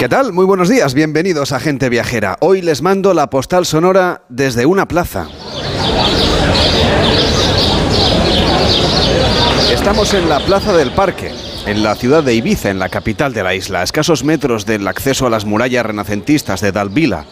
¿Qué 0.00 0.08
tal? 0.08 0.32
Muy 0.32 0.46
buenos 0.46 0.70
días, 0.70 0.94
bienvenidos 0.94 1.52
a 1.52 1.60
Gente 1.60 1.90
Viajera. 1.90 2.38
Hoy 2.40 2.62
les 2.62 2.80
mando 2.80 3.12
la 3.12 3.28
postal 3.28 3.66
sonora 3.66 4.22
desde 4.30 4.64
una 4.64 4.88
plaza. 4.88 5.28
Estamos 9.70 10.14
en 10.14 10.26
la 10.30 10.40
Plaza 10.40 10.74
del 10.74 10.92
Parque, 10.92 11.32
en 11.66 11.82
la 11.82 11.96
ciudad 11.96 12.24
de 12.24 12.32
Ibiza, 12.32 12.70
en 12.70 12.78
la 12.78 12.88
capital 12.88 13.34
de 13.34 13.42
la 13.42 13.54
isla, 13.54 13.80
a 13.80 13.82
escasos 13.82 14.24
metros 14.24 14.64
del 14.64 14.88
acceso 14.88 15.26
a 15.26 15.30
las 15.30 15.44
murallas 15.44 15.84
renacentistas 15.84 16.62
de 16.62 16.72
Dalvila, 16.72 17.26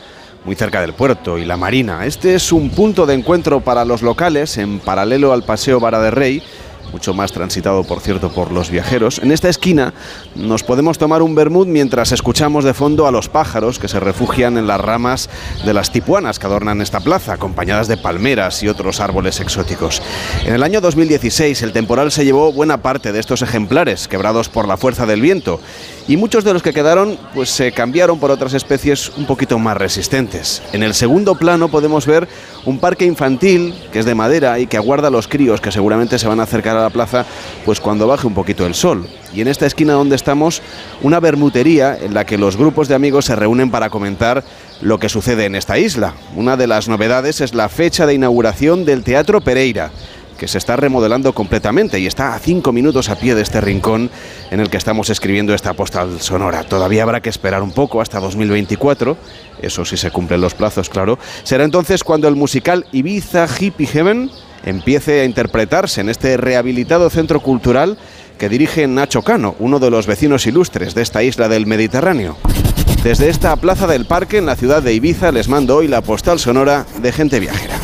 muy 0.44 0.54
cerca 0.54 0.82
del 0.82 0.92
puerto 0.92 1.38
y 1.38 1.46
la 1.46 1.56
marina. 1.56 2.04
Este 2.04 2.34
es 2.34 2.52
un 2.52 2.68
punto 2.68 3.06
de 3.06 3.14
encuentro 3.14 3.60
para 3.60 3.86
los 3.86 4.02
locales, 4.02 4.58
en 4.58 4.78
paralelo 4.78 5.32
al 5.32 5.42
Paseo 5.42 5.80
Vara 5.80 6.02
de 6.02 6.10
Rey, 6.10 6.42
mucho 6.92 7.14
más 7.14 7.32
transitado, 7.32 7.84
por 7.84 8.00
cierto, 8.00 8.30
por 8.30 8.52
los 8.52 8.70
viajeros. 8.70 9.18
En 9.18 9.32
esta 9.32 9.48
esquina 9.48 9.94
nos 10.34 10.62
podemos 10.62 10.98
tomar 10.98 11.22
un 11.22 11.34
vermut 11.34 11.68
mientras 11.68 12.12
escuchamos 12.12 12.64
de 12.64 12.74
fondo 12.74 13.06
a 13.06 13.10
los 13.10 13.28
pájaros 13.28 13.78
que 13.78 13.88
se 13.88 14.00
refugian 14.00 14.58
en 14.58 14.66
las 14.66 14.80
ramas 14.80 15.28
de 15.64 15.74
las 15.74 15.92
tipuanas 15.92 16.38
que 16.38 16.46
adornan 16.46 16.80
esta 16.80 17.00
plaza, 17.00 17.34
acompañadas 17.34 17.88
de 17.88 17.96
palmeras 17.96 18.62
y 18.62 18.68
otros 18.68 19.00
árboles 19.00 19.40
exóticos. 19.40 20.02
En 20.44 20.54
el 20.54 20.62
año 20.62 20.80
2016 20.80 21.62
el 21.62 21.72
temporal 21.72 22.12
se 22.12 22.24
llevó 22.24 22.52
buena 22.52 22.82
parte 22.82 23.12
de 23.12 23.20
estos 23.20 23.42
ejemplares, 23.42 24.08
quebrados 24.08 24.48
por 24.48 24.68
la 24.68 24.76
fuerza 24.76 25.06
del 25.06 25.20
viento, 25.20 25.60
y 26.08 26.16
muchos 26.16 26.42
de 26.42 26.54
los 26.54 26.62
que 26.62 26.72
quedaron 26.72 27.18
pues 27.34 27.50
se 27.50 27.70
cambiaron 27.70 28.18
por 28.18 28.30
otras 28.30 28.54
especies 28.54 29.12
un 29.16 29.26
poquito 29.26 29.58
más 29.58 29.76
resistentes. 29.76 30.62
En 30.72 30.82
el 30.82 30.94
segundo 30.94 31.34
plano 31.34 31.68
podemos 31.68 32.06
ver 32.06 32.26
un 32.64 32.78
parque 32.78 33.04
infantil 33.04 33.74
que 33.92 33.98
es 33.98 34.06
de 34.06 34.14
madera 34.14 34.58
y 34.58 34.66
que 34.66 34.78
aguarda 34.78 35.08
a 35.08 35.10
los 35.10 35.28
críos 35.28 35.60
que 35.60 35.70
seguramente 35.70 36.18
se 36.18 36.26
van 36.26 36.40
a 36.40 36.44
acercar 36.44 36.76
a 36.78 36.82
la 36.82 36.90
plaza 36.90 37.26
pues 37.66 37.78
cuando 37.78 38.06
baje 38.06 38.26
un 38.26 38.34
poquito 38.34 38.66
el 38.66 38.74
sol. 38.74 39.06
Y 39.34 39.42
en 39.42 39.48
esta 39.48 39.66
esquina 39.66 39.92
donde 39.92 40.16
estamos, 40.16 40.62
una 41.02 41.20
bermutería 41.20 41.96
en 42.00 42.14
la 42.14 42.24
que 42.24 42.38
los 42.38 42.56
grupos 42.56 42.88
de 42.88 42.94
amigos 42.94 43.26
se 43.26 43.36
reúnen 43.36 43.70
para 43.70 43.90
comentar 43.90 44.42
lo 44.80 44.98
que 44.98 45.10
sucede 45.10 45.44
en 45.44 45.54
esta 45.54 45.78
isla. 45.78 46.14
Una 46.34 46.56
de 46.56 46.66
las 46.66 46.88
novedades 46.88 47.42
es 47.42 47.52
la 47.52 47.68
fecha 47.68 48.06
de 48.06 48.14
inauguración 48.14 48.86
del 48.86 49.04
Teatro 49.04 49.42
Pereira 49.42 49.90
que 50.38 50.48
se 50.48 50.56
está 50.56 50.76
remodelando 50.76 51.34
completamente 51.34 51.98
y 51.98 52.06
está 52.06 52.34
a 52.34 52.38
cinco 52.38 52.72
minutos 52.72 53.10
a 53.10 53.16
pie 53.16 53.34
de 53.34 53.42
este 53.42 53.60
rincón 53.60 54.10
en 54.50 54.60
el 54.60 54.70
que 54.70 54.76
estamos 54.76 55.10
escribiendo 55.10 55.52
esta 55.52 55.74
postal 55.74 56.20
sonora. 56.20 56.62
Todavía 56.62 57.02
habrá 57.02 57.20
que 57.20 57.28
esperar 57.28 57.62
un 57.62 57.72
poco 57.72 58.00
hasta 58.00 58.20
2024, 58.20 59.16
eso 59.60 59.84
sí 59.84 59.96
se 59.96 60.10
cumplen 60.10 60.40
los 60.40 60.54
plazos, 60.54 60.88
claro. 60.88 61.18
Será 61.42 61.64
entonces 61.64 62.04
cuando 62.04 62.28
el 62.28 62.36
musical 62.36 62.86
Ibiza 62.92 63.46
Hippie 63.46 63.86
Heaven 63.88 64.30
empiece 64.64 65.20
a 65.20 65.24
interpretarse 65.24 66.00
en 66.00 66.08
este 66.08 66.36
rehabilitado 66.36 67.10
centro 67.10 67.40
cultural 67.40 67.98
que 68.38 68.48
dirige 68.48 68.86
Nacho 68.86 69.22
Cano, 69.22 69.56
uno 69.58 69.80
de 69.80 69.90
los 69.90 70.06
vecinos 70.06 70.46
ilustres 70.46 70.94
de 70.94 71.02
esta 71.02 71.22
isla 71.22 71.48
del 71.48 71.66
Mediterráneo. 71.66 72.36
Desde 73.02 73.28
esta 73.28 73.54
plaza 73.56 73.86
del 73.86 74.06
parque 74.06 74.38
en 74.38 74.46
la 74.46 74.56
ciudad 74.56 74.82
de 74.82 74.94
Ibiza 74.94 75.32
les 75.32 75.48
mando 75.48 75.76
hoy 75.76 75.88
la 75.88 76.02
postal 76.02 76.38
sonora 76.38 76.86
de 77.00 77.12
gente 77.12 77.40
viajera. 77.40 77.78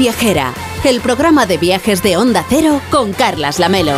Viajera, 0.00 0.54
el 0.84 1.02
programa 1.02 1.44
de 1.44 1.58
viajes 1.58 2.02
de 2.02 2.16
Onda 2.16 2.42
Cero 2.48 2.80
con 2.90 3.12
Carlas 3.12 3.58
Lamelo. 3.58 3.92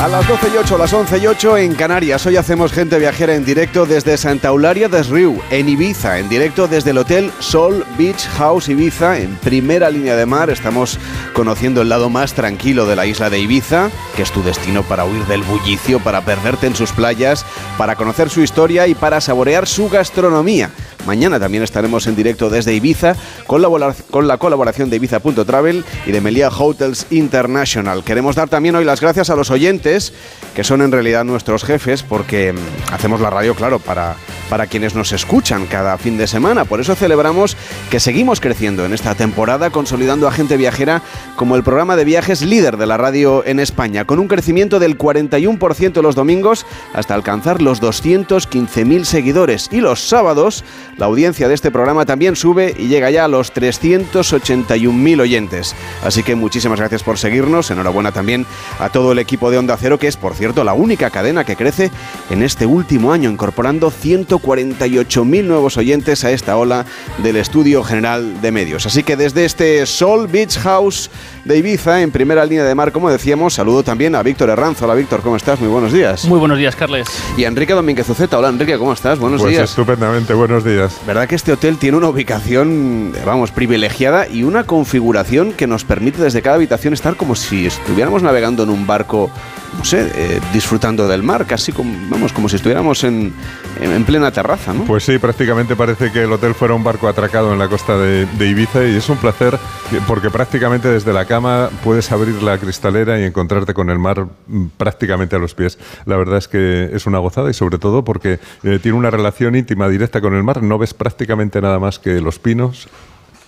A 0.00 0.08
las 0.08 0.26
12 0.26 0.48
y 0.52 0.56
8, 0.56 0.76
las 0.76 0.92
11 0.92 1.18
y 1.18 1.26
8 1.28 1.56
en 1.58 1.74
Canarias. 1.76 2.26
Hoy 2.26 2.36
hacemos 2.36 2.72
gente 2.72 2.98
viajera 2.98 3.36
en 3.36 3.44
directo 3.44 3.86
desde 3.86 4.16
Santa 4.16 4.48
Eulalia 4.48 4.88
de 4.88 5.04
Riu, 5.04 5.40
en 5.52 5.68
Ibiza, 5.68 6.18
en 6.18 6.28
directo 6.28 6.66
desde 6.66 6.90
el 6.90 6.98
Hotel 6.98 7.30
Sol 7.38 7.86
Beach 7.96 8.26
House 8.38 8.68
Ibiza, 8.68 9.18
en 9.18 9.36
primera 9.36 9.88
línea 9.88 10.16
de 10.16 10.26
mar. 10.26 10.50
Estamos 10.50 10.98
conociendo 11.34 11.82
el 11.82 11.88
lado 11.88 12.10
más 12.10 12.32
tranquilo 12.32 12.86
de 12.86 12.96
la 12.96 13.06
isla 13.06 13.30
de 13.30 13.38
Ibiza, 13.38 13.88
que 14.16 14.22
es 14.22 14.32
tu 14.32 14.42
destino 14.42 14.82
para 14.82 15.04
huir 15.04 15.24
del 15.26 15.44
bullicio, 15.44 16.00
para 16.00 16.24
perderte 16.24 16.66
en 16.66 16.74
sus 16.74 16.90
playas, 16.90 17.46
para 17.76 17.94
conocer 17.94 18.30
su 18.30 18.40
historia 18.40 18.88
y 18.88 18.96
para 18.96 19.20
saborear 19.20 19.68
su 19.68 19.88
gastronomía. 19.88 20.70
Mañana 21.06 21.40
también 21.40 21.62
estaremos 21.62 22.06
en 22.06 22.16
directo 22.16 22.50
desde 22.50 22.74
Ibiza 22.74 23.14
con 23.46 23.62
la, 23.62 23.94
con 24.10 24.28
la 24.28 24.36
colaboración 24.36 24.90
de 24.90 24.96
Ibiza.travel 24.96 25.84
y 26.06 26.12
de 26.12 26.20
Melia 26.20 26.50
Hotels 26.50 27.06
International. 27.10 28.04
Queremos 28.04 28.36
dar 28.36 28.48
también 28.48 28.76
hoy 28.76 28.84
las 28.84 29.00
gracias 29.00 29.30
a 29.30 29.36
los 29.36 29.50
oyentes, 29.50 30.12
que 30.54 30.64
son 30.64 30.82
en 30.82 30.92
realidad 30.92 31.24
nuestros 31.24 31.64
jefes, 31.64 32.02
porque 32.02 32.52
mm, 32.52 32.92
hacemos 32.92 33.20
la 33.20 33.30
radio, 33.30 33.54
claro, 33.54 33.78
para, 33.78 34.16
para 34.48 34.66
quienes 34.66 34.94
nos 34.94 35.12
escuchan 35.12 35.66
cada 35.66 35.96
fin 35.98 36.18
de 36.18 36.26
semana. 36.26 36.64
Por 36.64 36.80
eso 36.80 36.94
celebramos 36.94 37.56
que 37.90 38.00
seguimos 38.00 38.40
creciendo 38.40 38.84
en 38.84 38.92
esta 38.92 39.14
temporada, 39.14 39.70
consolidando 39.70 40.28
a 40.28 40.32
Gente 40.32 40.56
Viajera 40.56 41.02
como 41.36 41.56
el 41.56 41.62
programa 41.62 41.96
de 41.96 42.04
viajes 42.04 42.42
líder 42.42 42.76
de 42.76 42.86
la 42.86 42.96
radio 42.96 43.44
en 43.46 43.60
España, 43.60 44.04
con 44.04 44.18
un 44.18 44.28
crecimiento 44.28 44.78
del 44.78 44.98
41% 44.98 46.02
los 46.02 46.14
domingos 46.14 46.66
hasta 46.92 47.14
alcanzar 47.14 47.62
los 47.62 47.80
215.000 47.80 49.04
seguidores. 49.04 49.68
Y 49.70 49.80
los 49.80 50.00
sábados 50.08 50.64
la 50.98 51.06
audiencia 51.06 51.48
de 51.48 51.54
este 51.54 51.70
programa 51.70 52.04
también 52.04 52.36
sube 52.36 52.74
y 52.76 52.88
llega 52.88 53.10
ya 53.10 53.24
a 53.24 53.28
los 53.28 53.52
381.000 53.54 55.20
oyentes. 55.20 55.74
Así 56.02 56.22
que 56.22 56.34
muchísimas 56.34 56.78
gracias 56.78 57.02
por 57.02 57.18
seguirnos. 57.18 57.70
Enhorabuena 57.70 58.12
también 58.12 58.46
a 58.78 58.90
todo 58.90 59.12
el 59.12 59.18
equipo 59.18 59.50
de 59.50 59.58
Onda 59.58 59.76
Cero, 59.80 59.98
que 59.98 60.08
es, 60.08 60.16
por 60.16 60.34
cierto, 60.34 60.64
la 60.64 60.74
única 60.74 61.10
cadena 61.10 61.44
que 61.44 61.56
crece 61.56 61.90
en 62.30 62.42
este 62.42 62.66
último 62.66 63.12
año, 63.12 63.30
incorporando 63.30 63.90
148.000 63.90 65.44
nuevos 65.44 65.76
oyentes 65.76 66.24
a 66.24 66.32
esta 66.32 66.56
ola 66.56 66.84
del 67.18 67.36
Estudio 67.36 67.82
General 67.84 68.40
de 68.40 68.52
Medios. 68.52 68.86
Así 68.86 69.02
que 69.02 69.16
desde 69.16 69.44
este 69.44 69.86
Sol 69.86 70.26
Beach 70.26 70.58
House 70.58 71.10
de 71.48 71.56
Ibiza, 71.56 72.02
en 72.02 72.10
primera 72.10 72.44
línea 72.44 72.62
de 72.62 72.74
mar, 72.74 72.92
como 72.92 73.10
decíamos, 73.10 73.54
saludo 73.54 73.82
también 73.82 74.14
a 74.14 74.22
Víctor 74.22 74.50
Herranzo. 74.50 74.84
Hola 74.84 74.94
Víctor, 74.94 75.22
¿cómo 75.22 75.34
estás? 75.34 75.58
Muy 75.58 75.70
buenos 75.70 75.94
días. 75.94 76.26
Muy 76.26 76.38
buenos 76.38 76.58
días, 76.58 76.76
Carles. 76.76 77.08
Y 77.38 77.44
a 77.44 77.48
Enrique 77.48 77.72
Domínguez 77.72 78.06
Uceta. 78.08 78.38
Hola 78.38 78.50
Enrique, 78.50 78.76
¿cómo 78.76 78.92
estás? 78.92 79.18
Buenos 79.18 79.40
pues 79.40 79.54
días. 79.54 79.70
Estupendamente, 79.70 80.34
buenos 80.34 80.62
días. 80.62 81.00
¿Verdad 81.06 81.26
que 81.26 81.34
este 81.34 81.52
hotel 81.52 81.78
tiene 81.78 81.96
una 81.96 82.10
ubicación, 82.10 83.14
vamos, 83.24 83.50
privilegiada 83.50 84.28
y 84.28 84.42
una 84.42 84.64
configuración 84.64 85.54
que 85.54 85.66
nos 85.66 85.84
permite 85.84 86.22
desde 86.22 86.42
cada 86.42 86.56
habitación 86.56 86.92
estar 86.92 87.16
como 87.16 87.34
si 87.34 87.66
estuviéramos 87.66 88.22
navegando 88.22 88.64
en 88.64 88.68
un 88.68 88.86
barco, 88.86 89.30
no 89.76 89.84
sé, 89.84 90.10
eh, 90.14 90.40
disfrutando 90.52 91.06
del 91.08 91.22
mar, 91.22 91.46
casi 91.46 91.72
como, 91.72 91.94
vamos, 92.08 92.32
como 92.32 92.48
si 92.48 92.56
estuviéramos 92.56 93.04
en, 93.04 93.32
en, 93.80 94.04
plena 94.04 94.30
terraza, 94.30 94.72
¿no? 94.72 94.84
Pues 94.84 95.04
sí, 95.04 95.18
prácticamente 95.18 95.76
parece 95.76 96.10
que 96.10 96.24
el 96.24 96.32
hotel 96.32 96.54
fuera 96.54 96.74
un 96.74 96.82
barco 96.82 97.08
atracado 97.08 97.52
en 97.52 97.58
la 97.58 97.68
costa 97.68 97.96
de, 97.98 98.26
Ibiza 98.38 98.84
y 98.84 98.96
es 98.96 99.08
un 99.08 99.18
placer 99.18 99.58
porque 100.06 100.30
prácticamente 100.30 100.88
desde 100.88 101.12
la 101.12 101.26
cama 101.26 101.68
puedes 101.84 102.10
abrir 102.12 102.42
la 102.42 102.58
cristalera 102.58 103.20
y 103.20 103.24
encontrarte 103.24 103.74
con 103.74 103.90
el 103.90 103.98
mar 103.98 104.26
mm, 104.46 104.66
prácticamente 104.76 105.36
a 105.36 105.38
los 105.38 105.54
pies. 105.54 105.78
La 106.06 106.16
verdad 106.16 106.38
es 106.38 106.48
que 106.48 106.90
es 106.92 107.06
una 107.06 107.18
gozada 107.18 107.50
y 107.50 107.54
sobre 107.54 107.78
todo 107.78 108.04
porque 108.04 108.40
eh, 108.62 108.78
tiene 108.82 108.96
una 108.96 109.10
relación 109.10 109.54
íntima, 109.54 109.88
directa 109.88 110.20
con 110.20 110.34
el 110.34 110.42
mar. 110.42 110.62
No 110.62 110.78
ves 110.78 110.94
prácticamente 110.94 111.60
nada 111.60 111.78
más 111.78 111.98
que 111.98 112.20
los 112.20 112.38
pinos, 112.38 112.88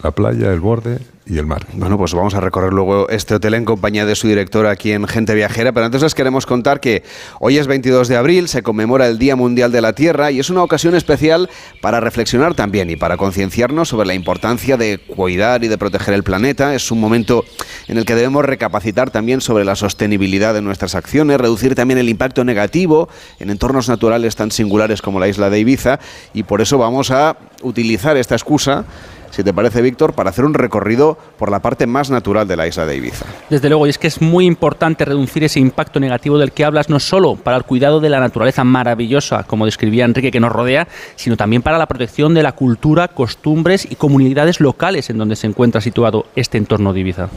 la 0.02 0.10
playa, 0.12 0.52
el 0.52 0.60
borde 0.60 0.98
y 1.26 1.38
el 1.38 1.46
mar. 1.46 1.66
Bueno, 1.74 1.96
pues 1.96 2.12
vamos 2.12 2.34
a 2.34 2.40
recorrer 2.40 2.72
luego 2.72 3.08
este 3.08 3.34
hotel 3.34 3.54
en 3.54 3.64
compañía 3.64 4.04
de 4.04 4.16
su 4.16 4.26
director 4.26 4.66
aquí 4.66 4.92
en 4.92 5.06
Gente 5.06 5.34
Viajera, 5.34 5.72
pero 5.72 5.86
antes 5.86 6.02
les 6.02 6.14
queremos 6.14 6.44
contar 6.44 6.80
que 6.80 7.04
hoy 7.38 7.58
es 7.58 7.66
22 7.66 8.08
de 8.08 8.16
abril, 8.16 8.48
se 8.48 8.62
conmemora 8.62 9.06
el 9.06 9.18
Día 9.18 9.36
Mundial 9.36 9.70
de 9.70 9.80
la 9.80 9.92
Tierra 9.92 10.30
y 10.30 10.40
es 10.40 10.50
una 10.50 10.62
ocasión 10.62 10.94
especial 10.94 11.48
para 11.80 12.00
reflexionar 12.00 12.54
también 12.54 12.90
y 12.90 12.96
para 12.96 13.16
concienciarnos 13.16 13.88
sobre 13.88 14.06
la 14.06 14.14
importancia 14.14 14.76
de 14.76 14.98
cuidar 14.98 15.62
y 15.62 15.68
de 15.68 15.78
proteger 15.78 16.14
el 16.14 16.24
planeta. 16.24 16.74
Es 16.74 16.90
un 16.90 17.00
momento 17.00 17.44
en 17.86 17.98
el 17.98 18.04
que 18.04 18.14
debemos 18.14 18.44
recapacitar 18.44 19.10
también 19.10 19.40
sobre 19.40 19.64
la 19.64 19.76
sostenibilidad 19.76 20.54
de 20.54 20.62
nuestras 20.62 20.94
acciones, 20.94 21.38
reducir 21.38 21.74
también 21.74 21.98
el 21.98 22.08
impacto 22.08 22.44
negativo 22.44 23.08
en 23.38 23.50
entornos 23.50 23.88
naturales 23.88 24.34
tan 24.34 24.50
singulares 24.50 25.02
como 25.02 25.20
la 25.20 25.28
isla 25.28 25.50
de 25.50 25.60
Ibiza 25.60 26.00
y 26.34 26.42
por 26.42 26.60
eso 26.60 26.78
vamos 26.78 27.10
a 27.10 27.36
utilizar 27.62 28.16
esta 28.16 28.34
excusa 28.34 28.84
si 29.30 29.44
te 29.44 29.52
parece, 29.52 29.82
Víctor, 29.82 30.12
para 30.12 30.30
hacer 30.30 30.44
un 30.44 30.54
recorrido 30.54 31.16
por 31.38 31.50
la 31.50 31.60
parte 31.60 31.86
más 31.86 32.10
natural 32.10 32.46
de 32.46 32.56
la 32.56 32.66
isla 32.66 32.86
de 32.86 32.96
Ibiza. 32.96 33.26
Desde 33.48 33.68
luego, 33.68 33.86
y 33.86 33.90
es 33.90 33.98
que 33.98 34.08
es 34.08 34.20
muy 34.20 34.46
importante 34.46 35.04
reducir 35.04 35.44
ese 35.44 35.60
impacto 35.60 36.00
negativo 36.00 36.38
del 36.38 36.52
que 36.52 36.64
hablas, 36.64 36.88
no 36.88 37.00
solo 37.00 37.36
para 37.36 37.56
el 37.56 37.64
cuidado 37.64 38.00
de 38.00 38.10
la 38.10 38.20
naturaleza 38.20 38.64
maravillosa, 38.64 39.44
como 39.44 39.66
describía 39.66 40.04
Enrique, 40.04 40.30
que 40.30 40.40
nos 40.40 40.52
rodea, 40.52 40.88
sino 41.16 41.36
también 41.36 41.62
para 41.62 41.78
la 41.78 41.86
protección 41.86 42.34
de 42.34 42.42
la 42.42 42.52
cultura, 42.52 43.08
costumbres 43.08 43.86
y 43.90 43.96
comunidades 43.96 44.60
locales 44.60 45.10
en 45.10 45.18
donde 45.18 45.36
se 45.36 45.46
encuentra 45.46 45.80
situado 45.80 46.26
este 46.36 46.58
entorno 46.58 46.92
de 46.92 47.00
Ibiza. 47.00 47.28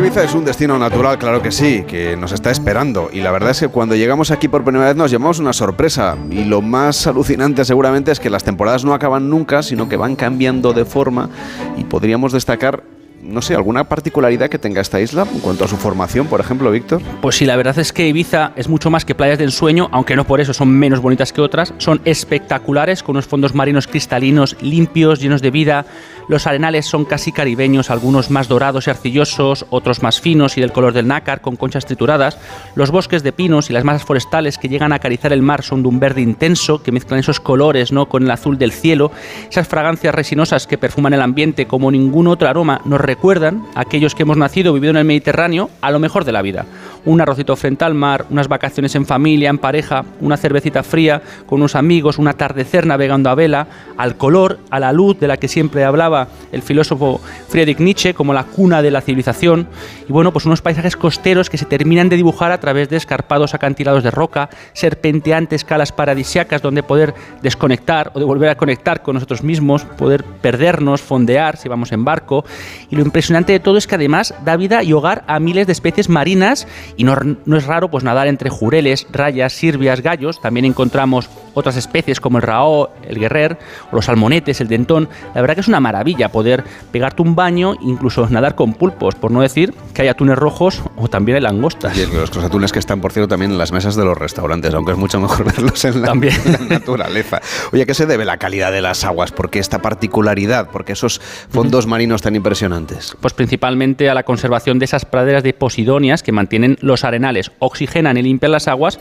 Ibiza 0.00 0.24
es 0.24 0.34
un 0.34 0.46
destino 0.46 0.78
natural, 0.78 1.18
claro 1.18 1.42
que 1.42 1.52
sí, 1.52 1.84
que 1.86 2.16
nos 2.16 2.32
está 2.32 2.50
esperando. 2.50 3.10
Y 3.12 3.20
la 3.20 3.30
verdad 3.32 3.50
es 3.50 3.60
que 3.60 3.68
cuando 3.68 3.94
llegamos 3.94 4.30
aquí 4.30 4.48
por 4.48 4.64
primera 4.64 4.86
vez 4.86 4.96
nos 4.96 5.10
llevamos 5.10 5.38
una 5.40 5.52
sorpresa. 5.52 6.16
Y 6.30 6.44
lo 6.44 6.62
más 6.62 7.06
alucinante 7.06 7.66
seguramente 7.66 8.10
es 8.10 8.18
que 8.18 8.30
las 8.30 8.42
temporadas 8.42 8.82
no 8.82 8.94
acaban 8.94 9.28
nunca, 9.28 9.62
sino 9.62 9.90
que 9.90 9.98
van 9.98 10.16
cambiando 10.16 10.72
de 10.72 10.86
forma. 10.86 11.28
Y 11.76 11.84
podríamos 11.84 12.32
destacar 12.32 12.82
no 13.22 13.42
sé, 13.42 13.54
alguna 13.54 13.84
particularidad 13.84 14.48
que 14.48 14.58
tenga 14.58 14.80
esta 14.80 15.00
isla 15.00 15.26
en 15.32 15.40
cuanto 15.40 15.64
a 15.64 15.68
su 15.68 15.76
formación, 15.76 16.26
por 16.26 16.40
ejemplo, 16.40 16.70
Víctor? 16.70 17.02
Pues 17.20 17.36
sí, 17.36 17.44
la 17.44 17.56
verdad 17.56 17.78
es 17.78 17.92
que 17.92 18.08
Ibiza 18.08 18.52
es 18.56 18.68
mucho 18.68 18.90
más 18.90 19.04
que 19.04 19.14
playas 19.14 19.38
de 19.38 19.44
ensueño, 19.44 19.88
aunque 19.92 20.16
no 20.16 20.26
por 20.26 20.40
eso 20.40 20.54
son 20.54 20.70
menos 20.70 21.00
bonitas 21.00 21.32
que 21.32 21.40
otras. 21.40 21.74
Son 21.78 22.00
espectaculares, 22.04 23.02
con 23.02 23.16
unos 23.16 23.26
fondos 23.26 23.54
marinos 23.54 23.86
cristalinos, 23.86 24.56
limpios, 24.60 25.20
llenos 25.20 25.42
de 25.42 25.50
vida. 25.50 25.86
Los 26.28 26.46
arenales 26.46 26.86
son 26.86 27.04
casi 27.04 27.32
caribeños, 27.32 27.90
algunos 27.90 28.30
más 28.30 28.48
dorados 28.48 28.86
y 28.86 28.90
arcillosos, 28.90 29.66
otros 29.70 30.02
más 30.02 30.20
finos 30.20 30.56
y 30.56 30.60
del 30.60 30.72
color 30.72 30.92
del 30.92 31.08
nácar, 31.08 31.40
con 31.40 31.56
conchas 31.56 31.86
trituradas. 31.86 32.38
Los 32.74 32.90
bosques 32.90 33.22
de 33.22 33.32
pinos 33.32 33.68
y 33.68 33.72
las 33.72 33.84
masas 33.84 34.04
forestales 34.04 34.56
que 34.56 34.68
llegan 34.68 34.92
a 34.92 34.96
acariciar 34.96 35.32
el 35.32 35.42
mar 35.42 35.62
son 35.62 35.82
de 35.82 35.88
un 35.88 36.00
verde 36.00 36.20
intenso, 36.20 36.82
que 36.82 36.92
mezclan 36.92 37.20
esos 37.20 37.40
colores 37.40 37.92
¿no? 37.92 38.08
con 38.08 38.22
el 38.22 38.30
azul 38.30 38.58
del 38.58 38.72
cielo. 38.72 39.10
Esas 39.50 39.68
fragancias 39.68 40.14
resinosas 40.14 40.66
que 40.66 40.78
perfuman 40.78 41.14
el 41.14 41.20
ambiente 41.20 41.66
como 41.66 41.90
ningún 41.90 42.28
otro 42.28 42.48
aroma 42.48 42.80
nos 42.84 43.00
recuerdan 43.10 43.64
a 43.74 43.80
aquellos 43.80 44.14
que 44.14 44.22
hemos 44.22 44.36
nacido 44.36 44.72
vivido 44.72 44.92
en 44.92 44.96
el 44.98 45.04
Mediterráneo 45.04 45.68
a 45.80 45.90
lo 45.90 45.98
mejor 45.98 46.24
de 46.24 46.30
la 46.30 46.42
vida. 46.42 46.64
Un 47.04 47.20
arrocito 47.20 47.56
frente 47.56 47.84
al 47.84 47.94
mar, 47.94 48.26
unas 48.30 48.48
vacaciones 48.48 48.94
en 48.94 49.06
familia, 49.06 49.50
en 49.50 49.58
pareja, 49.58 50.04
una 50.20 50.36
cervecita 50.36 50.82
fría 50.82 51.22
con 51.46 51.60
unos 51.60 51.74
amigos, 51.74 52.18
un 52.18 52.28
atardecer 52.28 52.86
navegando 52.86 53.30
a 53.30 53.34
vela, 53.34 53.66
al 53.96 54.16
color, 54.16 54.58
a 54.70 54.80
la 54.80 54.92
luz 54.92 55.18
de 55.18 55.28
la 55.28 55.36
que 55.36 55.48
siempre 55.48 55.84
hablaba 55.84 56.28
el 56.52 56.62
filósofo 56.62 57.20
Friedrich 57.48 57.80
Nietzsche 57.80 58.14
como 58.14 58.34
la 58.34 58.44
cuna 58.44 58.82
de 58.82 58.90
la 58.90 59.00
civilización. 59.00 59.68
Y 60.08 60.12
bueno, 60.12 60.32
pues 60.32 60.46
unos 60.46 60.62
paisajes 60.62 60.96
costeros 60.96 61.50
que 61.50 61.58
se 61.58 61.64
terminan 61.64 62.08
de 62.08 62.16
dibujar 62.16 62.52
a 62.52 62.60
través 62.60 62.88
de 62.88 62.96
escarpados 62.96 63.54
acantilados 63.54 64.02
de 64.02 64.10
roca, 64.10 64.50
serpenteantes 64.72 65.64
calas 65.64 65.92
paradisiacas 65.92 66.62
donde 66.62 66.82
poder 66.82 67.14
desconectar 67.42 68.12
o 68.14 68.18
de 68.18 68.24
volver 68.24 68.50
a 68.50 68.56
conectar 68.56 69.02
con 69.02 69.14
nosotros 69.14 69.42
mismos, 69.42 69.84
poder 69.84 70.24
perdernos, 70.24 71.00
fondear 71.00 71.56
si 71.56 71.68
vamos 71.68 71.92
en 71.92 72.04
barco. 72.04 72.44
Y 72.90 72.96
lo 72.96 73.02
impresionante 73.02 73.52
de 73.52 73.60
todo 73.60 73.78
es 73.78 73.86
que 73.86 73.94
además 73.94 74.34
da 74.44 74.56
vida 74.56 74.82
y 74.82 74.92
hogar 74.92 75.24
a 75.26 75.40
miles 75.40 75.66
de 75.66 75.72
especies 75.72 76.08
marinas 76.08 76.66
y 77.00 77.04
no, 77.04 77.16
no 77.46 77.56
es 77.56 77.64
raro 77.64 77.90
pues 77.90 78.04
nadar 78.04 78.28
entre 78.28 78.50
jureles, 78.50 79.06
rayas, 79.10 79.54
sirvias, 79.54 80.02
gallos. 80.02 80.38
También 80.38 80.66
encontramos 80.66 81.30
otras 81.54 81.76
especies 81.76 82.20
como 82.20 82.38
el 82.38 82.42
raó, 82.42 82.90
el 83.02 83.18
guerrer 83.18 83.58
o 83.90 83.96
los 83.96 84.06
salmonetes, 84.06 84.60
el 84.60 84.68
dentón. 84.68 85.08
La 85.34 85.40
verdad 85.40 85.54
que 85.54 85.60
es 85.60 85.68
una 85.68 85.80
maravilla 85.80 86.30
poder 86.30 86.64
pegarte 86.92 87.22
un 87.22 87.34
baño, 87.34 87.76
incluso 87.80 88.28
nadar 88.28 88.54
con 88.54 88.74
pulpos, 88.74 89.14
por 89.14 89.30
no 89.30 89.40
decir 89.40 89.74
que 89.94 90.02
hay 90.02 90.08
atunes 90.08 90.36
rojos 90.36 90.82
o 90.96 91.08
también 91.08 91.36
hay 91.36 91.42
langostas. 91.42 91.96
Y 91.96 92.06
los, 92.06 92.36
atunes 92.36 92.72
que 92.72 92.78
están, 92.78 93.00
por 93.00 93.12
cierto, 93.12 93.28
también 93.28 93.52
en 93.52 93.58
las 93.58 93.72
mesas 93.72 93.96
de 93.96 94.04
los 94.04 94.16
restaurantes, 94.16 94.74
aunque 94.74 94.92
es 94.92 94.98
mucho 94.98 95.20
mejor 95.20 95.44
verlos 95.56 95.84
en 95.84 96.02
la, 96.02 96.08
también. 96.08 96.34
naturaleza. 96.68 97.40
Oye, 97.72 97.82
¿a 97.82 97.86
qué 97.86 97.94
se 97.94 98.06
debe 98.06 98.24
la 98.24 98.38
calidad 98.38 98.72
de 98.72 98.82
las 98.82 99.04
aguas? 99.04 99.32
¿Por 99.32 99.50
qué 99.50 99.58
esta 99.58 99.80
particularidad? 99.80 100.68
¿Por 100.70 100.84
qué 100.84 100.92
esos 100.92 101.20
fondos 101.50 101.86
marinos 101.86 102.22
tan 102.22 102.36
impresionantes? 102.36 103.16
Pues 103.20 103.34
principalmente 103.34 104.10
a 104.10 104.14
la 104.14 104.22
conservación 104.22 104.78
de 104.78 104.84
esas 104.84 105.04
praderas 105.04 105.42
de 105.42 105.52
posidonias 105.52 106.22
que 106.22 106.32
mantienen 106.32 106.78
los 106.80 107.04
arenales, 107.04 107.50
oxigenan 107.58 108.16
y 108.16 108.22
limpian 108.22 108.52
las 108.52 108.68
aguas, 108.68 108.98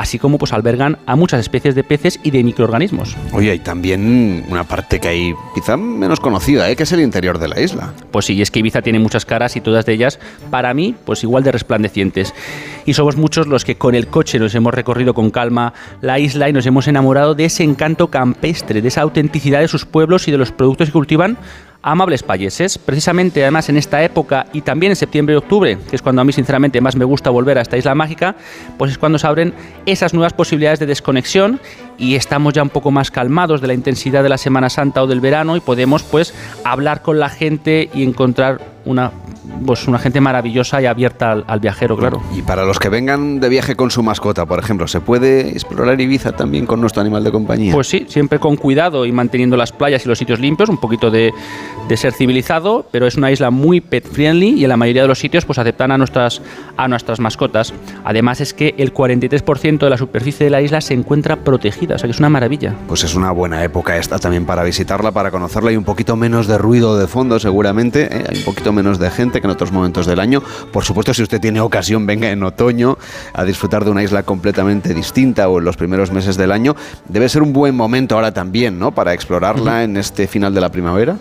así 0.00 0.18
como 0.18 0.38
pues 0.38 0.54
albergan 0.54 0.96
a 1.04 1.14
muchas 1.14 1.40
especies 1.40 1.74
de 1.74 1.84
peces 1.84 2.18
y 2.22 2.30
de 2.30 2.42
microorganismos. 2.42 3.14
Oye, 3.34 3.50
hay 3.50 3.58
también 3.58 4.46
una 4.48 4.64
parte 4.64 4.98
que 4.98 5.08
hay 5.08 5.34
quizá 5.54 5.76
menos 5.76 6.20
conocida, 6.20 6.70
¿eh? 6.70 6.76
que 6.76 6.84
es 6.84 6.92
el 6.92 7.00
interior 7.00 7.38
de 7.38 7.48
la 7.48 7.60
isla. 7.60 7.92
Pues 8.10 8.24
sí, 8.24 8.40
es 8.40 8.50
que 8.50 8.60
Ibiza 8.60 8.80
tiene 8.80 8.98
muchas 8.98 9.26
caras 9.26 9.56
y 9.56 9.60
todas 9.60 9.84
de 9.84 9.92
ellas, 9.92 10.18
para 10.50 10.72
mí, 10.72 10.94
pues 11.04 11.22
igual 11.22 11.44
de 11.44 11.52
resplandecientes. 11.52 12.32
Y 12.86 12.94
somos 12.94 13.16
muchos 13.16 13.46
los 13.46 13.66
que 13.66 13.76
con 13.76 13.94
el 13.94 14.06
coche 14.06 14.38
nos 14.38 14.54
hemos 14.54 14.72
recorrido 14.72 15.12
con 15.12 15.30
calma 15.30 15.74
la 16.00 16.18
isla 16.18 16.48
y 16.48 16.54
nos 16.54 16.64
hemos 16.64 16.88
enamorado 16.88 17.34
de 17.34 17.44
ese 17.44 17.62
encanto 17.62 18.08
campestre, 18.08 18.80
de 18.80 18.88
esa 18.88 19.02
autenticidad 19.02 19.60
de 19.60 19.68
sus 19.68 19.84
pueblos 19.84 20.26
y 20.28 20.30
de 20.30 20.38
los 20.38 20.50
productos 20.50 20.88
que 20.88 20.92
cultivan 20.92 21.36
amables 21.82 22.22
payeses. 22.22 22.78
Precisamente, 22.78 23.42
además, 23.42 23.68
en 23.68 23.76
esta 23.76 24.02
época 24.02 24.46
y 24.52 24.62
también 24.62 24.92
en 24.92 24.96
septiembre 24.96 25.34
y 25.34 25.38
octubre, 25.38 25.78
que 25.88 25.96
es 25.96 26.02
cuando 26.02 26.22
a 26.22 26.24
mí 26.24 26.32
sinceramente 26.32 26.80
más 26.80 26.96
me 26.96 27.04
gusta 27.04 27.30
volver 27.30 27.58
a 27.58 27.62
esta 27.62 27.76
isla 27.76 27.94
mágica, 27.94 28.36
pues 28.78 28.92
es 28.92 28.98
cuando 28.98 29.18
se 29.18 29.26
abren 29.26 29.54
esas 29.86 30.14
nuevas 30.14 30.32
posibilidades 30.32 30.78
de 30.78 30.86
desconexión 30.86 31.60
y 31.98 32.14
estamos 32.14 32.54
ya 32.54 32.62
un 32.62 32.70
poco 32.70 32.90
más 32.90 33.10
calmados 33.10 33.60
de 33.60 33.66
la 33.66 33.74
intensidad 33.74 34.22
de 34.22 34.28
la 34.28 34.38
Semana 34.38 34.70
Santa 34.70 35.02
o 35.02 35.06
del 35.06 35.20
verano 35.20 35.56
y 35.56 35.60
podemos 35.60 36.02
pues 36.02 36.34
hablar 36.64 37.02
con 37.02 37.18
la 37.18 37.28
gente 37.28 37.90
y 37.94 38.02
encontrar 38.02 38.60
una 38.84 39.12
pues 39.64 39.86
una 39.88 39.98
gente 39.98 40.20
maravillosa 40.20 40.80
y 40.80 40.86
abierta 40.86 41.32
al, 41.32 41.60
viajero, 41.60 41.96
claro. 41.96 42.22
Y 42.34 42.42
para 42.42 42.64
los 42.64 42.78
que 42.78 42.88
vengan 42.88 43.40
de 43.40 43.48
viaje 43.48 43.76
con 43.76 43.90
su 43.90 44.02
mascota, 44.02 44.46
por 44.46 44.58
ejemplo, 44.58 44.86
¿se 44.88 45.00
puede 45.00 45.50
explorar 45.50 46.00
Ibiza 46.00 46.32
también 46.32 46.66
con 46.66 46.80
nuestro 46.80 47.02
animal 47.02 47.24
de 47.24 47.30
compañía? 47.30 47.72
Pues 47.72 47.88
sí, 47.88 48.06
siempre 48.08 48.38
con 48.38 48.56
cuidado 48.56 49.06
y 49.06 49.12
manteniendo 49.12 49.56
las 49.56 49.72
playas 49.72 50.04
y 50.04 50.08
los 50.08 50.18
sitios 50.18 50.40
limpios, 50.40 50.68
un 50.68 50.78
poquito 50.78 51.10
de, 51.10 51.32
de 51.88 51.96
ser 51.96 52.12
civilizado, 52.12 52.86
pero 52.90 53.06
es 53.06 53.16
una 53.16 53.30
isla 53.30 53.50
muy 53.50 53.80
pet 53.80 54.06
friendly 54.06 54.50
y 54.50 54.64
en 54.64 54.68
la 54.68 54.76
mayoría 54.76 55.02
de 55.02 55.08
los 55.08 55.18
sitios 55.18 55.44
pues 55.44 55.58
aceptan 55.58 55.92
a 55.92 55.98
nuestras, 55.98 56.40
a 56.76 56.88
nuestras 56.88 57.20
mascotas. 57.20 57.72
Además 58.04 58.40
es 58.40 58.54
que 58.54 58.74
el 58.78 58.94
43% 58.94 59.78
de 59.78 59.90
la 59.90 59.96
superficie 59.96 60.44
de 60.44 60.50
la 60.50 60.62
isla 60.62 60.80
se 60.80 60.94
encuentra 60.94 61.36
protegida, 61.36 61.96
o 61.96 61.98
sea 61.98 62.06
que 62.06 62.12
es 62.12 62.18
una 62.18 62.30
maravilla. 62.30 62.74
Pues 62.88 63.04
es 63.04 63.14
una 63.14 63.30
buena 63.30 63.64
época 63.64 63.96
esta 63.96 64.18
también 64.18 64.46
para 64.46 64.62
visitarla, 64.62 65.12
para 65.12 65.30
conocerla 65.30 65.72
y 65.72 65.76
un 65.76 65.84
poquito 65.84 66.16
menos 66.16 66.46
de 66.46 66.58
ruido 66.58 66.98
de 66.98 67.06
fondo 67.06 67.38
seguramente, 67.38 68.04
¿eh? 68.04 68.24
hay 68.28 68.38
un 68.38 68.44
poquito 68.44 68.72
menos 68.72 68.98
de 68.98 69.10
gente 69.10 69.39
que 69.40 69.46
en 69.46 69.50
otros 69.50 69.72
momentos 69.72 70.06
del 70.06 70.20
año. 70.20 70.42
Por 70.72 70.84
supuesto, 70.84 71.14
si 71.14 71.22
usted 71.22 71.40
tiene 71.40 71.60
ocasión, 71.60 72.06
venga 72.06 72.30
en 72.30 72.42
otoño 72.42 72.98
a 73.32 73.44
disfrutar 73.44 73.84
de 73.84 73.90
una 73.90 74.02
isla 74.02 74.22
completamente 74.22 74.94
distinta 74.94 75.48
o 75.48 75.58
en 75.58 75.64
los 75.64 75.76
primeros 75.76 76.10
meses 76.10 76.36
del 76.36 76.52
año. 76.52 76.76
Debe 77.08 77.28
ser 77.28 77.42
un 77.42 77.52
buen 77.52 77.74
momento 77.74 78.14
ahora 78.14 78.32
también, 78.32 78.78
¿no? 78.78 78.92
Para 78.92 79.12
explorarla 79.12 79.84
en 79.84 79.96
este 79.96 80.26
final 80.26 80.54
de 80.54 80.60
la 80.60 80.70
primavera. 80.70 81.16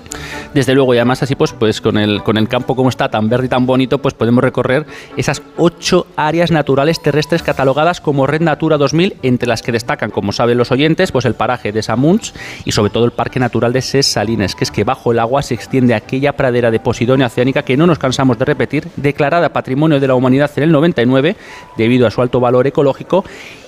Desde 0.54 0.74
luego, 0.74 0.94
y 0.94 0.98
además 0.98 1.24
así 1.24 1.36
pues, 1.36 1.54
pues 1.54 1.82
con 1.82 1.98
el, 1.98 2.24
con 2.24 2.38
el 2.38 2.48
campo 2.48 2.76
como 2.76 2.90
está 2.90 3.10
tan 3.10 3.30
verde 3.30 3.46
y 3.46 3.50
tan 3.50 3.66
bonito, 3.66 4.00
pues 4.00 4.14
podemos 4.14 4.44
recorrer 4.44 4.86
esas 5.18 5.42
ocho 5.58 6.08
áreas 6.16 6.52
naturales 6.52 7.02
terrestres 7.02 7.44
catalogadas 7.44 8.02
como 8.02 8.28
Red 8.28 8.42
Natura 8.42 8.78
2000, 8.78 9.18
entre 9.22 9.48
las 9.48 9.62
que 9.62 9.72
destacan, 9.72 10.12
como 10.12 10.32
saben 10.32 10.58
los 10.58 10.72
oyentes, 10.72 11.12
pues 11.12 11.26
el 11.26 11.36
paraje 11.36 11.72
de 11.72 11.84
Samunts 11.84 12.34
y 12.66 12.72
sobre 12.72 12.90
todo 12.90 13.06
el 13.06 13.12
Parque 13.12 13.40
Natural 13.40 13.74
de 13.74 13.82
Ses 13.82 14.08
Salines, 14.08 14.56
que 14.56 14.64
es 14.64 14.72
que 14.72 14.84
bajo 14.84 15.12
el 15.12 15.20
agua 15.20 15.42
se 15.42 15.54
extiende 15.54 15.94
aquella 15.94 16.34
pradera 16.34 16.72
de 16.72 16.80
Posidonia 16.80 17.28
oceánica 17.28 17.64
que 17.64 17.78
no 17.78 17.86
nos 17.86 17.99
cansamos 18.00 18.40
de 18.40 18.46
repetir, 18.46 18.88
declarada 18.96 19.54
Patrimonio 19.54 20.00
de 20.00 20.08
la 20.08 20.16
Humanidad 20.16 20.50
en 20.56 20.64
el 20.64 20.72
99 20.72 21.36
debido 21.78 22.08
a 22.08 22.12
su 22.12 22.22
alto 22.22 22.40
valor 22.40 22.66
ecológico 22.66 23.24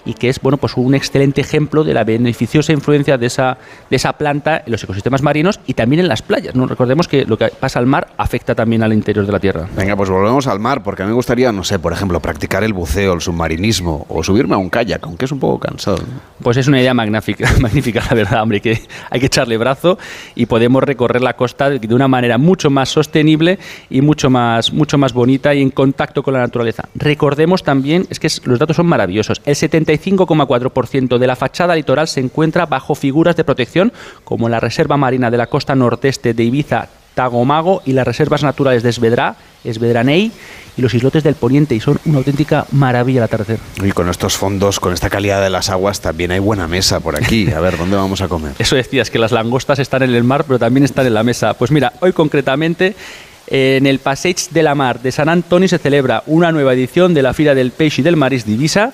y 0.06 0.14
que 0.14 0.30
es 0.30 0.40
bueno 0.42 0.58
pues 0.58 0.78
un 0.78 0.96
excelente 0.96 1.42
ejemplo 1.42 1.84
de 1.84 1.94
la 1.94 2.04
beneficiosa 2.04 2.74
influencia 2.74 3.18
de 3.18 3.28
esa, 3.28 3.58
de 3.90 3.96
esa 3.96 4.14
planta 4.14 4.64
en 4.66 4.72
los 4.72 4.84
ecosistemas 4.84 5.22
marinos 5.22 5.60
y 5.68 5.74
también 5.74 6.00
en 6.02 6.08
las 6.08 6.22
playas. 6.22 6.56
¿no? 6.56 6.68
Recordemos 6.68 7.08
que 7.08 7.26
lo 7.26 7.38
que 7.38 7.48
pasa 7.48 7.80
al 7.80 7.86
mar 7.86 8.10
afecta 8.18 8.56
también 8.56 8.84
al 8.84 8.94
interior 8.94 9.26
de 9.26 9.32
la 9.32 9.40
Tierra. 9.40 9.68
Venga, 9.76 9.96
pues 9.96 10.10
volvemos 10.10 10.48
al 10.48 10.60
mar, 10.60 10.84
porque 10.84 11.04
a 11.04 11.06
mí 11.06 11.10
me 11.10 11.16
gustaría, 11.16 11.52
no 11.52 11.64
sé, 11.64 11.80
por 11.80 11.94
ejemplo, 11.94 12.20
practicar 12.20 12.64
el 12.64 12.74
buceo, 12.74 13.14
el 13.14 13.22
submarinismo 13.22 14.06
o 14.10 14.24
subirme 14.24 14.56
a 14.56 14.58
un 14.58 14.70
kayak, 14.70 15.06
aunque 15.06 15.26
es 15.26 15.32
un 15.32 15.40
poco 15.40 15.60
cansado. 15.60 16.00
Pues 16.42 16.58
es 16.58 16.68
una 16.68 16.80
idea 16.80 16.94
magnífica, 16.94 17.52
magnífica 17.60 18.04
la 18.10 18.16
verdad, 18.16 18.42
hombre, 18.44 18.62
que 18.62 18.82
hay 19.10 19.20
que 19.20 19.26
echarle 19.26 19.58
brazo 19.58 19.98
y 20.36 20.46
podemos 20.46 20.84
recorrer 20.84 21.22
la 21.22 21.34
costa 21.36 21.70
de 21.70 21.96
una 21.96 22.08
manera 22.08 22.38
mucho 22.38 22.70
más 22.70 22.90
sostenible 22.90 23.60
y 23.90 24.02
mucho 24.02 24.30
más, 24.30 24.72
mucho 24.74 24.98
más 24.98 25.14
bonita 25.14 25.54
y 25.54 25.62
en 25.62 25.70
contacto 25.70 26.24
con 26.24 26.34
la 26.34 26.40
naturaleza. 26.40 26.88
Recordemos 26.96 27.64
también, 27.64 28.06
es 28.10 28.20
que 28.20 28.30
los 28.46 28.60
datos 28.60 28.76
son 28.76 28.88
maravillosos, 28.88 29.42
el 29.46 29.56
75,4% 29.92 31.18
de 31.18 31.28
la 31.28 31.36
fachada 31.36 31.76
litoral 31.76 32.08
se 32.08 32.20
encuentra 32.20 32.66
bajo 32.66 32.96
figuras 32.96 33.36
de 33.36 33.44
protección 33.44 33.92
como 34.24 34.50
la 34.50 34.60
Reserva 34.60 34.98
Marina 34.98 35.32
de 35.32 35.38
la 35.38 35.48
costa 35.48 35.76
nordeste 35.76 36.34
de 36.34 36.44
Ibiza, 36.44 36.90
Tagomago 37.14 37.82
y 37.86 37.94
las 37.94 38.08
reservas 38.08 38.44
naturales 38.44 38.84
de 38.84 38.90
Esvedra, 38.90 39.36
Esvedraney 39.64 40.32
y 40.78 40.82
los 40.82 40.94
islotes 40.94 41.24
del 41.24 41.36
Poniente 41.36 41.76
y 41.76 41.80
son 41.80 42.00
una 42.06 42.20
auténtica 42.20 42.66
maravilla 42.72 43.22
al 43.22 43.26
atardecer. 43.26 43.60
Y 43.84 43.92
con 43.92 44.10
estos 44.10 44.38
fondos, 44.38 44.80
con 44.80 44.94
esta 44.94 45.10
calidad 45.10 45.42
de 45.42 45.50
las 45.50 45.70
aguas, 45.70 46.00
también 46.00 46.32
hay 46.32 46.40
buena 46.40 46.68
mesa 46.68 47.00
por 47.00 47.16
aquí. 47.16 47.52
A 47.52 47.60
ver, 47.60 47.78
¿dónde 47.78 47.98
vamos 47.98 48.22
a 48.22 48.28
comer? 48.28 48.54
Eso 48.60 48.76
decías, 48.76 49.10
que 49.10 49.20
las 49.20 49.32
langostas 49.32 49.80
están 49.80 50.04
en 50.04 50.16
el 50.16 50.24
mar, 50.24 50.46
pero 50.46 50.60
también 50.60 50.86
están 50.86 51.06
en 51.06 51.14
la 51.14 51.24
mesa. 51.24 51.54
Pues 51.54 51.72
mira, 51.72 51.94
hoy 52.00 52.14
concretamente 52.14 52.96
en 53.48 53.86
el 53.86 54.00
Passage 54.00 54.48
de 54.52 54.64
la 54.64 54.76
Mar 54.76 55.02
de 55.02 55.12
San 55.12 55.28
Antonio 55.28 55.68
se 55.68 55.78
celebra 55.78 56.24
una 56.26 56.52
nueva 56.54 56.74
edición 56.74 57.14
de 57.14 57.22
la 57.22 57.34
Fira 57.34 57.54
del 57.54 57.72
Peixe 57.72 58.00
y 58.00 58.04
del 58.04 58.16
Maris 58.16 58.46
Divisa 58.46 58.94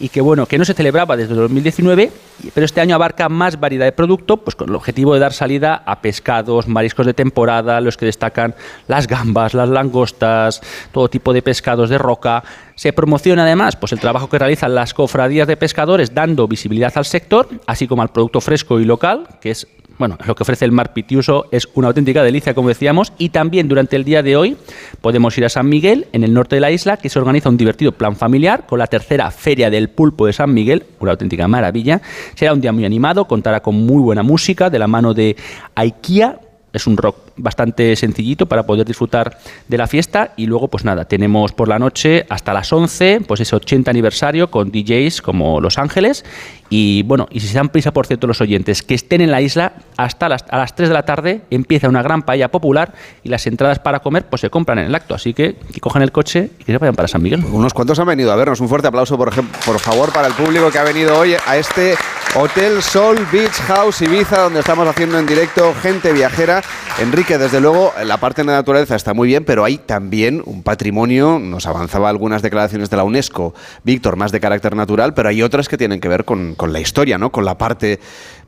y 0.00 0.08
que 0.08 0.20
bueno, 0.20 0.46
que 0.46 0.58
no 0.58 0.64
se 0.64 0.74
celebraba 0.74 1.16
desde 1.16 1.34
2019, 1.34 2.10
pero 2.54 2.64
este 2.64 2.80
año 2.80 2.94
abarca 2.94 3.28
más 3.28 3.58
variedad 3.58 3.84
de 3.84 3.92
producto, 3.92 4.38
pues 4.38 4.54
con 4.54 4.68
el 4.68 4.74
objetivo 4.74 5.14
de 5.14 5.20
dar 5.20 5.32
salida 5.32 5.82
a 5.86 6.00
pescados, 6.00 6.68
mariscos 6.68 7.06
de 7.06 7.14
temporada, 7.14 7.80
los 7.80 7.96
que 7.96 8.06
destacan 8.06 8.54
las 8.86 9.06
gambas, 9.06 9.54
las 9.54 9.68
langostas, 9.68 10.60
todo 10.92 11.08
tipo 11.08 11.32
de 11.32 11.42
pescados 11.42 11.90
de 11.90 11.98
roca. 11.98 12.44
Se 12.74 12.92
promociona 12.92 13.42
además 13.42 13.76
pues 13.76 13.92
el 13.92 14.00
trabajo 14.00 14.28
que 14.28 14.38
realizan 14.38 14.74
las 14.74 14.94
cofradías 14.94 15.48
de 15.48 15.56
pescadores 15.56 16.14
dando 16.14 16.46
visibilidad 16.46 16.92
al 16.94 17.04
sector, 17.04 17.48
así 17.66 17.88
como 17.88 18.02
al 18.02 18.08
producto 18.08 18.40
fresco 18.40 18.78
y 18.78 18.84
local, 18.84 19.26
que 19.40 19.50
es 19.50 19.66
bueno, 19.98 20.16
lo 20.24 20.34
que 20.34 20.42
ofrece 20.42 20.64
el 20.64 20.72
mar 20.72 20.92
Pitiuso 20.92 21.46
es 21.50 21.68
una 21.74 21.88
auténtica 21.88 22.22
delicia, 22.22 22.54
como 22.54 22.68
decíamos, 22.68 23.12
y 23.18 23.30
también 23.30 23.68
durante 23.68 23.96
el 23.96 24.04
día 24.04 24.22
de 24.22 24.36
hoy 24.36 24.56
podemos 25.00 25.36
ir 25.38 25.44
a 25.44 25.48
San 25.48 25.68
Miguel, 25.68 26.06
en 26.12 26.24
el 26.24 26.32
norte 26.32 26.56
de 26.56 26.60
la 26.60 26.70
isla, 26.70 26.96
que 26.96 27.08
se 27.08 27.18
organiza 27.18 27.48
un 27.48 27.56
divertido 27.56 27.92
plan 27.92 28.16
familiar 28.16 28.66
con 28.66 28.78
la 28.78 28.86
tercera 28.86 29.30
Feria 29.30 29.70
del 29.70 29.88
Pulpo 29.88 30.26
de 30.26 30.32
San 30.32 30.54
Miguel, 30.54 30.84
una 31.00 31.12
auténtica 31.12 31.48
maravilla. 31.48 32.00
Será 32.34 32.52
un 32.52 32.60
día 32.60 32.72
muy 32.72 32.84
animado, 32.84 33.26
contará 33.26 33.60
con 33.60 33.74
muy 33.74 34.02
buena 34.02 34.22
música 34.22 34.70
de 34.70 34.78
la 34.78 34.86
mano 34.86 35.14
de 35.14 35.36
Aikia, 35.74 36.38
es 36.78 36.86
un 36.86 36.96
rock 36.96 37.16
bastante 37.36 37.94
sencillito 37.96 38.46
para 38.46 38.64
poder 38.64 38.86
disfrutar 38.86 39.38
de 39.68 39.78
la 39.78 39.86
fiesta. 39.86 40.32
Y 40.36 40.46
luego 40.46 40.68
pues 40.68 40.84
nada, 40.84 41.04
tenemos 41.04 41.52
por 41.52 41.68
la 41.68 41.78
noche 41.78 42.26
hasta 42.28 42.52
las 42.52 42.72
11 42.72 43.22
pues 43.26 43.40
ese 43.40 43.54
80 43.54 43.90
aniversario 43.90 44.50
con 44.50 44.70
DJs 44.70 45.22
como 45.22 45.60
Los 45.60 45.78
Ángeles. 45.78 46.24
Y 46.70 47.02
bueno, 47.04 47.28
y 47.30 47.40
si 47.40 47.48
se 47.48 47.54
dan 47.54 47.68
prisa 47.68 47.92
por 47.92 48.06
cierto 48.06 48.26
los 48.26 48.40
oyentes 48.40 48.82
que 48.82 48.94
estén 48.94 49.20
en 49.20 49.30
la 49.30 49.40
isla 49.40 49.72
hasta 49.96 50.28
las, 50.28 50.44
a 50.50 50.58
las 50.58 50.74
3 50.74 50.88
de 50.88 50.94
la 50.94 51.04
tarde 51.04 51.42
empieza 51.50 51.88
una 51.88 52.02
gran 52.02 52.22
paella 52.22 52.50
popular 52.50 52.92
y 53.22 53.28
las 53.28 53.46
entradas 53.46 53.78
para 53.78 54.00
comer 54.00 54.26
pues 54.26 54.40
se 54.40 54.50
compran 54.50 54.78
en 54.78 54.86
el 54.86 54.94
acto, 54.94 55.14
así 55.14 55.32
que 55.32 55.56
que 55.72 55.80
cojan 55.80 56.02
el 56.02 56.12
coche 56.12 56.50
y 56.58 56.64
que 56.64 56.72
se 56.72 56.78
vayan 56.78 56.94
para 56.94 57.08
San 57.08 57.22
Miguel. 57.22 57.44
Unos 57.44 57.74
cuantos 57.74 57.98
han 57.98 58.06
venido 58.06 58.32
a 58.32 58.36
vernos, 58.36 58.60
un 58.60 58.68
fuerte 58.68 58.88
aplauso 58.88 59.16
por, 59.16 59.32
por 59.32 59.78
favor 59.78 60.12
para 60.12 60.28
el 60.28 60.34
público 60.34 60.70
que 60.70 60.78
ha 60.78 60.84
venido 60.84 61.18
hoy 61.18 61.34
a 61.46 61.56
este 61.56 61.94
Hotel 62.40 62.80
Sol 62.82 63.18
Beach 63.32 63.50
House 63.66 64.00
Ibiza 64.00 64.42
donde 64.42 64.60
estamos 64.60 64.86
haciendo 64.86 65.18
en 65.18 65.26
directo 65.26 65.74
gente 65.82 66.12
viajera. 66.12 66.62
Enrique, 67.00 67.36
desde 67.36 67.60
luego, 67.60 67.92
la 68.04 68.18
parte 68.18 68.42
de 68.42 68.46
la 68.46 68.52
naturaleza 68.52 68.94
está 68.94 69.12
muy 69.12 69.26
bien, 69.26 69.44
pero 69.44 69.64
hay 69.64 69.78
también 69.78 70.44
un 70.46 70.62
patrimonio, 70.62 71.40
nos 71.40 71.66
avanzaba 71.66 72.08
algunas 72.08 72.40
declaraciones 72.40 72.90
de 72.90 72.96
la 72.96 73.02
UNESCO, 73.02 73.54
Víctor, 73.82 74.14
más 74.14 74.30
de 74.30 74.38
carácter 74.38 74.76
natural, 74.76 75.14
pero 75.14 75.30
hay 75.30 75.42
otras 75.42 75.68
que 75.68 75.76
tienen 75.76 75.98
que 75.98 76.06
ver 76.06 76.24
con, 76.24 76.54
con 76.54 76.72
la 76.72 76.78
historia, 76.78 77.18
¿no? 77.18 77.32
Con 77.32 77.44
la 77.44 77.58
parte 77.58 77.98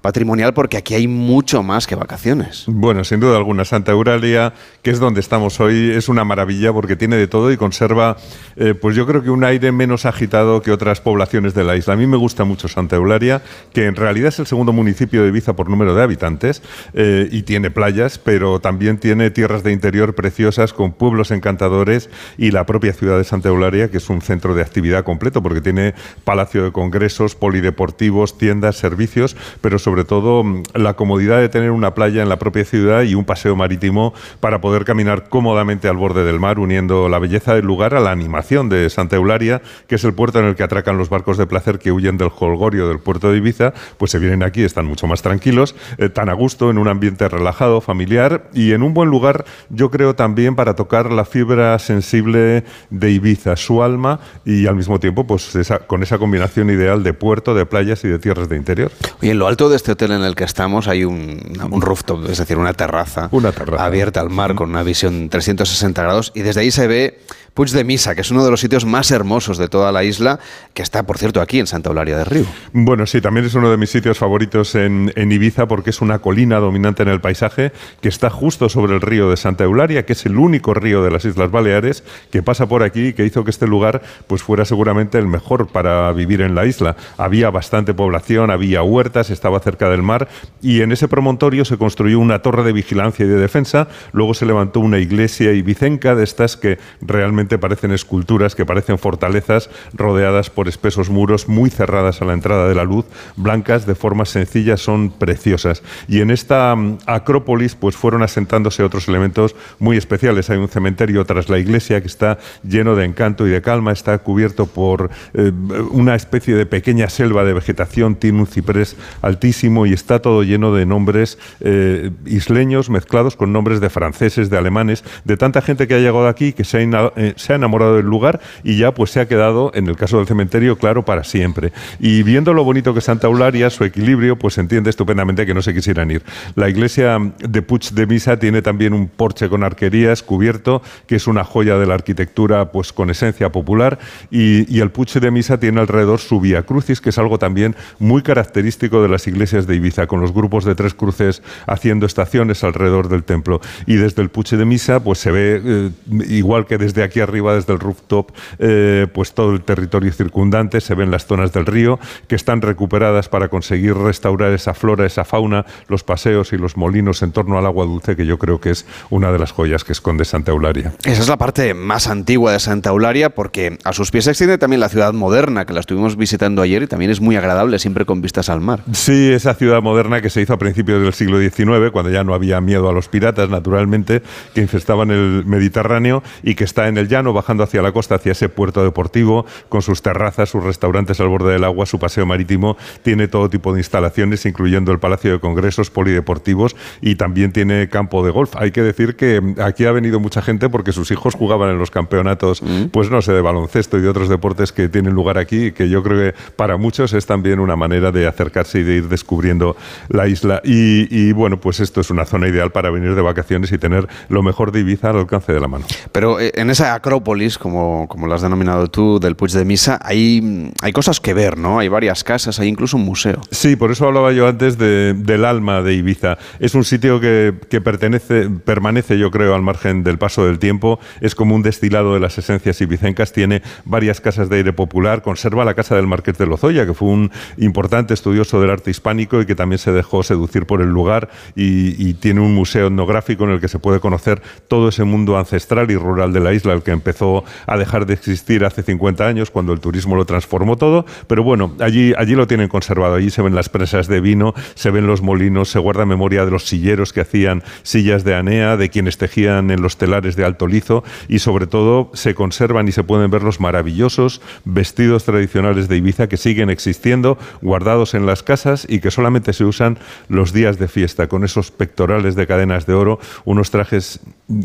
patrimonial 0.00 0.54
porque 0.54 0.76
aquí 0.76 0.94
hay 0.94 1.06
mucho 1.06 1.62
más 1.62 1.86
que 1.86 1.94
vacaciones. 1.94 2.64
Bueno, 2.66 3.04
sin 3.04 3.20
duda 3.20 3.36
alguna, 3.36 3.64
Santa 3.64 3.92
Eulalia, 3.92 4.54
que 4.82 4.90
es 4.90 4.98
donde 4.98 5.20
estamos 5.20 5.60
hoy, 5.60 5.90
es 5.90 6.08
una 6.08 6.24
maravilla 6.24 6.72
porque 6.72 6.96
tiene 6.96 7.16
de 7.16 7.26
todo 7.26 7.52
y 7.52 7.56
conserva, 7.56 8.16
eh, 8.56 8.74
pues 8.74 8.96
yo 8.96 9.06
creo 9.06 9.22
que 9.22 9.30
un 9.30 9.44
aire 9.44 9.72
menos 9.72 10.06
agitado 10.06 10.62
que 10.62 10.72
otras 10.72 11.00
poblaciones 11.00 11.54
de 11.54 11.64
la 11.64 11.76
isla. 11.76 11.94
A 11.94 11.96
mí 11.96 12.06
me 12.06 12.16
gusta 12.16 12.44
mucho 12.44 12.68
Santa 12.68 12.96
Eulalia, 12.96 13.42
que 13.72 13.86
en 13.86 13.96
realidad 13.96 14.28
es 14.28 14.38
el 14.38 14.46
segundo 14.46 14.72
municipio 14.72 15.22
de 15.22 15.28
Ibiza 15.28 15.54
por 15.54 15.68
número 15.68 15.94
de 15.94 16.02
habitantes 16.02 16.62
eh, 16.94 17.28
y 17.30 17.42
tiene 17.42 17.70
playas, 17.70 18.18
pero 18.18 18.60
también 18.60 18.98
tiene 18.98 19.30
tierras 19.30 19.62
de 19.62 19.72
interior 19.72 20.14
preciosas 20.14 20.72
con 20.72 20.92
pueblos 20.92 21.30
encantadores 21.30 22.08
y 22.38 22.50
la 22.50 22.64
propia 22.66 22.92
ciudad 22.92 23.18
de 23.18 23.24
Santa 23.24 23.48
Eulalia, 23.48 23.90
que 23.90 23.98
es 23.98 24.08
un 24.08 24.22
centro 24.22 24.54
de 24.54 24.62
actividad 24.62 25.04
completo 25.04 25.42
porque 25.42 25.60
tiene 25.60 25.94
palacio 26.24 26.64
de 26.64 26.72
congresos, 26.72 27.34
polideportivos, 27.34 28.38
tiendas, 28.38 28.76
servicios, 28.76 29.36
pero 29.60 29.78
sobre 29.78 29.89
sobre 29.90 30.04
todo 30.04 30.44
mm, 30.44 30.62
la 30.74 30.94
comodidad 30.94 31.40
de 31.40 31.48
tener 31.48 31.72
una 31.72 31.94
playa 31.94 32.22
en 32.22 32.28
la 32.28 32.38
propia 32.38 32.64
ciudad 32.64 33.02
y 33.02 33.16
un 33.16 33.24
paseo 33.24 33.56
marítimo 33.56 34.14
para 34.38 34.60
poder 34.60 34.84
caminar 34.84 35.28
cómodamente 35.28 35.88
al 35.88 35.96
borde 35.96 36.22
del 36.22 36.38
mar, 36.38 36.60
uniendo 36.60 37.08
la 37.08 37.18
belleza 37.18 37.56
del 37.56 37.64
lugar 37.64 37.94
a 37.94 38.00
la 38.00 38.12
animación 38.12 38.68
de 38.68 38.88
Santa 38.88 39.16
Eularia, 39.16 39.62
que 39.88 39.96
es 39.96 40.04
el 40.04 40.14
puerto 40.14 40.38
en 40.38 40.44
el 40.44 40.54
que 40.54 40.62
atracan 40.62 40.96
los 40.96 41.08
barcos 41.08 41.38
de 41.38 41.46
placer 41.48 41.80
que 41.80 41.90
huyen 41.90 42.18
del 42.18 42.30
holgorio 42.38 42.86
del 42.86 43.00
puerto 43.00 43.32
de 43.32 43.38
Ibiza, 43.38 43.74
pues 43.98 44.12
se 44.12 44.20
vienen 44.20 44.44
aquí, 44.44 44.62
están 44.62 44.86
mucho 44.86 45.08
más 45.08 45.22
tranquilos, 45.22 45.74
eh, 45.98 46.08
tan 46.08 46.28
a 46.28 46.34
gusto, 46.34 46.70
en 46.70 46.78
un 46.78 46.86
ambiente 46.86 47.28
relajado, 47.28 47.80
familiar 47.80 48.48
y 48.54 48.70
en 48.70 48.84
un 48.84 48.94
buen 48.94 49.10
lugar, 49.10 49.44
yo 49.70 49.90
creo 49.90 50.14
también 50.14 50.54
para 50.54 50.76
tocar 50.76 51.10
la 51.10 51.24
fibra 51.24 51.76
sensible 51.80 52.62
de 52.90 53.10
Ibiza, 53.10 53.56
su 53.56 53.82
alma 53.82 54.20
y 54.44 54.68
al 54.68 54.76
mismo 54.76 55.00
tiempo, 55.00 55.26
pues 55.26 55.50
con 55.88 56.04
esa 56.04 56.18
combinación 56.18 56.70
ideal 56.70 57.02
de 57.02 57.12
puerto, 57.12 57.54
de 57.54 57.66
playas 57.66 58.04
y 58.04 58.08
de 58.08 58.20
tierras 58.20 58.48
de 58.48 58.56
interior. 58.56 58.92
Y 59.20 59.30
en 59.30 59.40
lo 59.40 59.48
alto 59.48 59.68
este 59.80 59.92
hotel 59.92 60.12
en 60.12 60.22
el 60.22 60.34
que 60.34 60.44
estamos 60.44 60.88
hay 60.88 61.04
un, 61.04 61.40
rooftop, 61.80 62.30
es 62.30 62.36
decir, 62.36 62.58
una 62.58 62.74
terraza, 62.74 63.28
una 63.32 63.50
terraza 63.50 63.82
abierta 63.82 64.20
al 64.20 64.28
mar 64.28 64.54
con 64.54 64.68
una 64.68 64.82
visión 64.82 65.30
360 65.30 66.02
grados 66.02 66.32
y 66.34 66.42
desde 66.42 66.60
ahí 66.60 66.70
se 66.70 66.86
ve 66.86 67.18
Puig 67.54 67.70
de 67.70 67.84
Misa, 67.84 68.14
que 68.14 68.20
es 68.20 68.30
uno 68.30 68.44
de 68.44 68.50
los 68.50 68.60
sitios 68.60 68.84
más 68.84 69.10
hermosos 69.10 69.58
de 69.58 69.68
toda 69.68 69.90
la 69.92 70.04
isla, 70.04 70.38
que 70.72 70.82
está, 70.82 71.02
por 71.02 71.18
cierto, 71.18 71.40
aquí 71.40 71.58
en 71.58 71.66
Santa 71.66 71.90
Eulalia 71.90 72.16
del 72.16 72.26
Río. 72.26 72.44
Bueno, 72.72 73.06
sí, 73.06 73.20
también 73.20 73.44
es 73.46 73.54
uno 73.54 73.70
de 73.70 73.76
mis 73.76 73.90
sitios 73.90 74.18
favoritos 74.18 74.74
en, 74.74 75.10
Ibiza 75.16 75.66
porque 75.66 75.90
es 75.90 76.00
una 76.00 76.20
colina 76.20 76.58
dominante 76.58 77.02
en 77.02 77.08
el 77.08 77.20
paisaje 77.20 77.72
que 78.00 78.08
está 78.08 78.30
justo 78.30 78.68
sobre 78.68 78.94
el 78.94 79.00
río 79.00 79.30
de 79.30 79.36
Santa 79.36 79.64
Eulalia, 79.64 80.04
que 80.04 80.12
es 80.12 80.26
el 80.26 80.36
único 80.36 80.74
río 80.74 81.02
de 81.02 81.10
las 81.10 81.24
Islas 81.24 81.50
Baleares 81.50 82.02
que 82.30 82.42
pasa 82.42 82.66
por 82.66 82.82
aquí 82.82 83.08
y 83.08 83.12
que 83.12 83.24
hizo 83.24 83.44
que 83.44 83.50
este 83.50 83.66
lugar 83.66 84.02
pues 84.26 84.42
fuera 84.42 84.64
seguramente 84.64 85.18
el 85.18 85.26
mejor 85.26 85.68
para 85.68 86.10
vivir 86.12 86.40
en 86.40 86.54
la 86.54 86.66
isla. 86.66 86.96
Había 87.16 87.50
bastante 87.50 87.94
población, 87.94 88.50
había 88.50 88.82
huertas, 88.82 89.30
estaba 89.30 89.60
cerca 89.60 89.69
del 89.78 90.02
mar 90.02 90.28
y 90.62 90.82
en 90.82 90.92
ese 90.92 91.08
promontorio 91.08 91.64
se 91.64 91.78
construyó 91.78 92.18
una 92.18 92.40
torre 92.42 92.62
de 92.62 92.72
vigilancia 92.72 93.24
y 93.24 93.28
de 93.28 93.36
defensa, 93.36 93.88
luego 94.12 94.34
se 94.34 94.46
levantó 94.46 94.80
una 94.80 94.98
iglesia 94.98 95.52
ibicenca 95.52 96.14
de 96.14 96.24
estas 96.24 96.56
que 96.56 96.78
realmente 97.00 97.58
parecen 97.58 97.92
esculturas, 97.92 98.54
que 98.54 98.66
parecen 98.66 98.98
fortalezas 98.98 99.70
rodeadas 99.94 100.50
por 100.50 100.68
espesos 100.68 101.10
muros 101.10 101.48
muy 101.48 101.70
cerradas 101.70 102.20
a 102.20 102.24
la 102.24 102.32
entrada 102.32 102.68
de 102.68 102.74
la 102.74 102.84
luz, 102.84 103.06
blancas, 103.36 103.86
de 103.86 103.94
formas 103.94 104.28
sencillas, 104.28 104.80
son 104.80 105.10
preciosas. 105.10 105.82
Y 106.08 106.20
en 106.20 106.30
esta 106.30 106.74
mm, 106.76 106.98
acrópolis 107.06 107.74
pues 107.74 107.96
fueron 107.96 108.22
asentándose 108.22 108.82
otros 108.82 109.08
elementos 109.08 109.54
muy 109.78 109.96
especiales. 109.96 110.50
Hay 110.50 110.58
un 110.58 110.68
cementerio 110.68 111.24
tras 111.24 111.48
la 111.48 111.58
iglesia 111.58 112.00
que 112.00 112.06
está 112.06 112.38
lleno 112.62 112.96
de 112.96 113.04
encanto 113.04 113.46
y 113.46 113.50
de 113.50 113.62
calma, 113.62 113.92
está 113.92 114.18
cubierto 114.18 114.66
por 114.66 115.10
eh, 115.34 115.52
una 115.90 116.14
especie 116.14 116.54
de 116.54 116.66
pequeña 116.66 117.08
selva 117.08 117.44
de 117.44 117.52
vegetación, 117.52 118.16
tiene 118.16 118.40
un 118.40 118.46
ciprés 118.46 118.96
altísimo 119.22 119.59
y 119.62 119.92
está 119.92 120.20
todo 120.20 120.42
lleno 120.42 120.72
de 120.72 120.86
nombres 120.86 121.38
eh, 121.60 122.10
isleños 122.24 122.88
mezclados 122.88 123.36
con 123.36 123.52
nombres 123.52 123.80
de 123.80 123.90
franceses, 123.90 124.48
de 124.48 124.56
alemanes, 124.56 125.04
de 125.24 125.36
tanta 125.36 125.60
gente 125.60 125.86
que 125.86 125.94
ha 125.94 125.98
llegado 125.98 126.28
aquí 126.28 126.54
que 126.54 126.64
se 126.64 126.78
ha, 126.78 127.12
eh, 127.16 127.34
se 127.36 127.52
ha 127.52 127.56
enamorado 127.56 127.96
del 127.96 128.06
lugar 128.06 128.40
y 128.64 128.78
ya 128.78 128.94
pues 128.94 129.10
se 129.10 129.20
ha 129.20 129.28
quedado, 129.28 129.70
en 129.74 129.86
el 129.86 129.96
caso 129.96 130.16
del 130.16 130.26
cementerio, 130.26 130.78
claro, 130.78 131.04
para 131.04 131.24
siempre. 131.24 131.72
Y 131.98 132.22
viendo 132.22 132.54
lo 132.54 132.64
bonito 132.64 132.94
que 132.94 133.02
Santa 133.02 133.26
Eularia, 133.26 133.68
su 133.68 133.84
equilibrio, 133.84 134.38
pues 134.38 134.56
entiende 134.56 134.88
estupendamente 134.88 135.44
que 135.44 135.52
no 135.52 135.60
se 135.60 135.74
quisieran 135.74 136.10
ir. 136.10 136.22
La 136.54 136.70
iglesia 136.70 137.18
de 137.38 137.62
Puig 137.62 137.90
de 137.92 138.06
Misa 138.06 138.38
tiene 138.38 138.62
también 138.62 138.94
un 138.94 139.08
porche 139.08 139.50
con 139.50 139.62
arquerías 139.62 140.22
cubierto, 140.22 140.80
que 141.06 141.16
es 141.16 141.26
una 141.26 141.44
joya 141.44 141.76
de 141.76 141.86
la 141.86 141.94
arquitectura 141.94 142.72
pues 142.72 142.94
con 142.94 143.10
esencia 143.10 143.52
popular, 143.52 143.98
y, 144.30 144.74
y 144.74 144.80
el 144.80 144.90
Puig 144.90 145.12
de 145.12 145.30
Misa 145.30 145.60
tiene 145.60 145.80
alrededor 145.80 146.18
su 146.18 146.40
Vía 146.40 146.62
Crucis, 146.62 147.02
que 147.02 147.10
es 147.10 147.18
algo 147.18 147.38
también 147.38 147.76
muy 147.98 148.22
característico 148.22 149.02
de 149.02 149.08
las 149.08 149.26
iglesias 149.26 149.49
de 149.50 149.74
Ibiza, 149.74 150.06
con 150.06 150.20
los 150.20 150.32
grupos 150.32 150.64
de 150.64 150.74
tres 150.74 150.94
cruces 150.94 151.42
haciendo 151.66 152.06
estaciones 152.06 152.64
alrededor 152.64 153.08
del 153.08 153.24
templo. 153.24 153.60
Y 153.86 153.96
desde 153.96 154.22
el 154.22 154.30
Puig 154.30 154.48
de 154.50 154.64
Misa, 154.64 155.00
pues 155.00 155.18
se 155.18 155.30
ve, 155.30 155.60
eh, 155.64 155.90
igual 156.28 156.66
que 156.66 156.78
desde 156.78 157.02
aquí 157.02 157.20
arriba 157.20 157.54
desde 157.54 157.72
el 157.72 157.80
rooftop 157.80 158.30
eh, 158.58 159.06
pues 159.12 159.32
todo 159.34 159.52
el 159.52 159.62
territorio 159.62 160.12
circundante, 160.12 160.80
se 160.80 160.94
ven 160.94 161.10
las 161.10 161.26
zonas 161.26 161.52
del 161.52 161.66
río 161.66 161.98
que 162.28 162.34
están 162.34 162.62
recuperadas 162.62 163.28
para 163.28 163.48
conseguir 163.48 163.94
restaurar 163.94 164.52
esa 164.52 164.74
flora, 164.74 165.06
esa 165.06 165.24
fauna, 165.24 165.66
los 165.88 166.04
paseos 166.04 166.52
y 166.52 166.58
los 166.58 166.76
molinos 166.76 167.22
en 167.22 167.32
torno 167.32 167.58
al 167.58 167.66
agua 167.66 167.84
dulce, 167.84 168.16
que 168.16 168.26
yo 168.26 168.38
creo 168.38 168.60
que 168.60 168.70
es 168.70 168.86
una 169.10 169.32
de 169.32 169.38
las 169.38 169.52
joyas 169.52 169.84
que 169.84 169.92
esconde 169.92 170.24
Santa 170.24 170.52
Eularia. 170.52 170.92
Esa 171.04 171.22
es 171.22 171.28
la 171.28 171.36
parte 171.36 171.74
más 171.74 172.06
antigua 172.06 172.52
de 172.52 172.60
Santa 172.60 172.90
Eularia, 172.90 173.30
porque 173.30 173.78
a 173.84 173.92
sus 173.92 174.10
pies 174.10 174.24
se 174.24 174.30
extiende 174.30 174.58
también 174.58 174.80
la 174.80 174.88
ciudad 174.88 175.12
moderna, 175.12 175.64
que 175.64 175.72
la 175.72 175.80
estuvimos 175.80 176.16
visitando 176.16 176.62
ayer 176.62 176.82
y 176.82 176.86
también 176.86 177.10
es 177.10 177.20
muy 177.20 177.36
agradable, 177.36 177.78
siempre 177.78 178.04
con 178.04 178.20
vistas 178.22 178.48
al 178.48 178.60
mar. 178.60 178.82
Sí, 178.92 179.30
esa 179.40 179.54
ciudad 179.54 179.82
moderna 179.82 180.20
que 180.20 180.28
se 180.28 180.42
hizo 180.42 180.52
a 180.52 180.58
principios 180.58 181.02
del 181.02 181.14
siglo 181.14 181.40
XIX, 181.40 181.90
cuando 181.92 182.10
ya 182.10 182.24
no 182.24 182.34
había 182.34 182.60
miedo 182.60 182.88
a 182.88 182.92
los 182.92 183.08
piratas, 183.08 183.48
naturalmente, 183.48 184.22
que 184.54 184.60
infestaban 184.60 185.10
el 185.10 185.44
Mediterráneo 185.46 186.22
y 186.42 186.54
que 186.54 186.64
está 186.64 186.88
en 186.88 186.98
el 186.98 187.08
llano, 187.08 187.32
bajando 187.32 187.64
hacia 187.64 187.80
la 187.80 187.92
costa, 187.92 188.16
hacia 188.16 188.32
ese 188.32 188.48
puerto 188.48 188.84
deportivo, 188.84 189.46
con 189.68 189.80
sus 189.80 190.02
terrazas, 190.02 190.50
sus 190.50 190.62
restaurantes 190.62 191.20
al 191.20 191.28
borde 191.28 191.52
del 191.52 191.64
agua, 191.64 191.86
su 191.86 191.98
paseo 191.98 192.26
marítimo. 192.26 192.76
Tiene 193.02 193.28
todo 193.28 193.48
tipo 193.48 193.72
de 193.72 193.80
instalaciones, 193.80 194.44
incluyendo 194.44 194.92
el 194.92 194.98
Palacio 194.98 195.32
de 195.32 195.40
Congresos, 195.40 195.90
polideportivos 195.90 196.76
y 197.00 197.14
también 197.14 197.52
tiene 197.52 197.88
campo 197.88 198.24
de 198.24 198.30
golf. 198.30 198.54
Hay 198.56 198.72
que 198.72 198.82
decir 198.82 199.16
que 199.16 199.40
aquí 199.62 199.86
ha 199.86 199.92
venido 199.92 200.20
mucha 200.20 200.42
gente 200.42 200.68
porque 200.68 200.92
sus 200.92 201.10
hijos 201.10 201.34
jugaban 201.34 201.70
en 201.70 201.78
los 201.78 201.90
campeonatos, 201.90 202.62
mm. 202.62 202.86
pues 202.92 203.10
no 203.10 203.22
sé, 203.22 203.32
de 203.32 203.40
baloncesto 203.40 203.96
y 203.98 204.02
de 204.02 204.08
otros 204.08 204.28
deportes 204.28 204.72
que 204.72 204.88
tienen 204.88 205.14
lugar 205.14 205.38
aquí, 205.38 205.72
que 205.72 205.88
yo 205.88 206.02
creo 206.02 206.32
que 206.32 206.38
para 206.56 206.76
muchos 206.76 207.14
es 207.14 207.24
también 207.24 207.58
una 207.58 207.76
manera 207.76 208.12
de 208.12 208.26
acercarse 208.26 208.80
y 208.80 208.82
de 208.82 208.96
ir 208.96 209.08
descubriendo 209.20 209.76
la 210.08 210.26
isla. 210.26 210.60
Y, 210.64 211.06
y 211.14 211.32
bueno, 211.32 211.60
pues 211.60 211.80
esto 211.80 212.00
es 212.00 212.10
una 212.10 212.24
zona 212.24 212.48
ideal 212.48 212.72
para 212.72 212.90
venir 212.90 213.14
de 213.14 213.20
vacaciones 213.20 213.70
y 213.72 213.78
tener 213.78 214.08
lo 214.28 214.42
mejor 214.42 214.72
de 214.72 214.80
Ibiza 214.80 215.10
al 215.10 215.18
alcance 215.18 215.52
de 215.52 215.60
la 215.60 215.68
mano. 215.68 215.84
Pero 216.12 216.40
eh, 216.40 216.52
en 216.54 216.70
esa 216.70 216.94
Acrópolis, 216.94 217.58
como, 217.58 218.08
como 218.08 218.26
lo 218.26 218.34
has 218.34 218.42
denominado 218.42 218.88
tú, 218.88 219.20
del 219.20 219.36
Puig 219.36 219.52
de 219.52 219.64
Misa, 219.64 219.98
hay, 220.02 220.72
hay 220.80 220.92
cosas 220.92 221.20
que 221.20 221.34
ver, 221.34 221.58
¿no? 221.58 221.78
Hay 221.78 221.88
varias 221.88 222.24
casas, 222.24 222.58
hay 222.60 222.68
incluso 222.68 222.96
un 222.96 223.04
museo. 223.04 223.40
Sí, 223.50 223.76
por 223.76 223.90
eso 223.90 224.06
hablaba 224.06 224.32
yo 224.32 224.48
antes 224.48 224.78
del 224.78 225.44
alma 225.44 225.82
de 225.82 225.94
Ibiza. 225.94 226.38
Es 226.58 226.74
un 226.74 226.84
sitio 226.84 227.20
que, 227.20 227.54
que 227.68 227.80
pertenece, 227.80 228.48
permanece, 228.48 229.18
yo 229.18 229.30
creo, 229.30 229.54
al 229.54 229.62
margen 229.62 230.02
del 230.02 230.18
paso 230.18 230.46
del 230.46 230.58
tiempo. 230.58 230.98
Es 231.20 231.34
como 231.34 231.54
un 231.54 231.62
destilado 231.62 232.14
de 232.14 232.20
las 232.20 232.38
esencias 232.38 232.80
ibicencas. 232.80 233.32
Tiene 233.32 233.62
varias 233.84 234.20
casas 234.20 234.48
de 234.48 234.56
aire 234.56 234.72
popular. 234.72 235.22
Conserva 235.22 235.64
la 235.64 235.74
casa 235.74 235.94
del 235.96 236.06
Marqués 236.06 236.38
de 236.38 236.46
Lozoya, 236.46 236.86
que 236.86 236.94
fue 236.94 237.08
un 237.08 237.30
importante 237.58 238.14
estudioso 238.14 238.60
del 238.60 238.70
arte 238.70 238.90
y 239.18 239.46
que 239.46 239.54
también 239.54 239.78
se 239.78 239.92
dejó 239.92 240.22
seducir 240.22 240.66
por 240.66 240.82
el 240.82 240.88
lugar 240.88 241.28
y, 241.56 242.10
tiene 242.20 242.40
un 242.40 242.54
museo 242.54 242.88
etnográfico 242.88 243.44
en 243.44 243.50
el 243.50 243.60
que 243.60 243.68
se 243.68 243.78
puede 243.78 244.00
conocer 244.00 244.42
todo 244.68 244.88
ese 244.88 245.04
mundo 245.04 245.38
ancestral 245.38 245.90
y 245.90 245.96
rural 245.96 246.32
de 246.32 246.40
la 246.40 246.52
isla, 246.52 246.74
el 246.74 246.82
que 246.82 246.90
empezó 246.90 247.44
a 247.66 247.78
dejar 247.78 248.04
de 248.04 248.14
existir 248.14 248.64
hace 248.64 248.82
50 248.82 249.26
años 249.26 249.50
cuando 249.50 249.72
el 249.72 249.80
turismo 249.80 250.16
lo 250.16 250.24
transformó 250.24 250.76
todo, 250.76 251.06
pero 251.28 251.42
bueno, 251.42 251.74
allí, 251.80 252.12
allí 252.18 252.34
lo 252.34 252.46
tienen 252.46 252.68
conservado, 252.68 253.14
allí 253.14 253.30
se 253.30 253.42
ven 253.42 253.54
las 253.54 253.68
presas 253.68 254.06
de 254.08 254.20
vino, 254.20 254.54
se 254.74 254.90
ven 254.90 255.06
los 255.06 255.22
molinos, 255.22 255.70
se 255.70 255.78
guarda 255.78 256.04
memoria 256.04 256.44
de 256.44 256.50
los 256.50 256.64
silleros 256.64 257.12
que 257.12 257.22
hacían 257.22 257.62
sillas 257.82 258.24
de 258.24 258.34
anea, 258.34 258.76
de 258.76 258.90
quienes 258.90 259.18
tejían 259.18 259.70
en 259.70 259.82
los 259.82 259.96
telares 259.96 260.36
de 260.36 260.44
alto 260.44 260.66
lizo 260.66 261.04
y 261.28 261.38
sobre 261.38 261.66
todo 261.66 262.10
se 262.14 262.34
conservan 262.34 262.88
y 262.88 262.92
se 262.92 263.04
pueden 263.04 263.30
ver 263.30 263.42
los 263.42 263.60
maravillosos 263.60 264.40
vestidos 264.64 265.24
tradicionales 265.24 265.88
de 265.88 265.96
Ibiza 265.96 266.28
que 266.28 266.36
siguen 266.36 266.70
existiendo, 266.70 267.38
guardados 267.62 268.14
en 268.14 268.26
las 268.26 268.42
casas 268.42 268.86
y 268.88 268.99
que 269.00 269.10
solamente 269.10 269.52
se 269.52 269.64
usan 269.64 269.98
los 270.28 270.52
días 270.52 270.78
de 270.78 270.88
fiesta, 270.88 271.28
con 271.28 271.44
esos 271.44 271.70
pectorales 271.70 272.34
de 272.34 272.46
cadenas 272.46 272.86
de 272.86 272.94
oro, 272.94 273.18
unos 273.44 273.70
trajes 273.70 274.20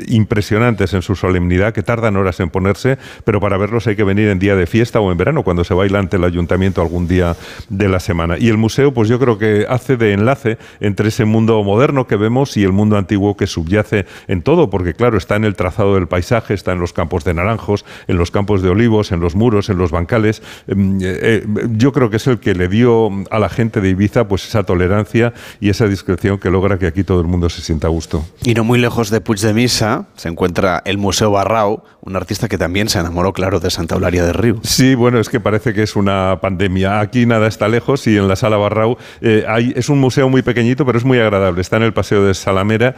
impresionantes 0.08 0.94
en 0.94 1.02
su 1.02 1.16
solemnidad 1.16 1.74
que 1.74 1.84
tardan 1.84 2.18
horas 2.18 2.40
en 2.40 2.50
ponerse, 2.50 2.98
pero 3.24 3.40
para 3.40 3.58
verlos 3.58 3.88
hay 3.88 3.96
que 3.96 4.04
venir 4.04 4.30
en 4.30 4.40
día 4.40 4.56
de 4.56 4.66
fiesta 4.66 5.00
o 5.00 5.12
en 5.12 5.18
verano, 5.18 5.44
cuando 5.44 5.64
se 5.64 5.74
baila 5.74 6.00
ante 6.00 6.18
el 6.18 6.24
ayuntamiento 6.24 6.82
algún 6.82 7.08
día 7.08 7.36
de 7.70 7.90
la 7.90 8.00
semana. 8.00 8.38
Y 8.38 8.50
el 8.50 8.58
museo, 8.58 8.94
pues 8.94 9.10
yo 9.10 9.20
creo 9.20 9.38
que 9.38 9.66
hace 9.70 9.98
de 9.98 10.14
enlace 10.14 10.58
entre 10.80 11.10
ese 11.10 11.26
mundo 11.26 11.64
moderno 11.64 12.08
que 12.08 12.16
vemos 12.16 12.58
y 12.58 12.64
el 12.64 12.72
mundo 12.72 12.98
antiguo 12.98 13.38
que 13.38 13.48
subyace 13.48 14.06
en 14.28 14.42
todo, 14.42 14.70
porque 14.70 14.94
claro, 14.94 15.18
está 15.18 15.36
en 15.36 15.46
el 15.46 15.56
trazado 15.56 15.96
del 15.96 16.08
paisaje, 16.08 16.54
está 16.54 16.72
en 16.72 16.80
los 16.80 16.94
campos 16.94 17.24
de 17.24 17.34
naranjos, 17.34 17.86
en 18.08 18.18
los 18.18 18.32
campos 18.32 18.62
de 18.62 18.70
olivos, 18.70 19.12
en 19.12 19.20
los 19.20 19.36
muros, 19.36 19.70
en 19.70 19.78
los 19.78 19.92
bancales. 19.92 20.42
Em, 20.68 20.98
eh, 21.02 21.20
eh, 21.22 21.46
yo 21.72 21.92
creo 21.92 22.10
que 22.10 22.18
es 22.18 22.28
el 22.28 22.40
que 22.40 22.56
le 22.56 22.68
dio 22.68 23.10
a 23.30 23.40
la 23.40 23.50
gente 23.50 23.82
de 23.82 23.90
Ibiza 23.90 24.25
pues 24.28 24.48
esa 24.48 24.64
tolerancia 24.64 25.34
y 25.60 25.70
esa 25.70 25.88
discreción 25.88 26.40
que 26.40 26.50
logra 26.50 26.78
que 26.78 26.88
aquí 26.88 27.04
todo 27.04 27.22
el 27.22 27.28
mundo 27.28 27.50
se 27.50 27.62
sienta 27.62 27.88
a 27.88 27.90
gusto. 27.90 28.26
Y 28.44 28.54
no 28.54 28.64
muy 28.64 28.80
lejos 28.80 29.10
de 29.10 29.22
Puig 29.22 29.40
de 29.40 29.54
Misa 29.54 30.08
se 30.16 30.30
encuentra 30.30 30.82
el 30.86 30.98
Museo 30.98 31.32
Barrau, 31.32 31.84
un 32.02 32.16
artista 32.16 32.48
que 32.48 32.58
también 32.58 32.90
se 32.90 33.00
enamoró, 33.00 33.34
claro, 33.34 33.60
de 33.60 33.70
Santa 33.72 33.96
Eulalia 33.96 34.24
de 34.24 34.34
Río. 34.34 34.60
Sí, 34.64 34.96
bueno, 34.96 35.20
es 35.20 35.30
que 35.30 35.40
parece 35.40 35.74
que 35.74 35.84
es 35.84 35.96
una 35.96 36.40
pandemia. 36.42 37.00
Aquí 37.00 37.26
nada 37.26 37.48
está 37.48 37.68
lejos 37.68 38.06
y 38.08 38.18
en 38.18 38.28
la 38.28 38.36
Sala 38.36 38.58
Barrau 38.58 38.98
eh, 39.22 39.46
hay, 39.48 39.74
es 39.76 39.90
un 39.90 40.00
museo 40.00 40.30
muy 40.30 40.42
pequeñito, 40.42 40.86
pero 40.86 40.98
es 40.98 41.06
muy 41.06 41.20
agradable. 41.20 41.62
Está 41.62 41.78
en 41.78 41.84
el 41.84 41.94
Paseo 41.94 42.24
de 42.24 42.34
Salamera 42.34 42.96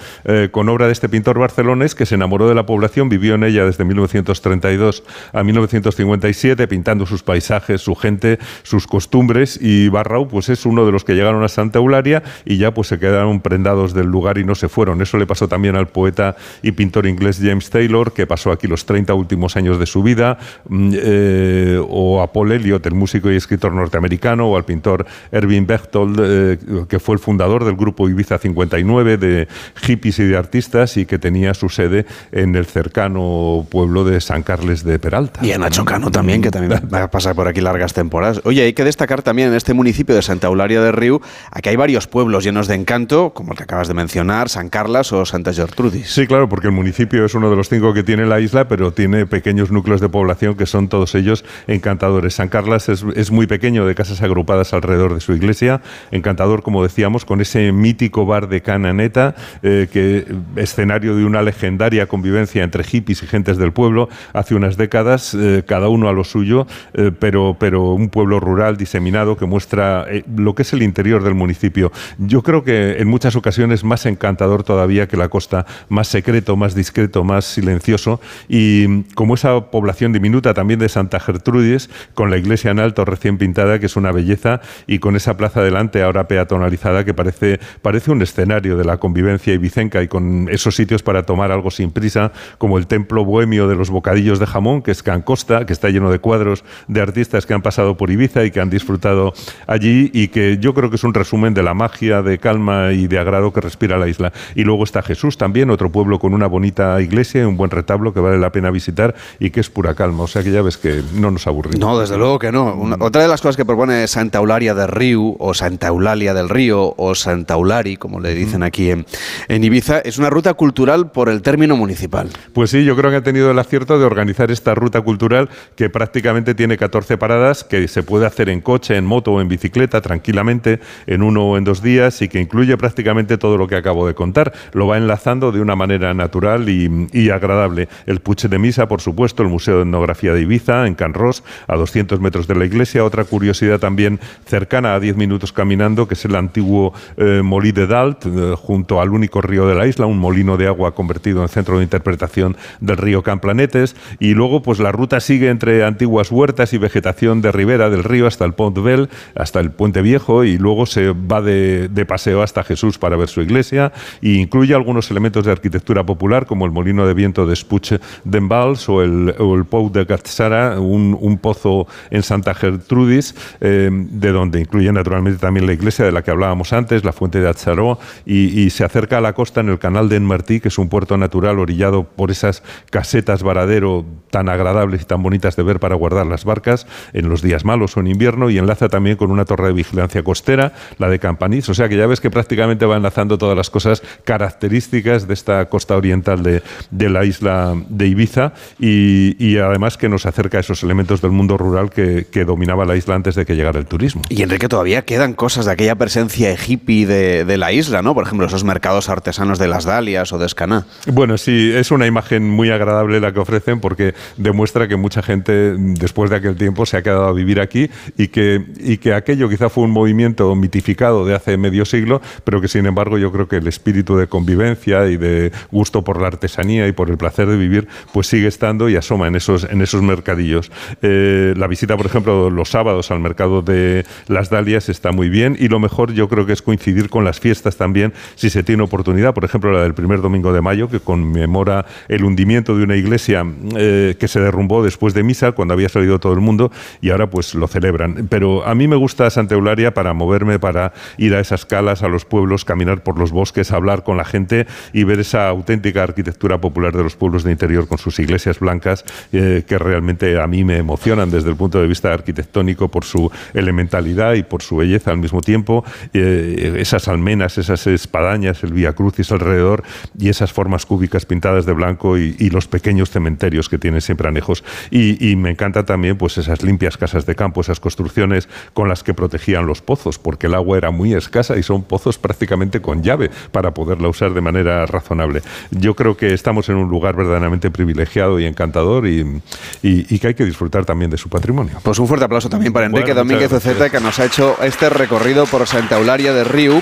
con 0.51 0.67
obra 0.69 0.87
de 0.87 0.91
este 0.91 1.09
pintor 1.09 1.39
barcelonés 1.39 1.95
que 1.95 2.05
se 2.05 2.15
enamoró 2.15 2.47
de 2.47 2.55
la 2.55 2.65
población, 2.65 3.09
vivió 3.09 3.35
en 3.35 3.43
ella 3.43 3.65
desde 3.65 3.85
1932 3.85 5.03
a 5.33 5.43
1957, 5.43 6.67
pintando 6.67 7.05
sus 7.05 7.23
paisajes, 7.23 7.81
su 7.81 7.95
gente, 7.95 8.39
sus 8.63 8.87
costumbres 8.87 9.59
y 9.61 9.89
Barrau 9.89 10.27
pues 10.27 10.49
es 10.49 10.65
uno 10.65 10.85
de 10.85 10.91
los 10.91 11.03
que 11.03 11.15
llegaron 11.17 11.43
a 11.43 11.47
Santa 11.47 11.79
Eularia 11.79 12.23
y 12.45 12.57
ya 12.57 12.73
pues 12.73 12.87
se 12.87 12.99
quedaron 12.99 13.41
prendados 13.41 13.93
del 13.93 14.07
lugar 14.07 14.37
y 14.37 14.43
no 14.43 14.55
se 14.55 14.69
fueron. 14.69 15.01
Eso 15.01 15.17
le 15.17 15.25
pasó 15.25 15.47
también 15.47 15.75
al 15.75 15.87
poeta 15.87 16.35
y 16.61 16.71
pintor 16.71 17.05
inglés 17.07 17.39
James 17.41 17.69
Taylor, 17.69 18.13
que 18.13 18.25
pasó 18.25 18.51
aquí 18.51 18.67
los 18.67 18.85
30 18.85 19.13
últimos 19.13 19.55
años 19.57 19.79
de 19.79 19.85
su 19.85 20.03
vida, 20.03 20.37
mm, 20.69 20.91
eh, 20.93 21.81
o 21.87 22.21
a 22.21 22.31
Paul 22.31 22.51
Elliot, 22.51 22.85
el 22.85 22.93
músico 22.93 23.31
y 23.31 23.35
escritor 23.35 23.73
norteamericano, 23.73 24.47
o 24.47 24.57
al 24.57 24.65
pintor 24.65 25.05
Erwin 25.31 25.65
Bechtold, 25.65 26.19
eh, 26.21 26.57
que 26.87 26.99
fue 26.99 27.15
el 27.15 27.19
fundador 27.19 27.65
del 27.65 27.75
grupo 27.75 28.07
Ibiza 28.09 28.37
59 28.37 29.17
de 29.17 29.47
hippies 29.75 30.19
y 30.19 30.25
de 30.25 30.37
artistas 30.37 30.97
y 30.97 31.05
que 31.05 31.19
tenía 31.19 31.53
su 31.53 31.69
sede 31.69 32.05
en 32.31 32.55
el 32.55 32.65
cercano 32.65 33.65
pueblo 33.69 34.03
de 34.03 34.21
San 34.21 34.43
Carles 34.43 34.83
de 34.83 34.99
Peralta. 34.99 35.45
Y 35.45 35.51
en 35.51 35.63
Achocano 35.63 36.11
también, 36.11 36.41
que 36.41 36.51
también 36.51 36.79
va 36.93 37.03
a 37.03 37.11
pasar 37.11 37.35
por 37.35 37.47
aquí 37.47 37.61
largas 37.61 37.93
temporadas. 37.93 38.41
Oye, 38.43 38.63
hay 38.63 38.73
que 38.73 38.83
destacar 38.83 39.21
también 39.21 39.49
en 39.49 39.55
este 39.55 39.73
municipio 39.73 40.15
de 40.15 40.21
Santa 40.21 40.47
Eularia 40.47 40.81
de 40.81 40.91
Río, 40.91 41.06
aquí 41.51 41.69
hay 41.69 41.75
varios 41.75 42.07
pueblos 42.07 42.43
llenos 42.43 42.67
de 42.67 42.75
encanto, 42.75 43.31
como 43.33 43.51
el 43.51 43.57
que 43.57 43.63
acabas 43.63 43.87
de 43.87 43.93
mencionar, 43.93 44.49
San 44.49 44.69
Carlas 44.69 45.11
o 45.13 45.25
Santa 45.25 45.53
Gertrudis. 45.53 46.09
Sí, 46.09 46.27
claro, 46.27 46.49
porque 46.49 46.67
el 46.67 46.73
municipio 46.73 47.25
es 47.25 47.33
uno 47.33 47.49
de 47.49 47.55
los 47.55 47.69
cinco 47.69 47.93
que 47.93 48.03
tiene 48.03 48.25
la 48.25 48.39
isla, 48.39 48.67
pero 48.67 48.91
tiene 48.91 49.25
pequeños 49.25 49.71
núcleos 49.71 50.01
de 50.01 50.09
población 50.09 50.55
que 50.55 50.65
son 50.65 50.87
todos 50.87 51.15
ellos 51.15 51.45
encantadores. 51.67 52.35
San 52.35 52.49
Carlas 52.49 52.89
es, 52.89 53.31
muy 53.31 53.47
pequeño, 53.47 53.85
de 53.85 53.95
casas 53.95 54.21
agrupadas 54.21 54.73
alrededor 54.73 55.13
de 55.13 55.19
su 55.19 55.33
iglesia, 55.33 55.81
encantador, 56.11 56.63
como 56.63 56.83
decíamos, 56.83 57.25
con 57.25 57.41
ese 57.41 57.71
mítico 57.71 58.25
bar 58.25 58.47
de 58.49 58.61
Cananeta, 58.61 59.35
eh, 59.63 59.87
que 59.91 60.25
escenario 60.55 61.15
de 61.15 61.25
una 61.25 61.41
legendaria 61.41 62.07
convivencia 62.07 62.63
entre 62.63 62.83
hippies 62.83 63.23
y 63.23 63.27
gentes 63.27 63.57
del 63.57 63.71
pueblo 63.71 64.09
hace 64.33 64.55
unas 64.55 64.77
décadas, 64.77 65.33
eh, 65.33 65.63
cada 65.65 65.89
uno 65.89 66.09
a 66.09 66.13
lo 66.13 66.23
suyo, 66.23 66.67
eh, 66.93 67.11
pero, 67.17 67.55
pero 67.59 67.93
un 67.93 68.09
pueblo 68.09 68.39
rural 68.39 68.77
diseminado 68.77 69.37
que 69.37 69.45
muestra 69.45 70.05
eh, 70.09 70.23
lo 70.35 70.55
que 70.55 70.63
es 70.63 70.73
el 70.73 70.81
interior 70.97 71.23
del 71.23 71.35
municipio. 71.35 71.91
Yo 72.17 72.41
creo 72.41 72.63
que 72.63 72.97
en 72.97 73.07
muchas 73.07 73.35
ocasiones 73.35 73.83
más 73.83 74.07
encantador 74.07 74.63
todavía 74.63 75.07
que 75.07 75.15
la 75.15 75.29
costa, 75.29 75.67
más 75.89 76.07
secreto, 76.07 76.55
más 76.55 76.73
discreto, 76.73 77.23
más 77.23 77.45
silencioso 77.45 78.19
y 78.49 79.03
como 79.13 79.35
esa 79.35 79.69
población 79.69 80.11
diminuta 80.11 80.55
también 80.55 80.79
de 80.79 80.89
Santa 80.89 81.19
Gertrudis, 81.19 81.91
con 82.15 82.31
la 82.31 82.37
iglesia 82.37 82.71
en 82.71 82.79
alto 82.79 83.05
recién 83.05 83.37
pintada, 83.37 83.79
que 83.79 83.85
es 83.85 83.95
una 83.95 84.11
belleza, 84.11 84.59
y 84.87 84.97
con 84.97 85.15
esa 85.15 85.37
plaza 85.37 85.61
delante 85.61 86.01
ahora 86.01 86.27
peatonalizada 86.27 87.05
que 87.05 87.13
parece, 87.13 87.59
parece 87.83 88.09
un 88.09 88.23
escenario 88.23 88.75
de 88.75 88.83
la 88.83 88.97
convivencia 88.97 89.53
ibicenca 89.53 90.01
y 90.01 90.07
con 90.07 90.49
esos 90.49 90.75
sitios 90.75 91.03
para 91.03 91.23
tomar 91.23 91.51
algo 91.51 91.69
sin 91.69 91.91
prisa, 91.91 92.31
como 92.57 92.79
el 92.79 92.87
templo 92.87 93.23
bohemio 93.23 93.67
de 93.67 93.75
los 93.75 93.91
bocadillos 93.91 94.39
de 94.39 94.47
jamón, 94.47 94.81
que 94.81 94.89
es 94.89 95.03
Cancosta, 95.03 95.67
que 95.67 95.73
está 95.73 95.89
lleno 95.89 96.09
de 96.09 96.17
cuadros 96.17 96.63
de 96.87 97.01
artistas 97.01 97.45
que 97.45 97.53
han 97.53 97.61
pasado 97.61 97.97
por 97.97 98.09
Ibiza 98.09 98.45
y 98.45 98.49
que 98.49 98.59
han 98.59 98.71
disfrutado 98.71 99.33
allí 99.67 100.09
y 100.11 100.29
que 100.29 100.57
yo 100.59 100.73
creo 100.73 100.86
que 100.89 100.95
es 100.95 101.03
un 101.03 101.13
resumen 101.13 101.53
de 101.53 101.63
la 101.63 101.73
magia, 101.73 102.21
de 102.21 102.37
calma 102.37 102.91
y 102.93 103.07
de 103.07 103.19
agrado 103.19 103.53
que 103.53 103.61
respira 103.61 103.97
la 103.97 104.07
isla. 104.07 104.33
Y 104.55 104.63
luego 104.63 104.83
está 104.83 105.01
Jesús 105.01 105.37
también, 105.37 105.69
otro 105.69 105.91
pueblo 105.91 106.19
con 106.19 106.33
una 106.33 106.47
bonita 106.47 107.01
iglesia 107.01 107.41
y 107.41 107.45
un 107.45 107.57
buen 107.57 107.71
retablo 107.71 108.13
que 108.13 108.19
vale 108.19 108.37
la 108.37 108.51
pena 108.51 108.71
visitar 108.71 109.15
y 109.39 109.49
que 109.49 109.59
es 109.59 109.69
pura 109.69 109.93
calma. 109.93 110.23
O 110.23 110.27
sea 110.27 110.43
que 110.43 110.51
ya 110.51 110.61
ves 110.61 110.77
que 110.77 111.03
no 111.13 111.31
nos 111.31 111.47
aburrimos. 111.47 111.79
No, 111.79 111.99
desde 111.99 112.17
luego 112.17 112.39
que 112.39 112.51
no. 112.51 112.95
otra 112.99 113.21
de 113.21 113.27
las 113.27 113.41
cosas 113.41 113.57
que 113.57 113.65
propone 113.65 114.07
Santa 114.07 114.39
Eularia 114.39 114.73
del 114.73 114.89
Río 114.89 115.35
o 115.39 115.53
Santa 115.53 115.87
Eulalia 115.87 116.33
del 116.33 116.49
Río 116.49 116.93
o 116.97 117.15
Santa 117.15 117.55
Eulari, 117.55 117.97
como 117.97 118.19
le 118.19 118.33
dicen 118.33 118.63
aquí 118.63 118.91
en, 118.91 119.05
en 119.47 119.63
Ibiza, 119.63 119.99
es 119.99 120.17
una 120.17 120.29
ruta 120.29 120.53
cultural 120.53 121.11
por 121.11 121.29
el 121.29 121.41
término 121.41 121.75
municipal. 121.75 122.29
Pues 122.53 122.71
sí, 122.71 122.83
yo 122.83 122.95
creo 122.95 123.11
que 123.11 123.17
ha 123.17 123.23
tenido 123.23 123.51
el 123.51 123.59
acierto 123.59 123.99
de 123.99 124.05
organizar 124.05 124.51
esta 124.51 124.75
ruta 124.75 125.01
cultural 125.01 125.49
que 125.75 125.89
prácticamente 125.89 126.55
tiene 126.55 126.77
14 126.77 127.17
paradas, 127.17 127.63
que 127.63 127.87
se 127.87 128.03
puede 128.03 128.25
hacer 128.25 128.49
en 128.49 128.61
coche, 128.61 128.95
en 128.95 129.05
moto 129.05 129.33
o 129.33 129.41
en 129.41 129.47
bicicleta 129.47 130.01
tranquilamente, 130.01 130.66
en 131.05 131.23
uno 131.23 131.45
o 131.45 131.57
en 131.57 131.63
dos 131.63 131.81
días 131.81 132.21
y 132.21 132.27
que 132.27 132.39
incluye 132.39 132.77
prácticamente 132.77 133.37
todo 133.37 133.57
lo 133.57 133.67
que 133.67 133.75
acabo 133.75 134.07
de 134.07 134.13
contar. 134.13 134.53
Lo 134.73 134.87
va 134.87 134.97
enlazando 134.97 135.51
de 135.51 135.61
una 135.61 135.75
manera 135.75 136.13
natural 136.13 136.69
y, 136.69 137.29
agradable. 137.29 137.89
El 138.05 138.21
Puche 138.21 138.47
de 138.47 138.57
Misa, 138.57 138.87
por 138.87 139.01
supuesto, 139.01 139.43
el 139.43 139.49
Museo 139.49 139.77
de 139.77 139.81
Etnografía 139.81 140.33
de 140.33 140.41
Ibiza, 140.41 140.87
en 140.87 140.95
Can 140.95 141.13
Ros, 141.13 141.43
a 141.67 141.75
200 141.75 142.19
metros 142.21 142.47
de 142.47 142.55
la 142.55 142.65
iglesia. 142.65 143.03
Otra 143.03 143.25
curiosidad 143.25 143.79
también 143.79 144.19
cercana 144.45 144.95
a 144.95 144.99
10 144.99 145.17
minutos 145.17 145.51
caminando, 145.51 146.07
que 146.07 146.13
es 146.13 146.25
el 146.25 146.35
antiguo 146.35 146.93
eh, 147.17 147.41
Molí 147.43 147.71
de 147.71 147.87
Dalt, 147.87 148.25
eh, 148.25 148.53
junto 148.55 149.01
al 149.01 149.09
único 149.09 149.41
río 149.41 149.67
de 149.67 149.75
la 149.75 149.87
isla, 149.87 150.05
un 150.05 150.19
molino 150.19 150.57
de 150.57 150.67
agua 150.67 150.95
convertido 150.95 151.41
en 151.41 151.49
centro 151.49 151.77
de 151.77 151.83
interpretación 151.83 152.55
del 152.79 152.97
río 152.97 153.23
Camplanetes 153.23 153.95
y 154.19 154.33
luego 154.33 154.61
pues 154.61 154.79
la 154.79 154.91
ruta 154.91 155.19
sigue 155.19 155.49
entre 155.49 155.83
antiguas 155.83 156.31
huertas 156.31 156.73
y 156.73 156.77
vegetación 156.77 157.41
de 157.41 157.51
ribera 157.51 157.89
del 157.89 158.03
río 158.03 158.27
hasta 158.27 158.45
el 158.45 158.53
Pont 158.53 158.77
Bell, 158.81 159.09
hasta 159.35 159.59
el 159.59 159.71
Puente 159.71 160.01
Viejo 160.01 160.43
y 160.43 160.56
luego 160.57 160.85
se 160.85 161.11
va 161.11 161.41
de, 161.41 162.05
paseo 162.07 162.41
hasta 162.41 162.63
Jesús 162.63 162.97
para 162.97 163.17
ver 163.17 163.27
su 163.27 163.41
iglesia 163.41 163.91
e 164.21 164.33
incluye 164.33 164.73
algunos 164.73 165.11
elementos 165.11 165.45
de 165.45 165.51
arquitectura 165.51 166.05
popular 166.05 166.45
como 166.45 166.65
el 166.65 166.71
molino 166.71 167.05
de 167.05 167.13
viento 167.13 167.45
de 167.45 167.55
Spuch 167.55 167.93
d'Envals 168.23 168.87
o 168.89 169.01
el, 169.01 169.35
o 169.37 169.55
el 169.55 169.65
Pou 169.65 169.91
de 169.91 170.05
Gatzara, 170.05 170.79
un, 170.79 171.37
pozo 171.41 171.87
en 172.09 172.23
Santa 172.23 172.53
Gertrudis, 172.53 173.35
eh, 173.61 173.89
de 173.91 174.31
donde 174.31 174.61
incluye 174.61 174.91
naturalmente 174.91 175.39
también 175.39 175.65
la 175.65 175.73
iglesia 175.73 176.05
de 176.05 176.11
la 176.11 176.23
que 176.23 176.31
hablábamos 176.31 176.73
antes, 176.73 177.03
la 177.03 177.13
fuente 177.13 177.39
de 177.39 177.49
Atzaró, 177.49 177.99
y, 178.25 178.69
se 178.69 178.83
acerca 178.83 179.17
a 179.17 179.21
la 179.21 179.33
costa 179.33 179.61
en 179.61 179.69
el 179.69 179.79
canal 179.79 180.09
de 180.09 180.17
Enmartí, 180.17 180.59
que 180.59 180.67
es 180.67 180.77
un 180.77 180.89
puerto 180.89 181.17
natural 181.17 181.59
orillado 181.59 182.03
por 182.03 182.31
esas 182.31 182.63
casetas 182.89 183.43
varadero 183.43 184.05
tan 184.29 184.49
agradables 184.49 185.01
y 185.01 185.05
tan 185.05 185.23
bonitas 185.23 185.55
de 185.55 185.63
ver 185.63 185.79
para 185.79 185.95
guardar 185.95 186.25
las 186.25 186.45
barcas 186.45 186.85
en 187.13 187.29
los 187.29 187.41
días 187.41 187.65
malos 187.65 187.97
o 187.97 188.01
en 188.01 188.07
invierno 188.07 188.49
y 188.49 188.57
enlaza 188.57 188.89
también 188.89 189.17
con 189.17 189.31
una 189.31 189.45
torre 189.45 189.67
de 189.67 189.73
vigilancia 189.73 190.23
la 190.55 191.09
de 191.09 191.19
Campanís. 191.19 191.67
O 191.69 191.73
sea 191.73 191.89
que 191.89 191.97
ya 191.97 192.07
ves 192.07 192.21
que 192.21 192.29
prácticamente 192.29 192.85
va 192.85 192.97
enlazando 192.97 193.37
todas 193.37 193.57
las 193.57 193.69
cosas 193.69 194.01
características 194.23 195.27
de 195.27 195.33
esta 195.33 195.65
costa 195.65 195.95
oriental 195.95 196.43
de, 196.43 196.61
de 196.91 197.09
la 197.09 197.25
isla 197.25 197.75
de 197.89 198.07
Ibiza 198.07 198.53
y, 198.79 199.35
y, 199.43 199.57
además 199.57 199.97
que 199.97 200.09
nos 200.09 200.25
acerca 200.25 200.57
a 200.57 200.61
esos 200.61 200.83
elementos 200.83 201.21
del 201.21 201.31
mundo 201.31 201.57
rural 201.57 201.89
que, 201.89 202.27
que, 202.31 202.45
dominaba 202.45 202.85
la 202.85 202.95
isla 202.95 203.15
antes 203.15 203.35
de 203.35 203.45
que 203.45 203.55
llegara 203.55 203.79
el 203.79 203.85
turismo. 203.85 204.21
Y 204.29 204.41
Enrique, 204.41 204.67
todavía 204.69 205.01
quedan 205.03 205.33
cosas 205.33 205.65
de 205.65 205.71
aquella 205.71 205.95
presencia 205.95 206.55
hippie 206.55 207.05
de, 207.05 207.43
de 207.43 207.57
la 207.57 207.71
isla, 207.71 208.01
¿no? 208.01 208.13
Por 208.13 208.25
ejemplo, 208.25 208.47
esos 208.47 208.63
mercados 208.63 209.09
artesanos 209.09 209.59
de 209.59 209.67
las 209.67 209.85
Dalias 209.85 210.31
o 210.31 210.37
de 210.37 210.45
Escaná. 210.45 210.85
Bueno, 211.07 211.37
sí, 211.37 211.71
es 211.73 211.91
una 211.91 212.07
imagen 212.07 212.49
muy 212.49 212.69
agradable 212.69 213.19
la 213.19 213.33
que 213.33 213.39
ofrecen 213.39 213.79
porque 213.79 214.13
demuestra 214.37 214.87
que 214.87 214.95
mucha 214.95 215.21
gente 215.21 215.75
después 215.77 216.29
de 216.29 216.37
aquel 216.37 216.55
tiempo 216.55 216.85
se 216.85 216.97
ha 216.97 217.01
quedado 217.01 217.25
a 217.25 217.33
vivir 217.33 217.59
aquí 217.59 217.89
y 218.17 218.27
que, 218.29 218.63
y 218.79 218.97
que 218.97 219.13
aquello 219.13 219.49
quizá 219.49 219.69
fue 219.69 219.83
un 219.83 219.91
movimiento 219.91 220.36
mitificado 220.55 221.25
de 221.25 221.35
hace 221.35 221.57
medio 221.57 221.85
siglo, 221.85 222.21
pero 222.43 222.61
que 222.61 222.67
sin 222.67 222.85
embargo 222.85 223.17
yo 223.17 223.31
creo 223.31 223.47
que 223.47 223.57
el 223.57 223.67
espíritu 223.67 224.17
de 224.17 224.27
convivencia 224.27 225.07
y 225.07 225.17
de 225.17 225.51
gusto 225.71 226.03
por 226.03 226.21
la 226.21 226.27
artesanía 226.27 226.87
y 226.87 226.91
por 226.91 227.09
el 227.09 227.17
placer 227.17 227.47
de 227.47 227.57
vivir, 227.57 227.87
pues 228.13 228.27
sigue 228.27 228.47
estando 228.47 228.89
y 228.89 228.95
asoma 228.95 229.27
en 229.27 229.35
esos, 229.35 229.63
en 229.63 229.81
esos 229.81 230.01
mercadillos. 230.01 230.71
Eh, 231.01 231.53
la 231.57 231.67
visita, 231.67 231.97
por 231.97 232.05
ejemplo, 232.05 232.49
los 232.49 232.69
sábados 232.69 233.11
al 233.11 233.19
mercado 233.19 233.61
de 233.61 234.05
las 234.27 234.49
Dalias 234.49 234.89
está 234.89 235.11
muy 235.11 235.29
bien 235.29 235.55
y 235.59 235.67
lo 235.67 235.79
mejor 235.79 236.13
yo 236.13 236.27
creo 236.27 236.45
que 236.45 236.53
es 236.53 236.61
coincidir 236.61 237.09
con 237.09 237.23
las 237.23 237.39
fiestas 237.39 237.77
también, 237.77 238.13
si 238.35 238.49
se 238.49 238.63
tiene 238.63 238.83
oportunidad, 238.83 239.33
por 239.33 239.45
ejemplo, 239.45 239.71
la 239.71 239.83
del 239.83 239.93
primer 239.93 240.21
domingo 240.21 240.53
de 240.53 240.61
mayo, 240.61 240.89
que 240.89 240.99
conmemora 240.99 241.85
el 242.07 242.23
hundimiento 242.23 242.77
de 242.77 242.83
una 242.83 242.95
iglesia 242.95 243.45
eh, 243.75 244.15
que 244.19 244.27
se 244.27 244.39
derrumbó 244.39 244.83
después 244.83 245.13
de 245.13 245.23
misa, 245.23 245.51
cuando 245.53 245.73
había 245.73 245.89
salido 245.89 246.19
todo 246.19 246.33
el 246.33 246.39
mundo, 246.39 246.71
y 247.01 247.09
ahora 247.09 247.29
pues 247.29 247.55
lo 247.55 247.67
celebran. 247.67 248.27
Pero 248.29 248.65
a 248.65 248.75
mí 248.75 248.87
me 248.87 248.95
gusta 248.95 249.29
Santa 249.29 249.55
Eularia 249.55 249.93
para 249.93 250.13
moverme, 250.27 250.59
para 250.59 250.93
ir 251.17 251.33
a 251.35 251.39
esas 251.39 251.65
calas, 251.65 252.03
a 252.03 252.09
los 252.09 252.25
pueblos, 252.25 252.65
caminar 252.65 253.01
por 253.01 253.17
los 253.17 253.31
bosques, 253.31 253.71
hablar 253.71 254.03
con 254.03 254.17
la 254.17 254.25
gente 254.25 254.67
y 254.91 255.05
ver 255.05 255.19
esa 255.19 255.47
auténtica 255.47 256.03
arquitectura 256.03 256.59
popular 256.59 256.95
de 256.95 257.03
los 257.03 257.15
pueblos 257.15 257.43
de 257.43 257.51
interior 257.51 257.87
con 257.87 257.97
sus 257.97 258.19
iglesias 258.19 258.59
blancas, 258.59 259.05
eh, 259.31 259.63
que 259.65 259.77
realmente 259.77 260.39
a 260.39 260.47
mí 260.47 260.63
me 260.63 260.77
emocionan 260.77 261.31
desde 261.31 261.49
el 261.49 261.55
punto 261.55 261.79
de 261.79 261.87
vista 261.87 262.13
arquitectónico 262.13 262.89
por 262.89 263.05
su 263.05 263.31
elementalidad 263.53 264.33
y 264.33 264.43
por 264.43 264.61
su 264.61 264.77
belleza 264.77 265.11
al 265.11 265.17
mismo 265.17 265.41
tiempo. 265.41 265.85
Eh, 266.13 266.75
esas 266.77 267.07
almenas, 267.07 267.57
esas 267.57 267.87
espadañas, 267.87 268.63
el 268.63 268.73
Via 268.73 268.93
Crucis 268.93 269.31
alrededor 269.31 269.83
y 270.17 270.29
esas 270.29 270.51
formas 270.51 270.85
cúbicas 270.85 271.25
pintadas 271.25 271.65
de 271.65 271.73
blanco 271.73 272.17
y, 272.17 272.47
los 272.47 272.67
pequeños 272.67 273.11
cementerios 273.11 273.67
que 273.67 273.77
tienen 273.77 274.01
siempre 274.01 274.27
anejos. 274.27 274.63
Y, 274.89 275.35
me 275.35 275.51
encanta 275.51 275.85
también 275.85 276.17
pues 276.17 276.37
esas 276.37 276.63
limpias 276.63 276.97
casas 276.97 277.25
de 277.25 277.35
campo, 277.35 277.61
esas 277.61 277.79
construcciones 277.79 278.47
con 278.73 278.87
las 278.87 279.03
que 279.03 279.13
protegían 279.13 279.67
los 279.67 279.81
pozos, 279.81 280.16
porque 280.17 280.47
el 280.47 280.55
agua 280.55 280.77
era 280.77 280.91
muy 280.91 281.13
escasa 281.13 281.57
y 281.57 281.63
son 281.63 281.83
pozos 281.83 282.17
prácticamente 282.17 282.81
con 282.81 283.03
llave 283.03 283.29
para 283.51 283.73
poderla 283.73 284.09
usar 284.09 284.33
de 284.33 284.41
manera 284.41 284.85
razonable. 284.85 285.41
Yo 285.71 285.95
creo 285.95 286.17
que 286.17 286.33
estamos 286.33 286.69
en 286.69 286.75
un 286.75 286.89
lugar 286.89 287.15
verdaderamente 287.15 287.71
privilegiado 287.71 288.39
y 288.39 288.45
encantador 288.45 289.07
y, 289.07 289.41
que 289.81 290.27
hay 290.27 290.33
que 290.33 290.45
disfrutar 290.45 290.85
también 290.85 291.11
de 291.11 291.17
su 291.17 291.29
patrimonio. 291.29 291.79
Pues 291.83 291.99
un 291.99 292.07
fuerte 292.07 292.25
aplauso 292.25 292.49
también 292.49 292.73
para 292.73 292.87
Enrique 292.87 293.13
Domínguez 293.13 293.51
Oceta, 293.51 293.89
que 293.89 293.99
nos 293.99 294.19
ha 294.19 294.25
hecho 294.25 294.57
este 294.61 294.89
recorrido 294.89 295.45
por 295.45 295.65
Santa 295.67 295.97
Eularia 295.97 296.33
de 296.33 296.43
Riu. 296.43 296.81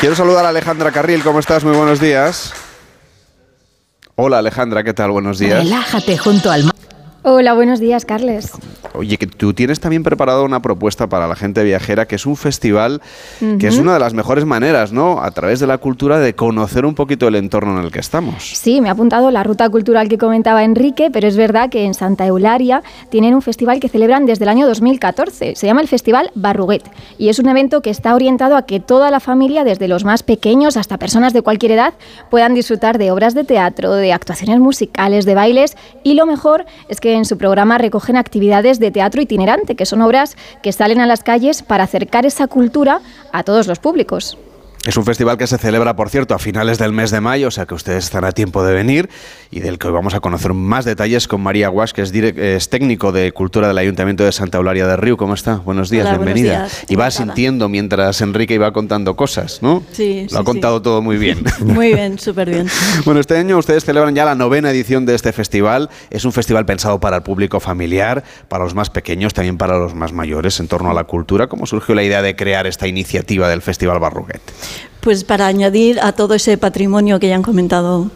Quiero 0.00 0.14
saludar 0.14 0.44
a 0.44 0.50
Alejandra 0.50 0.92
Carril, 0.92 1.22
¿cómo 1.22 1.38
estás? 1.38 1.64
Muy 1.64 1.74
buenos 1.74 2.00
días. 2.00 2.52
Hola 4.14 4.38
Alejandra, 4.38 4.84
¿qué 4.84 4.94
tal? 4.94 5.10
Buenos 5.10 5.38
días. 5.38 5.62
Relájate 5.62 6.16
junto 6.16 6.50
al 6.50 6.64
mar. 6.64 6.75
Hola, 7.28 7.54
buenos 7.54 7.80
días, 7.80 8.04
Carles. 8.04 8.52
Oye, 8.94 9.16
que 9.16 9.26
tú 9.26 9.52
tienes 9.52 9.80
también 9.80 10.04
preparado 10.04 10.44
una 10.44 10.62
propuesta 10.62 11.08
para 11.08 11.26
la 11.26 11.34
gente 11.34 11.64
viajera, 11.64 12.06
que 12.06 12.14
es 12.14 12.24
un 12.24 12.36
festival 12.36 13.02
que 13.58 13.66
es 13.66 13.78
una 13.78 13.94
de 13.94 13.98
las 13.98 14.14
mejores 14.14 14.44
maneras, 14.44 14.92
¿no? 14.92 15.20
A 15.20 15.32
través 15.32 15.58
de 15.58 15.66
la 15.66 15.78
cultura 15.78 16.20
de 16.20 16.36
conocer 16.36 16.86
un 16.86 16.94
poquito 16.94 17.26
el 17.26 17.34
entorno 17.34 17.80
en 17.80 17.84
el 17.84 17.90
que 17.90 17.98
estamos. 17.98 18.44
Sí, 18.56 18.80
me 18.80 18.88
ha 18.88 18.92
apuntado 18.92 19.32
la 19.32 19.42
ruta 19.42 19.68
cultural 19.68 20.08
que 20.08 20.18
comentaba 20.18 20.62
Enrique, 20.62 21.10
pero 21.12 21.26
es 21.26 21.36
verdad 21.36 21.68
que 21.68 21.84
en 21.84 21.94
Santa 21.94 22.26
Eularia 22.26 22.84
tienen 23.10 23.34
un 23.34 23.42
festival 23.42 23.80
que 23.80 23.88
celebran 23.88 24.24
desde 24.24 24.44
el 24.44 24.48
año 24.48 24.68
2014. 24.68 25.56
Se 25.56 25.66
llama 25.66 25.80
el 25.80 25.88
Festival 25.88 26.30
Barruguet 26.36 26.84
y 27.18 27.28
es 27.28 27.40
un 27.40 27.48
evento 27.48 27.82
que 27.82 27.90
está 27.90 28.14
orientado 28.14 28.56
a 28.56 28.66
que 28.66 28.78
toda 28.78 29.10
la 29.10 29.18
familia, 29.18 29.64
desde 29.64 29.88
los 29.88 30.04
más 30.04 30.22
pequeños 30.22 30.76
hasta 30.76 30.96
personas 30.96 31.32
de 31.32 31.42
cualquier 31.42 31.72
edad, 31.72 31.94
puedan 32.30 32.54
disfrutar 32.54 32.98
de 32.98 33.10
obras 33.10 33.34
de 33.34 33.42
teatro, 33.42 33.94
de 33.94 34.12
actuaciones 34.12 34.60
musicales, 34.60 35.24
de 35.24 35.34
bailes 35.34 35.76
y 36.04 36.14
lo 36.14 36.24
mejor 36.24 36.66
es 36.88 37.00
que 37.00 37.15
en 37.16 37.24
su 37.24 37.38
programa 37.38 37.78
recogen 37.78 38.16
actividades 38.16 38.78
de 38.78 38.90
teatro 38.90 39.20
itinerante, 39.20 39.74
que 39.74 39.86
son 39.86 40.02
obras 40.02 40.36
que 40.62 40.72
salen 40.72 41.00
a 41.00 41.06
las 41.06 41.22
calles 41.22 41.62
para 41.62 41.84
acercar 41.84 42.26
esa 42.26 42.46
cultura 42.46 43.00
a 43.32 43.42
todos 43.42 43.66
los 43.66 43.78
públicos. 43.78 44.38
Es 44.86 44.96
un 44.96 45.04
festival 45.04 45.36
que 45.36 45.48
se 45.48 45.58
celebra, 45.58 45.96
por 45.96 46.10
cierto, 46.10 46.32
a 46.32 46.38
finales 46.38 46.78
del 46.78 46.92
mes 46.92 47.10
de 47.10 47.20
mayo, 47.20 47.48
o 47.48 47.50
sea 47.50 47.66
que 47.66 47.74
ustedes 47.74 48.04
están 48.04 48.24
a 48.24 48.30
tiempo 48.30 48.62
de 48.62 48.72
venir 48.72 49.10
y 49.50 49.58
del 49.58 49.78
que 49.78 49.88
hoy 49.88 49.92
vamos 49.92 50.14
a 50.14 50.20
conocer 50.20 50.54
más 50.54 50.84
detalles 50.84 51.26
con 51.26 51.40
María 51.40 51.66
Guas, 51.70 51.92
que 51.92 52.02
es, 52.02 52.68
técnico 52.68 53.10
de 53.10 53.32
cultura 53.32 53.66
del 53.66 53.78
Ayuntamiento 53.78 54.22
de 54.22 54.30
Santa 54.30 54.58
Eulalia 54.58 54.86
de 54.86 54.96
Río. 54.96 55.16
¿Cómo 55.16 55.34
está? 55.34 55.56
Buenos 55.56 55.90
días, 55.90 56.08
bienvenida. 56.10 56.68
Y 56.88 56.94
va 56.94 57.10
sintiendo 57.10 57.68
mientras 57.68 58.20
Enrique 58.20 58.54
iba 58.54 58.72
contando 58.72 59.16
cosas, 59.16 59.60
¿no? 59.60 59.82
Sí. 59.90 60.28
Lo 60.30 60.38
ha 60.38 60.44
contado 60.44 60.80
todo 60.80 61.02
muy 61.02 61.16
bien. 61.16 61.42
Muy 61.60 61.92
bien, 61.92 62.18
súper 62.18 62.48
bien. 62.50 62.68
bueno, 63.04 63.18
este 63.18 63.36
año 63.36 63.58
ustedes 63.58 63.84
celebran 63.84 64.14
ya 64.14 64.24
la 64.24 64.36
novena 64.36 64.70
edición 64.70 65.04
de 65.04 65.16
este 65.16 65.32
festival. 65.32 65.90
Es 66.10 66.24
un 66.24 66.32
festival 66.32 66.64
pensado 66.64 67.00
para 67.00 67.16
el 67.16 67.22
público 67.22 67.58
familiar, 67.58 68.22
para 68.48 68.62
los 68.62 68.74
más 68.74 68.90
pequeños, 68.90 69.34
también 69.34 69.58
para 69.58 69.78
los 69.78 69.94
más 69.94 70.12
mayores, 70.12 70.60
en 70.60 70.68
torno 70.68 70.90
a 70.90 70.94
la 70.94 71.04
cultura. 71.04 71.48
¿Cómo 71.48 71.66
surgió 71.66 71.94
la 71.94 72.04
idea 72.04 72.22
de 72.22 72.36
crear 72.36 72.68
esta 72.68 72.86
iniciativa 72.86 73.48
del 73.48 73.62
Festival 73.62 73.98
Barruguet? 73.98 74.40
Pues 75.00 75.22
para 75.22 75.46
añadir 75.46 76.00
a 76.00 76.12
todo 76.12 76.34
ese 76.34 76.58
patrimonio 76.58 77.20
que 77.20 77.28
ya 77.28 77.36
han 77.36 77.42
comentado 77.42 78.10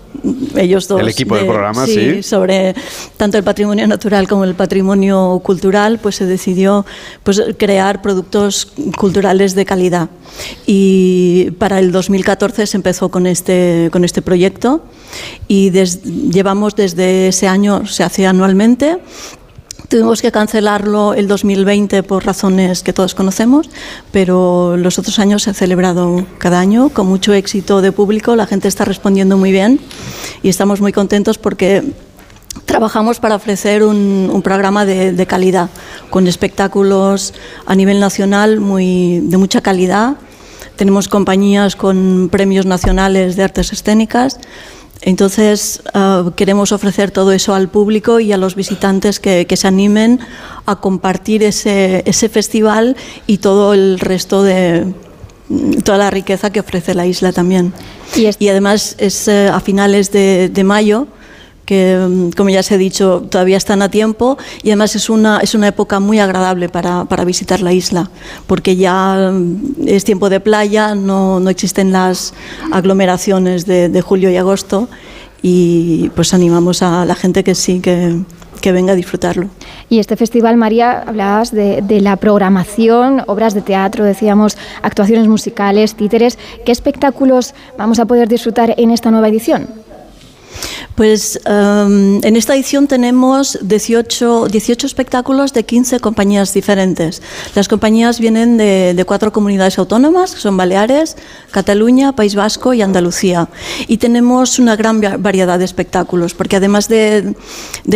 ellos 0.56 0.88
dos. 0.88 1.00
El 1.00 1.08
equipo 1.08 1.36
del 1.36 1.46
programa, 1.46 1.86
sí, 1.86 2.22
Sobre 2.22 2.74
tanto 3.16 3.38
el 3.38 3.44
patrimonio 3.44 3.86
natural 3.86 4.28
como 4.28 4.44
el 4.44 4.54
patrimonio 4.54 5.40
cultural, 5.44 5.98
pues 5.98 6.16
se 6.16 6.26
decidió 6.26 6.84
pues, 7.22 7.42
crear 7.58 8.02
productos 8.02 8.72
culturales 8.96 9.54
de 9.54 9.64
calidad. 9.64 10.10
Y 10.66 11.52
para 11.58 11.78
el 11.78 11.92
2014 11.92 12.66
se 12.66 12.76
empezó 12.76 13.08
con 13.08 13.26
este, 13.26 13.88
con 13.92 14.04
este 14.04 14.22
proyecto 14.22 14.82
y 15.48 15.70
llevamos 15.70 16.76
desde 16.76 17.28
ese 17.28 17.48
año, 17.48 17.86
se 17.86 18.04
hace 18.04 18.26
anualmente 18.26 18.98
Tuvimos 19.88 20.22
que 20.22 20.30
cancelarlo 20.30 21.14
el 21.14 21.26
2020 21.26 22.02
por 22.02 22.24
razones 22.24 22.82
que 22.82 22.92
todos 22.92 23.14
conocemos, 23.14 23.68
pero 24.12 24.76
los 24.76 24.98
otros 24.98 25.18
años 25.18 25.42
se 25.42 25.50
ha 25.50 25.54
celebrado 25.54 26.26
cada 26.38 26.60
año 26.60 26.90
con 26.90 27.06
mucho 27.06 27.32
éxito 27.32 27.80
de 27.82 27.92
público, 27.92 28.36
la 28.36 28.46
gente 28.46 28.68
está 28.68 28.84
respondiendo 28.84 29.36
muy 29.36 29.52
bien 29.52 29.80
y 30.42 30.48
estamos 30.48 30.80
muy 30.80 30.92
contentos 30.92 31.38
porque 31.38 31.82
trabajamos 32.66 33.20
para 33.20 33.36
ofrecer 33.36 33.82
un, 33.82 34.40
programa 34.42 34.84
de, 34.84 35.26
calidad, 35.26 35.70
con 36.10 36.26
espectáculos 36.26 37.34
a 37.66 37.74
nivel 37.74 38.00
nacional 38.00 38.60
muy, 38.60 39.20
de 39.20 39.36
mucha 39.36 39.60
calidad. 39.60 40.16
Tenemos 40.76 41.08
compañías 41.08 41.76
con 41.76 42.28
premios 42.30 42.66
nacionales 42.66 43.36
de 43.36 43.42
artes 43.44 43.72
escénicas 43.72 44.38
entonces, 45.02 45.82
ah, 45.94 46.30
queremos 46.36 46.72
ofrecer 46.72 47.10
todo 47.10 47.32
eso 47.32 47.54
al 47.54 47.68
público 47.68 48.20
y 48.20 48.32
a 48.32 48.36
los 48.36 48.54
visitantes 48.54 49.18
que, 49.18 49.46
se 49.56 49.68
animen 49.68 50.20
a 50.66 50.76
compartir 50.76 51.42
ese, 51.42 52.02
festival 52.30 52.96
y 53.26 53.38
todo 53.38 53.74
el 53.74 53.98
resto 53.98 54.42
de 54.42 54.92
toda 55.84 55.98
la 55.98 56.10
riqueza 56.10 56.50
que 56.50 56.60
ofrece 56.60 56.94
la 56.94 57.06
isla 57.06 57.32
también. 57.32 57.72
Y, 58.14 58.48
además 58.48 58.94
es 58.98 59.26
eh, 59.26 59.48
a 59.48 59.60
finales 59.60 60.12
de 60.12 60.64
mayo 60.64 61.08
que, 61.70 61.96
mm, 61.96 62.30
como 62.32 62.50
ya 62.50 62.64
se 62.64 62.74
ha 62.74 62.78
dicho, 62.78 63.22
todavía 63.30 63.56
están 63.56 63.80
a 63.80 63.88
tiempo 63.88 64.36
y 64.64 64.70
además 64.70 64.96
es 64.96 65.08
una, 65.08 65.38
es 65.38 65.54
una 65.54 65.68
época 65.68 66.00
muy 66.00 66.18
agradable 66.18 66.68
para, 66.68 67.04
para 67.04 67.22
visitar 67.24 67.60
la 67.60 67.72
isla, 67.72 68.10
porque 68.48 68.74
ya 68.74 69.30
mm, 69.32 69.86
es 69.86 70.02
tiempo 70.02 70.28
de 70.30 70.40
playa, 70.40 70.96
no, 70.96 71.38
no 71.38 71.48
existen 71.48 71.92
las 71.92 72.34
aglomeraciones 72.72 73.66
de, 73.66 73.88
de, 73.88 74.00
julio 74.00 74.30
y 74.30 74.36
agosto 74.36 74.88
y 75.42 76.08
pues 76.16 76.34
animamos 76.34 76.82
a 76.82 77.04
la 77.04 77.14
gente 77.14 77.44
que 77.44 77.54
sí, 77.54 77.78
que, 77.78 78.18
que 78.60 78.72
venga 78.72 78.94
a 78.94 78.96
disfrutarlo. 78.96 79.46
Y 79.88 80.00
este 80.00 80.16
festival, 80.16 80.56
María, 80.56 81.04
hablabas 81.06 81.52
de, 81.52 81.82
de, 81.82 82.00
la 82.00 82.16
programación, 82.16 83.22
obras 83.28 83.54
de 83.54 83.62
teatro, 83.62 84.04
decíamos, 84.04 84.58
actuaciones 84.82 85.28
musicales, 85.28 85.94
títeres. 85.94 86.36
¿Qué 86.64 86.72
espectáculos 86.72 87.54
vamos 87.78 88.00
a 88.00 88.06
poder 88.06 88.26
disfrutar 88.26 88.74
en 88.76 88.90
esta 88.90 89.12
nueva 89.12 89.28
edición? 89.28 89.68
Pues 90.94 91.40
em, 91.44 92.20
en 92.22 92.36
esta 92.36 92.54
edición 92.54 92.86
tenemos 92.86 93.58
18, 93.62 94.48
18, 94.48 94.86
espectáculos 94.86 95.52
de 95.52 95.64
15 95.64 96.00
compañías 96.00 96.52
diferentes. 96.52 97.22
Las 97.54 97.68
compañías 97.68 98.20
vienen 98.20 98.56
de, 98.56 99.04
cuatro 99.06 99.32
comunidades 99.32 99.78
autónomas, 99.78 100.34
que 100.34 100.40
son 100.40 100.56
Baleares, 100.56 101.16
Cataluña, 101.50 102.12
País 102.12 102.34
Vasco 102.34 102.74
y 102.74 102.82
Andalucía. 102.82 103.48
Y 103.86 103.96
tenemos 103.96 104.58
una 104.58 104.76
gran 104.76 105.00
variedad 105.22 105.58
de 105.58 105.64
espectáculos, 105.64 106.34
porque 106.34 106.56
además 106.56 106.88
de 106.88 107.34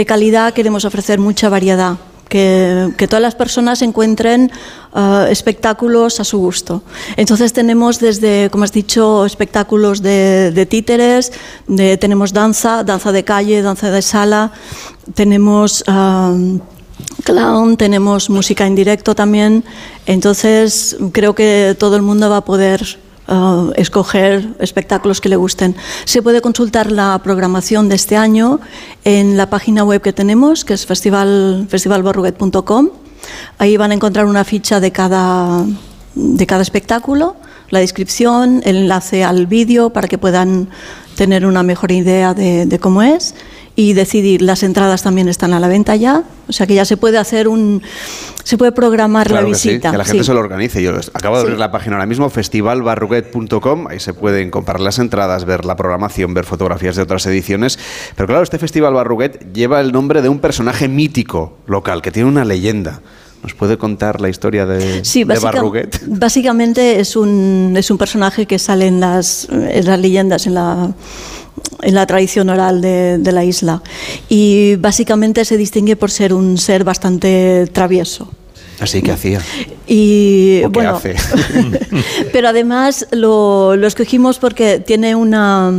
calidad 0.07 0.55
queremos 0.55 0.85
ofrecer 0.85 1.19
mucha 1.19 1.49
variedad 1.49 1.97
que, 2.29 2.93
todas 3.09 3.23
las 3.23 3.35
personas 3.35 3.83
encuentren 3.83 4.51
uh, 4.95 5.27
espectáculos 5.31 6.21
a 6.21 6.25
su 6.25 6.39
gusto. 6.39 6.83
Entonces 7.17 7.53
tenemos 7.53 8.01
desde, 8.01 8.49
como 8.51 8.65
has 8.65 8.73
dicho, 8.73 9.25
espectáculos 9.25 10.03
de, 10.03 10.67
títeres, 10.69 11.33
tenemos 12.01 12.33
danza, 12.33 12.85
danza 12.85 13.13
de 13.13 13.25
calle, 13.25 13.63
danza 13.63 13.91
de 13.91 14.03
sala, 14.03 14.53
tenemos... 15.15 15.85
Um, 15.87 16.61
clown, 17.25 17.77
tenemos 17.77 18.31
música 18.31 18.67
en 18.67 18.75
directo 18.75 19.15
también, 19.15 19.65
entonces 20.07 20.97
creo 21.13 21.35
que 21.35 21.77
todo 21.79 21.97
el 21.97 22.03
mundo 22.03 22.29
va 22.29 22.39
a 22.39 22.45
poder 22.45 22.99
Uh, 23.27 23.73
escoger 23.77 24.55
espectáculos 24.59 25.23
que 25.23 25.31
le 25.31 25.37
gusten. 25.37 25.75
Se 26.05 26.21
puede 26.21 26.43
consultar 26.43 26.93
la 26.93 27.19
programación 27.25 27.89
de 27.89 27.95
este 27.95 28.19
año 28.19 28.61
en 29.03 29.39
la 29.39 29.49
página 29.49 29.83
web 29.83 30.03
que 30.03 30.13
tenemos, 30.13 30.67
que 30.67 30.75
es 30.75 30.85
festival, 30.85 31.67
festivalborruguet.com. 31.71 32.91
Ahí 33.57 33.79
van 33.79 33.93
a 33.93 33.95
encontrar 33.95 34.27
una 34.27 34.45
ficha 34.45 34.79
de 34.79 34.93
cada, 34.93 35.65
de 36.15 36.47
cada 36.47 36.61
espectáculo, 36.61 37.37
la 37.71 37.79
descripción, 37.79 38.61
el 38.65 38.77
enlace 38.77 39.25
al 39.25 39.47
vídeo 39.47 39.91
para 39.91 40.07
que 40.07 40.19
puedan 40.19 40.69
tener 41.17 41.47
una 41.47 41.63
mejor 41.63 41.93
idea 41.93 42.35
de, 42.35 42.79
cómo 42.81 43.03
es 43.03 43.35
y 43.77 43.93
decidir. 43.93 44.43
Las 44.43 44.63
entradas 44.63 45.03
también 45.03 45.29
están 45.29 45.53
a 45.53 45.61
la 45.61 45.69
venta 45.69 45.97
ya, 45.97 46.25
o 46.49 46.53
sea 46.53 46.67
que 46.67 46.75
ya 46.75 46.85
se 46.85 46.97
puede 46.97 47.19
hacer 47.19 47.49
un, 47.49 47.83
se 48.45 48.59
puede 48.59 48.73
programar 48.73 49.31
la 49.31 49.43
visita. 49.43 49.89
Sí, 49.89 49.93
que 49.93 49.99
la 49.99 50.05
gente 50.05 50.25
se 50.25 50.35
lo 50.35 50.41
organice. 50.41 50.83
Yo 50.83 50.93
acabo 51.15 51.37
de 51.37 51.43
abrir 51.43 51.59
la 51.59 51.73
página 51.73 51.97
ahora 51.97 52.07
mismo, 52.07 52.31
festivalbarruguet.com, 52.31 53.87
ahí 53.89 54.01
se 54.01 54.15
pueden 54.15 54.51
comprar 54.51 54.81
las 54.81 54.99
entradas, 54.99 55.45
ver 55.45 55.65
la 55.65 55.77
programación, 55.77 56.35
ver 56.35 56.45
fotografías 56.45 56.97
de 56.97 57.03
otras 57.03 57.27
ediciones. 57.27 57.79
Pero 58.15 58.27
claro, 58.27 58.43
este 58.43 58.59
Festival 58.59 58.95
Barruguet 58.95 59.53
lleva 59.53 59.81
el 59.81 59.93
nombre 59.93 60.23
de 60.23 60.29
un 60.29 60.39
personaje 60.39 60.89
mítico 60.89 61.59
local, 61.67 62.03
que 62.03 62.11
tiene 62.11 62.29
una 62.29 62.45
leyenda. 62.45 63.01
¿Nos 63.43 63.53
puede 63.53 63.77
contar 63.77 64.23
la 64.23 64.31
historia 64.31 64.65
de, 64.65 65.05
sí, 65.05 65.25
Barruguet? 65.25 66.01
Básicamente 66.07 66.99
es 66.99 67.15
un, 67.15 67.75
es 67.77 67.91
un 67.91 67.99
personaje 67.99 68.47
que 68.47 68.59
sale 68.59 68.87
en 68.87 69.01
las, 69.01 69.47
en 69.51 69.85
las 69.85 69.99
leyendas, 69.99 70.47
en 70.47 70.55
la, 70.55 70.95
en 71.83 71.95
la 71.95 72.07
tradición 72.07 72.49
oral 72.49 72.81
de, 72.81 73.19
de 73.19 73.33
la 73.33 73.45
isla. 73.45 73.83
Y 74.29 74.77
básicamente 74.77 75.45
se 75.45 75.57
distingue 75.57 75.97
por 75.97 76.11
ser 76.11 76.33
un 76.33 76.59
ser 76.59 76.85
bastante 76.85 77.69
travieso. 77.73 78.29
Así 78.85 79.01
que 79.01 79.12
hacía. 79.12 79.40
Y 79.87 80.62
bueno, 80.70 81.01
pero 82.33 82.49
además 82.49 83.07
lo, 83.12 83.77
lo, 83.77 83.87
escogimos 83.87 84.38
porque 84.38 84.79
tiene 84.79 85.14
una, 85.14 85.73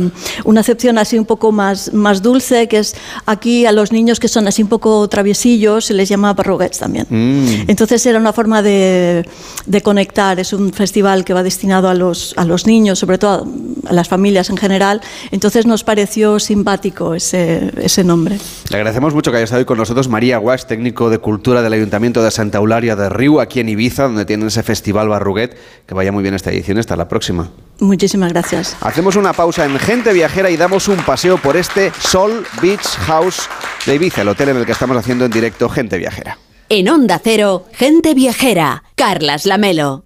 una, 0.44 0.60
acepción 0.60 0.98
así 0.98 1.18
un 1.18 1.24
poco 1.24 1.52
más, 1.52 1.92
más 1.92 2.22
dulce, 2.22 2.66
que 2.66 2.78
es 2.78 2.96
aquí 3.26 3.64
a 3.64 3.70
los 3.70 3.92
niños 3.92 4.18
que 4.18 4.26
son 4.26 4.48
así 4.48 4.62
un 4.62 4.68
poco 4.68 5.08
traviesillos 5.08 5.84
se 5.84 5.94
les 5.94 6.08
llama 6.08 6.34
barroguets 6.34 6.78
también. 6.78 7.06
Mm. 7.08 7.68
Entonces 7.68 8.04
era 8.06 8.18
una 8.18 8.32
forma 8.32 8.60
de, 8.60 9.24
de, 9.66 9.80
conectar, 9.82 10.38
es 10.40 10.52
un 10.52 10.72
festival 10.72 11.24
que 11.24 11.32
va 11.32 11.44
destinado 11.44 11.88
a 11.88 11.94
los, 11.94 12.34
a 12.36 12.44
los 12.44 12.66
niños, 12.66 12.98
sobre 12.98 13.18
todo 13.18 13.46
a 13.86 13.92
las 13.92 14.08
familias 14.08 14.50
en 14.50 14.56
general, 14.56 15.00
entonces 15.30 15.64
nos 15.66 15.84
pareció 15.84 16.40
simpático 16.40 17.14
ese, 17.14 17.72
ese 17.80 18.02
nombre. 18.02 18.38
Le 18.70 18.76
agradecemos 18.76 19.14
mucho 19.14 19.30
que 19.30 19.36
haya 19.36 19.44
estado 19.44 19.60
hoy 19.60 19.64
con 19.64 19.78
nosotros 19.78 20.08
María 20.08 20.38
Guas, 20.38 20.66
técnico 20.66 21.08
de 21.08 21.18
Cultura 21.18 21.62
del 21.62 21.72
Ayuntamiento 21.72 22.22
de 22.22 22.30
Santa 22.30 22.60
De 22.96 23.08
Río, 23.08 23.40
aquí 23.40 23.60
en 23.60 23.68
Ibiza 23.68 24.04
donde 24.04 24.24
tienen 24.24 24.48
ese 24.48 24.62
festival 24.62 25.08
Barruguet. 25.08 25.56
Que 25.86 25.94
vaya 25.94 26.12
muy 26.12 26.22
bien 26.22 26.34
esta 26.34 26.50
edición. 26.50 26.78
Hasta 26.78 26.96
la 26.96 27.08
próxima. 27.08 27.50
Muchísimas 27.78 28.32
gracias. 28.32 28.76
Hacemos 28.80 29.16
una 29.16 29.32
pausa 29.32 29.64
en 29.64 29.78
Gente 29.78 30.12
Viajera 30.12 30.50
y 30.50 30.56
damos 30.56 30.88
un 30.88 30.96
paseo 30.98 31.36
por 31.38 31.56
este 31.56 31.92
Sol 32.00 32.44
Beach 32.62 32.86
House 33.06 33.48
de 33.84 33.94
Ibiza, 33.94 34.22
el 34.22 34.28
hotel 34.28 34.48
en 34.50 34.56
el 34.56 34.66
que 34.66 34.72
estamos 34.72 34.96
haciendo 34.96 35.24
en 35.26 35.30
directo 35.30 35.68
Gente 35.68 35.98
Viajera. 35.98 36.38
En 36.68 36.88
Onda 36.88 37.20
Cero, 37.22 37.66
Gente 37.72 38.14
Viajera, 38.14 38.82
Carlas 38.96 39.46
Lamelo. 39.46 40.05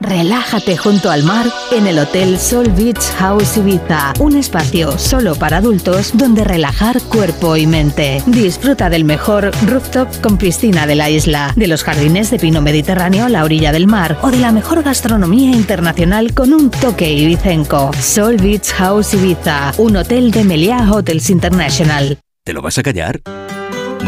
Relájate 0.00 0.76
junto 0.76 1.10
al 1.10 1.24
mar 1.24 1.46
en 1.72 1.88
el 1.88 1.98
Hotel 1.98 2.38
Sol 2.38 2.70
Beach 2.70 3.02
House 3.18 3.56
Ibiza, 3.56 4.12
un 4.20 4.36
espacio 4.36 4.96
solo 4.96 5.34
para 5.34 5.56
adultos 5.56 6.12
donde 6.14 6.44
relajar 6.44 7.02
cuerpo 7.02 7.56
y 7.56 7.66
mente. 7.66 8.22
Disfruta 8.26 8.90
del 8.90 9.04
mejor 9.04 9.50
rooftop 9.66 10.08
con 10.20 10.38
piscina 10.38 10.86
de 10.86 10.94
la 10.94 11.10
isla, 11.10 11.52
de 11.56 11.66
los 11.66 11.82
jardines 11.82 12.30
de 12.30 12.38
pino 12.38 12.62
mediterráneo 12.62 13.24
a 13.24 13.28
la 13.28 13.42
orilla 13.42 13.72
del 13.72 13.88
mar 13.88 14.16
o 14.22 14.30
de 14.30 14.38
la 14.38 14.52
mejor 14.52 14.84
gastronomía 14.84 15.50
internacional 15.50 16.32
con 16.32 16.52
un 16.52 16.70
toque 16.70 17.12
ibicenco. 17.12 17.90
Sol 18.00 18.36
Beach 18.36 18.68
House 18.74 19.14
Ibiza, 19.14 19.72
un 19.78 19.96
hotel 19.96 20.30
de 20.30 20.44
Meliá 20.44 20.88
Hotels 20.92 21.28
International. 21.28 22.18
¿Te 22.44 22.52
lo 22.52 22.62
vas 22.62 22.78
a 22.78 22.84
callar? 22.84 23.20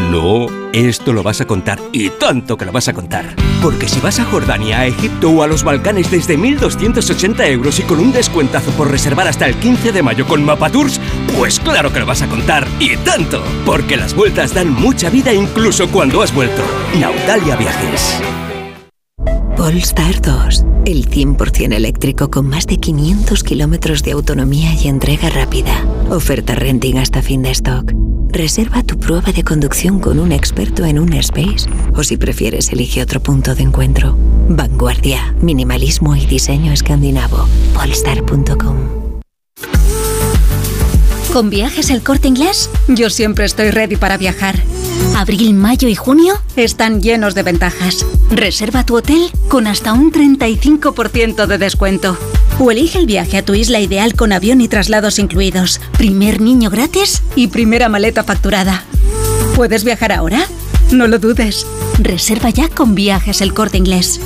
No, 0.09 0.47
esto 0.73 1.13
lo 1.13 1.23
vas 1.23 1.41
a 1.41 1.47
contar 1.47 1.79
y 1.93 2.09
tanto 2.11 2.57
que 2.57 2.65
lo 2.65 2.73
vas 2.73 2.89
a 2.89 2.93
contar. 2.93 3.35
Porque 3.63 3.89
si 3.89 4.01
vas 4.01 4.19
a 4.19 4.25
Jordania, 4.25 4.81
a 4.81 4.87
Egipto 4.87 5.31
o 5.31 5.43
a 5.43 5.47
los 5.47 5.63
Balcanes 5.63 6.11
desde 6.11 6.39
1.280 6.39 7.47
euros 7.49 7.79
y 7.79 7.83
con 7.83 8.01
un 8.01 8.13
descuentazo 8.13 8.71
por 8.73 8.91
reservar 8.91 9.29
hasta 9.29 9.47
el 9.47 9.57
15 9.57 9.93
de 9.93 10.03
mayo 10.03 10.27
con 10.27 10.45
Mapatours, 10.45 11.01
pues 11.37 11.61
claro 11.61 11.93
que 11.93 12.01
lo 12.01 12.07
vas 12.07 12.23
a 12.23 12.29
contar 12.29 12.67
y 12.79 12.97
tanto. 12.99 13.43
Porque 13.67 13.97
las 13.97 14.15
vueltas 14.15 14.55
dan 14.55 14.73
mucha 14.73 15.11
vida 15.11 15.33
incluso 15.33 15.89
cuando 15.89 16.23
has 16.23 16.35
vuelto. 16.35 16.63
Nautalia 16.99 17.57
Viajes. 17.57 18.21
Polestar 19.61 20.23
2, 20.23 20.65
el 20.87 21.11
100% 21.11 21.75
eléctrico 21.75 22.31
con 22.31 22.49
más 22.49 22.67
de 22.67 22.79
500 22.79 23.45
kilómetros 23.45 24.03
de 24.03 24.13
autonomía 24.13 24.73
y 24.73 24.89
entrega 24.89 25.29
rápida. 25.29 25.85
Oferta 26.09 26.55
renting 26.55 26.97
hasta 26.97 27.21
fin 27.21 27.43
de 27.43 27.51
stock. 27.51 27.93
Reserva 28.31 28.83
tu 28.83 28.99
prueba 28.99 29.33
de 29.33 29.45
conducción 29.45 30.01
con 30.01 30.19
un 30.19 30.33
experto 30.33 30.87
en 30.87 30.99
un 30.99 31.13
space 31.13 31.69
o 31.95 32.03
si 32.05 32.17
prefieres 32.17 32.73
elige 32.73 33.03
otro 33.03 33.21
punto 33.21 33.55
de 33.55 33.65
encuentro. 33.65 34.17
Vanguardia, 34.49 35.35
minimalismo 35.43 36.17
y 36.17 36.25
diseño 36.25 36.73
escandinavo. 36.73 37.47
Polestar.com 37.75 39.10
¿Con 41.33 41.49
viajes 41.49 41.91
el 41.91 42.03
corte 42.03 42.27
inglés? 42.27 42.69
Yo 42.89 43.09
siempre 43.09 43.45
estoy 43.45 43.71
ready 43.71 43.95
para 43.95 44.17
viajar. 44.17 44.61
Abril, 45.17 45.55
mayo 45.55 45.87
y 45.87 45.95
junio 45.95 46.35
están 46.57 47.01
llenos 47.01 47.37
de 47.37 47.45
ventajas. 47.45 48.05
Reserva 48.31 48.85
tu 48.85 48.97
hotel 48.97 49.31
con 49.49 49.69
hasta 49.69 49.93
un 49.93 50.11
35% 50.11 51.47
de 51.47 51.59
descuento. 51.59 52.19
O 52.59 52.73
elige 52.73 52.99
el 52.99 53.07
viaje 53.07 53.39
a 53.39 53.45
tu 53.45 53.55
isla 53.55 53.79
ideal 53.79 54.15
con 54.17 54.33
avión 54.33 54.61
y 54.61 54.67
traslados 54.67 55.21
incluidos, 55.21 55.81
primer 55.97 56.41
niño 56.41 56.69
gratis 56.69 57.23
y 57.37 57.47
primera 57.47 57.89
maleta 57.89 58.25
facturada. 58.25 58.83
¿Puedes 59.55 59.85
viajar 59.85 60.11
ahora? 60.11 60.47
No 60.91 61.07
lo 61.07 61.21
dudes. 61.21 61.65
Reserva 62.01 62.51
ya 62.51 62.69
con 62.69 62.97
viajes 62.97 63.41
el 63.41 63.55
corte 63.55 63.79
inglés. 63.79 64.21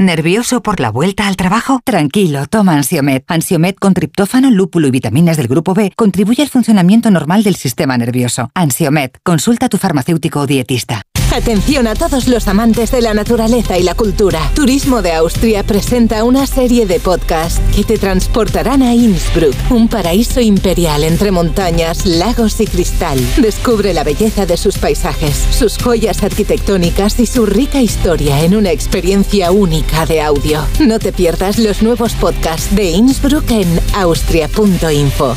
¿Nervioso 0.00 0.62
por 0.62 0.80
la 0.80 0.90
vuelta 0.90 1.28
al 1.28 1.36
trabajo? 1.36 1.80
Tranquilo, 1.84 2.46
toma 2.46 2.74
Ansiomet. 2.74 3.22
Ansiomet 3.28 3.78
con 3.78 3.92
triptófano, 3.92 4.50
lúpulo 4.50 4.86
y 4.86 4.90
vitaminas 4.90 5.36
del 5.36 5.46
grupo 5.46 5.74
B 5.74 5.92
contribuye 5.94 6.42
al 6.42 6.48
funcionamiento 6.48 7.10
normal 7.10 7.42
del 7.42 7.54
sistema 7.54 7.98
nervioso. 7.98 8.50
Ansiomet, 8.54 9.18
consulta 9.22 9.66
a 9.66 9.68
tu 9.68 9.76
farmacéutico 9.76 10.40
o 10.40 10.46
dietista. 10.46 11.02
Atención 11.32 11.86
a 11.86 11.94
todos 11.94 12.26
los 12.26 12.48
amantes 12.48 12.90
de 12.90 13.02
la 13.02 13.14
naturaleza 13.14 13.78
y 13.78 13.84
la 13.84 13.94
cultura. 13.94 14.50
Turismo 14.54 15.00
de 15.00 15.12
Austria 15.12 15.62
presenta 15.62 16.24
una 16.24 16.44
serie 16.44 16.86
de 16.86 16.98
podcasts 16.98 17.60
que 17.74 17.84
te 17.84 17.98
transportarán 17.98 18.82
a 18.82 18.94
Innsbruck, 18.94 19.54
un 19.70 19.86
paraíso 19.86 20.40
imperial 20.40 21.04
entre 21.04 21.30
montañas, 21.30 22.04
lagos 22.04 22.60
y 22.60 22.66
cristal. 22.66 23.20
Descubre 23.36 23.94
la 23.94 24.02
belleza 24.02 24.44
de 24.44 24.56
sus 24.56 24.78
paisajes, 24.78 25.36
sus 25.56 25.78
joyas 25.78 26.24
arquitectónicas 26.24 27.20
y 27.20 27.26
su 27.26 27.46
rica 27.46 27.80
historia 27.80 28.42
en 28.42 28.56
una 28.56 28.72
experiencia 28.72 29.52
única 29.52 30.06
de 30.06 30.20
audio. 30.22 30.66
No 30.80 30.98
te 30.98 31.12
pierdas 31.12 31.58
los 31.58 31.80
nuevos 31.80 32.12
podcasts 32.14 32.74
de 32.74 32.90
Innsbruck 32.90 33.48
en 33.52 33.80
austria.info. 33.94 35.36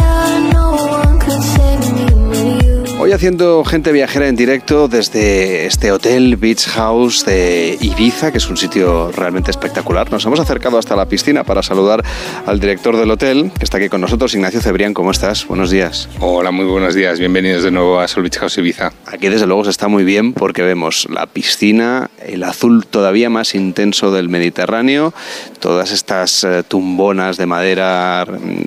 Hoy 3.11 3.15
haciendo 3.15 3.65
gente 3.65 3.91
viajera 3.91 4.29
en 4.29 4.37
directo 4.37 4.87
desde 4.87 5.65
este 5.65 5.91
hotel 5.91 6.37
Beach 6.37 6.65
House 6.67 7.25
de 7.25 7.77
Ibiza, 7.81 8.31
que 8.31 8.37
es 8.37 8.49
un 8.49 8.55
sitio 8.55 9.11
realmente 9.11 9.51
espectacular. 9.51 10.09
Nos 10.09 10.25
hemos 10.25 10.39
acercado 10.39 10.77
hasta 10.77 10.95
la 10.95 11.09
piscina 11.09 11.43
para 11.43 11.61
saludar 11.61 12.05
al 12.45 12.61
director 12.61 12.95
del 12.95 13.11
hotel, 13.11 13.51
que 13.57 13.65
está 13.65 13.79
aquí 13.79 13.89
con 13.89 13.99
nosotros, 13.99 14.33
Ignacio 14.33 14.61
Cebrián. 14.61 14.93
¿Cómo 14.93 15.11
estás? 15.11 15.45
Buenos 15.45 15.71
días. 15.71 16.07
Hola, 16.21 16.51
muy 16.51 16.63
buenos 16.63 16.95
días. 16.95 17.19
Bienvenidos 17.19 17.63
de 17.63 17.71
nuevo 17.71 17.99
a 17.99 18.07
Sol 18.07 18.23
Beach 18.23 18.37
House 18.37 18.57
Ibiza. 18.59 18.93
Aquí 19.05 19.27
desde 19.27 19.45
luego 19.45 19.65
se 19.65 19.71
está 19.71 19.89
muy 19.89 20.05
bien 20.05 20.31
porque 20.31 20.61
vemos 20.61 21.05
la 21.09 21.25
piscina, 21.25 22.09
el 22.25 22.43
azul 22.43 22.85
todavía 22.85 23.29
más 23.29 23.55
intenso 23.55 24.13
del 24.13 24.29
Mediterráneo, 24.29 25.13
todas 25.59 25.91
estas 25.91 26.45
eh, 26.45 26.63
tumbonas 26.65 27.35
de 27.35 27.45
madera, 27.45 28.25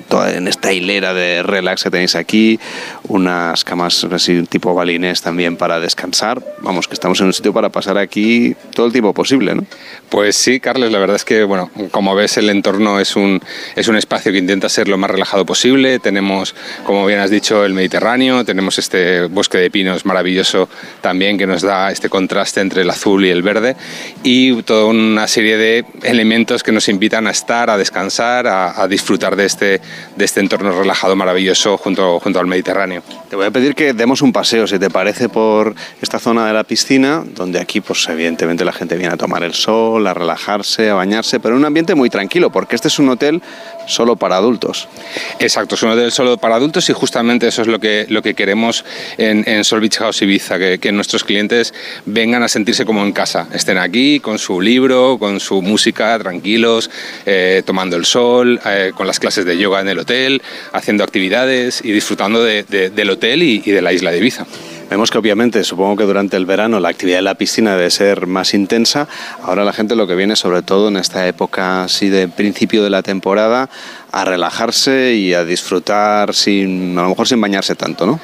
toda 0.09 0.35
en 0.35 0.48
esta 0.48 0.70
hilera 0.70 1.14
de 1.14 1.42
relax 1.42 1.85
que 1.85 1.90
tenéis 1.90 2.14
aquí, 2.14 2.61
unas 3.09 3.64
camas 3.64 4.04
un 4.38 4.47
tipo 4.47 4.75
balinés 4.75 5.23
también 5.23 5.57
para 5.57 5.81
descansar. 5.81 6.42
Vamos, 6.61 6.88
que 6.88 6.94
estamos 6.94 7.20
en 7.20 7.27
un 7.27 7.33
sitio 7.33 7.53
para 7.53 7.68
pasar 7.70 7.99
aquí 7.99 8.55
todo 8.75 8.87
el 8.87 8.92
tiempo 8.92 9.12
posible, 9.12 9.55
¿no? 9.55 9.64
Pues 10.09 10.37
sí, 10.37 10.61
Carlos, 10.61 10.90
la 10.92 10.99
verdad 10.99 11.16
es 11.16 11.25
que, 11.25 11.44
bueno, 11.44 11.70
como 11.90 12.14
ves, 12.14 12.37
el 12.37 12.49
entorno 12.51 13.01
es 13.01 13.16
un, 13.16 13.40
es 13.75 13.88
un 13.88 13.97
espacio 13.97 14.33
que 14.33 14.38
intenta 14.38 14.68
ser 14.68 14.88
lo 14.88 14.97
más 14.99 15.11
relajado 15.11 15.44
posible. 15.44 15.99
Tenemos, 15.99 16.55
como 16.85 17.07
bien 17.07 17.18
has 17.20 17.31
dicho, 17.31 17.64
el 17.64 17.75
Mediterráneo, 17.75 18.44
tenemos 18.44 18.79
este 18.79 19.27
bosque 19.27 19.59
de 19.59 19.70
pinos 19.70 20.05
maravilloso 20.05 20.68
también 21.01 21.38
que 21.38 21.47
nos 21.47 21.62
da 21.62 21.90
este 21.90 22.09
contraste 22.09 22.61
entre 22.61 22.83
el 22.83 22.90
azul 22.90 23.25
y 23.25 23.31
el 23.31 23.42
verde 23.42 23.77
y 24.23 24.62
toda 24.62 24.87
una 24.87 25.27
serie 25.29 25.57
de 25.57 25.85
elementos 26.03 26.62
que 26.62 26.73
nos 26.73 26.88
invitan 26.88 27.27
a 27.27 27.31
estar, 27.31 27.70
a 27.70 27.77
descansar, 27.77 28.47
a, 28.47 28.87
disfrutar 28.88 29.37
de 29.37 29.47
este, 29.47 29.81
de 30.16 30.25
este 30.25 30.40
entorno 30.40 30.73
relajado 30.73 31.16
maravilloso 31.16 31.77
junto, 31.77 32.20
junto 32.20 32.38
al 32.38 32.47
Mediterráneo. 32.47 33.03
Te 33.29 33.37
voy 33.37 33.47
a 33.47 33.51
pedir 33.51 33.75
que 33.75 33.92
demos 33.92 34.23
un 34.23 34.23
paseo, 34.32 34.66
si 34.66 34.78
te 34.78 34.90
parece, 34.90 35.28
por 35.28 35.74
esta 36.00 36.18
zona 36.18 36.46
de 36.46 36.52
la 36.52 36.64
piscina, 36.64 37.24
donde 37.34 37.60
aquí, 37.60 37.80
pues 37.80 38.06
evidentemente 38.08 38.64
la 38.64 38.72
gente 38.72 38.96
viene 38.96 39.14
a 39.14 39.16
tomar 39.16 39.42
el 39.44 39.54
sol, 39.54 40.06
a 40.06 40.14
relajarse, 40.14 40.90
a 40.90 40.94
bañarse, 40.94 41.40
pero 41.40 41.54
en 41.54 41.60
un 41.60 41.64
ambiente 41.66 41.94
muy 41.94 42.10
tranquilo, 42.10 42.50
porque 42.50 42.76
este 42.76 42.88
es 42.88 42.98
un 42.98 43.08
hotel 43.08 43.42
solo 43.87 44.16
para 44.16 44.37
adultos. 44.37 44.88
Exacto, 45.38 45.74
es 45.74 45.82
un 45.82 45.90
hotel 45.90 46.10
solo 46.12 46.38
para 46.38 46.56
adultos 46.56 46.88
y 46.88 46.92
justamente 46.92 47.48
eso 47.48 47.62
es 47.62 47.68
lo 47.68 47.78
que, 47.80 48.06
lo 48.08 48.22
que 48.22 48.34
queremos 48.34 48.84
en, 49.18 49.46
en 49.48 49.64
Sol 49.64 49.80
Beach 49.80 49.98
House 49.98 50.22
Ibiza, 50.22 50.58
que, 50.58 50.78
que 50.78 50.90
nuestros 50.92 51.24
clientes 51.24 51.74
vengan 52.06 52.42
a 52.42 52.48
sentirse 52.48 52.84
como 52.84 53.02
en 53.04 53.12
casa, 53.12 53.46
estén 53.52 53.78
aquí 53.78 54.20
con 54.20 54.38
su 54.38 54.60
libro, 54.60 55.18
con 55.18 55.40
su 55.40 55.60
música, 55.62 56.18
tranquilos, 56.18 56.90
eh, 57.26 57.62
tomando 57.66 57.96
el 57.96 58.04
sol, 58.04 58.60
eh, 58.66 58.92
con 58.94 59.06
las 59.06 59.18
clases 59.20 59.44
de 59.44 59.58
yoga 59.58 59.80
en 59.80 59.88
el 59.88 59.98
hotel, 59.98 60.42
haciendo 60.72 61.04
actividades 61.04 61.80
y 61.84 61.92
disfrutando 61.92 62.42
de- 62.42 62.62
de- 62.64 62.90
del 62.90 63.10
hotel 63.10 63.42
y, 63.42 63.62
y 63.64 63.70
de 63.70 63.82
la 63.82 63.92
isla 63.92 64.04
de 64.11 64.19
Ibiza. 64.19 64.47
Vemos 64.90 65.11
que 65.11 65.19
obviamente, 65.19 65.64
supongo 65.64 65.97
que 65.97 66.05
durante 66.05 66.37
el 66.37 66.47
verano 66.47 66.79
la 66.79 66.90
actividad 66.90 67.19
en 67.19 67.25
la 67.25 67.35
piscina 67.35 67.75
debe 67.75 67.90
ser 67.90 68.27
más 68.27 68.55
intensa. 68.55 69.09
Ahora 69.43 69.64
la 69.64 69.73
gente 69.73 69.97
lo 69.97 70.07
que 70.07 70.14
viene, 70.14 70.37
sobre 70.37 70.62
todo 70.62 70.88
en 70.88 70.97
esta 70.97 71.27
época 71.27 71.85
así 71.85 72.11
de 72.11 72.29
principio 72.29 72.85
de 72.85 72.90
la 72.90 73.03
temporada, 73.03 73.71
a 74.16 74.24
relajarse 74.24 75.14
y 75.14 75.35
a 75.35 75.44
disfrutar 75.44 76.35
sin, 76.35 76.96
a 76.96 77.03
lo 77.03 77.09
mejor 77.09 77.27
sin 77.27 77.40
bañarse 77.40 77.74
tanto, 77.74 78.07
¿no? 78.07 78.20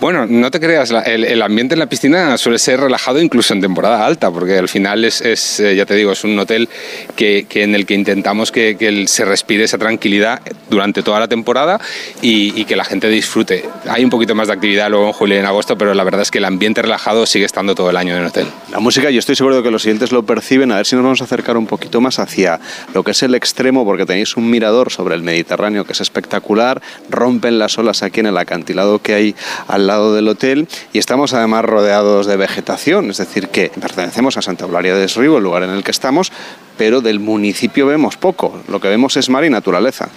Bueno, 0.00 0.24
no 0.26 0.50
te 0.50 0.58
creas, 0.58 0.90
la- 0.90 1.02
el, 1.02 1.22
el 1.24 1.42
ambiente 1.42 1.74
en 1.74 1.80
la 1.80 1.86
piscina 1.86 2.38
suele 2.38 2.58
ser 2.58 2.80
relajado 2.80 3.20
incluso 3.20 3.52
en 3.52 3.60
temporada 3.60 4.06
alta, 4.06 4.30
porque 4.30 4.56
al 4.56 4.68
final 4.68 5.04
es, 5.04 5.20
es, 5.20 5.60
eh, 5.60 5.76
ya 5.76 5.84
te 5.84 5.94
digo, 5.94 6.12
es 6.12 6.24
un 6.24 6.38
hotel 6.38 6.68
que, 7.14 7.44
que 7.48 7.62
en 7.62 7.74
el 7.74 7.84
que 7.84 7.92
intentamos 7.94 8.50
que, 8.50 9.04
se 9.06 9.24
respire 9.26 9.64
esa 9.64 9.76
tranquilidad 9.76 10.40
durante 10.70 11.02
toda 11.02 11.20
la 11.20 11.28
temporada 11.28 11.78
y, 12.22 12.58
y 12.58 12.64
que 12.64 12.74
la 12.76 12.84
gente 12.84 13.08
disfrute. 13.08 13.64
Hay 13.88 14.02
un 14.02 14.10
poquito 14.10 14.34
más 14.34 14.46
de 14.46 14.54
actividad 14.54 14.88
luego 14.88 15.06
en 15.08 15.12
julio 15.12 15.36
y 15.36 15.40
en 15.40 15.46
agosto, 15.46 15.76
pero 15.76 15.92
la 15.92 16.04
verdad 16.04 16.22
es 16.22 16.30
que 16.30 16.38
el 16.38 16.44
ambiente 16.46 16.80
relajado 16.80 17.26
sigue 17.26 17.44
estando 17.44 17.74
todo 17.74 17.90
el 17.90 17.96
año 17.98 18.14
en 18.14 18.20
el 18.22 18.26
hotel. 18.28 18.46
La 18.72 18.78
música, 18.80 19.10
yo 19.10 19.18
estoy 19.18 19.36
seguro 19.36 19.56
de 19.56 19.62
que 19.62 19.70
los 19.70 19.82
siguientes 19.82 20.10
lo 20.12 20.22
perciben. 20.24 20.72
A 20.72 20.76
ver 20.76 20.86
si 20.86 20.96
nos 20.96 21.02
vamos 21.04 21.20
a 21.20 21.24
acercar 21.24 21.56
un 21.58 21.66
poquito 21.66 22.00
más 22.00 22.18
hacia 22.18 22.60
lo 22.94 23.02
que 23.02 23.10
es 23.10 23.22
el 23.22 23.34
extremo, 23.34 23.84
porque 23.84 24.06
tenéis 24.06 24.36
un 24.36 24.48
mirador 24.50 24.90
sobre 24.90 25.14
el 25.14 25.22
Mediterráneo 25.34 25.84
que 25.84 25.92
es 25.92 26.00
espectacular. 26.00 26.80
Rompen 27.10 27.58
las 27.58 27.76
olas 27.76 28.02
aquí 28.02 28.20
en 28.20 28.26
el 28.26 28.38
acantilado 28.38 29.00
que 29.00 29.14
hay 29.14 29.34
al 29.66 29.86
lado 29.86 30.14
del 30.14 30.28
hotel 30.28 30.68
y 30.92 30.98
estamos 30.98 31.34
además 31.34 31.64
rodeados 31.64 32.26
de 32.26 32.36
vegetación, 32.36 33.10
es 33.10 33.18
decir, 33.18 33.48
que 33.48 33.70
pertenecemos 33.80 34.36
a 34.36 34.42
Santa 34.42 34.64
Eulalia 34.64 34.94
de 34.94 35.04
Esribo, 35.04 35.38
el 35.38 35.44
lugar 35.44 35.64
en 35.64 35.70
el 35.70 35.82
que 35.82 35.90
estamos, 35.90 36.30
pero 36.76 37.00
del 37.00 37.20
municipio 37.20 37.86
vemos 37.86 38.16
poco. 38.16 38.62
Lo 38.68 38.80
que 38.80 38.88
vemos 38.88 39.16
es 39.16 39.28
mar 39.30 39.44
y 39.44 39.50
naturaleza. 39.50 40.08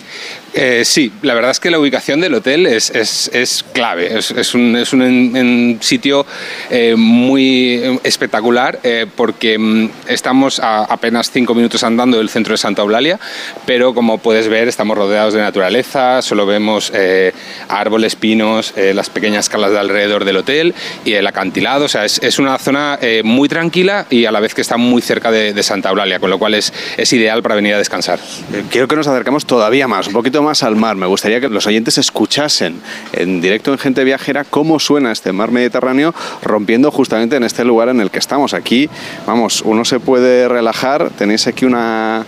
Eh, 0.53 0.83
sí, 0.85 1.11
la 1.21 1.33
verdad 1.33 1.51
es 1.51 1.59
que 1.59 1.69
la 1.69 1.79
ubicación 1.79 2.19
del 2.21 2.33
hotel 2.33 2.65
es, 2.65 2.89
es- 2.89 3.29
es 3.33 3.63
clave. 3.73 4.17
Es, 4.17 4.31
es 4.31 4.53
un, 4.53 4.75
es 4.75 4.93
un 4.93 5.77
sitio 5.81 6.25
eh, 6.69 6.95
muy 6.97 7.99
espectacular 8.03 8.79
eh, 8.83 9.05
porque 9.15 9.57
mm, 9.57 9.89
estamos 10.07 10.59
a 10.59 10.83
apenas 10.85 11.31
cinco 11.31 11.53
minutos 11.53 11.83
andando 11.83 12.17
del 12.17 12.29
centro 12.29 12.53
de 12.53 12.57
Santa 12.57 12.81
Eulalia, 12.81 13.19
pero 13.65 13.93
como 13.93 14.17
puedes 14.17 14.47
ver 14.47 14.67
estamos 14.67 14.97
rodeados 14.97 15.33
de 15.33 15.41
naturaleza, 15.41 16.21
solo 16.21 16.45
vemos 16.45 16.91
eh, 16.95 17.33
árboles, 17.69 18.15
pinos, 18.15 18.73
eh, 18.77 18.93
las 18.93 19.09
pequeñas 19.09 19.49
calas 19.49 19.71
de 19.71 19.79
alrededor 19.79 20.25
del 20.25 20.37
hotel 20.37 20.73
y 21.05 21.13
el 21.13 21.27
acantilado. 21.27 21.85
O 21.85 21.89
sea, 21.89 22.05
es, 22.05 22.19
es 22.23 22.39
una 22.39 22.57
zona 22.57 22.97
eh, 23.01 23.21
muy 23.23 23.47
tranquila 23.49 24.05
y 24.09 24.25
a 24.25 24.31
la 24.31 24.39
vez 24.39 24.53
que 24.53 24.61
está 24.61 24.77
muy 24.77 25.01
cerca 25.01 25.31
de, 25.31 25.53
de 25.53 25.63
Santa 25.63 25.89
Eulalia, 25.89 26.19
con 26.19 26.29
lo 26.29 26.39
cual 26.39 26.46
es, 26.53 26.73
es 26.97 27.13
ideal 27.13 27.41
para 27.41 27.55
venir 27.55 27.73
a 27.73 27.77
descansar. 27.77 28.19
Eh, 28.53 28.63
Quiero 28.69 28.87
que 28.87 28.95
nos 28.95 29.07
acercamos 29.07 29.45
todavía 29.45 29.87
más, 29.87 30.07
un 30.07 30.13
poquito 30.13 30.41
más 30.43 30.63
al 30.63 30.75
mar. 30.75 30.95
Me 30.95 31.05
gustaría 31.05 31.39
que 31.39 31.49
los 31.49 31.67
oyentes 31.67 31.97
escuchasen 31.97 32.81
en 33.13 33.41
directo 33.41 33.71
en 33.71 33.77
Gente 33.77 34.03
Viajera 34.03 34.43
cómo 34.43 34.79
suena 34.79 35.11
este 35.11 35.31
mar 35.31 35.51
Mediterráneo 35.51 36.13
rompiendo 36.41 36.91
justamente 36.91 37.35
en 37.35 37.43
este 37.43 37.63
lugar 37.63 37.89
en 37.89 38.01
el 38.01 38.11
que 38.11 38.19
estamos. 38.19 38.53
Aquí, 38.53 38.89
vamos, 39.25 39.61
uno 39.61 39.85
se 39.85 39.99
puede 39.99 40.47
relajar. 40.47 41.09
Tenéis 41.11 41.47
aquí 41.47 41.65
una, 41.65 42.25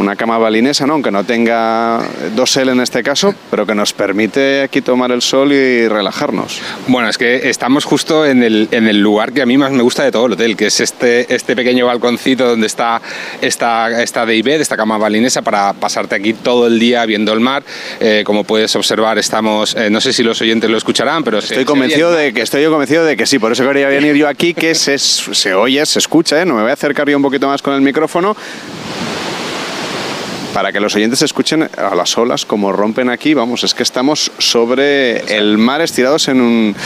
una 0.00 0.16
cama 0.16 0.38
balinesa, 0.38 0.86
¿no? 0.86 0.94
aunque 0.94 1.10
no 1.10 1.24
tenga 1.24 2.00
dosel 2.34 2.70
en 2.70 2.80
este 2.80 3.02
caso, 3.02 3.34
pero 3.50 3.66
que 3.66 3.74
nos 3.74 3.92
permite 3.92 4.62
aquí 4.62 4.80
tomar 4.80 5.12
el 5.12 5.20
sol 5.20 5.52
y 5.52 5.86
relajarnos. 5.88 6.60
Bueno, 6.86 7.08
es 7.08 7.18
que 7.18 7.50
estamos 7.50 7.84
justo 7.84 8.24
en 8.24 8.42
el, 8.42 8.68
en 8.70 8.88
el 8.88 9.00
lugar 9.00 9.32
que 9.32 9.42
a 9.42 9.46
mí 9.46 9.58
más 9.58 9.72
me 9.72 9.82
gusta 9.82 10.02
de 10.02 10.10
todo 10.10 10.26
el 10.26 10.32
hotel, 10.32 10.56
que 10.56 10.66
es 10.66 10.80
este, 10.80 11.32
este 11.32 11.54
pequeño 11.54 11.86
balconcito 11.86 12.48
donde 12.48 12.66
está 12.66 13.00
esta, 13.42 14.02
esta 14.02 14.24
Daybed, 14.24 14.60
esta 14.60 14.76
cama 14.76 14.96
balinesa, 14.96 15.42
para 15.42 15.74
pasarte 15.74 16.14
aquí 16.14 16.32
todo 16.32 16.66
el 16.66 16.78
día 16.78 17.04
viendo 17.04 17.32
el 17.32 17.40
mar. 17.40 17.62
Eh, 18.00 18.22
como 18.24 18.44
puedes 18.44 18.74
observar, 18.76 19.18
estamos, 19.18 19.74
eh, 19.74 19.90
no 19.90 20.00
sé 20.00 20.12
si 20.12 20.22
los 20.22 20.40
oyentes 20.40 20.70
lo 20.70 20.78
escucharán, 20.78 21.22
pero 21.24 21.38
Estoy 21.38 21.64
convencido 21.64 22.12
de 22.12 22.32
que 22.32 22.40
estoy 22.40 22.62
yo 22.62 22.70
convencido 22.70 23.04
de 23.04 23.16
que 23.16 23.26
sí, 23.26 23.38
por 23.38 23.52
eso 23.52 23.66
quería 23.66 23.88
venir 23.88 24.14
yo 24.16 24.28
aquí, 24.28 24.54
que 24.54 24.74
se, 24.74 24.98
se 24.98 25.54
oye, 25.54 25.84
se 25.84 25.98
escucha, 25.98 26.40
¿eh? 26.40 26.46
no 26.46 26.54
me 26.54 26.62
voy 26.62 26.70
a 26.70 26.74
acercar 26.74 27.08
yo 27.08 27.16
un 27.16 27.22
poquito 27.22 27.48
más 27.48 27.60
con 27.60 27.74
el 27.74 27.80
micrófono 27.82 28.36
para 30.52 30.72
que 30.72 30.80
los 30.80 30.94
oyentes 30.96 31.22
escuchen 31.22 31.68
a 31.76 31.94
las 31.94 32.16
olas 32.18 32.44
como 32.44 32.72
rompen 32.72 33.08
aquí, 33.08 33.34
vamos, 33.34 33.64
es 33.64 33.74
que 33.74 33.82
estamos 33.82 34.32
sobre 34.38 35.36
el 35.36 35.58
mar 35.58 35.80
estirados 35.80 36.28
en, 36.28 36.40
un, 36.40 36.76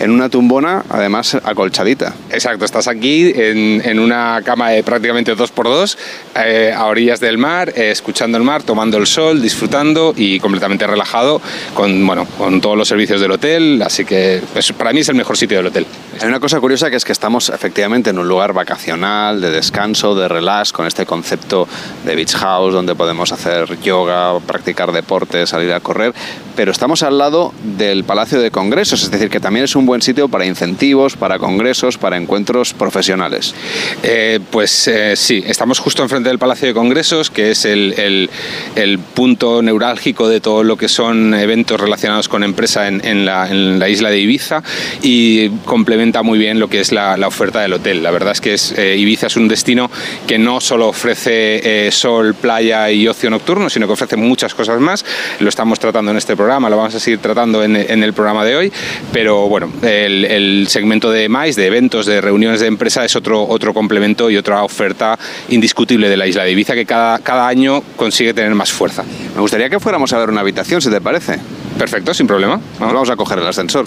en 0.00 0.10
una 0.10 0.28
tumbona, 0.28 0.84
además 0.88 1.36
acolchadita. 1.42 2.14
Exacto, 2.30 2.64
estás 2.64 2.88
aquí 2.88 3.32
en, 3.34 3.82
en 3.84 3.98
una 3.98 4.40
cama 4.44 4.70
de 4.70 4.82
prácticamente 4.82 5.34
dos 5.34 5.50
por 5.50 5.66
dos, 5.66 5.96
eh, 6.34 6.74
a 6.76 6.86
orillas 6.86 7.20
del 7.20 7.38
mar, 7.38 7.72
eh, 7.76 7.90
escuchando 7.90 8.38
el 8.38 8.44
mar, 8.44 8.62
tomando 8.62 8.98
el 8.98 9.06
sol, 9.06 9.40
disfrutando 9.40 10.14
y 10.16 10.40
completamente 10.40 10.86
relajado 10.86 11.40
con, 11.74 12.06
bueno, 12.06 12.26
con 12.38 12.60
todos 12.60 12.76
los 12.76 12.88
servicios 12.88 13.20
del 13.20 13.30
hotel, 13.30 13.82
así 13.82 14.04
que 14.04 14.42
pues, 14.52 14.72
para 14.72 14.92
mí 14.92 15.00
es 15.00 15.08
el 15.08 15.14
mejor 15.14 15.36
sitio 15.36 15.58
del 15.58 15.66
hotel. 15.66 15.86
Hay 16.20 16.28
una 16.28 16.40
cosa 16.40 16.60
curiosa 16.60 16.90
que 16.90 16.96
es 16.96 17.04
que 17.04 17.12
estamos 17.12 17.48
efectivamente 17.50 18.10
en 18.10 18.18
un 18.18 18.26
lugar 18.26 18.52
vacacional, 18.52 19.40
de 19.40 19.50
descanso, 19.50 20.14
de 20.14 20.28
relax, 20.28 20.72
con 20.72 20.86
este 20.86 21.06
concepto 21.06 21.68
de 22.04 22.16
beach 22.16 22.34
house, 22.34 22.72
donde 22.72 22.94
podemos 22.94 23.11
hacer 23.20 23.78
yoga, 23.80 24.38
practicar 24.40 24.92
deporte, 24.92 25.46
salir 25.46 25.72
a 25.72 25.80
correr, 25.80 26.14
pero 26.56 26.72
estamos 26.72 27.02
al 27.02 27.18
lado 27.18 27.52
del 27.76 28.04
Palacio 28.04 28.40
de 28.40 28.50
Congresos, 28.50 29.02
es 29.02 29.10
decir, 29.10 29.28
que 29.28 29.40
también 29.40 29.64
es 29.64 29.76
un 29.76 29.84
buen 29.86 30.00
sitio 30.02 30.28
para 30.28 30.46
incentivos, 30.46 31.16
para 31.16 31.38
congresos, 31.38 31.98
para 31.98 32.16
encuentros 32.16 32.72
profesionales. 32.74 33.54
Eh, 34.02 34.40
pues 34.50 34.88
eh, 34.88 35.14
sí, 35.16 35.42
estamos 35.46 35.78
justo 35.78 36.02
enfrente 36.02 36.28
del 36.28 36.38
Palacio 36.38 36.68
de 36.68 36.74
Congresos, 36.74 37.30
que 37.30 37.50
es 37.50 37.64
el, 37.64 37.94
el- 37.98 38.30
el 38.76 38.98
punto 38.98 39.60
neurálgico 39.62 40.28
de 40.28 40.40
todo 40.40 40.62
lo 40.64 40.76
que 40.76 40.88
son 40.88 41.34
eventos 41.34 41.80
relacionados 41.80 42.28
con 42.28 42.42
empresa 42.44 42.88
en, 42.88 43.04
en 43.04 43.24
la, 43.26 43.50
en 43.50 43.78
la 43.78 43.88
isla 43.88 44.10
de 44.10 44.18
Ibiza 44.18 44.62
y 45.02 45.48
complementa 45.64 46.22
muy 46.22 46.38
bien 46.38 46.58
lo 46.58 46.68
que 46.68 46.80
es 46.80 46.92
la, 46.92 47.16
la 47.16 47.26
oferta 47.28 47.60
del 47.60 47.72
hotel. 47.74 48.02
La 48.02 48.10
verdad 48.10 48.32
es 48.32 48.40
que 48.40 48.54
es, 48.54 48.72
eh, 48.78 48.96
Ibiza 48.96 49.26
es 49.26 49.36
un 49.36 49.48
destino 49.48 49.90
que 50.26 50.38
no 50.38 50.60
solo 50.60 50.88
ofrece 50.88 51.86
eh, 51.86 51.90
sol, 51.92 52.34
playa 52.34 52.90
y 52.90 53.01
ocio 53.08 53.30
nocturno, 53.30 53.68
sino 53.70 53.86
que 53.86 53.92
ofrece 53.92 54.16
muchas 54.16 54.54
cosas 54.54 54.80
más. 54.80 55.04
Lo 55.40 55.48
estamos 55.48 55.78
tratando 55.78 56.10
en 56.10 56.16
este 56.16 56.36
programa, 56.36 56.70
lo 56.70 56.76
vamos 56.76 56.94
a 56.94 57.00
seguir 57.00 57.20
tratando 57.20 57.62
en, 57.62 57.76
en 57.76 58.02
el 58.02 58.12
programa 58.12 58.44
de 58.44 58.56
hoy, 58.56 58.72
pero 59.12 59.48
bueno, 59.48 59.70
el, 59.82 60.24
el 60.24 60.66
segmento 60.68 61.10
de 61.10 61.28
MAIS, 61.28 61.56
de 61.56 61.66
eventos, 61.66 62.06
de 62.06 62.20
reuniones 62.20 62.60
de 62.60 62.66
empresa, 62.66 63.04
es 63.04 63.16
otro, 63.16 63.46
otro 63.46 63.74
complemento 63.74 64.30
y 64.30 64.36
otra 64.36 64.62
oferta 64.62 65.18
indiscutible 65.48 66.08
de 66.08 66.16
la 66.16 66.26
isla 66.26 66.44
de 66.44 66.52
Ibiza 66.52 66.74
que 66.74 66.86
cada, 66.86 67.18
cada 67.20 67.48
año 67.48 67.82
consigue 67.96 68.34
tener 68.34 68.54
más 68.54 68.72
fuerza. 68.72 69.04
Me 69.34 69.40
gustaría 69.40 69.68
que 69.70 69.80
fuéramos 69.80 70.12
a 70.12 70.18
ver 70.18 70.30
una 70.30 70.40
habitación, 70.40 70.80
si 70.80 70.90
te 70.90 71.00
parece. 71.00 71.38
Perfecto, 71.78 72.14
sin 72.14 72.26
problema. 72.26 72.60
Vamos, 72.78 72.94
vamos 72.94 73.10
a 73.10 73.16
coger 73.16 73.38
el 73.38 73.46
ascensor. 73.46 73.86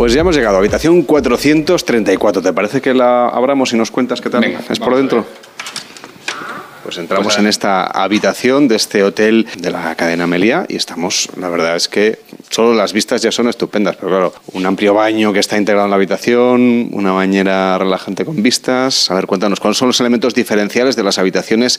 Pues 0.00 0.14
ya 0.14 0.22
hemos 0.22 0.34
llegado, 0.34 0.56
habitación 0.56 1.02
434. 1.02 2.40
¿Te 2.40 2.54
parece 2.54 2.80
que 2.80 2.94
la 2.94 3.28
abramos 3.28 3.74
y 3.74 3.76
nos 3.76 3.90
cuentas 3.90 4.22
qué 4.22 4.30
tal? 4.30 4.40
Venga, 4.40 4.60
¿Es 4.66 4.78
por 4.78 4.94
a 4.94 4.96
dentro? 4.96 5.26
Pues 6.82 6.96
entramos 6.96 7.26
Pues 7.26 7.38
en 7.38 7.46
esta 7.46 7.84
habitación 7.84 8.66
de 8.66 8.76
este 8.76 9.02
hotel 9.02 9.46
de 9.58 9.70
la 9.70 9.94
cadena 9.96 10.26
Melia 10.26 10.64
y 10.70 10.76
estamos, 10.76 11.28
la 11.36 11.50
verdad 11.50 11.76
es 11.76 11.88
que 11.88 12.18
solo 12.50 12.74
las 12.74 12.92
vistas 12.92 13.22
ya 13.22 13.30
son 13.30 13.48
estupendas, 13.48 13.94
pero 13.96 14.08
claro, 14.08 14.32
un 14.54 14.66
amplio 14.66 14.92
baño 14.92 15.32
que 15.32 15.38
está 15.38 15.56
integrado 15.56 15.86
en 15.86 15.90
la 15.90 15.96
habitación, 15.96 16.88
una 16.92 17.12
bañera 17.12 17.78
relajante 17.78 18.24
con 18.24 18.42
vistas. 18.42 19.08
A 19.10 19.14
ver, 19.14 19.26
cuéntanos, 19.26 19.60
¿cuáles 19.60 19.78
son 19.78 19.86
los 19.86 20.00
elementos 20.00 20.34
diferenciales 20.34 20.96
de 20.96 21.04
las 21.04 21.18
habitaciones 21.18 21.78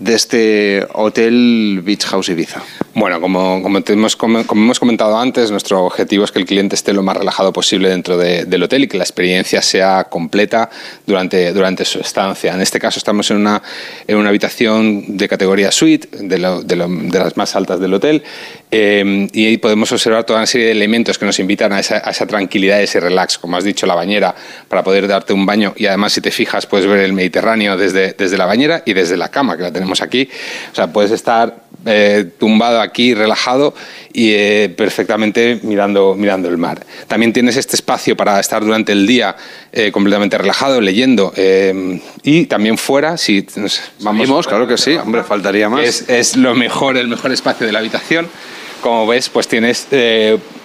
de 0.00 0.14
este 0.14 0.86
hotel 0.94 1.80
Beach 1.84 2.04
House 2.06 2.28
Ibiza? 2.28 2.60
Bueno, 2.94 3.20
como, 3.20 3.62
como, 3.62 3.80
te 3.82 3.92
hemos, 3.92 4.16
como, 4.16 4.40
hemos 4.40 4.80
comentado 4.80 5.16
antes, 5.16 5.52
nuestro 5.52 5.84
objetivo 5.84 6.24
es 6.24 6.32
que 6.32 6.40
el 6.40 6.44
cliente 6.44 6.74
esté 6.74 6.92
lo 6.92 7.04
más 7.04 7.16
relajado 7.16 7.52
posible 7.52 7.88
dentro 7.88 8.18
de- 8.18 8.46
del 8.46 8.64
hotel 8.64 8.82
y 8.84 8.88
que 8.88 8.98
la 8.98 9.04
experiencia 9.04 9.62
sea 9.62 10.04
completa 10.10 10.70
durante, 11.06 11.52
durante 11.52 11.84
su 11.84 12.00
estancia. 12.00 12.52
En 12.52 12.60
este 12.60 12.80
caso 12.80 12.98
estamos 12.98 13.30
en 13.30 13.36
una, 13.36 13.62
en 14.08 14.16
una 14.16 14.28
habitación 14.30 15.16
de 15.16 15.28
categoría 15.28 15.70
suite, 15.70 16.08
de, 16.20 16.38
lo- 16.38 16.62
de 16.62 16.74
lo- 16.74 16.88
de 16.88 17.18
las 17.20 17.36
más 17.36 17.54
altas 17.54 17.78
del 17.78 17.94
hotel, 17.94 18.24
eh, 18.72 19.28
y 19.32 19.46
ahí 19.46 19.56
podemos 19.56 19.92
observar 20.00 20.24
toda 20.24 20.38
una 20.38 20.46
serie 20.46 20.68
de 20.68 20.72
elementos 20.72 21.18
que 21.18 21.26
nos 21.26 21.38
invitan 21.38 21.72
a 21.72 21.80
esa, 21.80 22.02
a 22.02 22.10
esa 22.10 22.26
tranquilidad, 22.26 22.80
ese 22.80 23.00
relax, 23.00 23.36
como 23.36 23.56
has 23.56 23.64
dicho, 23.64 23.86
la 23.86 23.94
bañera, 23.94 24.34
para 24.68 24.82
poder 24.82 25.06
darte 25.06 25.32
un 25.34 25.44
baño 25.44 25.74
y 25.76 25.86
además 25.86 26.14
si 26.14 26.20
te 26.20 26.30
fijas 26.30 26.66
puedes 26.66 26.86
ver 26.86 27.00
el 27.00 27.12
Mediterráneo 27.12 27.76
desde, 27.76 28.14
desde 28.14 28.38
la 28.38 28.46
bañera 28.46 28.82
y 28.86 28.94
desde 28.94 29.16
la 29.16 29.28
cama, 29.28 29.56
que 29.56 29.62
la 29.62 29.72
tenemos 29.72 30.00
aquí. 30.00 30.28
O 30.72 30.74
sea, 30.74 30.92
puedes 30.92 31.10
estar 31.10 31.70
eh, 31.86 32.30
tumbado 32.38 32.80
aquí, 32.80 33.14
relajado 33.14 33.74
y 34.12 34.32
eh, 34.32 34.74
perfectamente 34.76 35.60
mirando, 35.62 36.14
mirando 36.14 36.48
el 36.48 36.58
mar. 36.58 36.84
También 37.06 37.32
tienes 37.32 37.56
este 37.56 37.76
espacio 37.76 38.16
para 38.16 38.38
estar 38.38 38.62
durante 38.62 38.92
el 38.92 39.06
día 39.06 39.34
eh, 39.72 39.90
completamente 39.90 40.36
relajado, 40.36 40.80
leyendo 40.80 41.32
y 42.22 42.46
también 42.46 42.76
fuera, 42.76 43.16
si 43.16 43.46
vamos... 44.00 44.46
claro 44.46 44.66
que 44.66 44.76
sí, 44.76 44.94
hombre, 44.94 45.24
faltaría 45.24 45.68
más. 45.68 45.84
Es, 45.84 46.08
es, 46.08 46.36
lo 46.36 46.54
mejor, 46.54 46.96
el 46.96 47.08
mejor 47.08 47.32
espacio 47.32 47.66
de 47.66 47.72
la 47.72 47.78
habitación. 47.78 48.28
Como 48.80 49.06
ves, 49.06 49.28
pues 49.28 49.46
tienes 49.46 49.88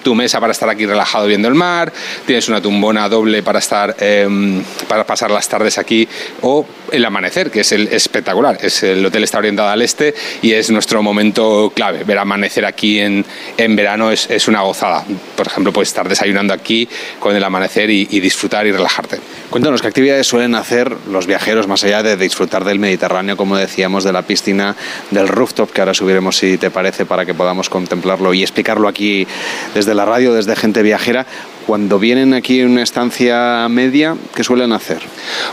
tu 0.05 0.13
mesa 0.13 0.39
para 0.39 0.51
estar 0.51 0.70
aquí 0.70 0.86
relajado 0.86 1.26
viendo 1.26 1.47
el 1.47 1.55
mar, 1.55 1.91
tienes 2.28 2.47
una 2.47 2.61
tumbona 2.61 3.09
doble 3.09 3.41
para 3.41 3.57
estar 3.57 3.95
em, 3.99 4.63
para 4.88 5.03
pasar 5.03 5.32
las 5.32 5.49
tardes 5.49 5.80
aquí 5.80 6.07
o 6.41 6.63
el 6.91 7.03
amanecer, 7.03 7.49
que 7.49 7.61
es 7.61 7.72
el 7.72 7.88
espectacular. 7.88 8.59
Es 8.61 8.84
el 8.84 9.03
hotel 9.03 9.24
está 9.24 9.39
orientado 9.39 9.68
al 9.68 9.82
este 9.82 10.13
y 10.43 10.53
es 10.53 10.70
nuestro 10.70 11.01
momento 11.01 11.72
clave. 11.76 12.03
Ver 12.03 12.20
amanecer 12.20 12.66
aquí 12.66 12.99
en, 12.99 13.26
en 13.57 13.76
verano 13.76 14.11
es, 14.11 14.30
es, 14.30 14.47
una 14.47 14.61
gozada. 14.61 15.03
Por 15.36 15.47
ejemplo, 15.47 15.74
puedes 15.74 15.89
estar 15.89 16.07
desayunando 16.07 16.53
aquí 16.53 16.88
con 17.20 17.36
el 17.36 17.43
amanecer 17.43 17.89
y, 17.89 18.05
disfrutar 18.05 18.68
y 18.68 18.72
relajarte. 18.72 19.20
Cuéntanos, 19.49 19.81
¿qué 19.81 19.87
actividades 19.87 20.27
suelen 20.27 20.55
hacer 20.55 20.95
los 21.09 21.27
viajeros 21.27 21.67
más 21.67 21.83
allá 21.83 22.03
de 22.03 22.17
disfrutar 22.17 22.65
del 22.65 22.79
Mediterráneo, 22.79 23.37
como 23.37 23.55
decíamos, 23.55 24.03
de 24.03 24.11
la 24.11 24.23
piscina, 24.23 24.75
del 25.11 25.27
rooftop, 25.27 25.71
que 25.71 25.81
ahora 25.81 25.93
subiremos 25.93 26.37
si 26.37 26.57
te 26.57 26.71
parece 26.71 27.05
para 27.05 27.25
que 27.25 27.33
podamos 27.33 27.69
contemplarlo 27.69 28.33
y 28.33 28.41
explicarlo 28.41 28.87
aquí 28.87 29.27
desde 29.73 29.93
la 29.93 30.05
radio 30.05 30.33
desde 30.33 30.55
Gente 30.55 30.81
Viajera 30.81 31.25
cuando 31.65 31.97
vienen 31.97 32.33
aquí 32.33 32.59
en 32.59 32.69
una 32.69 32.83
estancia 32.83 33.67
media, 33.69 34.15
¿qué 34.35 34.43
suelen 34.43 34.71
hacer? 34.71 34.99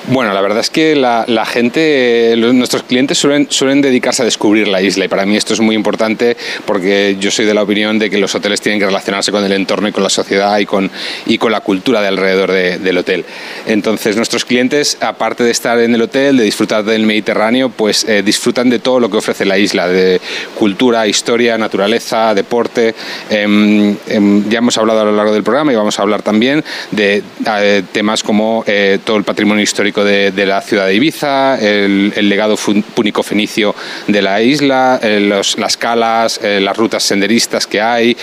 Bueno, 0.09 0.35
la 0.35 0.41
verdad 0.43 0.61
es 0.61 0.69
que 0.69 0.95
la, 0.95 1.47
gente, 1.47 2.35
nuestros 2.37 2.83
clientes 2.83 3.19
suelen, 3.19 3.47
suelen 3.51 3.81
dedicarse 3.81 4.23
a 4.23 4.25
descubrir 4.25 4.69
la 4.69 4.83
isla 4.83 5.07
y 5.07 5.09
para 5.09 5.25
mí 5.25 5.37
esto 5.37 5.55
es 5.55 5.61
muy 5.61 5.75
importante 5.75 6.37
porque 6.67 7.17
yo 7.19 7.31
soy 7.31 7.47
de 7.47 7.55
la 7.55 7.63
opinión 7.63 7.99
de 7.99 8.11
que 8.11 8.19
los 8.19 8.35
hoteles 8.35 8.61
tienen 8.61 8.79
que 8.79 8.87
relacionarse 8.87 9.33
con 9.33 9.45
el 9.45 9.53
entorno 9.53 9.89
y 9.89 9.93
con 9.93 10.03
la 10.03 10.11
sociedad 10.11 10.59
y 10.59 10.67
con, 10.67 10.91
y 11.27 11.39
con 11.39 11.51
la 11.51 11.61
cultura 11.61 12.03
de 12.03 12.09
alrededor 12.09 12.53
del 12.53 12.99
hotel. 12.99 13.25
Entonces 13.67 13.82
nuestros 13.91 14.45
clientes, 14.45 14.99
aparte 15.01 15.45
de 15.45 15.51
estar 15.51 15.79
en 15.79 15.95
el 15.95 16.03
hotel, 16.03 16.37
de 16.37 16.45
disfrutar 16.45 16.85
del 16.85 17.05
Mediterráneo, 17.07 17.69
pues 17.69 18.05
eh, 18.05 18.23
disfrutan 18.23 18.71
de 18.71 18.79
todo 18.79 19.01
lo 19.01 19.11
que 19.11 19.17
ofrece 19.17 19.45
la 19.45 19.59
isla, 19.59 19.89
de 19.89 20.21
cultura, 20.59 21.07
historia, 21.07 21.59
naturaleza, 21.59 22.35
deporte. 22.35 22.95
Em, 23.31 23.97
em, 24.09 24.49
ya 24.49 24.59
hemos 24.59 24.77
hablado 24.79 25.01
a 25.01 25.05
lo 25.05 25.13
largo 25.13 25.33
del 25.33 25.43
programa 25.43 25.73
y 25.73 25.77
vamos 25.77 25.99
a 25.99 26.03
hablar 26.03 26.23
también 26.23 26.65
de 26.91 27.23
eh, 27.47 27.83
temas 27.93 28.23
como 28.23 28.65
eh, 28.67 28.99
todo 29.05 29.17
el 29.17 29.25
patrimonio 29.25 29.63
histórico 29.63 30.05
de, 30.05 30.33
la 30.43 30.61
ciudad 30.61 30.87
de 30.87 30.95
Ibiza, 30.95 31.59
el, 31.59 32.29
legado 32.29 32.57
púnico 32.95 33.23
fenicio 33.23 33.75
de 34.07 34.23
la 34.23 34.43
isla, 34.43 35.01
las 35.03 35.77
calas, 35.77 36.41
las 36.43 36.77
rutas 36.77 37.03
senderistas 37.03 37.67
que 37.67 37.81
hay, 37.81 38.17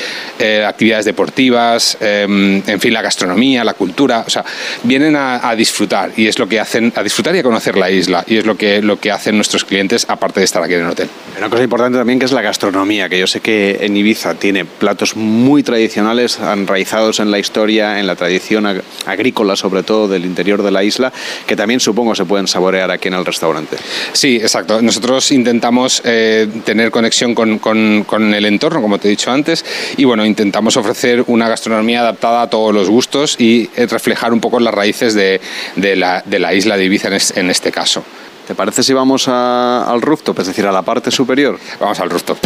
actividades 0.66 1.05
deportivas, 1.05 1.97
em, 2.01 2.62
en 2.66 2.80
fin, 2.80 2.93
la 2.93 3.01
gastronomía, 3.01 3.64
la 3.64 3.74
cultura. 3.74 4.24
O 4.26 4.30
sea, 4.30 4.43
vienen 4.84 5.16
a, 5.16 5.49
disfrutar 5.56 6.12
y 6.16 6.28
es 6.28 6.39
lo 6.39 6.47
que 6.47 6.60
hacen, 6.60 6.91
a 6.95 7.04
disfrutar 7.04 7.36
y 7.36 7.39
a 7.39 7.43
conocer 7.43 7.78
la 7.78 7.89
isla 7.89 8.24
y 8.28 8.38
es 8.38 8.45
lo 8.45 8.58
que, 8.58 8.82
lo 8.82 9.00
que 9.00 9.12
hacen 9.12 9.36
nuestros 9.36 9.66
clientes 9.66 10.06
aparte 10.08 10.39
de 10.39 10.45
estar 10.45 10.64
aquí 10.64 10.74
en 10.74 10.82
el 10.82 10.89
hotel. 10.89 11.10
Una 11.38 11.50
cosa 11.50 11.64
importante 11.64 11.97
también 11.97 12.20
que 12.20 12.26
es 12.26 12.32
la 12.32 12.41
gastronomía, 12.41 13.10
que 13.10 13.20
yo 13.20 13.28
sé 13.28 13.39
que 13.39 13.80
en 13.82 13.95
Ibiza 13.95 14.36
tiene 14.36 14.66
platos 14.66 15.16
muy 15.16 15.64
tradicionales, 15.64 16.39
enraizados 16.39 17.20
en 17.20 17.32
la 17.32 17.39
historia 17.39 18.00
en 18.00 18.08
la 18.08 18.16
tradición 18.16 18.66
agrícola, 19.06 19.56
sobre 19.56 19.84
todo 19.84 20.08
del 20.08 20.26
interior 20.26 20.64
de 20.64 20.72
la 20.72 20.84
isla, 20.84 21.12
que 21.45 21.56
también 21.56 21.80
supongo 21.80 22.16
se 22.16 22.26
pueden 22.26 22.47
saborear 22.47 22.91
aquí 22.91 23.08
en 23.08 23.14
el 23.16 23.26
restaurante. 23.26 23.78
Sí, 24.14 24.38
exacto. 24.38 24.82
Nosotros 24.82 25.32
intentamos 25.32 26.02
eh, 26.06 26.47
tener 26.66 26.91
conexión 26.91 27.36
con, 27.36 27.60
con, 27.60 28.34
el 28.34 28.45
entorno, 28.45 28.82
como 28.82 29.00
te 29.00 29.08
he 29.08 29.12
dicho 29.12 29.32
antes, 29.32 29.66
y 29.97 30.04
bueno, 30.04 30.26
intentamos 30.26 30.78
ofrecer 30.78 31.24
una 31.28 31.47
gastronomía 31.50 32.02
adaptada 32.02 32.43
a 32.43 32.50
todos 32.50 32.74
los 32.74 32.89
gustos 32.89 33.36
y 33.39 33.70
eh, 33.76 33.88
reflejar 33.88 34.34
un 34.34 34.39
poco 34.39 34.60
las 34.60 34.74
raíces 34.74 35.14
de, 35.14 35.39
de, 35.76 35.96
la, 35.96 36.24
de 36.26 36.40
la, 36.40 36.54
isla 36.54 36.78
de 36.78 36.86
Ibiza 36.86 37.10
en, 37.36 37.50
este 37.50 37.72
caso. 37.72 38.04
¿Te 38.48 38.56
parece 38.56 38.84
si 38.84 38.94
vamos 38.94 39.28
al 39.28 40.02
rooftop, 40.02 40.40
es 40.40 40.48
decir, 40.48 40.66
a 40.66 40.72
la 40.72 40.82
parte 40.82 41.12
superior? 41.12 41.60
Vamos 41.80 42.00
al 42.00 42.10
rooftop. 42.10 42.38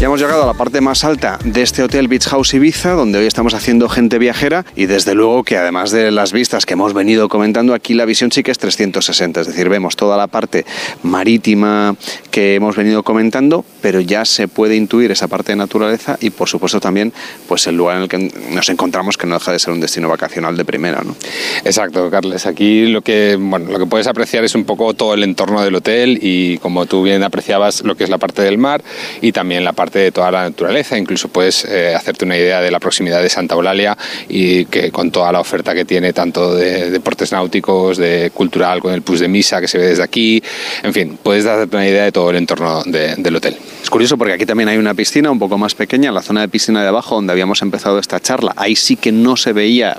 Ya 0.00 0.06
hemos 0.06 0.18
llegado 0.18 0.44
a 0.44 0.46
la 0.46 0.54
parte 0.54 0.80
más 0.80 1.04
alta 1.04 1.38
de 1.44 1.60
este 1.60 1.82
hotel 1.82 2.08
Beach 2.08 2.26
House 2.28 2.54
Ibiza, 2.54 2.92
donde 2.92 3.18
hoy 3.18 3.26
estamos 3.26 3.52
haciendo 3.52 3.86
gente 3.86 4.18
viajera 4.18 4.64
y 4.74 4.86
desde 4.86 5.14
luego 5.14 5.44
que 5.44 5.58
además 5.58 5.90
de 5.90 6.10
las 6.10 6.32
vistas 6.32 6.64
que 6.64 6.72
hemos 6.72 6.94
venido 6.94 7.28
comentando 7.28 7.74
aquí, 7.74 7.92
la 7.92 8.06
visión 8.06 8.32
sí 8.32 8.42
que 8.42 8.50
es 8.50 8.58
360, 8.58 9.42
es 9.42 9.46
decir, 9.48 9.68
vemos 9.68 9.96
toda 9.96 10.16
la 10.16 10.26
parte 10.26 10.64
marítima 11.02 11.96
que 12.30 12.54
hemos 12.54 12.76
venido 12.76 13.02
comentando, 13.02 13.62
pero 13.82 14.00
ya 14.00 14.24
se 14.24 14.48
puede 14.48 14.74
intuir 14.74 15.10
esa 15.10 15.28
parte 15.28 15.52
de 15.52 15.56
naturaleza 15.56 16.16
y 16.18 16.30
por 16.30 16.48
supuesto 16.48 16.80
también 16.80 17.12
pues 17.46 17.66
el 17.66 17.76
lugar 17.76 17.96
en 17.96 18.02
el 18.04 18.08
que 18.08 18.32
nos 18.52 18.70
encontramos 18.70 19.18
que 19.18 19.26
no 19.26 19.34
deja 19.34 19.52
de 19.52 19.58
ser 19.58 19.74
un 19.74 19.80
destino 19.80 20.08
vacacional 20.08 20.56
de 20.56 20.64
primera. 20.64 21.02
¿no? 21.04 21.14
Exacto, 21.62 22.08
Carles. 22.08 22.46
Aquí 22.46 22.86
lo 22.86 23.02
que, 23.02 23.36
bueno, 23.38 23.70
lo 23.70 23.78
que 23.78 23.84
puedes 23.84 24.06
apreciar 24.06 24.44
es 24.44 24.54
un 24.54 24.64
poco 24.64 24.94
todo 24.94 25.12
el 25.12 25.24
entorno 25.24 25.62
del 25.62 25.74
hotel 25.74 26.18
y 26.22 26.56
como 26.56 26.86
tú 26.86 27.02
bien 27.02 27.22
apreciabas 27.22 27.82
lo 27.82 27.96
que 27.96 28.04
es 28.04 28.08
la 28.08 28.16
parte 28.16 28.40
del 28.40 28.56
mar 28.56 28.82
y 29.20 29.32
también 29.32 29.62
la 29.62 29.74
parte 29.74 29.89
de 29.98 30.12
toda 30.12 30.30
la 30.30 30.42
naturaleza, 30.42 30.96
incluso 30.96 31.28
puedes 31.28 31.64
eh, 31.64 31.94
hacerte 31.94 32.24
una 32.24 32.36
idea 32.36 32.60
de 32.60 32.70
la 32.70 32.78
proximidad 32.78 33.22
de 33.22 33.28
Santa 33.28 33.54
Eulalia 33.54 33.96
y 34.28 34.64
que 34.66 34.90
con 34.90 35.10
toda 35.10 35.32
la 35.32 35.40
oferta 35.40 35.74
que 35.74 35.84
tiene 35.84 36.12
tanto 36.12 36.54
de 36.54 36.90
deportes 36.90 37.32
náuticos, 37.32 37.98
de 37.98 38.30
cultural, 38.32 38.80
con 38.80 38.92
el 38.92 39.02
Pus 39.02 39.20
de 39.20 39.28
Misa 39.28 39.60
que 39.60 39.68
se 39.68 39.78
ve 39.78 39.86
desde 39.86 40.02
aquí, 40.02 40.42
en 40.82 40.92
fin, 40.92 41.18
puedes 41.22 41.44
darte 41.44 41.76
una 41.76 41.86
idea 41.86 42.04
de 42.04 42.12
todo 42.12 42.30
el 42.30 42.36
entorno 42.36 42.82
del 42.84 43.36
hotel. 43.36 43.56
Curioso 43.90 44.16
porque 44.16 44.34
aquí 44.34 44.46
también 44.46 44.68
hay 44.68 44.78
una 44.78 44.94
piscina 44.94 45.32
un 45.32 45.40
poco 45.40 45.58
más 45.58 45.74
pequeña, 45.74 46.12
la 46.12 46.22
zona 46.22 46.42
de 46.42 46.48
piscina 46.48 46.80
de 46.80 46.86
abajo 46.86 47.16
donde 47.16 47.32
habíamos 47.32 47.60
empezado 47.60 47.98
esta 47.98 48.20
charla. 48.20 48.52
Ahí 48.54 48.76
sí 48.76 48.94
que 48.94 49.10
no 49.10 49.36
se 49.36 49.52
veía 49.52 49.96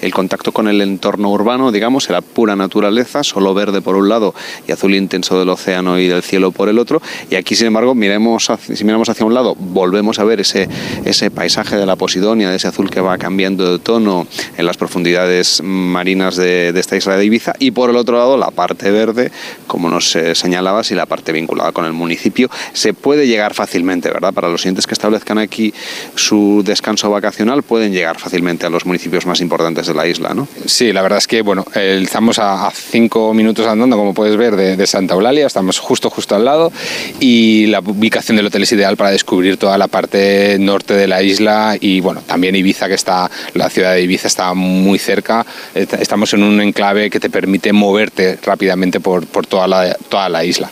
el 0.00 0.14
contacto 0.14 0.52
con 0.52 0.68
el 0.68 0.80
entorno 0.80 1.28
urbano, 1.28 1.72
digamos, 1.72 2.08
era 2.08 2.20
pura 2.20 2.54
naturaleza, 2.54 3.24
solo 3.24 3.52
verde 3.52 3.80
por 3.80 3.96
un 3.96 4.08
lado 4.08 4.32
y 4.68 4.70
azul 4.70 4.94
intenso 4.94 5.36
del 5.40 5.48
océano 5.48 5.98
y 5.98 6.06
del 6.06 6.22
cielo 6.22 6.52
por 6.52 6.68
el 6.68 6.78
otro. 6.78 7.02
Y 7.30 7.34
aquí, 7.34 7.56
sin 7.56 7.66
embargo, 7.66 7.96
miremos 7.96 8.48
si 8.62 8.84
miramos 8.84 9.08
hacia 9.08 9.26
un 9.26 9.34
lado 9.34 9.56
volvemos 9.58 10.20
a 10.20 10.24
ver 10.24 10.40
ese, 10.40 10.68
ese 11.04 11.32
paisaje 11.32 11.74
de 11.74 11.84
la 11.84 11.96
Posidonia, 11.96 12.48
de 12.48 12.54
ese 12.54 12.68
azul 12.68 12.90
que 12.90 13.00
va 13.00 13.18
cambiando 13.18 13.72
de 13.72 13.80
tono 13.80 14.28
en 14.56 14.66
las 14.66 14.76
profundidades 14.76 15.60
marinas 15.64 16.36
de, 16.36 16.68
esta 16.68 16.96
isla 16.96 17.16
de 17.16 17.24
Ibiza, 17.24 17.54
y 17.58 17.72
por 17.72 17.90
el 17.90 17.96
otro 17.96 18.18
lado 18.18 18.36
la 18.36 18.52
parte 18.52 18.92
verde, 18.92 19.32
como 19.66 19.90
nos 19.90 20.14
eh, 20.14 20.36
señalabas, 20.36 20.92
y 20.92 20.94
la 20.94 21.06
parte 21.06 21.32
vinculada 21.32 21.72
con 21.72 21.86
el 21.86 21.92
municipio, 21.92 22.48
se 22.72 22.94
puede 22.94 23.31
llegar 23.32 23.54
fácilmente, 23.54 24.10
¿verdad? 24.10 24.32
Para 24.32 24.48
los 24.48 24.62
siguientes 24.62 24.86
que 24.86 24.94
establezcan 24.94 25.38
aquí 25.38 25.72
su 26.14 26.62
descanso 26.64 27.10
vacacional, 27.10 27.62
pueden 27.62 27.92
llegar 27.92 28.18
fácilmente 28.18 28.66
a 28.66 28.70
los 28.70 28.86
municipios 28.86 29.26
más 29.26 29.40
importantes 29.40 29.86
de 29.86 29.94
la 29.94 30.06
isla, 30.06 30.34
¿no? 30.34 30.46
Sí, 30.66 30.92
la 30.92 31.02
verdad 31.02 31.18
es 31.18 31.26
que, 31.26 31.42
bueno, 31.42 31.64
estamos 31.74 32.38
a, 32.38 32.70
cinco 32.70 33.34
minutos 33.34 33.66
andando, 33.66 33.96
como 33.96 34.14
puedes 34.14 34.36
ver, 34.36 34.56
de, 34.56 34.76
de 34.76 34.86
Santa 34.86 35.14
Eulalia, 35.14 35.46
estamos 35.46 35.78
justo, 35.78 36.10
justo 36.10 36.34
al 36.34 36.44
lado, 36.44 36.72
y 37.20 37.66
la 37.66 37.80
ubicación 37.80 38.36
del 38.36 38.46
hotel 38.46 38.62
es 38.62 38.72
ideal 38.72 38.96
para 38.96 39.10
descubrir 39.10 39.56
toda 39.56 39.78
la 39.78 39.88
parte 39.88 40.56
norte 40.58 40.94
de 40.94 41.06
la 41.08 41.22
isla 41.22 41.76
y 41.80 42.00
bueno, 42.00 42.22
también 42.26 42.54
Ibiza, 42.54 42.88
que 42.88 42.94
está, 42.94 43.30
la 43.54 43.70
ciudad 43.70 43.94
de 43.94 44.02
Ibiza 44.02 44.28
está 44.28 44.54
muy 44.54 44.98
cerca. 44.98 45.44
Estamos 45.74 46.32
en 46.34 46.42
un 46.42 46.60
enclave 46.60 47.10
que 47.10 47.20
te 47.20 47.30
permite 47.30 47.72
moverte 47.72 48.38
rápidamente 48.42 49.00
por, 49.00 49.26
por 49.26 49.46
toda, 49.46 49.66
la, 49.66 49.94
toda 49.94 50.28
la 50.28 50.44
isla. 50.44 50.70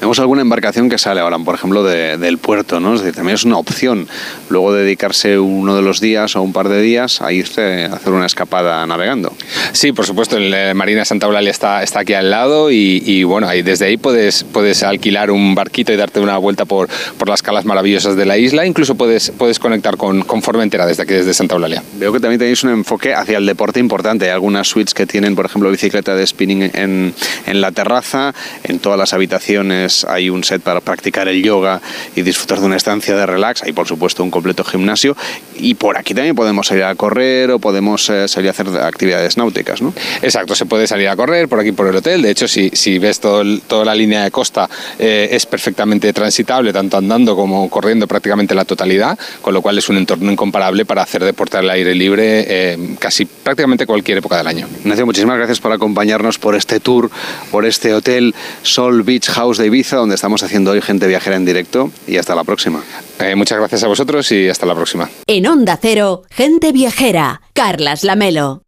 Vemos 0.00 0.20
alguna 0.20 0.42
embarcación 0.42 0.88
que 0.88 0.96
sale 0.96 1.20
ahora, 1.20 1.38
por 1.40 1.56
ejemplo, 1.56 1.82
del 1.82 2.38
puerto, 2.38 2.78
¿no? 2.78 2.94
Es 2.94 3.00
decir, 3.00 3.16
también 3.16 3.34
es 3.34 3.44
una 3.44 3.58
opción 3.58 4.06
luego 4.48 4.72
dedicarse 4.72 5.40
uno 5.40 5.74
de 5.74 5.82
los 5.82 6.00
días 6.00 6.36
o 6.36 6.42
un 6.42 6.52
par 6.52 6.68
de 6.68 6.80
días 6.80 7.20
a 7.20 7.32
irse 7.32 7.86
a 7.86 7.96
hacer 7.96 8.12
una 8.12 8.26
escapada 8.26 8.86
navegando. 8.86 9.32
Sí, 9.72 9.90
por 9.90 10.06
supuesto, 10.06 10.36
el 10.36 10.54
eh, 10.54 10.72
Marina 10.72 11.04
Santa 11.04 11.26
Eulalia 11.26 11.50
está, 11.50 11.82
está 11.82 12.00
aquí 12.00 12.14
al 12.14 12.30
lado 12.30 12.70
y, 12.70 13.24
bueno, 13.24 13.48
ahí, 13.48 13.62
desde 13.62 13.86
ahí 13.86 13.96
puedes, 13.96 14.44
puedes 14.44 14.84
alquilar 14.84 15.32
un 15.32 15.56
barquito 15.56 15.92
y 15.92 15.96
darte 15.96 16.20
una 16.20 16.38
vuelta 16.38 16.64
por, 16.64 16.88
por 17.18 17.28
las 17.28 17.42
calas 17.42 17.64
maravillosas 17.64 18.14
de 18.14 18.24
la 18.24 18.38
isla. 18.38 18.66
Incluso 18.66 18.94
puedes, 18.94 19.32
puedes 19.32 19.58
conectar 19.58 19.96
con, 19.96 20.22
con 20.22 20.42
Formentera 20.42 20.86
desde 20.86 21.02
aquí, 21.02 21.14
desde 21.14 21.34
Santa 21.34 21.56
Eulalia. 21.56 21.82
Veo 21.98 22.12
que 22.12 22.20
también 22.20 22.38
tenéis 22.38 22.62
un 22.62 22.70
enfoque 22.70 23.14
hacia 23.14 23.38
el 23.38 23.46
deporte 23.46 23.80
importante. 23.80 24.26
Hay 24.26 24.30
algunas 24.30 24.68
suites 24.68 24.94
que 24.94 25.06
tienen, 25.06 25.34
por 25.34 25.46
ejemplo, 25.46 25.70
bicicleta 25.72 26.14
de 26.14 26.24
spinning 26.24 26.70
en, 26.72 27.14
en 27.46 27.60
la 27.60 27.72
terraza, 27.72 28.32
en 28.62 28.78
todas 28.78 28.96
las 28.96 29.12
habitaciones 29.12 29.87
hay 30.08 30.30
un 30.30 30.44
set 30.44 30.62
para 30.62 30.80
practicar 30.80 31.28
el 31.28 31.42
yoga 31.42 31.80
y 32.14 32.22
disfrutar 32.22 32.60
de 32.60 32.66
una 32.66 32.76
estancia 32.76 33.16
de 33.16 33.26
relax. 33.26 33.62
Hay, 33.62 33.72
por 33.72 33.86
supuesto, 33.86 34.22
un 34.22 34.30
completo 34.30 34.64
gimnasio. 34.64 35.16
Y 35.58 35.74
por 35.74 35.96
aquí 35.96 36.14
también 36.14 36.36
podemos 36.36 36.66
salir 36.68 36.84
a 36.84 36.94
correr 36.94 37.50
o 37.50 37.58
podemos 37.58 38.08
eh, 38.10 38.28
salir 38.28 38.48
a 38.48 38.50
hacer 38.52 38.68
actividades 38.68 39.36
náuticas, 39.36 39.82
¿no? 39.82 39.92
Exacto, 40.22 40.54
se 40.54 40.66
puede 40.66 40.86
salir 40.86 41.08
a 41.08 41.16
correr 41.16 41.48
por 41.48 41.60
aquí 41.60 41.72
por 41.72 41.88
el 41.88 41.96
hotel. 41.96 42.22
De 42.22 42.30
hecho, 42.30 42.46
si, 42.46 42.70
si 42.72 42.98
ves 42.98 43.20
todo 43.20 43.42
toda 43.66 43.84
la 43.84 43.94
línea 43.94 44.24
de 44.24 44.30
costa, 44.30 44.68
eh, 44.98 45.28
es 45.30 45.46
perfectamente 45.46 46.12
transitable, 46.12 46.72
tanto 46.72 46.96
andando 46.96 47.36
como 47.36 47.68
corriendo 47.68 48.06
prácticamente 48.06 48.54
la 48.54 48.64
totalidad, 48.64 49.18
con 49.42 49.54
lo 49.54 49.62
cual 49.62 49.78
es 49.78 49.88
un 49.88 49.96
entorno 49.96 50.30
incomparable 50.30 50.84
para 50.84 51.02
hacer 51.02 51.24
deporte 51.24 51.56
al 51.56 51.70
aire 51.70 51.94
libre 51.94 52.44
eh, 52.48 52.96
casi 52.98 53.24
prácticamente 53.24 53.86
cualquier 53.86 54.18
época 54.18 54.36
del 54.38 54.46
año. 54.46 54.68
Ignacio, 54.80 55.06
muchísimas 55.06 55.36
gracias 55.36 55.60
por 55.60 55.72
acompañarnos 55.72 56.38
por 56.38 56.54
este 56.54 56.80
tour, 56.80 57.10
por 57.50 57.64
este 57.64 57.94
hotel 57.94 58.34
Sol 58.62 59.02
Beach 59.02 59.28
House 59.30 59.58
de 59.58 59.66
Ibiza, 59.66 59.77
donde 59.96 60.14
estamos 60.14 60.42
haciendo 60.42 60.72
hoy 60.72 60.80
gente 60.80 61.06
viajera 61.06 61.36
en 61.36 61.44
directo. 61.44 61.90
Y 62.06 62.16
hasta 62.16 62.34
la 62.34 62.44
próxima. 62.44 62.82
Eh, 63.18 63.34
muchas 63.34 63.58
gracias 63.58 63.84
a 63.84 63.88
vosotros 63.88 64.30
y 64.32 64.48
hasta 64.48 64.66
la 64.66 64.74
próxima. 64.74 65.10
En 65.26 65.46
Onda 65.46 65.78
Cero, 65.80 66.22
gente 66.30 66.72
viajera, 66.72 67.40
Carlas 67.52 68.04
Lamelo. 68.04 68.67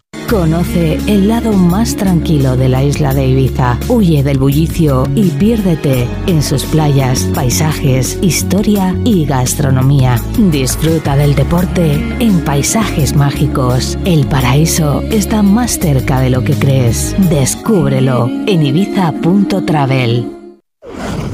Conoce 0.31 0.93
el 1.07 1.27
lado 1.27 1.51
más 1.51 1.97
tranquilo 1.97 2.55
de 2.55 2.69
la 2.69 2.81
isla 2.85 3.13
de 3.13 3.27
Ibiza. 3.27 3.77
Huye 3.89 4.23
del 4.23 4.39
bullicio 4.39 5.03
y 5.13 5.29
piérdete 5.31 6.07
en 6.25 6.41
sus 6.41 6.63
playas, 6.63 7.25
paisajes, 7.35 8.17
historia 8.21 8.95
y 9.03 9.25
gastronomía. 9.25 10.15
Disfruta 10.37 11.17
del 11.17 11.35
deporte 11.35 11.95
en 12.21 12.45
paisajes 12.45 13.13
mágicos. 13.13 13.97
El 14.05 14.25
paraíso 14.25 15.01
está 15.11 15.43
más 15.43 15.77
cerca 15.77 16.21
de 16.21 16.29
lo 16.29 16.45
que 16.45 16.53
crees. 16.53 17.13
Descúbrelo 17.29 18.29
en 18.47 18.65
ibiza.travel. 18.65 20.37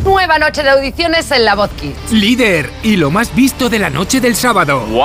Nueva 0.07 0.39
noche 0.39 0.63
de 0.63 0.69
audiciones 0.69 1.29
en 1.31 1.43
La 1.43 1.53
Voz 1.53 1.69
Kids. 1.71 2.13
Líder 2.13 2.71
y 2.81 2.95
lo 2.95 3.11
más 3.11 3.35
visto 3.35 3.67
de 3.67 3.77
la 3.77 3.89
noche 3.89 4.21
del 4.21 4.37
sábado. 4.37 4.79
¡Wow! 4.85 5.03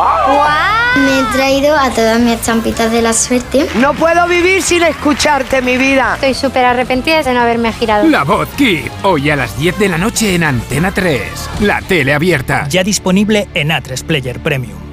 Me 0.94 1.18
he 1.18 1.24
traído 1.32 1.76
a 1.76 1.90
todas 1.90 2.20
mis 2.20 2.40
champitas 2.42 2.92
de 2.92 3.02
la 3.02 3.12
suerte. 3.12 3.66
No 3.80 3.94
puedo 3.94 4.28
vivir 4.28 4.62
sin 4.62 4.84
escucharte, 4.84 5.60
mi 5.60 5.76
vida. 5.76 6.14
Estoy 6.14 6.34
súper 6.34 6.64
arrepentida 6.66 7.20
de 7.20 7.34
no 7.34 7.40
haberme 7.40 7.72
girado. 7.72 8.06
La 8.08 8.22
Voz 8.22 8.48
Kids, 8.50 8.92
hoy 9.02 9.28
a 9.28 9.34
las 9.34 9.58
10 9.58 9.76
de 9.80 9.88
la 9.88 9.98
noche 9.98 10.36
en 10.36 10.44
Antena 10.44 10.92
3. 10.92 11.20
La 11.62 11.82
tele 11.82 12.14
abierta. 12.14 12.68
Ya 12.68 12.84
disponible 12.84 13.48
en 13.54 13.70
A3 13.70 14.04
Player 14.04 14.38
Premium. 14.40 14.91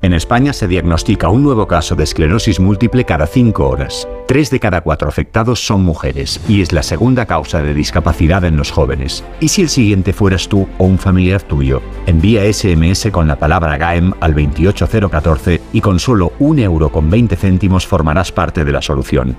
En 0.00 0.12
España 0.12 0.52
se 0.52 0.68
diagnostica 0.68 1.28
un 1.28 1.42
nuevo 1.42 1.66
caso 1.66 1.96
de 1.96 2.04
esclerosis 2.04 2.60
múltiple 2.60 3.04
cada 3.04 3.26
cinco 3.26 3.68
horas. 3.68 4.06
Tres 4.28 4.48
de 4.48 4.60
cada 4.60 4.80
cuatro 4.82 5.08
afectados 5.08 5.66
son 5.66 5.82
mujeres 5.82 6.40
y 6.46 6.62
es 6.62 6.72
la 6.72 6.84
segunda 6.84 7.26
causa 7.26 7.62
de 7.62 7.74
discapacidad 7.74 8.44
en 8.44 8.56
los 8.56 8.70
jóvenes. 8.70 9.24
¿Y 9.40 9.48
si 9.48 9.62
el 9.62 9.68
siguiente 9.68 10.12
fueras 10.12 10.48
tú 10.48 10.68
o 10.78 10.84
un 10.84 10.98
familiar 10.98 11.42
tuyo? 11.42 11.82
Envía 12.06 12.52
SMS 12.52 13.10
con 13.10 13.26
la 13.26 13.40
palabra 13.40 13.76
GAEM 13.76 14.12
al 14.20 14.34
28014 14.34 15.60
y 15.72 15.80
con 15.80 15.98
solo 15.98 16.32
un 16.38 16.60
euro 16.60 16.92
con 16.92 17.10
20 17.10 17.34
céntimos 17.34 17.84
formarás 17.84 18.30
parte 18.30 18.64
de 18.64 18.72
la 18.72 18.82
solución. 18.82 19.36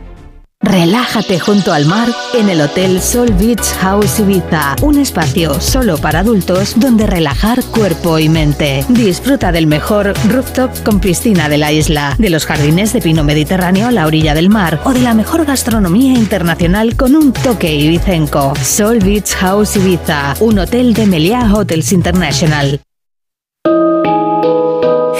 Relájate 0.61 1.39
junto 1.39 1.71
al 1.71 1.85
mar 1.85 2.09
en 2.33 2.49
el 2.49 2.59
Hotel 2.59 3.01
Sol 3.01 3.31
Beach 3.31 3.63
House 3.79 4.19
Ibiza, 4.19 4.75
un 4.81 4.97
espacio 4.97 5.57
solo 5.61 5.97
para 5.97 6.19
adultos 6.19 6.73
donde 6.75 7.07
relajar 7.07 7.63
cuerpo 7.63 8.19
y 8.19 8.27
mente. 8.27 8.83
Disfruta 8.89 9.53
del 9.53 9.67
mejor 9.67 10.13
rooftop 10.27 10.83
con 10.83 10.99
piscina 10.99 11.47
de 11.47 11.57
la 11.57 11.71
isla, 11.71 12.13
de 12.19 12.29
los 12.29 12.45
jardines 12.45 12.91
de 12.91 13.01
pino 13.01 13.23
mediterráneo 13.23 13.87
a 13.87 13.91
la 13.91 14.05
orilla 14.05 14.33
del 14.33 14.49
mar 14.49 14.81
o 14.83 14.91
de 14.91 14.99
la 14.99 15.13
mejor 15.13 15.45
gastronomía 15.45 16.19
internacional 16.19 16.97
con 16.97 17.15
un 17.15 17.31
toque 17.31 17.73
ibicenco. 17.73 18.53
Sol 18.61 18.99
Beach 18.99 19.35
House 19.35 19.77
Ibiza, 19.77 20.35
un 20.41 20.59
hotel 20.59 20.93
de 20.93 21.05
Meliá 21.05 21.53
Hotels 21.53 21.93
International. 21.93 22.81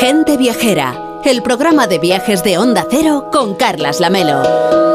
Gente 0.02 0.36
viajera, 0.36 1.22
el 1.24 1.42
programa 1.42 1.88
de 1.88 1.98
viajes 2.00 2.44
de 2.44 2.58
Onda 2.58 2.86
Cero 2.92 3.30
con 3.32 3.56
Carlas 3.56 4.02
Lamelo. 4.02 4.89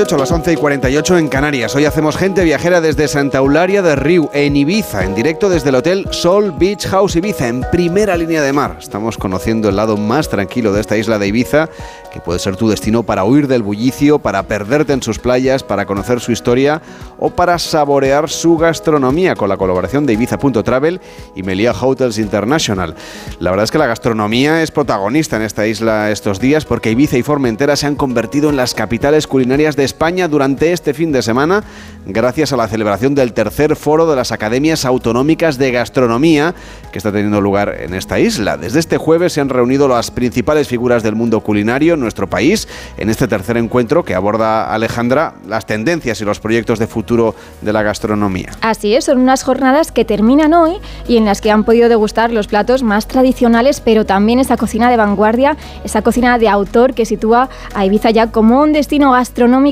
48, 0.00 0.16
las 0.16 0.32
11 0.32 0.52
y 0.54 0.56
48 0.56 1.18
en 1.18 1.28
Canarias. 1.28 1.74
Hoy 1.74 1.84
hacemos 1.84 2.16
gente 2.16 2.42
viajera 2.42 2.80
desde 2.80 3.06
Santa 3.06 3.36
Eularia 3.36 3.82
de 3.82 3.96
Riu, 3.96 4.30
en 4.32 4.56
Ibiza, 4.56 5.04
en 5.04 5.14
directo 5.14 5.50
desde 5.50 5.68
el 5.68 5.74
Hotel 5.74 6.08
Sol 6.10 6.54
Beach 6.58 6.86
House 6.86 7.16
Ibiza, 7.16 7.48
en 7.48 7.60
primera 7.70 8.16
línea 8.16 8.40
de 8.40 8.50
mar. 8.54 8.78
Estamos 8.80 9.18
conociendo 9.18 9.68
el 9.68 9.76
lado 9.76 9.98
más 9.98 10.30
tranquilo 10.30 10.72
de 10.72 10.80
esta 10.80 10.96
isla 10.96 11.18
de 11.18 11.26
Ibiza, 11.26 11.68
que 12.10 12.20
puede 12.20 12.38
ser 12.38 12.56
tu 12.56 12.70
destino 12.70 13.02
para 13.02 13.24
huir 13.24 13.46
del 13.46 13.62
bullicio, 13.62 14.18
para 14.18 14.44
perderte 14.44 14.94
en 14.94 15.02
sus 15.02 15.18
playas, 15.18 15.62
para 15.62 15.84
conocer 15.84 16.20
su 16.20 16.32
historia 16.32 16.80
o 17.18 17.28
para 17.28 17.58
saborear 17.58 18.30
su 18.30 18.56
gastronomía 18.56 19.34
con 19.34 19.50
la 19.50 19.58
colaboración 19.58 20.06
de 20.06 20.14
Ibiza.travel 20.14 21.00
y 21.34 21.42
Melia 21.42 21.72
Hotels 21.72 22.16
International. 22.16 22.94
La 23.38 23.50
verdad 23.50 23.64
es 23.64 23.70
que 23.70 23.78
la 23.78 23.86
gastronomía 23.86 24.62
es 24.62 24.70
protagonista 24.70 25.36
en 25.36 25.42
esta 25.42 25.66
isla 25.66 26.10
estos 26.10 26.40
días 26.40 26.64
porque 26.64 26.90
Ibiza 26.90 27.18
y 27.18 27.22
Formentera 27.22 27.76
se 27.76 27.86
han 27.86 27.96
convertido 27.96 28.48
en 28.48 28.56
las 28.56 28.72
capitales 28.72 29.26
culinarias 29.26 29.76
de 29.76 29.89
España 29.90 30.28
durante 30.28 30.72
este 30.72 30.94
fin 30.94 31.10
de 31.10 31.20
semana, 31.20 31.64
gracias 32.06 32.52
a 32.52 32.56
la 32.56 32.68
celebración 32.68 33.16
del 33.16 33.32
tercer 33.32 33.74
foro 33.74 34.08
de 34.08 34.14
las 34.14 34.30
Academias 34.30 34.84
Autonómicas 34.84 35.58
de 35.58 35.72
Gastronomía 35.72 36.54
que 36.92 36.98
está 36.98 37.10
teniendo 37.10 37.40
lugar 37.40 37.74
en 37.80 37.94
esta 37.94 38.20
isla. 38.20 38.56
Desde 38.56 38.78
este 38.78 38.98
jueves 38.98 39.32
se 39.32 39.40
han 39.40 39.48
reunido 39.48 39.88
las 39.88 40.12
principales 40.12 40.68
figuras 40.68 41.02
del 41.02 41.16
mundo 41.16 41.40
culinario 41.40 41.94
en 41.94 42.00
nuestro 42.00 42.30
país 42.30 42.68
en 42.98 43.10
este 43.10 43.26
tercer 43.26 43.56
encuentro 43.56 44.04
que 44.04 44.14
aborda 44.14 44.72
Alejandra 44.72 45.34
las 45.48 45.66
tendencias 45.66 46.20
y 46.20 46.24
los 46.24 46.38
proyectos 46.38 46.78
de 46.78 46.86
futuro 46.86 47.34
de 47.60 47.72
la 47.72 47.82
gastronomía. 47.82 48.50
Así 48.60 48.94
es, 48.94 49.06
son 49.06 49.18
unas 49.18 49.42
jornadas 49.42 49.90
que 49.90 50.04
terminan 50.04 50.54
hoy 50.54 50.74
y 51.08 51.16
en 51.16 51.24
las 51.24 51.40
que 51.40 51.50
han 51.50 51.64
podido 51.64 51.88
degustar 51.88 52.30
los 52.30 52.46
platos 52.46 52.84
más 52.84 53.08
tradicionales, 53.08 53.80
pero 53.80 54.06
también 54.06 54.38
esa 54.38 54.56
cocina 54.56 54.88
de 54.88 54.96
vanguardia, 54.96 55.56
esa 55.84 56.02
cocina 56.02 56.38
de 56.38 56.48
autor 56.48 56.94
que 56.94 57.04
sitúa 57.06 57.48
a 57.74 57.84
Ibiza 57.84 58.10
ya 58.10 58.28
como 58.28 58.60
un 58.60 58.72
destino 58.72 59.12
gastronómico 59.12 59.69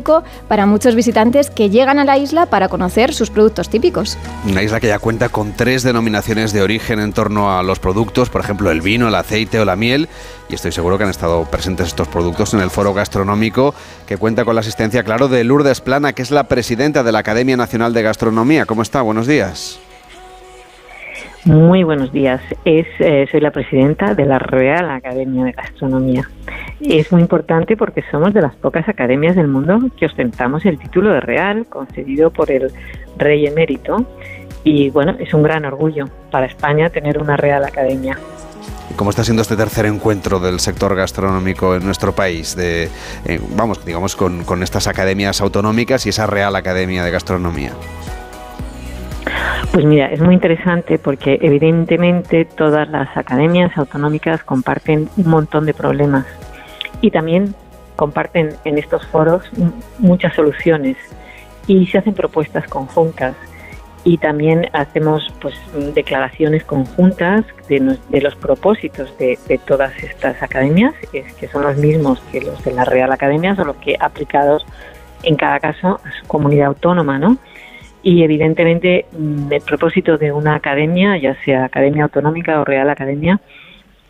para 0.48 0.66
muchos 0.66 0.94
visitantes 0.94 1.50
que 1.50 1.70
llegan 1.70 1.98
a 1.98 2.04
la 2.04 2.18
isla 2.18 2.46
para 2.46 2.68
conocer 2.68 3.12
sus 3.12 3.30
productos 3.30 3.68
típicos. 3.68 4.16
Una 4.48 4.62
isla 4.62 4.80
que 4.80 4.88
ya 4.88 4.98
cuenta 4.98 5.28
con 5.28 5.52
tres 5.52 5.82
denominaciones 5.82 6.52
de 6.52 6.62
origen 6.62 7.00
en 7.00 7.12
torno 7.12 7.56
a 7.56 7.62
los 7.62 7.78
productos, 7.78 8.30
por 8.30 8.40
ejemplo 8.40 8.70
el 8.70 8.80
vino, 8.80 9.08
el 9.08 9.14
aceite 9.14 9.60
o 9.60 9.64
la 9.64 9.76
miel, 9.76 10.08
y 10.48 10.54
estoy 10.54 10.72
seguro 10.72 10.98
que 10.98 11.04
han 11.04 11.10
estado 11.10 11.44
presentes 11.44 11.88
estos 11.88 12.08
productos 12.08 12.54
en 12.54 12.60
el 12.60 12.70
foro 12.70 12.94
gastronómico 12.94 13.74
que 14.06 14.16
cuenta 14.16 14.44
con 14.44 14.54
la 14.54 14.60
asistencia, 14.60 15.02
claro, 15.02 15.28
de 15.28 15.44
Lourdes 15.44 15.80
Plana, 15.80 16.12
que 16.12 16.22
es 16.22 16.30
la 16.30 16.44
presidenta 16.44 17.02
de 17.02 17.12
la 17.12 17.18
Academia 17.18 17.56
Nacional 17.56 17.92
de 17.92 18.02
Gastronomía. 18.02 18.64
¿Cómo 18.66 18.82
está? 18.82 19.02
Buenos 19.02 19.26
días. 19.26 19.78
Muy 21.44 21.84
buenos 21.84 22.12
días. 22.12 22.40
Es, 22.64 22.86
eh, 22.98 23.26
soy 23.30 23.40
la 23.40 23.50
presidenta 23.50 24.14
de 24.14 24.26
la 24.26 24.38
Real 24.38 24.90
Academia 24.90 25.44
de 25.44 25.52
Gastronomía. 25.52 26.28
Es 26.80 27.12
muy 27.12 27.22
importante 27.22 27.76
porque 27.76 28.02
somos 28.10 28.34
de 28.34 28.42
las 28.42 28.54
pocas 28.56 28.88
academias 28.88 29.36
del 29.36 29.48
mundo 29.48 29.78
que 29.96 30.06
ostentamos 30.06 30.66
el 30.66 30.78
título 30.78 31.12
de 31.12 31.20
Real, 31.20 31.66
concedido 31.66 32.30
por 32.30 32.50
el 32.50 32.72
Rey 33.16 33.46
Emérito. 33.46 34.04
Y 34.64 34.90
bueno, 34.90 35.14
es 35.18 35.32
un 35.32 35.42
gran 35.42 35.64
orgullo 35.64 36.06
para 36.30 36.46
España 36.46 36.90
tener 36.90 37.18
una 37.18 37.36
Real 37.36 37.64
Academia. 37.64 38.18
¿Cómo 38.96 39.10
está 39.10 39.22
siendo 39.22 39.42
este 39.42 39.56
tercer 39.56 39.86
encuentro 39.86 40.40
del 40.40 40.58
sector 40.58 40.96
gastronómico 40.96 41.76
en 41.76 41.84
nuestro 41.84 42.12
país? 42.12 42.56
De, 42.56 42.88
eh, 43.26 43.40
vamos, 43.56 43.84
digamos, 43.84 44.16
con, 44.16 44.44
con 44.44 44.62
estas 44.64 44.88
academias 44.88 45.40
autonómicas 45.40 46.04
y 46.06 46.08
esa 46.08 46.26
Real 46.26 46.56
Academia 46.56 47.04
de 47.04 47.10
Gastronomía. 47.12 47.72
Pues 49.72 49.84
mira, 49.84 50.06
es 50.06 50.20
muy 50.20 50.34
interesante 50.34 50.98
porque 50.98 51.38
evidentemente 51.42 52.44
todas 52.44 52.88
las 52.88 53.16
academias 53.16 53.76
autonómicas 53.76 54.42
comparten 54.42 55.08
un 55.16 55.28
montón 55.28 55.66
de 55.66 55.74
problemas 55.74 56.26
y 57.00 57.10
también 57.10 57.54
comparten 57.96 58.54
en 58.64 58.78
estos 58.78 59.06
foros 59.06 59.42
muchas 59.98 60.34
soluciones 60.34 60.96
y 61.66 61.86
se 61.86 61.98
hacen 61.98 62.14
propuestas 62.14 62.66
conjuntas 62.68 63.34
y 64.04 64.16
también 64.18 64.68
hacemos 64.72 65.26
pues 65.40 65.54
declaraciones 65.94 66.64
conjuntas 66.64 67.44
de, 67.68 67.80
los 68.20 68.34
propósitos 68.36 69.16
de, 69.18 69.60
todas 69.66 69.92
estas 70.02 70.42
academias, 70.42 70.94
que 71.12 71.48
son 71.48 71.62
los 71.62 71.76
mismos 71.76 72.20
que 72.32 72.40
los 72.40 72.62
de 72.64 72.72
la 72.72 72.84
Real 72.84 73.12
Academia, 73.12 73.54
solo 73.54 73.78
que 73.80 73.96
aplicados 74.00 74.64
en 75.24 75.36
cada 75.36 75.60
caso 75.60 76.00
a 76.04 76.20
su 76.20 76.26
comunidad 76.26 76.68
autónoma, 76.68 77.18
¿no? 77.18 77.36
Y 78.08 78.22
evidentemente 78.22 79.04
mm, 79.12 79.52
el 79.52 79.60
propósito 79.60 80.16
de 80.16 80.32
una 80.32 80.54
academia, 80.54 81.18
ya 81.18 81.34
sea 81.44 81.66
academia 81.66 82.04
autonómica 82.04 82.58
o 82.58 82.64
Real 82.64 82.88
Academia, 82.88 83.38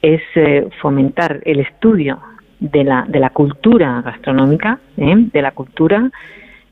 es 0.01 0.23
eh, 0.37 0.69
fomentar 0.81 1.41
el 1.45 1.59
estudio 1.59 2.21
de 2.61 2.85
la, 2.85 3.07
de 3.09 3.19
la 3.19 3.31
cultura 3.31 4.01
gastronómica, 4.03 4.79
¿eh? 4.97 5.17
de 5.17 5.43
la 5.43 5.51
cultura, 5.51 6.13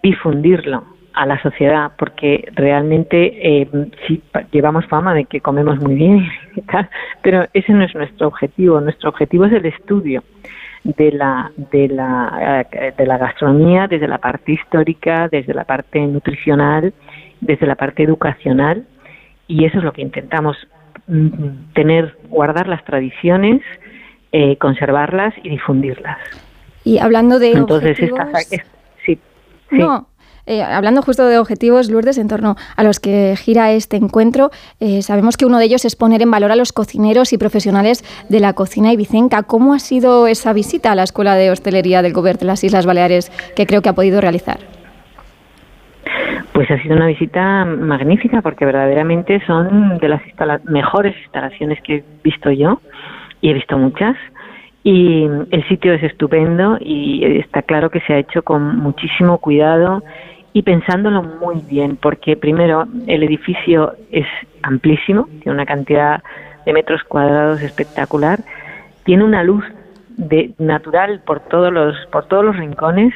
difundirlo 0.04 0.84
a 1.14 1.26
la 1.26 1.42
sociedad, 1.42 1.90
porque 1.98 2.48
realmente 2.54 3.16
eh, 3.42 3.68
sí 4.06 4.22
llevamos 4.52 4.86
fama 4.86 5.12
de 5.12 5.24
que 5.24 5.40
comemos 5.40 5.80
muy 5.80 5.96
bien 5.96 6.28
pero 7.22 7.46
ese 7.52 7.72
no 7.72 7.84
es 7.84 7.94
nuestro 7.94 8.28
objetivo. 8.28 8.80
Nuestro 8.80 9.10
objetivo 9.10 9.46
es 9.46 9.52
el 9.52 9.66
estudio 9.66 10.22
de 10.86 11.10
la, 11.12 11.50
de 11.56 11.88
la, 11.88 12.64
eh, 12.70 12.94
de 12.96 13.06
la 13.06 13.18
gastronomía 13.18 13.88
desde 13.88 14.06
la 14.06 14.18
parte 14.18 14.52
histórica, 14.52 15.28
desde 15.28 15.52
la 15.52 15.64
parte 15.64 15.98
nutricional, 16.00 16.94
desde 17.40 17.66
la 17.66 17.74
parte 17.74 18.04
educacional, 18.04 18.86
y 19.48 19.64
eso 19.64 19.78
es 19.78 19.84
lo 19.84 19.92
que 19.92 20.02
intentamos 20.02 20.56
mm, 21.08 21.72
tener, 21.74 22.16
guardar 22.28 22.68
las 22.68 22.84
tradiciones, 22.84 23.62
eh, 24.30 24.56
conservarlas 24.58 25.34
y 25.42 25.48
difundirlas. 25.48 26.18
Y 26.84 26.98
hablando 26.98 27.40
de 27.40 27.52
Entonces, 27.52 27.98
sí, 29.04 29.18
No, 29.70 30.06
eh, 30.46 30.62
hablando 30.62 31.02
justo 31.02 31.26
de 31.26 31.38
objetivos, 31.38 31.90
Lourdes, 31.90 32.18
en 32.18 32.28
torno 32.28 32.54
a 32.76 32.82
los 32.84 33.00
que 33.00 33.34
gira 33.36 33.72
este 33.72 33.96
encuentro, 33.96 34.50
eh, 34.78 35.02
sabemos 35.02 35.36
que 35.36 35.44
uno 35.44 35.58
de 35.58 35.64
ellos 35.64 35.84
es 35.84 35.96
poner 35.96 36.22
en 36.22 36.30
valor 36.30 36.52
a 36.52 36.56
los 36.56 36.72
cocineros 36.72 37.32
y 37.32 37.38
profesionales 37.38 38.04
de 38.28 38.38
la 38.38 38.52
cocina 38.52 38.92
ibicenca. 38.92 39.42
¿Cómo 39.42 39.74
ha 39.74 39.80
sido 39.80 40.28
esa 40.28 40.52
visita 40.52 40.92
a 40.92 40.94
la 40.94 41.02
Escuela 41.02 41.34
de 41.34 41.50
Hostelería 41.50 42.02
del 42.02 42.12
Gobierno 42.12 42.40
de 42.40 42.46
las 42.46 42.62
Islas 42.62 42.86
Baleares 42.86 43.30
que 43.56 43.66
creo 43.66 43.82
que 43.82 43.88
ha 43.88 43.94
podido 43.94 44.20
realizar? 44.20 44.58
Pues 46.52 46.70
ha 46.70 46.80
sido 46.80 46.96
una 46.96 47.06
visita 47.08 47.64
magnífica 47.64 48.40
porque 48.40 48.64
verdaderamente 48.64 49.44
son 49.46 49.98
de 49.98 50.08
las 50.08 50.22
mejores 50.64 51.14
instalaciones 51.22 51.82
que 51.82 51.96
he 51.96 52.04
visto 52.22 52.50
yo 52.50 52.80
y 53.40 53.50
he 53.50 53.52
visto 53.52 53.76
muchas. 53.76 54.16
Y 54.82 55.24
el 55.50 55.66
sitio 55.68 55.94
es 55.94 56.02
estupendo 56.04 56.78
y 56.80 57.40
está 57.40 57.62
claro 57.62 57.90
que 57.90 58.00
se 58.02 58.12
ha 58.12 58.18
hecho 58.18 58.42
con 58.42 58.78
muchísimo 58.78 59.38
cuidado 59.38 60.02
y 60.56 60.62
pensándolo 60.62 61.22
muy 61.22 61.56
bien, 61.68 61.96
porque 61.96 62.34
primero 62.34 62.86
el 63.06 63.22
edificio 63.22 63.92
es 64.10 64.24
amplísimo, 64.62 65.28
tiene 65.42 65.52
una 65.52 65.66
cantidad 65.66 66.22
de 66.64 66.72
metros 66.72 67.04
cuadrados 67.04 67.60
espectacular, 67.60 68.40
tiene 69.04 69.24
una 69.24 69.44
luz 69.44 69.62
de 70.16 70.54
natural 70.56 71.20
por 71.26 71.40
todos 71.40 71.70
los 71.70 71.94
por 72.10 72.24
todos 72.24 72.42
los 72.42 72.56
rincones 72.56 73.12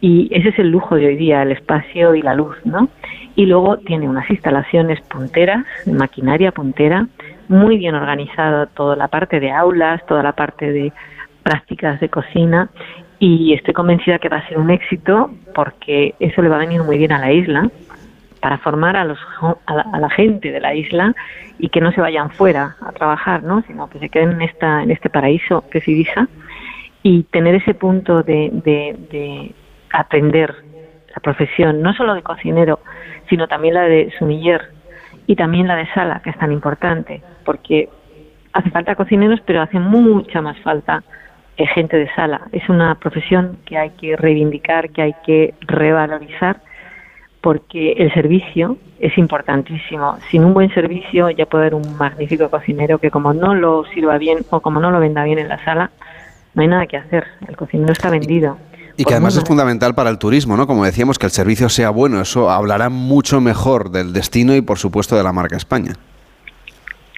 y 0.00 0.26
ese 0.32 0.48
es 0.48 0.58
el 0.58 0.70
lujo 0.70 0.96
de 0.96 1.06
hoy 1.06 1.14
día, 1.14 1.42
el 1.42 1.52
espacio 1.52 2.16
y 2.16 2.22
la 2.22 2.34
luz, 2.34 2.56
¿no? 2.64 2.88
Y 3.36 3.46
luego 3.46 3.76
tiene 3.76 4.08
unas 4.08 4.28
instalaciones 4.28 5.00
punteras, 5.02 5.64
maquinaria 5.86 6.50
puntera, 6.50 7.06
muy 7.46 7.78
bien 7.78 7.94
organizada 7.94 8.66
toda 8.66 8.96
la 8.96 9.06
parte 9.06 9.38
de 9.38 9.52
aulas, 9.52 10.04
toda 10.06 10.24
la 10.24 10.32
parte 10.32 10.72
de 10.72 10.92
prácticas 11.44 12.00
de 12.00 12.08
cocina 12.08 12.70
y 13.24 13.52
estoy 13.52 13.72
convencida 13.72 14.18
que 14.18 14.28
va 14.28 14.38
a 14.38 14.48
ser 14.48 14.58
un 14.58 14.68
éxito 14.68 15.30
porque 15.54 16.16
eso 16.18 16.42
le 16.42 16.48
va 16.48 16.56
a 16.56 16.58
venir 16.58 16.82
muy 16.82 16.98
bien 16.98 17.12
a 17.12 17.20
la 17.20 17.30
isla 17.30 17.70
para 18.40 18.58
formar 18.58 18.96
a, 18.96 19.04
los, 19.04 19.18
a, 19.66 20.00
la, 20.00 20.10
gente 20.10 20.50
de 20.50 20.58
la 20.58 20.74
isla 20.74 21.14
y 21.56 21.68
que 21.68 21.80
no 21.80 21.92
se 21.92 22.00
vayan 22.00 22.30
fuera 22.30 22.74
a 22.80 22.90
trabajar, 22.90 23.44
¿no? 23.44 23.62
sino 23.62 23.88
que 23.88 24.00
se 24.00 24.08
queden 24.08 24.32
en, 24.32 24.42
esta, 24.42 24.82
en 24.82 24.90
este 24.90 25.08
paraíso 25.08 25.62
que 25.70 25.78
es 25.78 25.86
Ibiza 25.86 26.26
y 27.04 27.22
tener 27.22 27.54
ese 27.54 27.74
punto 27.74 28.24
de, 28.24 28.50
de, 28.52 29.54
aprender 29.92 30.56
la 31.14 31.20
profesión, 31.22 31.80
no 31.80 31.94
solo 31.94 32.14
de 32.14 32.22
cocinero, 32.22 32.80
sino 33.30 33.46
también 33.46 33.74
la 33.74 33.82
de 33.82 34.12
sumiller 34.18 34.62
y 35.28 35.36
también 35.36 35.68
la 35.68 35.76
de 35.76 35.86
sala, 35.94 36.22
que 36.24 36.30
es 36.30 36.38
tan 36.38 36.50
importante, 36.50 37.22
porque 37.44 37.88
hace 38.52 38.70
falta 38.70 38.96
cocineros, 38.96 39.40
pero 39.46 39.62
hace 39.62 39.78
mucha 39.78 40.40
más 40.40 40.58
falta 40.58 41.04
gente 41.56 41.96
de 41.96 42.12
sala. 42.14 42.42
Es 42.52 42.68
una 42.68 42.94
profesión 42.96 43.58
que 43.64 43.78
hay 43.78 43.90
que 43.90 44.16
reivindicar, 44.16 44.90
que 44.90 45.02
hay 45.02 45.14
que 45.24 45.54
revalorizar, 45.60 46.60
porque 47.40 47.92
el 47.92 48.12
servicio 48.14 48.76
es 49.00 49.16
importantísimo. 49.18 50.16
Sin 50.30 50.44
un 50.44 50.54
buen 50.54 50.72
servicio 50.72 51.30
ya 51.30 51.46
puede 51.46 51.64
haber 51.64 51.74
un 51.74 51.96
magnífico 51.96 52.48
cocinero 52.48 52.98
que 52.98 53.10
como 53.10 53.32
no 53.34 53.54
lo 53.54 53.84
sirva 53.92 54.18
bien 54.18 54.38
o 54.50 54.60
como 54.60 54.80
no 54.80 54.90
lo 54.90 55.00
venda 55.00 55.24
bien 55.24 55.38
en 55.38 55.48
la 55.48 55.62
sala, 55.64 55.90
no 56.54 56.62
hay 56.62 56.68
nada 56.68 56.86
que 56.86 56.96
hacer. 56.96 57.26
El 57.48 57.56
cocinero 57.56 57.92
está 57.92 58.10
vendido. 58.10 58.58
Y 58.96 59.04
que 59.04 59.14
además 59.14 59.36
es 59.36 59.44
fundamental 59.44 59.94
para 59.94 60.10
el 60.10 60.18
turismo, 60.18 60.56
¿no? 60.56 60.66
Como 60.66 60.84
decíamos, 60.84 61.18
que 61.18 61.26
el 61.26 61.32
servicio 61.32 61.68
sea 61.70 61.90
bueno, 61.90 62.20
eso 62.20 62.50
hablará 62.50 62.90
mucho 62.90 63.40
mejor 63.40 63.90
del 63.90 64.12
destino 64.12 64.54
y 64.54 64.60
por 64.60 64.78
supuesto 64.78 65.16
de 65.16 65.22
la 65.22 65.32
marca 65.32 65.56
España 65.56 65.94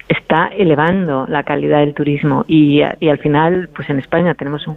está 0.08 0.48
elevando 0.48 1.26
la 1.28 1.42
calidad 1.42 1.80
del 1.80 1.94
turismo 1.94 2.44
y, 2.46 2.82
al 2.82 3.18
final, 3.18 3.68
pues 3.74 3.88
en 3.90 3.98
España 3.98 4.34
tenemos 4.34 4.66
un, 4.66 4.76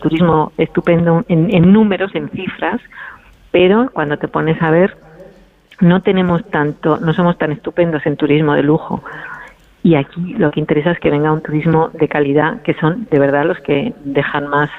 turismo 0.00 0.52
estupendo 0.58 1.24
en, 1.28 1.72
números, 1.72 2.12
en 2.14 2.28
cifras, 2.30 2.80
pero 3.52 3.90
cuando 3.92 4.16
te 4.16 4.26
pones 4.26 4.60
a 4.60 4.70
ver, 4.70 4.96
no 5.80 6.02
tenemos 6.02 6.44
tanto, 6.50 6.98
no 6.98 7.12
somos 7.12 7.38
tan 7.38 7.52
estupendos 7.52 8.04
en 8.06 8.16
turismo 8.16 8.54
de 8.54 8.64
lujo. 8.64 9.04
Y 9.84 9.94
aquí 9.94 10.34
lo 10.34 10.50
que 10.50 10.58
interesa 10.58 10.90
es 10.90 10.98
que 10.98 11.10
venga 11.10 11.32
un 11.32 11.40
turismo 11.40 11.90
de 11.92 12.08
calidad, 12.08 12.62
que 12.62 12.74
son 12.74 13.06
de 13.08 13.18
verdad 13.20 13.46
los 13.46 13.60
que 13.60 13.94
dejan 14.04 14.48
más 14.48 14.70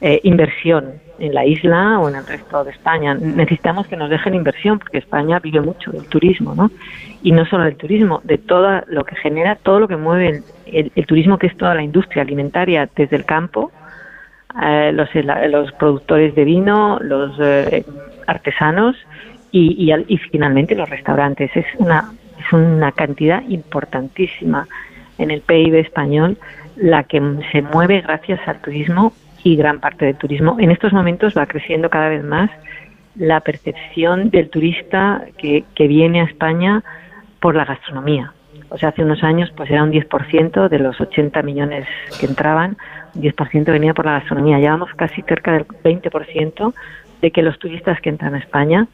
eh, 0.00 0.20
inversión 0.24 0.94
en 1.20 1.34
la 1.34 1.44
isla 1.44 2.00
o 2.00 2.08
en 2.08 2.16
el 2.16 2.26
resto 2.26 2.64
de 2.64 2.70
España. 2.72 3.14
Necesitamos 3.14 3.86
que 3.86 3.96
nos 3.96 4.10
dejen 4.10 4.34
inversión 4.34 4.78
porque 4.78 4.98
España 4.98 5.38
vive 5.38 5.60
mucho 5.60 5.92
del 5.92 6.06
turismo, 6.08 6.54
¿no? 6.54 6.70
Y 7.22 7.32
no 7.32 7.44
solo 7.46 7.64
del 7.64 7.76
turismo, 7.76 8.20
de 8.24 8.38
todo 8.38 8.82
lo 8.86 9.04
que 9.04 9.14
genera, 9.16 9.56
todo 9.56 9.80
lo 9.80 9.88
que 9.88 9.96
mueve 9.96 10.42
el, 10.66 11.06
turismo, 11.06 11.38
que 11.38 11.46
es 11.46 11.56
toda 11.56 11.74
la 11.74 11.82
industria 11.82 12.22
alimentaria 12.22 12.88
desde 12.96 13.16
el 13.16 13.24
campo, 13.24 13.70
eh, 14.62 14.90
los, 14.92 15.08
los 15.14 15.72
productores 15.72 16.34
de 16.34 16.44
vino, 16.44 16.98
los 17.00 17.36
eh, 17.38 17.84
artesanos 18.26 18.96
y, 19.52 19.92
y, 19.92 19.94
y, 20.08 20.16
finalmente 20.16 20.74
los 20.74 20.88
restaurantes. 20.88 21.50
Es 21.54 21.66
una, 21.78 22.10
es 22.38 22.52
una 22.52 22.92
cantidad 22.92 23.42
importantísima 23.48 24.66
en 25.18 25.30
el 25.30 25.42
PIB 25.42 25.74
español 25.74 26.38
la 26.76 27.04
que 27.04 27.20
se 27.52 27.60
mueve 27.60 28.00
gracias 28.00 28.40
al 28.46 28.60
turismo 28.60 29.12
y 29.42 29.56
gran 29.56 29.80
parte 29.80 30.06
del 30.06 30.16
turismo. 30.16 30.56
En 30.58 30.70
estos 30.70 30.92
momentos 30.92 31.34
va 31.36 31.46
creciendo 31.46 31.90
cada 31.90 32.08
vez 32.08 32.24
más 32.24 32.50
la 33.16 33.40
percepción 33.40 34.30
del 34.30 34.50
turista 34.50 35.24
que, 35.38 35.64
que 35.74 35.88
viene 35.88 36.20
a 36.20 36.24
España 36.24 36.82
por 37.40 37.54
la 37.54 37.64
gastronomía. 37.64 38.32
O 38.68 38.78
sea, 38.78 38.90
hace 38.90 39.02
unos 39.02 39.22
años 39.24 39.50
pues 39.56 39.70
era 39.70 39.82
un 39.82 39.90
10% 39.90 40.68
de 40.68 40.78
los 40.78 41.00
80 41.00 41.42
millones 41.42 41.86
que 42.18 42.26
entraban, 42.26 42.76
un 43.14 43.22
10% 43.22 43.64
venía 43.64 43.94
por 43.94 44.06
la 44.06 44.12
gastronomía. 44.12 44.60
Ya 44.60 44.70
vamos 44.70 44.90
casi 44.94 45.22
cerca 45.22 45.52
del 45.52 45.66
20% 45.66 46.74
de 47.20 47.30
que 47.30 47.42
los 47.42 47.58
turistas 47.58 48.00
que 48.00 48.10
entran 48.10 48.34
a 48.34 48.38
España 48.38 48.86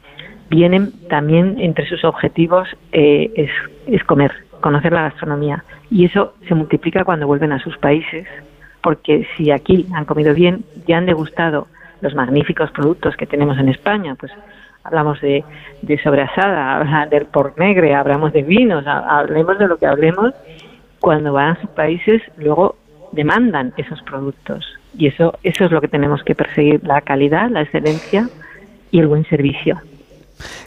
vienen 0.49 0.91
también 1.09 1.57
entre 1.59 1.87
sus 1.87 2.03
objetivos 2.03 2.67
eh, 2.91 3.31
es, 3.35 3.51
es 3.87 4.03
comer, 4.03 4.31
conocer 4.61 4.93
la 4.93 5.03
gastronomía. 5.03 5.63
Y 5.91 6.05
eso 6.05 6.33
se 6.47 6.55
multiplica 6.55 7.03
cuando 7.03 7.27
vuelven 7.27 7.51
a 7.51 7.59
sus 7.59 7.77
países 7.77 8.27
porque 8.87 9.27
si 9.35 9.51
aquí 9.51 9.85
han 9.93 10.05
comido 10.05 10.33
bien 10.33 10.63
y 10.87 10.93
han 10.93 11.05
degustado 11.05 11.67
los 11.99 12.15
magníficos 12.15 12.71
productos 12.71 13.17
que 13.17 13.25
tenemos 13.25 13.57
en 13.57 13.67
España, 13.67 14.15
pues 14.15 14.31
hablamos 14.85 15.19
de, 15.19 15.43
de 15.81 16.01
sobrasada, 16.01 17.05
del 17.07 17.25
por 17.25 17.59
negre, 17.59 17.93
hablamos 17.93 18.31
de 18.31 18.43
vinos, 18.43 18.87
hablemos 18.87 19.59
de 19.59 19.67
lo 19.67 19.75
que 19.75 19.87
hablemos, 19.87 20.33
cuando 21.01 21.33
van 21.33 21.49
a 21.49 21.59
sus 21.59 21.69
países 21.71 22.21
luego 22.37 22.77
demandan 23.11 23.73
esos 23.75 24.01
productos 24.03 24.65
y 24.97 25.07
eso 25.07 25.37
eso 25.43 25.65
es 25.65 25.71
lo 25.71 25.81
que 25.81 25.89
tenemos 25.89 26.23
que 26.23 26.33
perseguir, 26.33 26.81
la 26.85 27.01
calidad, 27.01 27.49
la 27.49 27.63
excelencia 27.63 28.29
y 28.89 28.99
el 29.01 29.07
buen 29.07 29.25
servicio. 29.25 29.81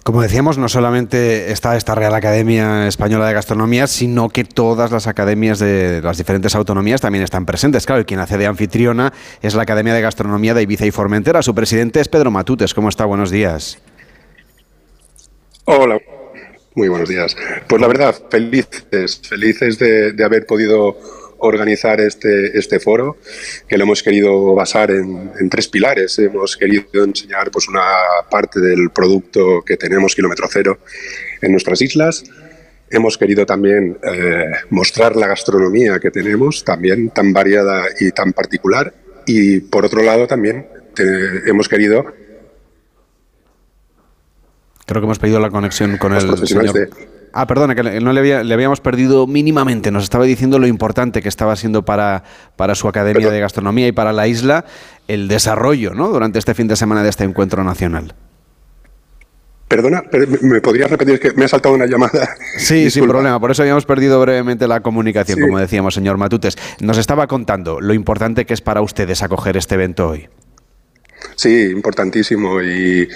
Como 0.02 0.22
decíamos, 0.22 0.58
no 0.58 0.68
solamente 0.68 1.52
está 1.52 1.76
esta 1.76 1.94
Real 1.94 2.14
Academia 2.14 2.86
Española 2.88 3.26
de 3.26 3.34
Gastronomía, 3.34 3.86
sino 3.86 4.28
que 4.28 4.44
todas 4.44 4.90
las 4.90 5.06
academias 5.06 5.58
de 5.58 6.00
las 6.02 6.18
diferentes 6.18 6.54
autonomías 6.54 7.00
también 7.00 7.24
están 7.24 7.46
presentes. 7.46 7.86
Claro, 7.86 8.02
y 8.02 8.04
quien 8.04 8.20
hace 8.20 8.38
de 8.38 8.46
anfitriona 8.46 9.12
es 9.42 9.54
la 9.54 9.62
Academia 9.62 9.94
de 9.94 10.00
Gastronomía 10.00 10.54
de 10.54 10.62
Ibiza 10.62 10.86
y 10.86 10.90
Formentera. 10.90 11.42
Su 11.42 11.54
presidente 11.54 12.00
es 12.00 12.08
Pedro 12.08 12.30
Matutes. 12.30 12.74
¿Cómo 12.74 12.88
está? 12.88 13.04
Buenos 13.04 13.30
días. 13.30 13.78
Hola, 15.64 16.00
muy 16.74 16.88
buenos 16.88 17.08
días. 17.08 17.36
Pues 17.68 17.80
la 17.80 17.86
verdad, 17.86 18.14
felices, 18.30 19.20
felices 19.28 19.78
de, 19.78 20.12
de 20.12 20.24
haber 20.24 20.46
podido 20.46 20.96
organizar 21.40 22.00
este, 22.00 22.56
este 22.58 22.80
foro, 22.80 23.18
que 23.68 23.76
lo 23.76 23.84
hemos 23.84 24.02
querido 24.02 24.54
basar 24.54 24.90
en, 24.90 25.50
tres 25.50 25.68
pilares. 25.68 26.18
Hemos 26.18 26.56
querido 26.56 27.04
enseñar 27.04 27.50
pues, 27.50 27.68
una 27.68 27.82
parte 28.30 28.60
del 28.60 28.90
producto 28.90 29.62
que 29.64 29.76
tenemos, 29.76 30.14
kilómetro 30.14 30.48
cero, 30.50 30.78
en 31.42 31.52
nuestras 31.52 31.80
islas. 31.82 32.24
Hemos 32.90 33.16
querido 33.16 33.46
también 33.46 33.98
eh, 34.02 34.50
mostrar 34.70 35.16
la 35.16 35.28
gastronomía 35.28 36.00
que 36.00 36.10
tenemos, 36.10 36.64
también 36.64 37.10
tan 37.10 37.32
variada 37.32 37.84
y 37.98 38.10
tan 38.10 38.32
particular. 38.32 38.92
Y 39.26 39.60
por 39.60 39.84
otro 39.84 40.02
lado 40.02 40.26
también 40.26 40.66
hemos 41.46 41.68
querido 41.68 42.12
Creo 44.90 45.02
que 45.02 45.06
hemos 45.06 45.20
perdido 45.20 45.38
la 45.38 45.50
conexión 45.50 45.98
con 45.98 46.12
el 46.14 46.48
señor. 46.48 46.90
Ah, 47.32 47.46
perdona, 47.46 47.74
que 47.74 48.00
no 48.00 48.12
le, 48.12 48.52
habíamos 48.52 48.80
perdido 48.80 49.26
mínimamente. 49.26 49.90
Nos 49.90 50.04
estaba 50.04 50.24
diciendo 50.24 50.58
lo 50.58 50.66
importante 50.66 51.22
que 51.22 51.28
estaba 51.28 51.56
siendo 51.56 51.84
para, 51.84 52.24
para 52.56 52.74
su 52.74 52.88
Academia 52.88 53.30
de 53.30 53.40
Gastronomía 53.40 53.88
y 53.88 53.92
para 53.92 54.12
la 54.12 54.26
isla 54.26 54.64
el 55.08 55.28
desarrollo 55.28 55.94
¿no? 55.94 56.08
durante 56.08 56.38
este 56.38 56.54
fin 56.54 56.68
de 56.68 56.76
semana 56.76 57.02
de 57.02 57.10
este 57.10 57.24
encuentro 57.24 57.64
nacional. 57.64 58.14
Perdona, 59.70 60.02
¿me 60.40 60.60
podrías 60.60 60.90
repetir 60.90 61.20
que 61.20 61.32
me 61.34 61.44
ha 61.44 61.48
saltado 61.48 61.76
una 61.76 61.86
llamada? 61.86 62.30
Sí, 62.56 62.90
sin 62.90 63.06
problema. 63.06 63.38
Por 63.38 63.52
eso 63.52 63.62
habíamos 63.62 63.86
perdido 63.86 64.20
brevemente 64.20 64.66
la 64.66 64.80
comunicación, 64.80 65.38
como 65.40 65.60
decíamos, 65.60 65.94
señor 65.94 66.16
Matutes. 66.16 66.58
Nos 66.80 66.98
estaba 66.98 67.28
contando 67.28 67.80
lo 67.80 67.94
importante 67.94 68.46
que 68.46 68.54
es 68.54 68.62
para 68.62 68.82
ustedes 68.82 69.22
acoger 69.22 69.56
este 69.56 69.76
evento 69.76 70.08
hoy. 70.08 70.28
Sí, 71.34 71.66
importantísimo 71.70 72.62
y, 72.62 73.08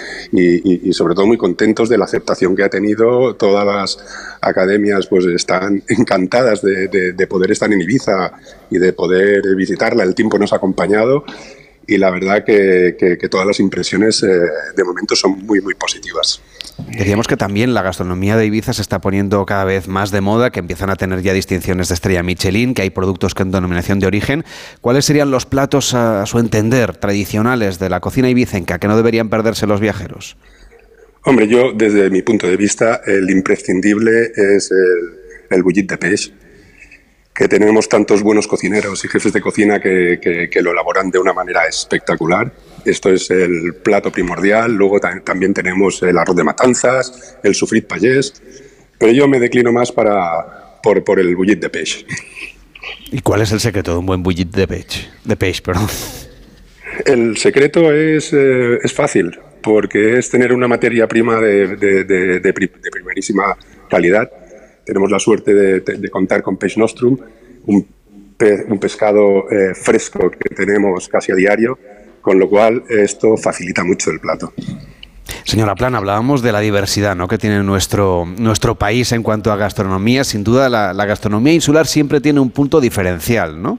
sobre 0.92 1.14
todo 1.14 1.26
muy 1.26 1.36
contentos 1.36 1.88
de 1.88 1.98
la 1.98 2.04
aceptación 2.04 2.56
que 2.56 2.62
ha 2.62 2.70
tenido. 2.70 3.34
Todas 3.36 3.66
las 3.66 3.98
academias 4.40 5.06
pues 5.06 5.26
están 5.26 5.82
encantadas 5.88 6.62
de, 6.62 7.26
poder 7.28 7.50
estar 7.50 7.72
en 7.72 7.80
Ibiza 7.80 8.32
y 8.70 8.78
de 8.78 8.92
poder 8.92 9.42
visitarla. 9.56 10.04
El 10.04 10.14
tiempo 10.14 10.38
nos 10.38 10.52
ha 10.52 10.56
acompañado 10.56 11.24
y 11.86 11.98
la 11.98 12.10
verdad 12.10 12.44
que, 12.44 13.18
todas 13.30 13.46
las 13.46 13.60
impresiones 13.60 14.22
eh, 14.22 14.40
de 14.74 14.84
momento 14.84 15.14
son 15.14 15.44
muy, 15.44 15.60
muy 15.60 15.74
positivas. 15.74 16.40
Decíamos 16.78 17.28
que 17.28 17.36
también 17.36 17.72
la 17.72 17.82
gastronomía 17.82 18.36
de 18.36 18.46
Ibiza 18.46 18.72
se 18.72 18.82
está 18.82 19.00
poniendo 19.00 19.46
cada 19.46 19.64
vez 19.64 19.88
más 19.88 20.10
de 20.10 20.20
moda, 20.20 20.50
que 20.50 20.60
empiezan 20.60 20.90
a 20.90 20.96
tener 20.96 21.22
ya 21.22 21.32
distinciones 21.32 21.88
de 21.88 21.94
estrella 21.94 22.22
Michelin, 22.22 22.74
que 22.74 22.82
hay 22.82 22.90
productos 22.90 23.34
con 23.34 23.50
denominación 23.50 24.00
de 24.00 24.06
origen. 24.06 24.44
¿Cuáles 24.80 25.04
serían 25.04 25.30
los 25.30 25.46
platos, 25.46 25.94
a 25.94 26.26
su 26.26 26.38
entender, 26.38 26.96
tradicionales 26.96 27.78
de 27.78 27.90
la 27.90 28.00
cocina 28.00 28.28
ibicenca 28.28 28.78
que 28.78 28.88
no 28.88 28.96
deberían 28.96 29.28
perderse 29.28 29.66
los 29.66 29.80
viajeros? 29.80 30.36
Hombre, 31.22 31.48
yo 31.48 31.72
desde 31.72 32.10
mi 32.10 32.22
punto 32.22 32.46
de 32.46 32.56
vista, 32.56 33.00
el 33.06 33.30
imprescindible 33.30 34.32
es 34.36 34.70
el, 34.70 35.56
el 35.56 35.62
bullit 35.62 35.88
de 35.88 35.96
peix 35.96 36.32
que 37.34 37.48
tenemos 37.48 37.88
tantos 37.88 38.22
buenos 38.22 38.46
cocineros 38.46 39.04
y 39.04 39.08
jefes 39.08 39.32
de 39.32 39.40
cocina 39.40 39.80
que, 39.80 40.48
que, 40.50 40.62
lo 40.62 40.70
elaboran 40.70 41.10
de 41.10 41.18
una 41.18 41.32
manera 41.32 41.66
espectacular. 41.66 42.52
Esto 42.84 43.10
es 43.10 43.30
el 43.30 43.74
plato 43.82 44.10
primordial. 44.10 44.74
Luego 44.74 45.00
también 45.00 45.54
tenemos 45.54 46.02
el 46.02 46.18
arroz 46.18 46.36
de 46.36 46.44
matanzas, 46.44 47.38
el 47.42 47.54
sufrit 47.54 47.86
payés. 47.86 48.42
Pero 48.98 49.12
yo 49.12 49.28
me 49.28 49.38
declino 49.38 49.72
más 49.72 49.92
para, 49.92 50.80
por, 50.82 51.02
por 51.04 51.18
el 51.18 51.34
bullit 51.34 51.60
de 51.60 51.70
peix. 51.70 52.04
¿Y 53.10 53.20
cuál 53.20 53.42
es 53.42 53.52
el 53.52 53.60
secreto 53.60 53.92
de 53.92 53.98
un 53.98 54.06
buen 54.06 54.22
bullit 54.22 54.50
de 54.54 54.66
peix? 54.66 55.08
De 55.24 55.36
peix, 55.36 55.60
perdón. 55.60 55.88
El 57.04 57.36
secreto 57.36 57.92
es, 57.92 58.32
eh, 58.32 58.78
es 58.82 58.92
fácil, 58.92 59.38
porque 59.62 60.18
es 60.18 60.30
tener 60.30 60.52
una 60.52 60.68
materia 60.68 61.08
prima 61.08 61.40
de, 61.40 61.76
de, 61.76 62.04
de, 62.04 62.40
de 62.40 62.52
primerísima 62.52 63.56
calidad 63.90 64.30
tenemos 64.84 65.10
la 65.10 65.18
suerte 65.18 65.54
de, 65.54 66.10
contar 66.10 66.42
con 66.42 66.56
Peix 66.56 66.76
Nostrum, 66.76 67.16
un, 67.66 67.86
un 68.68 68.78
pescado 68.78 69.50
eh, 69.50 69.74
fresco 69.74 70.30
que 70.30 70.54
tenemos 70.54 71.08
casi 71.08 71.32
a 71.32 71.34
diario, 71.34 71.78
con 72.24 72.38
lo 72.38 72.48
cual 72.48 72.82
esto 72.88 73.36
facilita 73.36 73.84
mucho 73.84 74.10
el 74.10 74.18
plato. 74.18 74.54
Señora 75.44 75.74
Plan, 75.74 75.94
hablábamos 75.94 76.40
de 76.40 76.52
la 76.52 76.60
diversidad 76.60 77.14
¿no? 77.14 77.28
que 77.28 77.36
tiene 77.36 77.62
nuestro, 77.62 78.24
nuestro 78.38 78.76
país 78.76 79.12
en 79.12 79.22
cuanto 79.22 79.52
a 79.52 79.56
gastronomía. 79.56 80.24
Sin 80.24 80.42
duda, 80.42 80.70
la, 80.70 80.94
la 80.94 81.04
gastronomía 81.04 81.52
insular 81.52 81.86
siempre 81.86 82.22
tiene 82.22 82.40
un 82.40 82.50
punto 82.50 82.80
diferencial, 82.80 83.60
¿no? 83.60 83.78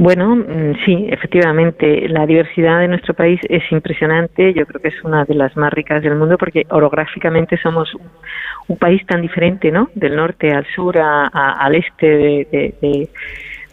Bueno, 0.00 0.34
mm, 0.34 0.84
sí, 0.84 1.06
efectivamente, 1.10 2.08
la 2.08 2.26
diversidad 2.26 2.80
de 2.80 2.88
nuestro 2.88 3.12
país 3.12 3.38
es 3.48 3.62
impresionante. 3.70 4.54
Yo 4.54 4.64
creo 4.66 4.80
que 4.80 4.88
es 4.88 5.04
una 5.04 5.26
de 5.26 5.34
las 5.34 5.54
más 5.58 5.72
ricas 5.72 6.02
del 6.02 6.16
mundo 6.16 6.38
porque 6.38 6.66
orográficamente 6.70 7.56
somos 7.58 7.94
un, 7.94 8.78
país 8.78 9.04
tan 9.06 9.20
diferente, 9.20 9.70
¿no? 9.70 9.90
Del 9.94 10.16
norte 10.16 10.52
al 10.52 10.64
sur, 10.74 10.96
al 10.98 11.74
este 11.74 12.06
de, 12.06 13.08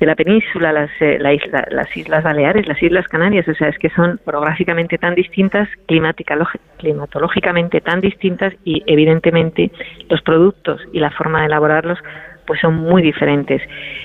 la 0.06 0.16
península, 0.16 0.72
las, 0.72 0.90
eh, 1.00 1.18
las 1.20 1.98
Islas 1.98 2.24
Baleares, 2.24 2.68
las 2.68 2.82
Islas 2.82 3.08
Canarias, 3.08 3.48
o 3.48 3.54
sea, 3.54 3.70
es 3.70 3.78
que 3.78 3.90
son 3.90 4.20
orográficamente 4.26 4.98
tan 4.98 5.16
distintas, 5.16 5.68
climatológicamente 5.88 7.82
tan 7.82 8.02
distintas 8.02 8.54
y 8.64 8.84
evidentemente 8.86 9.72
los 10.10 10.22
productos 10.22 10.82
y 10.94 11.00
la 11.00 11.12
forma 11.12 11.42
de 11.42 11.48
elaborarlos 11.48 12.00
pues 12.46 12.62
son 12.62 12.76
muy 12.76 13.02
diferentes. 13.02 13.62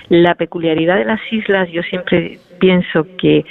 La 0.08 0.34
peculiaridad 0.34 0.96
de 0.96 1.04
las 1.04 1.20
islas, 1.30 1.68
yo 1.70 1.82
siempre 1.82 2.38
pienso 2.58 3.06
que 3.16 3.44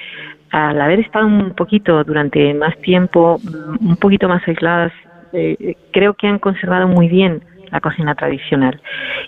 al 0.51 0.81
haber 0.81 0.99
estado 0.99 1.27
un 1.27 1.53
poquito 1.55 2.03
durante 2.03 2.53
más 2.53 2.77
tiempo, 2.81 3.39
un 3.79 3.95
poquito 3.95 4.27
más 4.27 4.45
aisladas, 4.47 4.91
eh, 5.31 5.75
creo 5.91 6.13
que 6.13 6.27
han 6.27 6.39
conservado 6.39 6.89
muy 6.89 7.07
bien 7.07 7.41
la 7.71 7.79
cocina 7.79 8.15
tradicional. 8.15 8.79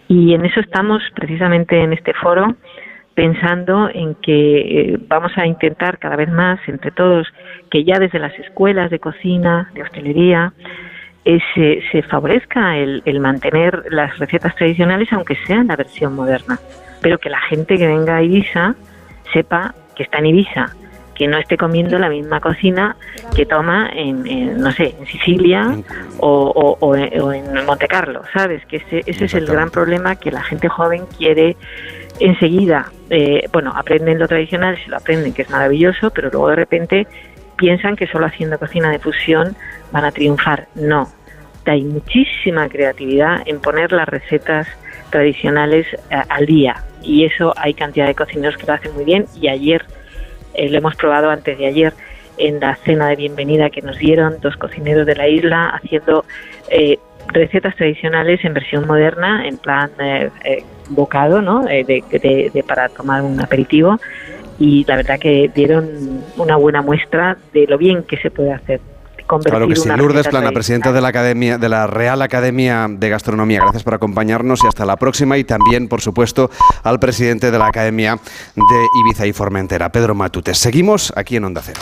Y 0.09 0.33
en 0.33 0.45
eso 0.45 0.59
estamos 0.59 1.01
precisamente 1.15 1.81
en 1.81 1.93
este 1.93 2.13
foro 2.13 2.55
pensando 3.15 3.89
en 3.93 4.15
que 4.15 4.57
eh, 4.59 4.99
vamos 5.07 5.31
a 5.37 5.45
intentar 5.45 5.99
cada 5.99 6.15
vez 6.15 6.29
más 6.29 6.59
entre 6.67 6.91
todos 6.91 7.27
que 7.69 7.83
ya 7.83 7.99
desde 7.99 8.19
las 8.19 8.37
escuelas 8.39 8.89
de 8.89 8.99
cocina, 8.99 9.69
de 9.73 9.83
hostelería, 9.83 10.53
se, 11.55 12.03
favorezca 12.09 12.77
el, 12.77 13.19
mantener 13.19 13.85
las 13.89 14.17
recetas 14.19 14.55
tradicionales, 14.55 15.11
aunque 15.13 15.37
sea 15.47 15.57
en 15.57 15.67
la 15.67 15.75
versión 15.75 16.15
moderna, 16.15 16.59
pero 17.01 17.17
que 17.17 17.29
la 17.29 17.39
gente 17.41 17.77
que 17.77 17.87
venga 17.87 18.17
a 18.17 18.23
Ibiza 18.23 18.75
sepa 19.31 19.73
que 19.95 20.03
está 20.03 20.17
en 20.19 20.25
Ibiza, 20.27 20.75
que 21.15 21.27
no 21.27 21.37
esté 21.37 21.57
comiendo 21.57 21.97
la 21.99 22.09
misma 22.09 22.41
cocina 22.41 22.97
que 23.35 23.45
toma 23.45 23.89
en, 23.93 24.59
no 24.59 24.71
sé, 24.71 24.95
en 24.99 25.05
Sicilia 25.05 25.77
o, 26.19 26.95
en 26.95 27.65
Monte 27.65 27.87
Carlo, 27.87 28.23
¿sabes? 28.33 28.65
Que 28.65 28.77
ese, 28.77 29.03
ese 29.05 29.25
es 29.25 29.33
el 29.35 29.45
gran 29.45 29.69
problema 29.69 30.15
que 30.15 30.31
la 30.31 30.41
gente 30.41 30.67
joven 30.67 31.03
quiere 31.17 31.55
enseguida, 32.19 32.91
eh, 33.09 33.47
bueno, 33.51 33.73
aprenden 33.75 34.19
lo 34.19 34.27
tradicional, 34.27 34.77
se 34.83 34.89
lo 34.89 34.97
aprenden, 34.97 35.33
que 35.33 35.43
es 35.43 35.49
maravilloso, 35.49 36.11
pero 36.11 36.29
luego 36.29 36.49
de 36.49 36.55
repente 36.55 37.07
piensan 37.57 37.95
que 37.95 38.07
solo 38.07 38.25
haciendo 38.25 38.57
cocina 38.57 38.91
de 38.91 38.99
fusión 38.99 39.55
van 39.91 40.05
a 40.05 40.11
triunfar. 40.11 40.67
No, 40.75 41.07
hay 41.65 41.83
muchísima 41.83 42.67
creatividad 42.69 43.41
en 43.45 43.59
poner 43.59 43.91
las 43.91 44.07
recetas 44.07 44.67
tradicionales 45.09 45.87
eh, 46.09 46.21
al 46.29 46.45
día. 46.45 46.83
Y 47.01 47.25
eso 47.25 47.53
hay 47.57 47.73
cantidad 47.73 48.07
de 48.07 48.15
cocineros 48.15 48.57
que 48.57 48.65
lo 48.65 48.73
hacen 48.73 48.93
muy 48.93 49.05
bien. 49.05 49.25
Y 49.39 49.47
ayer 49.47 49.85
eh, 50.53 50.69
lo 50.69 50.77
hemos 50.77 50.95
probado 50.95 51.29
antes 51.29 51.57
de 51.57 51.67
ayer 51.67 51.93
en 52.37 52.59
la 52.59 52.75
cena 52.77 53.07
de 53.09 53.15
bienvenida 53.15 53.69
que 53.69 53.81
nos 53.81 53.97
dieron 53.97 54.39
dos 54.41 54.57
cocineros 54.57 55.05
de 55.05 55.15
la 55.15 55.27
isla 55.27 55.69
haciendo 55.69 56.25
eh, 56.69 56.97
recetas 57.27 57.75
tradicionales 57.75 58.43
en 58.43 58.53
versión 58.55 58.87
moderna 58.87 59.47
en 59.47 59.57
plan 59.57 59.91
bocado 60.89 61.41
¿no? 61.41 61.63
de, 61.63 62.63
para 62.67 62.89
tomar 62.89 63.21
un 63.21 63.39
aperitivo 63.41 63.99
y 64.59 64.85
la 64.85 64.97
verdad 64.97 65.19
que 65.19 65.51
dieron 65.53 66.23
una 66.37 66.55
buena 66.55 66.81
muestra 66.81 67.37
de 67.53 67.65
lo 67.67 67.77
bien 67.77 68.03
que 68.03 68.17
se 68.17 68.31
puede 68.31 68.53
hacer. 68.53 68.79
Claro 69.25 69.67
que 69.67 69.75
sí. 69.75 69.89
Lourdes 69.89 70.27
Plana, 70.27 70.51
presidenta 70.51 70.91
de 70.91 71.01
la 71.01 71.07
Academia, 71.07 71.57
de 71.57 71.69
la 71.69 71.87
Real 71.87 72.21
Academia 72.21 72.87
de 72.89 73.09
Gastronomía. 73.09 73.61
Gracias 73.61 73.83
por 73.83 73.93
acompañarnos 73.93 74.63
y 74.63 74.67
hasta 74.67 74.85
la 74.85 74.97
próxima. 74.97 75.37
Y 75.37 75.43
también, 75.43 75.87
por 75.87 76.01
supuesto, 76.01 76.49
al 76.83 76.99
presidente 76.99 77.49
de 77.49 77.57
la 77.57 77.67
Academia 77.67 78.17
de 78.55 78.87
Ibiza 79.01 79.25
y 79.25 79.33
Formentera, 79.33 79.91
Pedro 79.91 80.13
Matutes. 80.13 80.57
Seguimos 80.57 81.13
aquí 81.15 81.37
en 81.37 81.45
Onda 81.45 81.61
Cero. 81.63 81.81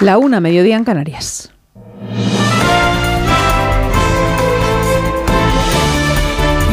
La 0.00 0.18
una, 0.18 0.40
mediodía 0.40 0.76
en 0.76 0.84
Canarias. 0.84 1.52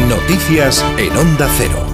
Noticias 0.10 0.86
en 0.98 1.18
Onda 1.18 1.50
Cero. 1.58 1.86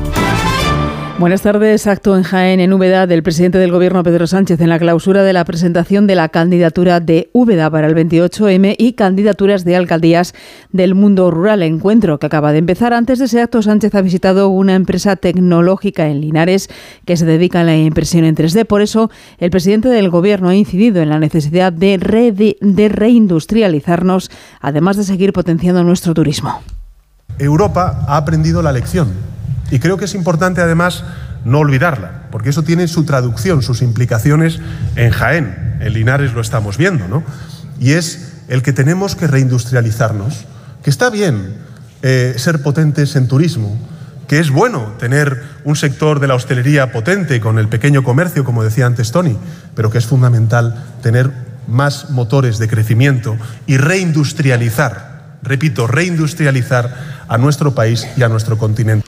Buenas 1.17 1.41
tardes. 1.41 1.87
Acto 1.87 2.15
en 2.15 2.21
Jaén, 2.21 2.59
en 2.59 2.71
Úbeda, 2.71 3.07
del 3.07 3.23
presidente 3.23 3.57
del 3.57 3.71
Gobierno, 3.71 4.03
Pedro 4.03 4.27
Sánchez, 4.27 4.61
en 4.61 4.69
la 4.69 4.77
clausura 4.77 5.23
de 5.23 5.33
la 5.33 5.45
presentación 5.45 6.05
de 6.05 6.13
la 6.13 6.29
candidatura 6.29 6.99
de 6.99 7.31
Úbeda 7.33 7.71
para 7.71 7.87
el 7.87 7.95
28M 7.95 8.75
y 8.77 8.93
candidaturas 8.93 9.65
de 9.65 9.75
alcaldías 9.75 10.35
del 10.71 10.93
mundo 10.93 11.31
rural. 11.31 11.63
Encuentro 11.63 12.19
que 12.19 12.27
acaba 12.27 12.51
de 12.51 12.59
empezar. 12.59 12.93
Antes 12.93 13.17
de 13.17 13.25
ese 13.25 13.41
acto, 13.41 13.63
Sánchez 13.63 13.95
ha 13.95 14.01
visitado 14.01 14.49
una 14.49 14.75
empresa 14.75 15.15
tecnológica 15.15 16.07
en 16.07 16.21
Linares 16.21 16.69
que 17.05 17.17
se 17.17 17.25
dedica 17.25 17.61
a 17.61 17.63
la 17.63 17.75
impresión 17.75 18.25
en 18.25 18.35
3D. 18.35 18.65
Por 18.65 18.83
eso, 18.83 19.09
el 19.39 19.49
presidente 19.49 19.89
del 19.89 20.11
Gobierno 20.11 20.49
ha 20.49 20.55
incidido 20.55 21.01
en 21.01 21.09
la 21.09 21.19
necesidad 21.19 21.73
de, 21.73 21.97
de 22.61 22.89
reindustrializarnos, 22.89 24.29
además 24.59 24.97
de 24.97 25.03
seguir 25.03 25.33
potenciando 25.33 25.83
nuestro 25.83 26.13
turismo. 26.13 26.61
Europa 27.39 28.05
ha 28.07 28.17
aprendido 28.17 28.61
la 28.61 28.71
lección 28.71 29.09
y 29.71 29.79
creo 29.79 29.97
que 29.97 30.05
es 30.05 30.15
importante 30.15 30.61
además 30.61 31.03
no 31.45 31.59
olvidarla, 31.59 32.27
porque 32.31 32.49
eso 32.49 32.63
tiene 32.63 32.87
su 32.87 33.05
traducción, 33.05 33.61
sus 33.61 33.81
implicaciones 33.81 34.59
en 34.95 35.11
Jaén. 35.11 35.77
En 35.81 35.93
Linares 35.93 36.33
lo 36.33 36.41
estamos 36.41 36.77
viendo, 36.77 37.07
¿no? 37.07 37.23
Y 37.79 37.93
es 37.93 38.33
el 38.47 38.61
que 38.61 38.73
tenemos 38.73 39.15
que 39.15 39.27
reindustrializarnos, 39.27 40.45
que 40.83 40.89
está 40.89 41.09
bien 41.09 41.55
eh, 42.01 42.35
ser 42.37 42.61
potentes 42.61 43.15
en 43.15 43.27
turismo, 43.27 43.77
que 44.27 44.39
es 44.39 44.51
bueno 44.51 44.93
tener 44.99 45.43
un 45.63 45.75
sector 45.75 46.19
de 46.19 46.27
la 46.27 46.35
hostelería 46.35 46.91
potente 46.91 47.39
con 47.41 47.59
el 47.59 47.67
pequeño 47.67 48.03
comercio, 48.03 48.45
como 48.45 48.63
decía 48.63 48.85
antes 48.85 49.11
Tony, 49.11 49.37
pero 49.75 49.89
que 49.89 49.97
es 49.97 50.05
fundamental 50.05 50.83
tener 51.01 51.31
más 51.67 52.09
motores 52.09 52.57
de 52.57 52.67
crecimiento 52.67 53.37
y 53.67 53.77
reindustrializar, 53.77 55.12
repito, 55.43 55.87
reindustrializar 55.87 57.23
a 57.27 57.37
nuestro 57.37 57.75
país 57.75 58.07
y 58.17 58.23
a 58.23 58.29
nuestro 58.29 58.57
continente. 58.57 59.07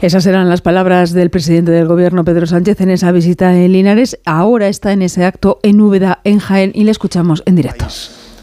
Esas 0.00 0.26
eran 0.26 0.48
las 0.48 0.60
palabras 0.60 1.12
del 1.12 1.30
presidente 1.30 1.70
del 1.70 1.86
Gobierno, 1.86 2.24
Pedro 2.24 2.46
Sánchez, 2.46 2.80
en 2.80 2.90
esa 2.90 3.12
visita 3.12 3.54
en 3.54 3.72
Linares. 3.72 4.18
Ahora 4.24 4.68
está 4.68 4.92
en 4.92 5.02
ese 5.02 5.24
acto 5.24 5.60
en 5.62 5.80
Úbeda, 5.80 6.20
en 6.24 6.38
Jaén, 6.38 6.72
y 6.74 6.84
le 6.84 6.90
escuchamos 6.90 7.42
en 7.46 7.56
directo. 7.56 7.86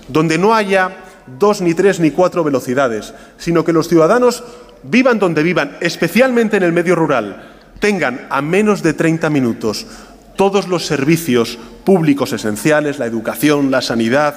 Donde 0.08 0.38
no 0.38 0.54
haya 0.54 0.98
dos, 1.40 1.62
ni 1.62 1.74
tres, 1.74 2.00
ni 2.00 2.12
cuatro 2.12 2.44
velocidades, 2.44 3.14
sino 3.38 3.64
que 3.64 3.74
los 3.74 3.88
ciudadanos 3.88 4.44
vivan 4.84 5.20
donde 5.20 5.44
vivan, 5.44 5.78
especialmente 5.82 6.58
en 6.58 6.64
el 6.64 6.72
medio 6.72 6.96
rural, 6.96 7.52
tengan 7.80 8.28
a 8.30 8.42
menos 8.42 8.84
de 8.84 8.94
30 8.94 9.30
minutos 9.30 9.88
todos 10.36 10.68
los 10.68 10.86
servicios 10.86 11.58
públicos 11.84 12.34
esenciales, 12.34 13.00
la 13.00 13.06
educación, 13.06 13.72
la 13.72 13.82
sanidad, 13.82 14.36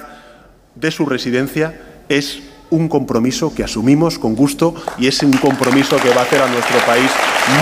de 0.74 0.90
su 0.90 1.06
residencia, 1.06 1.80
es 2.08 2.42
un 2.70 2.88
compromiso 2.88 3.54
que 3.54 3.64
asumimos 3.64 4.18
con 4.18 4.34
gusto 4.34 4.74
y 4.98 5.06
es 5.06 5.22
un 5.22 5.32
compromiso 5.32 5.96
que 5.96 6.10
va 6.10 6.20
a 6.20 6.24
hacer 6.24 6.40
a 6.42 6.48
nuestro 6.48 6.78
país 6.86 7.10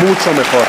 mucho 0.03 0.31
mejor. 0.33 0.67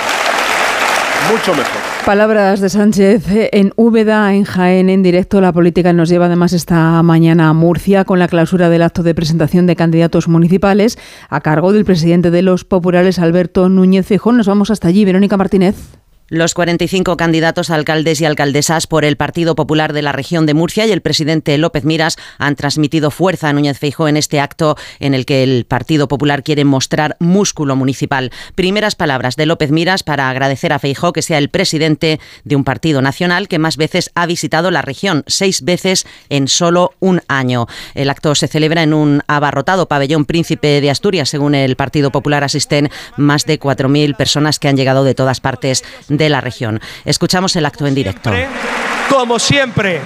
Mucho 1.31 1.51
mejor. 1.53 1.97
Palabras 2.05 2.61
de 2.61 2.69
Sánchez 2.69 3.25
en 3.51 3.73
Úbeda, 3.75 4.33
en 4.33 4.45
Jaén, 4.45 4.89
en 4.89 5.03
directo. 5.03 5.41
La 5.41 5.51
política 5.51 5.91
nos 5.91 6.07
lleva 6.07 6.27
además 6.27 6.53
esta 6.53 7.03
mañana 7.03 7.49
a 7.49 7.53
Murcia 7.53 8.05
con 8.05 8.17
la 8.19 8.29
clausura 8.29 8.69
del 8.69 8.83
acto 8.83 9.03
de 9.03 9.13
presentación 9.13 9.67
de 9.67 9.75
candidatos 9.75 10.29
municipales 10.29 10.97
a 11.29 11.41
cargo 11.41 11.73
del 11.73 11.83
presidente 11.83 12.31
de 12.31 12.43
los 12.43 12.63
populares, 12.63 13.19
Alberto 13.19 13.67
Núñez 13.67 14.05
Feijóo. 14.05 14.31
Nos 14.31 14.47
vamos 14.47 14.71
hasta 14.71 14.87
allí. 14.87 15.03
Verónica 15.03 15.35
Martínez. 15.35 15.75
Los 16.29 16.53
45 16.55 17.15
candidatos 17.15 17.69
a 17.69 17.75
alcaldes 17.75 18.19
y 18.19 18.25
alcaldesas 18.25 18.85
por 18.85 19.05
el 19.05 19.15
Partido 19.15 19.55
Popular 19.55 19.93
de 19.93 20.01
la 20.01 20.11
región 20.11 20.45
de 20.45 20.53
Murcia 20.53 20.85
y 20.85 20.91
el 20.91 20.99
presidente 20.99 21.57
López 21.57 21.85
Miras 21.85 22.17
han 22.37 22.57
transmitido 22.57 23.11
fuerza 23.11 23.47
a 23.47 23.53
Núñez 23.53 23.79
Feijóo 23.79 24.09
en 24.09 24.17
este 24.17 24.41
acto 24.41 24.75
en 24.99 25.13
el 25.13 25.25
que 25.25 25.41
el 25.41 25.63
Partido 25.63 26.09
Popular 26.09 26.43
quiere 26.43 26.65
mostrar 26.65 27.15
músculo 27.21 27.77
municipal. 27.77 28.33
Primeras 28.55 28.95
palabras 28.95 29.37
de 29.37 29.45
López 29.45 29.71
Miras 29.71 30.03
para 30.03 30.29
agradecer 30.29 30.73
a 30.73 30.79
Feijóo 30.79 31.13
que 31.13 31.21
sea 31.21 31.37
el 31.37 31.47
presidente 31.47 32.19
de 32.43 32.57
un 32.57 32.65
partido 32.65 33.01
nacional 33.01 33.47
que 33.47 33.57
más 33.57 33.77
veces 33.77 34.11
ha 34.13 34.25
visitado 34.25 34.69
la 34.69 34.81
región, 34.81 35.23
seis 35.27 35.63
veces 35.63 36.05
en 36.27 36.49
solo 36.49 36.91
un 36.99 37.21
año. 37.29 37.67
El 37.95 38.09
acto 38.09 38.35
se 38.35 38.49
celebra 38.49 38.83
en 38.83 38.93
un 38.93 39.21
abarrotado 39.27 39.87
pabellón 39.87 40.25
Príncipe 40.25 40.81
de 40.81 40.89
Asturias. 40.89 41.29
Según 41.29 41.55
el 41.55 41.77
Partido 41.77 42.11
Popular 42.11 42.43
asisten 42.43 42.89
más 43.15 43.45
de 43.45 43.61
4.000 43.61 44.17
personas 44.17 44.59
que 44.59 44.67
han 44.67 44.75
llegado 44.75 45.05
de 45.05 45.15
todas 45.15 45.39
partes 45.39 45.85
de 46.17 46.29
la 46.29 46.41
región. 46.41 46.81
Escuchamos 47.05 47.55
el 47.55 47.65
acto 47.65 47.87
en 47.87 47.95
directo. 47.95 48.31
Como 49.09 49.39
siempre, 49.39 50.01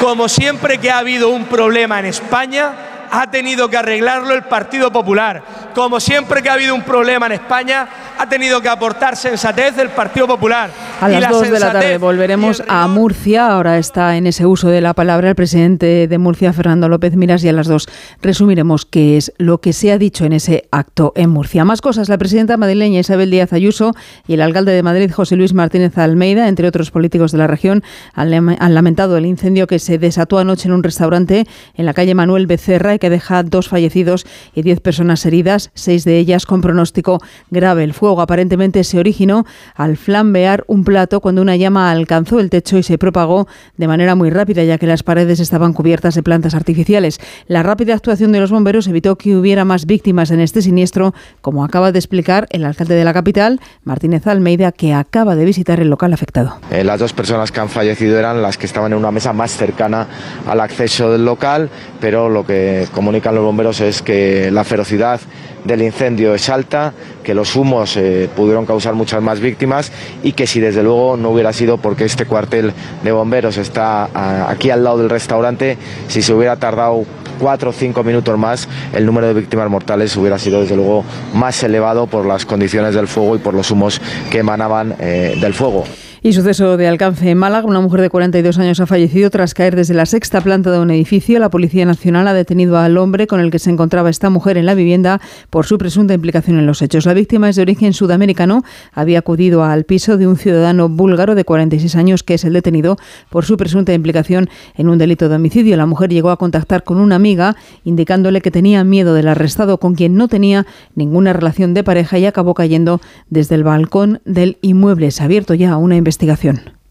como 0.00 0.28
siempre 0.28 0.78
que 0.78 0.90
ha 0.90 0.98
habido 0.98 1.30
un 1.30 1.46
problema 1.46 1.98
en 1.98 2.06
España, 2.06 2.72
ha 3.16 3.30
tenido 3.30 3.68
que 3.68 3.76
arreglarlo 3.76 4.34
el 4.34 4.42
Partido 4.42 4.90
Popular. 4.90 5.42
Como 5.72 6.00
siempre 6.00 6.42
que 6.42 6.48
ha 6.48 6.54
habido 6.54 6.74
un 6.74 6.82
problema 6.82 7.26
en 7.26 7.32
España, 7.32 7.86
ha 8.18 8.28
tenido 8.28 8.60
que 8.60 8.68
aportar 8.68 9.16
sensatez 9.16 9.76
del 9.76 9.90
Partido 9.90 10.26
Popular. 10.26 10.70
A 11.00 11.08
las 11.08 11.30
2 11.30 11.50
de 11.50 11.60
la 11.60 11.72
tarde 11.72 11.98
volveremos 11.98 12.62
a 12.66 12.88
Murcia. 12.88 13.46
Ahora 13.46 13.78
está 13.78 14.16
en 14.16 14.26
ese 14.26 14.46
uso 14.46 14.68
de 14.68 14.80
la 14.80 14.94
palabra 14.94 15.28
el 15.28 15.34
presidente 15.36 16.08
de 16.08 16.18
Murcia, 16.18 16.52
Fernando 16.52 16.88
López 16.88 17.14
Miras, 17.14 17.44
y 17.44 17.48
a 17.48 17.52
las 17.52 17.68
2 17.68 17.88
resumiremos 18.20 18.84
qué 18.84 19.16
es 19.16 19.32
lo 19.38 19.58
que 19.60 19.72
se 19.72 19.92
ha 19.92 19.98
dicho 19.98 20.24
en 20.24 20.32
ese 20.32 20.68
acto 20.72 21.12
en 21.14 21.30
Murcia. 21.30 21.64
Más 21.64 21.80
cosas, 21.80 22.08
la 22.08 22.18
presidenta 22.18 22.56
madrileña 22.56 22.98
Isabel 22.98 23.30
Díaz 23.30 23.52
Ayuso 23.52 23.94
y 24.26 24.34
el 24.34 24.42
alcalde 24.42 24.72
de 24.72 24.82
Madrid, 24.82 25.12
José 25.12 25.36
Luis 25.36 25.54
Martínez 25.54 25.96
Almeida, 25.98 26.48
entre 26.48 26.66
otros 26.66 26.90
políticos 26.90 27.30
de 27.30 27.38
la 27.38 27.46
región, 27.46 27.84
han 28.14 28.74
lamentado 28.74 29.16
el 29.16 29.26
incendio 29.26 29.68
que 29.68 29.78
se 29.78 29.98
desató 29.98 30.38
anoche 30.38 30.66
en 30.66 30.74
un 30.74 30.82
restaurante 30.82 31.46
en 31.74 31.86
la 31.86 31.94
calle 31.94 32.14
Manuel 32.14 32.46
Becerra 32.46 32.94
y 32.94 32.98
deja 33.10 33.42
dos 33.42 33.68
fallecidos 33.68 34.26
y 34.54 34.62
diez 34.62 34.80
personas 34.80 35.24
heridas, 35.26 35.70
seis 35.74 36.04
de 36.04 36.18
ellas 36.18 36.46
con 36.46 36.60
pronóstico 36.60 37.20
grave. 37.50 37.84
El 37.84 37.94
fuego 37.94 38.20
aparentemente 38.20 38.84
se 38.84 38.98
originó 38.98 39.44
al 39.74 39.96
flambear 39.96 40.64
un 40.66 40.84
plato 40.84 41.20
cuando 41.20 41.42
una 41.42 41.56
llama 41.56 41.90
alcanzó 41.90 42.40
el 42.40 42.50
techo 42.50 42.78
y 42.78 42.82
se 42.82 42.98
propagó 42.98 43.46
de 43.76 43.88
manera 43.88 44.14
muy 44.14 44.30
rápida, 44.30 44.64
ya 44.64 44.78
que 44.78 44.86
las 44.86 45.02
paredes 45.02 45.40
estaban 45.40 45.72
cubiertas 45.72 46.14
de 46.14 46.22
plantas 46.22 46.54
artificiales. 46.54 47.18
La 47.46 47.62
rápida 47.62 47.94
actuación 47.94 48.32
de 48.32 48.40
los 48.40 48.50
bomberos 48.50 48.86
evitó 48.86 49.16
que 49.16 49.36
hubiera 49.36 49.64
más 49.64 49.86
víctimas 49.86 50.30
en 50.30 50.40
este 50.40 50.62
siniestro, 50.62 51.14
como 51.40 51.64
acaba 51.64 51.92
de 51.92 51.98
explicar 51.98 52.46
el 52.50 52.64
alcalde 52.64 52.94
de 52.94 53.04
la 53.04 53.12
capital, 53.12 53.60
Martínez 53.84 54.26
Almeida, 54.26 54.72
que 54.72 54.94
acaba 54.94 55.36
de 55.36 55.44
visitar 55.44 55.80
el 55.80 55.90
local 55.90 56.12
afectado. 56.12 56.58
Eh, 56.70 56.84
las 56.84 57.00
dos 57.00 57.12
personas 57.12 57.52
que 57.52 57.60
han 57.60 57.68
fallecido 57.68 58.18
eran 58.18 58.42
las 58.42 58.58
que 58.58 58.66
estaban 58.66 58.92
en 58.92 58.98
una 58.98 59.10
mesa 59.10 59.32
más 59.32 59.56
cercana 59.56 60.06
al 60.46 60.60
acceso 60.60 61.10
del 61.10 61.24
local, 61.24 61.70
pero 62.00 62.28
lo 62.28 62.44
que 62.44 62.86
comunican 62.94 63.34
los 63.34 63.44
bomberos 63.44 63.80
es 63.80 64.00
que 64.00 64.50
la 64.50 64.64
ferocidad 64.64 65.20
del 65.64 65.82
incendio 65.82 66.34
es 66.34 66.48
alta, 66.48 66.92
que 67.22 67.34
los 67.34 67.56
humos 67.56 67.96
eh, 67.96 68.28
pudieron 68.34 68.66
causar 68.66 68.94
muchas 68.94 69.20
más 69.22 69.40
víctimas 69.40 69.90
y 70.22 70.32
que 70.32 70.46
si 70.46 70.60
desde 70.60 70.82
luego 70.82 71.16
no 71.16 71.30
hubiera 71.30 71.52
sido 71.52 71.78
porque 71.78 72.04
este 72.04 72.26
cuartel 72.26 72.72
de 73.02 73.12
bomberos 73.12 73.56
está 73.56 74.08
ah, 74.14 74.46
aquí 74.48 74.70
al 74.70 74.84
lado 74.84 74.98
del 74.98 75.10
restaurante, 75.10 75.76
si 76.08 76.22
se 76.22 76.32
hubiera 76.32 76.56
tardado 76.56 77.04
cuatro 77.40 77.70
o 77.70 77.72
cinco 77.72 78.04
minutos 78.04 78.38
más, 78.38 78.68
el 78.92 79.04
número 79.04 79.26
de 79.26 79.34
víctimas 79.34 79.68
mortales 79.68 80.16
hubiera 80.16 80.38
sido 80.38 80.60
desde 80.60 80.76
luego 80.76 81.04
más 81.34 81.62
elevado 81.62 82.06
por 82.06 82.26
las 82.26 82.46
condiciones 82.46 82.94
del 82.94 83.08
fuego 83.08 83.36
y 83.36 83.38
por 83.38 83.54
los 83.54 83.70
humos 83.70 84.00
que 84.30 84.38
emanaban 84.38 84.94
eh, 85.00 85.36
del 85.40 85.54
fuego. 85.54 85.84
Y 86.26 86.32
suceso 86.32 86.78
de 86.78 86.88
alcance 86.88 87.28
en 87.28 87.36
Málaga. 87.36 87.66
Una 87.66 87.82
mujer 87.82 88.00
de 88.00 88.08
42 88.08 88.58
años 88.58 88.80
ha 88.80 88.86
fallecido 88.86 89.28
tras 89.28 89.52
caer 89.52 89.76
desde 89.76 89.92
la 89.92 90.06
sexta 90.06 90.40
planta 90.40 90.70
de 90.70 90.78
un 90.78 90.90
edificio. 90.90 91.38
La 91.38 91.50
Policía 91.50 91.84
Nacional 91.84 92.26
ha 92.26 92.32
detenido 92.32 92.78
al 92.78 92.96
hombre 92.96 93.26
con 93.26 93.40
el 93.40 93.50
que 93.50 93.58
se 93.58 93.68
encontraba 93.68 94.08
esta 94.08 94.30
mujer 94.30 94.56
en 94.56 94.64
la 94.64 94.74
vivienda 94.74 95.20
por 95.50 95.66
su 95.66 95.76
presunta 95.76 96.14
implicación 96.14 96.58
en 96.58 96.64
los 96.64 96.80
hechos. 96.80 97.04
La 97.04 97.12
víctima 97.12 97.50
es 97.50 97.56
de 97.56 97.62
origen 97.62 97.92
sudamericano. 97.92 98.62
Había 98.94 99.18
acudido 99.18 99.64
al 99.64 99.84
piso 99.84 100.16
de 100.16 100.26
un 100.26 100.38
ciudadano 100.38 100.88
búlgaro 100.88 101.34
de 101.34 101.44
46 101.44 101.94
años 101.94 102.22
que 102.22 102.32
es 102.32 102.44
el 102.46 102.54
detenido 102.54 102.96
por 103.28 103.44
su 103.44 103.58
presunta 103.58 103.92
implicación 103.92 104.48
en 104.76 104.88
un 104.88 104.96
delito 104.96 105.28
de 105.28 105.36
homicidio. 105.36 105.76
La 105.76 105.84
mujer 105.84 106.08
llegó 106.08 106.30
a 106.30 106.38
contactar 106.38 106.84
con 106.84 107.00
una 107.00 107.16
amiga 107.16 107.54
indicándole 107.84 108.40
que 108.40 108.50
tenía 108.50 108.82
miedo 108.82 109.12
del 109.12 109.28
arrestado 109.28 109.78
con 109.78 109.94
quien 109.94 110.16
no 110.16 110.28
tenía 110.28 110.64
ninguna 110.94 111.34
relación 111.34 111.74
de 111.74 111.84
pareja 111.84 112.18
y 112.18 112.24
acabó 112.24 112.54
cayendo 112.54 113.02
desde 113.28 113.56
el 113.56 113.64
balcón 113.64 114.22
del 114.24 114.56
inmueble. 114.62 115.10
Se 115.10 115.20
ha 115.20 115.26
abierto 115.26 115.52
ya 115.52 115.76
una 115.76 115.96
investigación 115.96 116.13
investigación. 116.14 116.83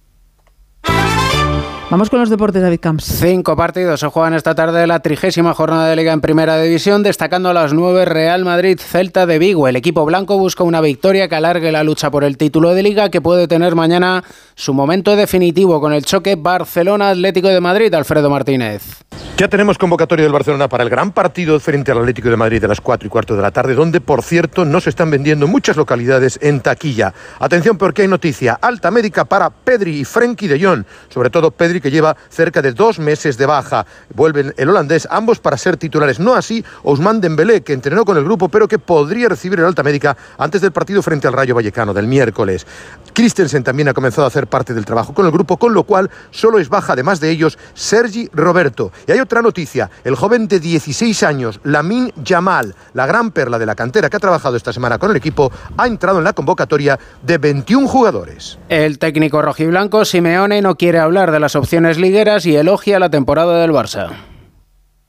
Vamos 1.94 2.10
con 2.10 2.20
los 2.20 2.32
deportes, 2.32 2.60
David 2.60 2.80
Camps. 2.80 3.04
Cinco 3.04 3.56
partidos 3.56 4.00
se 4.00 4.08
juegan 4.08 4.34
esta 4.34 4.56
tarde 4.56 4.88
la 4.88 5.02
trigésima 5.02 5.54
jornada 5.54 5.88
de 5.88 5.96
Liga 5.96 6.12
en 6.12 6.22
Primera 6.22 6.60
División, 6.60 7.04
destacando 7.04 7.50
a 7.50 7.54
las 7.54 7.72
nueve 7.72 8.04
Real 8.04 8.44
Madrid 8.44 8.80
Celta 8.80 9.28
de 9.28 9.38
Vigo. 9.38 9.68
El 9.68 9.76
equipo 9.76 10.04
blanco 10.04 10.40
busca 10.40 10.64
una 10.64 10.82
victoria 10.82 11.30
que 11.30 11.36
alargue 11.36 11.72
la 11.72 11.84
lucha 11.84 12.10
por 12.10 12.24
el 12.24 12.36
título 12.36 12.74
de 12.74 12.82
Liga, 12.82 13.10
que 13.12 13.22
puede 13.22 13.48
tener 13.48 13.76
mañana 13.76 14.24
su 14.56 14.74
momento 14.74 15.16
definitivo 15.16 15.80
con 15.80 15.94
el 15.94 16.04
choque 16.04 16.36
Barcelona 16.36 17.12
Atlético 17.12 17.50
de 17.50 17.62
Madrid. 17.62 17.94
Alfredo 17.94 18.28
Martínez. 18.28 19.04
Ya 19.36 19.48
tenemos 19.48 19.80
convocatoria 19.80 20.24
del 20.24 20.32
Barcelona 20.32 20.70
para 20.70 20.84
el 20.84 20.92
gran 20.92 21.12
partido 21.12 21.60
frente 21.60 21.92
al 21.92 21.98
Atlético 21.98 22.30
de 22.30 22.38
Madrid 22.38 22.64
a 22.64 22.68
las 22.68 22.82
4 22.82 23.08
y 23.08 23.10
cuarto 23.10 23.36
de 23.36 23.42
la 23.42 23.50
tarde, 23.50 23.74
donde, 23.74 24.00
por 24.00 24.22
cierto, 24.22 24.64
no 24.64 24.80
se 24.80 24.92
están 24.92 25.10
vendiendo 25.10 25.48
muchas 25.48 25.76
localidades 25.76 26.38
en 26.42 26.62
taquilla. 26.62 27.16
Atención 27.40 27.78
porque 27.78 28.04
hay 28.04 28.08
noticia 28.08 28.60
alta 28.62 28.92
médica 28.92 29.26
para 29.26 29.50
Pedri 29.50 30.02
y 30.02 30.06
Frenkie 30.06 30.48
de 30.48 30.64
Jong, 30.64 30.86
sobre 31.10 31.32
todo 31.32 31.50
Pedri 31.50 31.82
que 31.84 31.92
lleva 31.92 32.18
cerca 32.30 32.64
de 32.64 32.72
dos 32.72 32.98
meses 32.98 33.38
de 33.38 33.46
baja. 33.46 33.86
Vuelven 34.16 34.54
el 34.58 34.70
holandés, 34.70 35.08
ambos 35.12 35.40
para 35.40 35.58
ser 35.58 35.78
titulares. 35.78 36.20
No 36.20 36.34
así 36.34 36.66
Ousmane 36.82 37.20
Dembélé, 37.20 37.62
que 37.62 37.74
entrenó 37.74 38.06
con 38.06 38.18
el 38.18 38.24
grupo, 38.24 38.50
pero 38.50 38.68
que 38.68 38.80
podría 38.80 39.30
recibir 39.30 39.60
el 39.60 39.66
alta 39.66 39.84
médica 39.84 40.18
antes 40.38 40.62
del 40.62 40.72
partido 40.72 41.04
frente 41.04 41.28
al 41.28 41.34
Rayo 41.34 41.54
Vallecano 41.54 41.94
del 41.94 42.08
miércoles. 42.08 42.66
Christensen 43.14 43.64
también 43.64 43.88
ha 43.88 43.94
comenzado 43.94 44.26
a 44.26 44.28
hacer 44.28 44.48
parte 44.48 44.74
del 44.74 44.86
trabajo 44.86 45.14
con 45.14 45.26
el 45.26 45.32
grupo, 45.32 45.58
con 45.58 45.74
lo 45.74 45.84
cual 45.84 46.10
solo 46.32 46.60
es 46.60 46.70
baja, 46.70 46.94
además 46.94 47.20
de 47.20 47.30
ellos, 47.30 47.58
Sergi 47.74 48.30
Roberto. 48.34 48.92
Y 49.08 49.12
hay 49.12 49.20
otra 49.20 49.42
noticia, 49.42 49.90
el 50.04 50.16
joven 50.16 50.48
de 50.48 50.60
16 50.60 51.24
años, 51.24 51.60
Lamin 51.64 52.12
Yamal, 52.24 52.76
la 52.94 53.06
gran 53.06 53.32
perla 53.32 53.60
de 53.60 53.66
la 53.66 53.76
cantera 53.76 54.10
que 54.10 54.18
ha 54.18 54.20
trabajado 54.20 54.58
esta 54.58 54.74
semana 54.74 54.98
con 54.98 55.12
el 55.12 55.18
equipo, 55.18 55.52
ha 55.78 55.88
entrado 55.88 56.18
en 56.18 56.24
la 56.24 56.34
convocatoria 56.34 57.00
de 57.22 57.38
21 57.38 57.88
jugadores. 57.88 58.58
El 58.70 59.00
técnico 59.00 59.42
rojiblanco 59.42 60.06
Simeone 60.06 60.62
no 60.62 60.76
quiere 60.76 61.00
hablar 61.00 61.32
de 61.32 61.40
las 61.40 61.56
opciones 61.56 61.98
ligueras 61.98 62.46
y 62.46 62.56
elogia 62.56 63.00
la 63.00 63.10
temporada 63.10 63.60
del 63.62 63.72
Barça. 63.72 64.33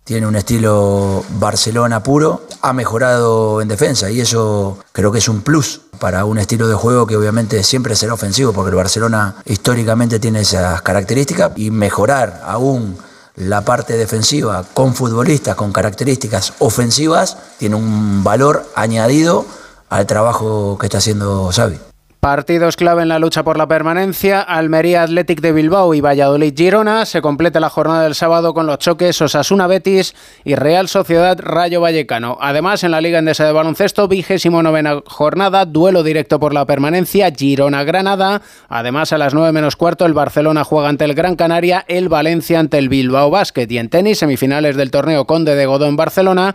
Tiene 0.05 0.27
un 0.27 0.37
estilo 0.37 1.25
Barcelona 1.39 2.03
puro, 2.03 2.43
ha 2.61 2.75
mejorado 2.75 3.63
en 3.63 3.69
defensa 3.69 4.11
y 4.11 4.21
eso 4.21 4.77
creo 4.93 5.11
que 5.11 5.19
es 5.19 5.29
un 5.31 5.41
plus 5.41 5.81
para 5.99 6.27
un 6.27 6.37
estilo 6.37 6.69
de 6.69 6.75
juego 6.75 7.07
que 7.07 7.17
obviamente 7.17 7.63
siempre 7.63 7.97
será 7.97 8.13
ofensivo 8.13 8.53
porque 8.53 8.69
el 8.69 8.77
Barcelona 8.77 9.37
históricamente 9.47 10.21
tiene 10.21 10.41
esas 10.41 10.83
características 10.83 11.53
y 11.57 11.71
mejorar 11.71 12.43
aún 12.45 12.99
la 13.37 13.63
parte 13.65 13.97
defensiva 13.97 14.63
con 14.75 14.95
futbolistas 14.95 15.57
con 15.57 15.73
características 15.73 16.53
ofensivas 16.59 17.39
tiene 17.59 17.77
un 17.77 18.23
valor 18.23 18.71
añadido 18.75 19.47
al 19.89 20.07
trabajo 20.07 20.77
que 20.79 20.85
está 20.87 20.99
haciendo 20.99 21.51
Xavi. 21.51 21.79
Partidos 22.25 22.77
clave 22.77 23.03
en 23.03 23.09
la 23.09 23.19
lucha 23.19 23.43
por 23.43 23.59
la 23.59 23.69
permanencia, 23.69 24.41
Almería 24.41 25.03
Athletic 25.03 25.43
de 25.43 25.53
Bilbao 25.53 25.93
y 25.93 26.01
Valladolid 26.01 26.55
Girona. 26.57 27.05
Se 27.05 27.21
completa 27.21 27.61
la 27.61 27.69
jornada 27.69 28.05
del 28.05 28.15
sábado 28.15 28.55
con 28.55 28.67
los 28.67 28.79
choques 28.79 29.21
Osasuna 29.21 29.67
Betis 29.67 30.15
y 30.43 30.55
Real 30.55 30.89
Sociedad 30.89 31.39
Rayo 31.39 31.83
Vallecano. 31.83 32.39
Además, 32.41 32.83
en 32.83 32.93
la 32.93 33.03
Liga 33.03 33.19
Endesa 33.19 33.45
de 33.45 33.53
Baloncesto, 33.53 34.09
vigésimo 34.09 34.63
novena 34.63 35.03
jornada, 35.05 35.67
duelo 35.67 36.03
directo 36.03 36.41
por 36.41 36.55
la 36.55 36.65
permanencia, 36.65 37.31
Girona 37.31 37.85
Granada. 37.85 38.41
Además, 38.71 39.13
a 39.13 39.19
las 39.19 39.35
nueve 39.35 39.53
menos 39.53 39.77
cuarto, 39.77 40.07
el 40.07 40.15
Barcelona 40.15 40.65
juega 40.65 40.89
ante 40.89 41.05
el 41.05 41.13
Gran 41.13 41.37
Canaria, 41.37 41.85
el 41.89 42.09
Valencia 42.09 42.59
ante 42.59 42.79
el 42.79 42.89
Bilbao 42.89 43.29
Basket. 43.29 43.67
Y 43.69 43.77
en 43.77 43.91
tenis, 43.91 44.21
semifinales 44.21 44.77
del 44.77 44.91
torneo 44.91 45.27
Conde 45.27 45.55
de 45.57 45.67
Godó 45.67 45.85
en 45.85 45.97
Barcelona. 45.97 46.55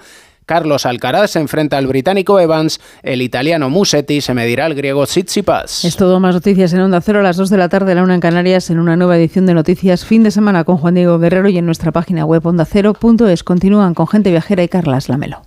Carlos 0.49 0.87
Alcaraz 0.87 1.29
se 1.29 1.39
enfrenta 1.39 1.77
al 1.77 1.85
británico 1.85 2.39
Evans, 2.39 2.81
el 3.03 3.21
italiano 3.21 3.69
Musetti 3.69 4.19
se 4.19 4.33
medirá 4.33 4.65
al 4.65 4.73
griego 4.73 5.05
Tsitsipas. 5.05 5.85
Es 5.85 5.95
todo, 5.95 6.19
más 6.19 6.33
noticias 6.33 6.73
en 6.73 6.79
Onda 6.79 7.01
Cero 7.01 7.19
a 7.19 7.21
las 7.21 7.37
2 7.37 7.51
de 7.51 7.57
la 7.57 7.69
tarde, 7.69 7.93
la 7.93 8.01
una 8.01 8.15
en 8.15 8.19
Canarias, 8.19 8.71
en 8.71 8.79
una 8.79 8.95
nueva 8.95 9.15
edición 9.15 9.45
de 9.45 9.53
Noticias 9.53 10.05
Fin 10.05 10.23
de 10.23 10.31
Semana 10.31 10.63
con 10.63 10.77
Juan 10.77 10.95
Diego 10.95 11.19
Guerrero 11.19 11.49
y 11.49 11.59
en 11.59 11.67
nuestra 11.67 11.91
página 11.91 12.25
web 12.25 12.43
ondacero.es. 12.43 13.43
Continúan 13.43 13.93
con 13.93 14.07
Gente 14.07 14.31
Viajera 14.31 14.63
y 14.63 14.69
Carlas 14.69 15.07
Lamelo. 15.07 15.43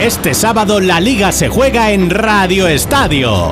Este 0.00 0.34
sábado 0.34 0.78
la 0.78 1.00
Liga 1.00 1.32
se 1.32 1.48
juega 1.48 1.90
en 1.90 2.10
Radio 2.10 2.68
Estadio. 2.68 3.50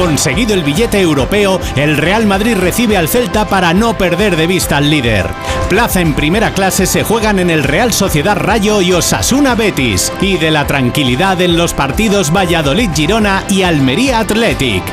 Conseguido 0.00 0.54
el 0.54 0.64
billete 0.64 0.98
europeo, 0.98 1.60
el 1.76 1.98
Real 1.98 2.24
Madrid 2.24 2.56
recibe 2.56 2.96
al 2.96 3.06
Celta 3.06 3.46
para 3.46 3.74
no 3.74 3.98
perder 3.98 4.34
de 4.34 4.46
vista 4.46 4.78
al 4.78 4.88
líder. 4.88 5.26
Plaza 5.68 6.00
en 6.00 6.14
primera 6.14 6.54
clase 6.54 6.86
se 6.86 7.02
juegan 7.02 7.38
en 7.38 7.50
el 7.50 7.62
Real 7.62 7.92
Sociedad 7.92 8.34
Rayo 8.34 8.80
y 8.80 8.94
Osasuna 8.94 9.54
Betis. 9.54 10.10
Y 10.22 10.38
de 10.38 10.50
la 10.50 10.66
tranquilidad 10.66 11.38
en 11.42 11.58
los 11.58 11.74
partidos 11.74 12.34
Valladolid 12.34 12.88
Girona 12.94 13.44
y 13.50 13.60
Almería 13.60 14.20
Athletic. 14.20 14.84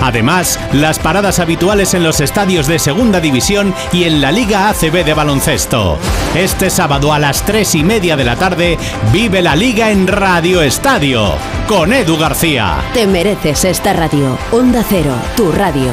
Además, 0.00 0.58
las 0.72 0.98
paradas 0.98 1.38
habituales 1.38 1.94
en 1.94 2.02
los 2.02 2.20
estadios 2.20 2.66
de 2.66 2.78
Segunda 2.78 3.20
División 3.20 3.74
y 3.92 4.04
en 4.04 4.20
la 4.20 4.32
Liga 4.32 4.68
ACB 4.68 5.04
de 5.04 5.14
baloncesto. 5.14 5.98
Este 6.34 6.70
sábado 6.70 7.12
a 7.12 7.18
las 7.18 7.44
3 7.44 7.74
y 7.76 7.84
media 7.84 8.16
de 8.16 8.24
la 8.24 8.36
tarde, 8.36 8.78
vive 9.12 9.42
la 9.42 9.56
Liga 9.56 9.90
en 9.90 10.06
Radio 10.06 10.62
Estadio, 10.62 11.34
con 11.66 11.92
Edu 11.92 12.16
García. 12.16 12.82
Te 12.92 13.06
mereces 13.06 13.64
esta 13.64 13.92
radio. 13.92 14.38
Onda 14.52 14.84
Cero, 14.88 15.14
tu 15.36 15.52
radio. 15.52 15.92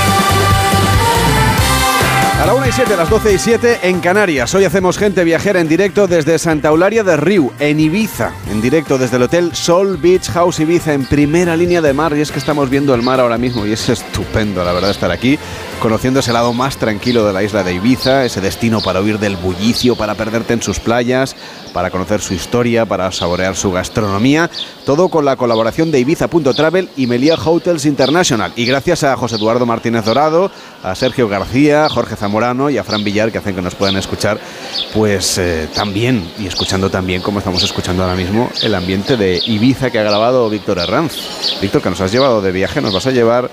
A 2.41 2.45
la 2.47 2.55
1 2.55 2.67
y 2.69 2.71
7, 2.71 2.95
a 2.95 2.97
las 2.97 3.09
12 3.11 3.33
y 3.33 3.37
7 3.37 3.79
en 3.83 3.99
Canarias. 3.99 4.55
Hoy 4.55 4.65
hacemos 4.65 4.97
gente 4.97 5.23
viajera 5.23 5.59
en 5.59 5.67
directo 5.67 6.07
desde 6.07 6.39
Santa 6.39 6.69
Eulalia 6.69 7.03
de 7.03 7.15
Riu, 7.15 7.51
en 7.59 7.79
Ibiza. 7.79 8.31
En 8.49 8.63
directo 8.63 8.97
desde 8.97 9.17
el 9.17 9.23
Hotel 9.23 9.53
Sol 9.53 9.97
Beach 9.97 10.27
House 10.31 10.59
Ibiza, 10.59 10.93
en 10.93 11.05
primera 11.05 11.55
línea 11.55 11.81
de 11.81 11.93
mar. 11.93 12.17
Y 12.17 12.21
es 12.21 12.31
que 12.31 12.39
estamos 12.39 12.67
viendo 12.67 12.95
el 12.95 13.03
mar 13.03 13.19
ahora 13.19 13.37
mismo 13.37 13.67
y 13.67 13.73
es 13.73 13.87
estupendo, 13.89 14.63
la 14.63 14.73
verdad, 14.73 14.89
estar 14.89 15.11
aquí, 15.11 15.37
conociendo 15.79 16.21
ese 16.21 16.33
lado 16.33 16.51
más 16.51 16.77
tranquilo 16.77 17.27
de 17.27 17.33
la 17.33 17.43
isla 17.43 17.63
de 17.63 17.75
Ibiza, 17.75 18.25
ese 18.25 18.41
destino 18.41 18.81
para 18.81 19.01
huir 19.01 19.19
del 19.19 19.35
bullicio, 19.35 19.95
para 19.95 20.15
perderte 20.15 20.53
en 20.53 20.63
sus 20.63 20.79
playas, 20.79 21.35
para 21.73 21.91
conocer 21.91 22.21
su 22.21 22.33
historia, 22.33 22.87
para 22.87 23.11
saborear 23.11 23.55
su 23.55 23.71
gastronomía. 23.71 24.49
Todo 24.83 25.09
con 25.09 25.25
la 25.25 25.35
colaboración 25.35 25.91
de 25.91 25.99
Ibiza.travel 25.99 26.89
y 26.97 27.05
Melia 27.05 27.35
Hotels 27.35 27.85
International. 27.85 28.51
Y 28.55 28.65
gracias 28.65 29.03
a 29.03 29.15
José 29.15 29.35
Eduardo 29.35 29.67
Martínez 29.67 30.05
Dorado, 30.05 30.49
a 30.81 30.95
Sergio 30.95 31.27
García, 31.27 31.87
Jorge 31.87 32.15
Zamorano 32.31 32.69
y 32.69 32.77
a 32.77 32.83
Fran 32.85 33.03
Villar 33.03 33.29
que 33.29 33.39
hacen 33.39 33.53
que 33.53 33.61
nos 33.61 33.75
puedan 33.75 33.97
escuchar 33.97 34.39
pues 34.93 35.37
eh, 35.37 35.67
también 35.75 36.31
y 36.39 36.47
escuchando 36.47 36.89
también 36.89 37.21
como 37.21 37.39
estamos 37.39 37.61
escuchando 37.61 38.03
ahora 38.03 38.15
mismo 38.15 38.49
el 38.61 38.73
ambiente 38.73 39.17
de 39.17 39.41
Ibiza 39.45 39.91
que 39.91 39.99
ha 39.99 40.03
grabado 40.03 40.49
Víctor 40.49 40.79
Herranz. 40.79 41.59
Víctor, 41.61 41.81
que 41.81 41.89
nos 41.89 41.99
has 41.99 42.09
llevado 42.09 42.41
de 42.41 42.53
viaje, 42.53 42.79
nos 42.79 42.93
vas 42.93 43.05
a 43.05 43.11
llevar 43.11 43.51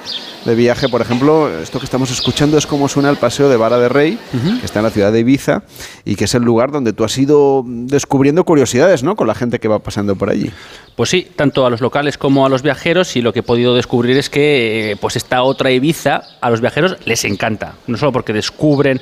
de 0.49 0.55
viaje, 0.55 0.89
por 0.89 1.03
ejemplo, 1.03 1.61
esto 1.61 1.79
que 1.79 1.85
estamos 1.85 2.11
escuchando 2.11 2.57
es 2.57 2.67
como 2.67 2.89
suena 2.89 3.11
el 3.11 3.19
paseo 3.19 3.51
de 3.51 3.57
Vara 3.57 3.79
de 3.79 3.89
Rey, 3.89 4.19
que 4.59 4.65
está 4.65 4.81
en 4.81 4.85
la 4.85 4.91
ciudad 4.91 5.13
de 5.13 5.21
Ibiza 5.21 5.63
y 6.05 6.17
que 6.17 6.25
es 6.25 6.35
el 6.35 6.43
lugar 6.43 6.73
donde 6.73 6.95
tú 6.95 7.05
has 7.05 7.17
ido 7.19 7.63
descubriendo 7.67 8.45
curiosidades, 8.45 9.03
¿no? 9.03 9.15
Con 9.15 9.27
la 9.27 9.35
gente 9.35 9.59
que 9.59 9.69
va 9.69 9.81
pasando 9.81 10.17
por 10.17 10.31
allí. 10.31 10.51
Pues 10.97 11.11
sí, 11.11 11.29
tanto 11.37 11.67
a 11.67 11.71
los 11.71 11.81
locales 11.83 12.17
como 12.17 12.47
a 12.47 12.49
los 12.49 12.63
viajeros 12.63 13.15
y 13.15 13.21
lo 13.21 13.33
que 13.33 13.41
he 13.41 13.43
podido 13.43 13.75
descubrir 13.75 14.17
es 14.17 14.31
que 14.31 14.93
eh, 14.93 14.97
pues 14.97 15.17
esta 15.17 15.43
otra 15.43 15.71
Ibiza 15.71 16.23
a 16.41 16.51
los 16.51 16.63
viajeros 16.63 16.97
les 17.05 17.25
encanta, 17.25 17.75
no 17.87 17.99
solo 17.99 18.11
porque 18.11 18.33
descubren 18.33 19.01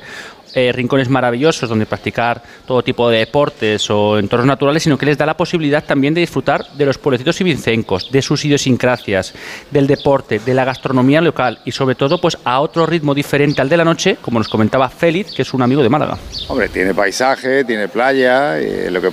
eh, 0.57 0.71
rincones 0.71 1.07
maravillosos 1.07 1.69
donde 1.69 1.85
practicar 1.85 2.41
todo 2.65 2.81
tipo 2.81 3.07
de 3.11 3.19
deportes 3.19 3.87
o 3.91 4.17
entornos 4.17 4.47
naturales, 4.47 4.81
sino 4.81 4.97
que 4.97 5.05
les 5.05 5.15
da 5.15 5.23
la 5.27 5.37
posibilidad 5.37 5.83
también 5.83 6.15
de 6.15 6.21
disfrutar 6.21 6.65
de 6.73 6.83
los 6.85 6.97
pueblecitos 6.97 7.39
ibicencos, 7.41 8.11
de 8.11 8.23
sus 8.23 8.43
idiosincrasias, 8.43 9.33
del 9.69 9.85
deporte, 9.85 10.39
de 10.39 10.53
la 10.55 10.65
gastronomía 10.65 11.21
local 11.21 11.59
y 11.63 11.71
sobre 11.71 11.93
todo 11.93 12.19
pues 12.19 12.39
a 12.43 12.59
otro 12.59 12.87
ritmo 12.87 13.13
diferente 13.13 13.61
al 13.61 13.69
de 13.69 13.77
la 13.77 13.85
noche, 13.85 14.17
como 14.19 14.39
nos 14.39 14.47
comentaba 14.49 14.89
Félix, 14.89 15.33
que 15.35 15.43
es 15.43 15.53
un 15.53 15.61
amigo 15.61 15.83
de 15.83 15.89
Málaga. 15.89 16.17
Hombre, 16.47 16.69
tiene 16.69 16.95
paisaje, 16.95 17.63
tiene 17.63 17.87
playa, 17.87 18.59
eh, 18.59 18.89
lo 18.89 18.99
que, 18.99 19.11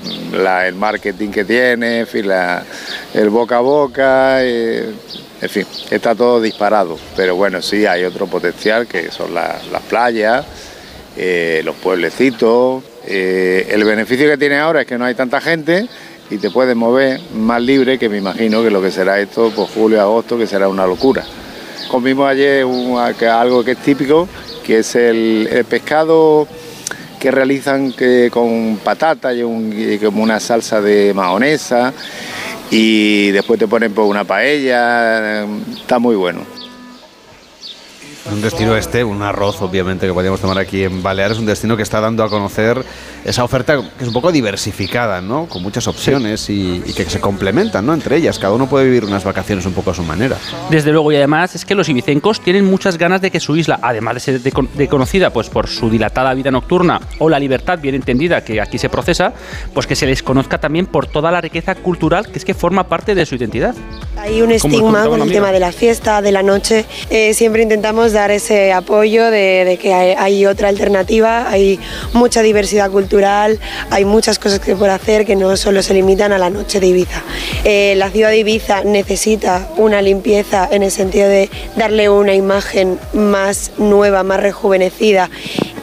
el 0.67 0.75
marketing 0.77 1.29
que 1.29 1.45
tiene, 1.45 2.07
el 3.13 3.29
boca 3.29 3.59
a 3.59 3.61
boca, 3.61 4.43
eh, 4.43 4.91
en 5.43 5.49
fin, 5.51 5.67
está 5.91 6.15
todo 6.15 6.41
disparado. 6.41 6.99
Pero 7.15 7.37
bueno, 7.37 7.61
sí, 7.61 7.85
hay 7.85 8.05
otro 8.05 8.27
potencial 8.27 8.87
que 8.87 9.11
son 9.11 9.35
la- 9.35 9.59
las 9.71 9.83
playas, 9.83 10.47
eh, 11.17 11.63
los 11.65 11.75
pueblecitos. 11.77 12.83
eh, 13.07 13.69
el 13.71 13.85
beneficio 13.85 14.29
que 14.29 14.37
tiene 14.37 14.59
ahora 14.59 14.83
es 14.83 14.87
que 14.87 14.99
no 14.99 15.05
hay 15.05 15.15
tanta 15.15 15.41
gente 15.41 15.87
y 16.31 16.39
te 16.39 16.51
puedes 16.51 16.75
mover 16.75 17.21
más 17.35 17.61
libre 17.61 17.99
que 17.99 18.09
me 18.09 18.19
imagino 18.19 18.63
que 18.63 18.71
lo 18.71 18.81
que 18.81 18.91
será 18.91 19.21
esto 19.21 19.51
por 19.51 19.69
julio, 19.69 20.01
agosto, 20.01 20.39
que 20.39 20.47
será 20.47 20.69
una 20.69 20.87
locura. 20.87 21.25
Comimos 21.89 22.29
ayer 22.29 22.65
algo 23.31 23.63
que 23.63 23.73
es 23.73 23.79
típico, 23.79 24.29
que 24.65 24.79
es 24.79 24.95
el, 24.95 25.65
pescado 25.69 26.49
que 27.21 27.31
realizan 27.31 27.93
que, 27.93 28.31
con 28.33 28.79
patata 28.83 29.33
y, 29.33 29.43
y 29.43 29.99
como 29.99 30.23
una 30.23 30.41
salsa 30.41 30.81
de 30.81 31.13
mahonesa 31.15 31.93
y 32.71 33.31
después 33.31 33.59
te 33.59 33.69
ponen 33.69 33.93
por 33.93 34.05
una 34.05 34.25
paella, 34.25 35.43
eh, 35.43 35.47
está 35.77 35.99
muy 35.99 36.17
bueno. 36.17 36.54
Un 38.33 38.41
destino 38.41 38.75
este, 38.77 39.05
un 39.05 39.23
arroz 39.23 39.61
obviamente 39.61 40.07
que 40.07 40.13
podríamos 40.13 40.41
tomar 40.41 40.59
aquí 40.59 40.83
en 40.85 41.03
Baleares, 41.03 41.39
un 41.39 41.45
destino 41.47 41.77
que 41.77 41.83
está 41.83 42.01
dando 42.01 42.25
a 42.25 42.31
conocer 42.31 42.83
esa 43.25 43.45
oferta 43.45 43.77
que 43.77 44.03
es 44.03 44.09
un 44.09 44.15
poco 44.15 44.33
diversificada, 44.33 45.21
¿no? 45.21 45.47
Con 45.47 45.63
muchas 45.63 45.87
opciones 45.89 46.49
y, 46.49 46.83
y 46.87 46.93
que 46.95 47.05
se 47.05 47.21
complementan, 47.21 47.85
¿no? 47.85 47.93
Entre 47.93 48.17
ellas, 48.17 48.39
cada 48.39 48.55
uno 48.55 48.67
puede 48.67 48.87
vivir 48.87 49.05
unas 49.05 49.25
vacaciones 49.25 49.67
un 49.67 49.73
poco 49.75 49.91
a 49.91 49.95
su 49.95 50.03
manera. 50.03 50.37
Desde 50.71 50.91
luego, 50.91 51.13
y 51.13 51.17
además 51.17 51.55
es 51.55 51.65
que 51.67 51.75
los 51.75 51.89
ibicencos 51.89 52.41
tienen 52.41 52.65
muchas 52.65 52.97
ganas 52.97 53.21
de 53.21 53.31
que 53.31 53.41
su 53.41 53.57
isla, 53.57 53.79
además 53.83 54.15
de 54.15 54.21
ser 54.21 54.41
de, 54.41 54.53
con- 54.53 54.71
de 54.75 54.89
conocida 54.89 55.31
pues, 55.31 55.51
por 55.51 55.67
su 55.69 55.91
dilatada 55.91 56.33
vida 56.33 56.51
nocturna 56.51 57.01
o 57.19 57.29
la 57.29 57.39
libertad 57.39 57.79
bien 57.79 57.95
entendida 57.95 58.43
que 58.43 58.61
aquí 58.61 58.79
se 58.79 58.89
procesa, 58.89 59.35
pues 59.75 59.87
que 59.87 59.97
se 59.97 60.07
les 60.07 60.23
conozca 60.23 60.59
también 60.59 60.87
por 60.87 61.07
toda 61.07 61.31
la 61.31 61.41
riqueza 61.43 61.75
cultural 61.75 62.27
que 62.31 62.39
es 62.39 62.45
que 62.45 62.55
forma 62.55 62.85
parte 62.89 63.15
de 63.15 63.27
su 63.27 63.35
identidad. 63.35 63.75
Hay 64.17 64.41
un 64.41 64.51
estigma 64.53 65.05
con 65.05 65.17
el 65.17 65.23
amiga. 65.23 65.35
tema 65.35 65.53
de 65.53 65.61
la 65.61 65.73
fiesta, 65.73 66.23
de 66.23 66.33
la 66.33 66.43
noche. 66.43 66.87
Eh, 67.11 67.35
siempre 67.35 67.63
intentamos 67.63 68.14
dar 68.15 68.31
ese 68.31 68.73
apoyo 68.73 69.31
de, 69.31 69.79
que 69.81 69.93
hay, 69.93 70.47
otra 70.47 70.69
alternativa, 70.69 71.51
hay 71.51 71.79
mucha 72.15 72.41
diversidad 72.41 72.91
cultural, 72.91 73.61
hay 73.91 74.07
muchas 74.07 74.39
cosas 74.39 74.61
que 74.61 74.75
puede 74.75 74.93
hacer 74.93 75.27
que 75.27 75.37
no 75.37 75.55
solo 75.59 75.83
se 75.83 75.93
limitan 75.93 76.33
a 76.33 76.39
la 76.39 76.49
noche 76.49 76.81
de 76.81 76.87
Ibiza. 76.87 77.23
Eh, 77.65 77.95
la 77.99 78.11
ciudad 78.11 78.31
de 78.31 78.39
Ibiza 78.39 78.83
necesita 78.85 79.69
una 79.77 80.01
limpieza 80.01 80.67
en 80.71 80.83
el 80.83 80.91
sentido 80.91 81.29
de 81.29 81.51
darle 81.77 82.09
una 82.09 82.35
imagen 82.35 82.99
más 83.13 83.73
nueva, 83.77 84.23
más 84.23 84.41
rejuvenecida 84.41 85.29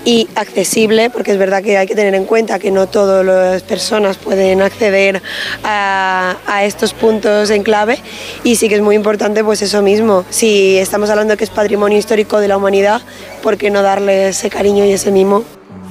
y 0.05 0.27
accesible, 0.35 1.09
porque 1.09 1.31
es 1.31 1.37
verdad 1.37 1.61
que 1.63 1.77
hay 1.77 1.87
que 1.87 1.95
tener 1.95 2.15
en 2.15 2.25
cuenta 2.25 2.59
que 2.59 2.71
no 2.71 2.87
todas 2.87 3.25
las 3.25 3.61
personas 3.63 4.17
pueden 4.17 4.61
acceder 4.61 5.21
a, 5.63 6.37
estos 6.63 6.93
puntos 6.93 7.49
en 7.49 7.63
clave 7.63 7.97
y 8.43 8.55
sí 8.55 8.69
que 8.69 8.75
es 8.75 8.81
muy 8.81 8.95
importante 8.95 9.43
pues 9.43 9.63
eso 9.63 9.81
mismo, 9.81 10.25
si 10.29 10.77
estamos 10.77 11.09
hablando 11.09 11.35
que 11.35 11.43
es 11.43 11.49
patrimonio 11.49 11.97
histórico 11.97 12.39
de 12.39 12.47
la 12.47 12.57
humanidad, 12.57 13.01
¿por 13.41 13.57
qué 13.57 13.71
no 13.71 13.81
darle 13.81 14.27
ese 14.27 14.49
cariño 14.49 14.85
y 14.85 14.91
ese 14.91 15.11
mimo? 15.11 15.43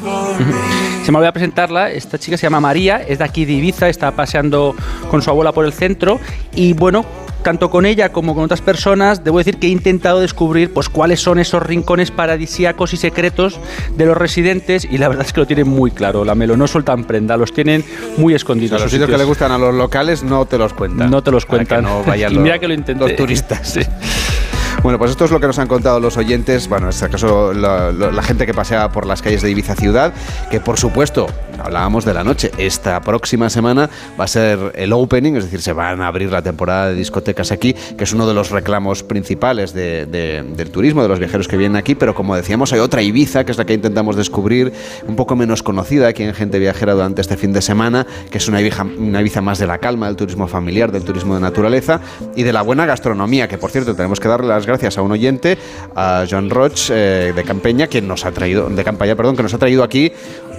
Se 1.05 1.11
me 1.11 1.19
olvidó 1.19 1.33
presentarla. 1.33 1.91
Esta 1.91 2.19
chica 2.19 2.37
se 2.37 2.45
llama 2.45 2.61
María, 2.61 2.99
es 2.99 3.19
de 3.19 3.25
aquí 3.25 3.45
de 3.45 3.55
Ibiza, 3.55 3.89
está 3.89 4.11
paseando 4.13 4.77
con 5.11 5.23
su 5.23 5.31
abuela 5.31 5.51
por 5.53 5.65
el 5.65 5.73
centro 5.73 6.21
y 6.55 6.75
bueno, 6.75 7.05
tanto 7.43 7.71
con 7.71 7.87
ella 7.87 8.13
como 8.13 8.35
con 8.35 8.45
otras 8.45 8.61
personas, 8.61 9.25
debo 9.25 9.39
decir 9.39 9.59
que 9.59 9.67
he 9.67 9.71
intentado 9.71 10.21
descubrir 10.21 10.73
pues 10.73 10.89
cuáles 10.89 11.21
son 11.21 11.39
esos 11.39 11.63
rincones 11.63 12.11
paradisíacos 12.11 12.93
y 12.93 12.97
secretos 12.97 13.59
de 13.97 14.07
los 14.07 14.17
residentes 14.17 14.87
y 14.91 14.99
la 14.99 15.09
verdad 15.09 15.27
es 15.27 15.33
que 15.33 15.41
lo 15.41 15.47
tienen 15.47 15.69
muy 15.69 15.91
claro, 15.91 16.25
la 16.25 16.35
Melo, 16.35 16.57
no 16.57 16.67
sueltan 16.67 17.05
prenda, 17.05 17.37
los 17.37 17.53
tienen 17.53 17.85
muy 18.17 18.35
escondidos. 18.35 18.81
los 18.81 18.91
sitios 18.91 19.09
que 19.09 19.19
le 19.19 19.25
gustan 19.25 19.53
a 19.53 19.59
los 19.59 19.75
locales 19.75 20.23
no 20.23 20.47
te 20.47 20.59
los 20.59 20.73
cuentan. 20.73 21.11
No 21.11 21.23
te 21.23 21.31
los 21.31 21.47
cuentan. 21.47 21.85
no 21.85 22.05
vayan 22.05 22.33
y 22.35 22.39
mira 22.39 22.59
que 22.59 22.69
lo 22.69 22.75
intenté. 22.75 23.05
los 23.05 23.17
turistas. 23.17 23.79
Bueno, 24.83 24.99
pues 24.99 25.11
esto 25.11 25.27
es 25.27 25.31
lo 25.31 25.41
que 25.41 25.47
nos 25.47 25.59
han 25.59 25.69
contado 25.69 26.01
los 26.01 26.17
oyentes, 26.17 26.67
bueno, 26.67 26.87
en 26.87 26.91
este 26.91 27.11
caso 27.11 27.53
la, 27.53 27.93
la, 27.93 28.23
gente 28.23 28.47
que 28.47 28.55
pasea 28.55 28.91
por 28.91 29.05
las 29.05 29.21
calles 29.21 29.43
de 29.43 29.51
Ibiza 29.51 29.75
Ciudad, 29.75 30.15
que 30.51 30.59
por 30.59 30.79
supuesto, 30.79 31.27
hablábamos 31.63 32.07
de 32.07 32.15
la 32.15 32.25
noche, 32.25 32.51
esta 32.57 32.99
próxima 33.03 33.51
semana 33.51 33.91
va 34.19 34.25
a 34.25 34.27
ser 34.27 34.73
el 34.77 34.95
opening, 34.95 35.35
es 35.35 35.45
decir, 35.45 35.61
se 35.61 35.75
van 35.75 36.01
a 36.01 36.07
abrir 36.07 36.33
la 36.33 36.41
temporada 36.41 36.89
de 36.89 36.95
discotecas 36.95 37.53
aquí, 37.53 37.75
que 37.75 38.05
es 38.05 38.15
uno 38.15 38.27
de 38.27 38.33
los 38.33 38.51
reclamos 38.51 39.03
principales 39.03 39.75
de, 39.75 40.07
de, 40.07 40.43
del 40.43 40.71
turismo, 40.71 41.03
de 41.03 41.09
los 41.09 41.19
viajeros 41.19 41.47
que 41.47 41.59
vienen 41.59 41.77
aquí, 41.77 41.95
pero 41.95 42.15
como 42.15 42.35
decíamos, 42.35 42.73
hay 42.73 42.81
otra 42.81 43.03
Ibiza, 43.03 43.45
que 43.45 43.53
es 43.53 43.59
la 43.59 43.67
que 43.67 43.75
intentamos 43.75 44.17
descubrir, 44.17 44.73
un 45.07 45.15
poco 45.15 45.37
menos 45.37 45.63
conocida 45.63 46.09
aquí 46.09 46.23
en 46.23 46.33
Gente 46.33 46.59
Viajera 46.59 46.95
durante 46.95 47.21
este 47.21 47.37
fin 47.37 47.53
de 47.53 47.61
semana, 47.61 48.07
que 48.31 48.39
es 48.39 48.49
una 48.49 48.63
Ibiza, 48.63 48.85
una 48.85 49.21
Ibiza 49.21 49.43
más 49.43 49.59
de 49.59 49.67
la 49.67 49.77
calma, 49.77 50.07
del 50.07 50.17
turismo 50.17 50.49
familiar, 50.49 50.91
del 50.91 51.05
turismo 51.05 51.35
de 51.35 51.43
naturaleza 51.43 52.01
y 52.35 52.45
de 52.45 52.53
la 52.55 52.63
buena 52.63 52.87
gastronomía, 52.87 53.47
que 53.47 53.59
por 53.59 53.71
cierto 53.71 53.95
tenemos 53.95 54.19
que 54.19 54.29
darle 54.29 54.49
las 54.49 54.70
gracias 54.71 54.99
a 54.99 55.03
un 55.03 55.13
oyente, 55.13 55.59
a 55.95 56.25
Joan 56.31 56.49
Roch 56.49 56.91
eh, 56.91 57.33
de 57.35 57.45
Campeña, 57.45 57.89
quien 57.89 58.07
nos 58.07 58.25
ha 58.25 58.33
traído, 58.33 58.69
de 58.69 58.85
Campaña, 58.85 59.17
perdón, 59.17 59.37
que 59.37 59.43
nos 59.43 59.53
ha 59.53 59.59
traído 59.59 59.83
aquí 59.83 60.13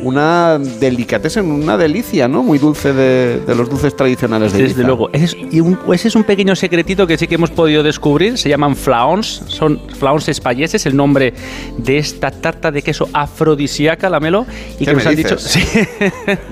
una 0.04 0.60
delicatessen, 0.60 1.50
una 1.50 1.78
delicia, 1.78 2.28
¿no? 2.28 2.44
Muy 2.44 2.58
dulce 2.58 2.92
de, 2.92 3.40
de 3.40 3.56
los 3.56 3.70
dulces 3.70 3.96
tradicionales 3.96 4.52
de 4.52 4.60
Ibiza. 4.60 4.76
Desde 4.76 4.88
luego, 4.88 5.10
ese 5.14 5.26
es, 5.26 5.38
y 5.52 5.60
un, 5.60 5.80
ese 5.94 6.08
es 6.10 6.16
un 6.16 6.24
pequeño 6.24 6.56
secretito 6.56 7.08
que 7.08 7.18
sí 7.18 7.28
que 7.28 7.36
hemos 7.36 7.52
podido 7.52 7.84
descubrir, 7.84 8.38
se 8.38 8.50
llaman 8.50 8.76
flaons, 8.76 9.44
son 9.48 9.80
flaons 9.98 10.28
espayeses, 10.28 10.86
el 10.86 10.96
nombre 10.96 11.34
de 11.78 11.98
esta 11.98 12.32
tarta 12.32 12.72
de 12.72 12.82
queso 12.82 13.08
afrodisíaca, 13.14 14.10
la 14.10 14.20
melo, 14.20 14.46
y 14.80 14.86
que 14.86 14.94
nos 14.94 15.06
han 15.06 15.16
dicho... 15.16 15.38
Sí. 15.38 15.64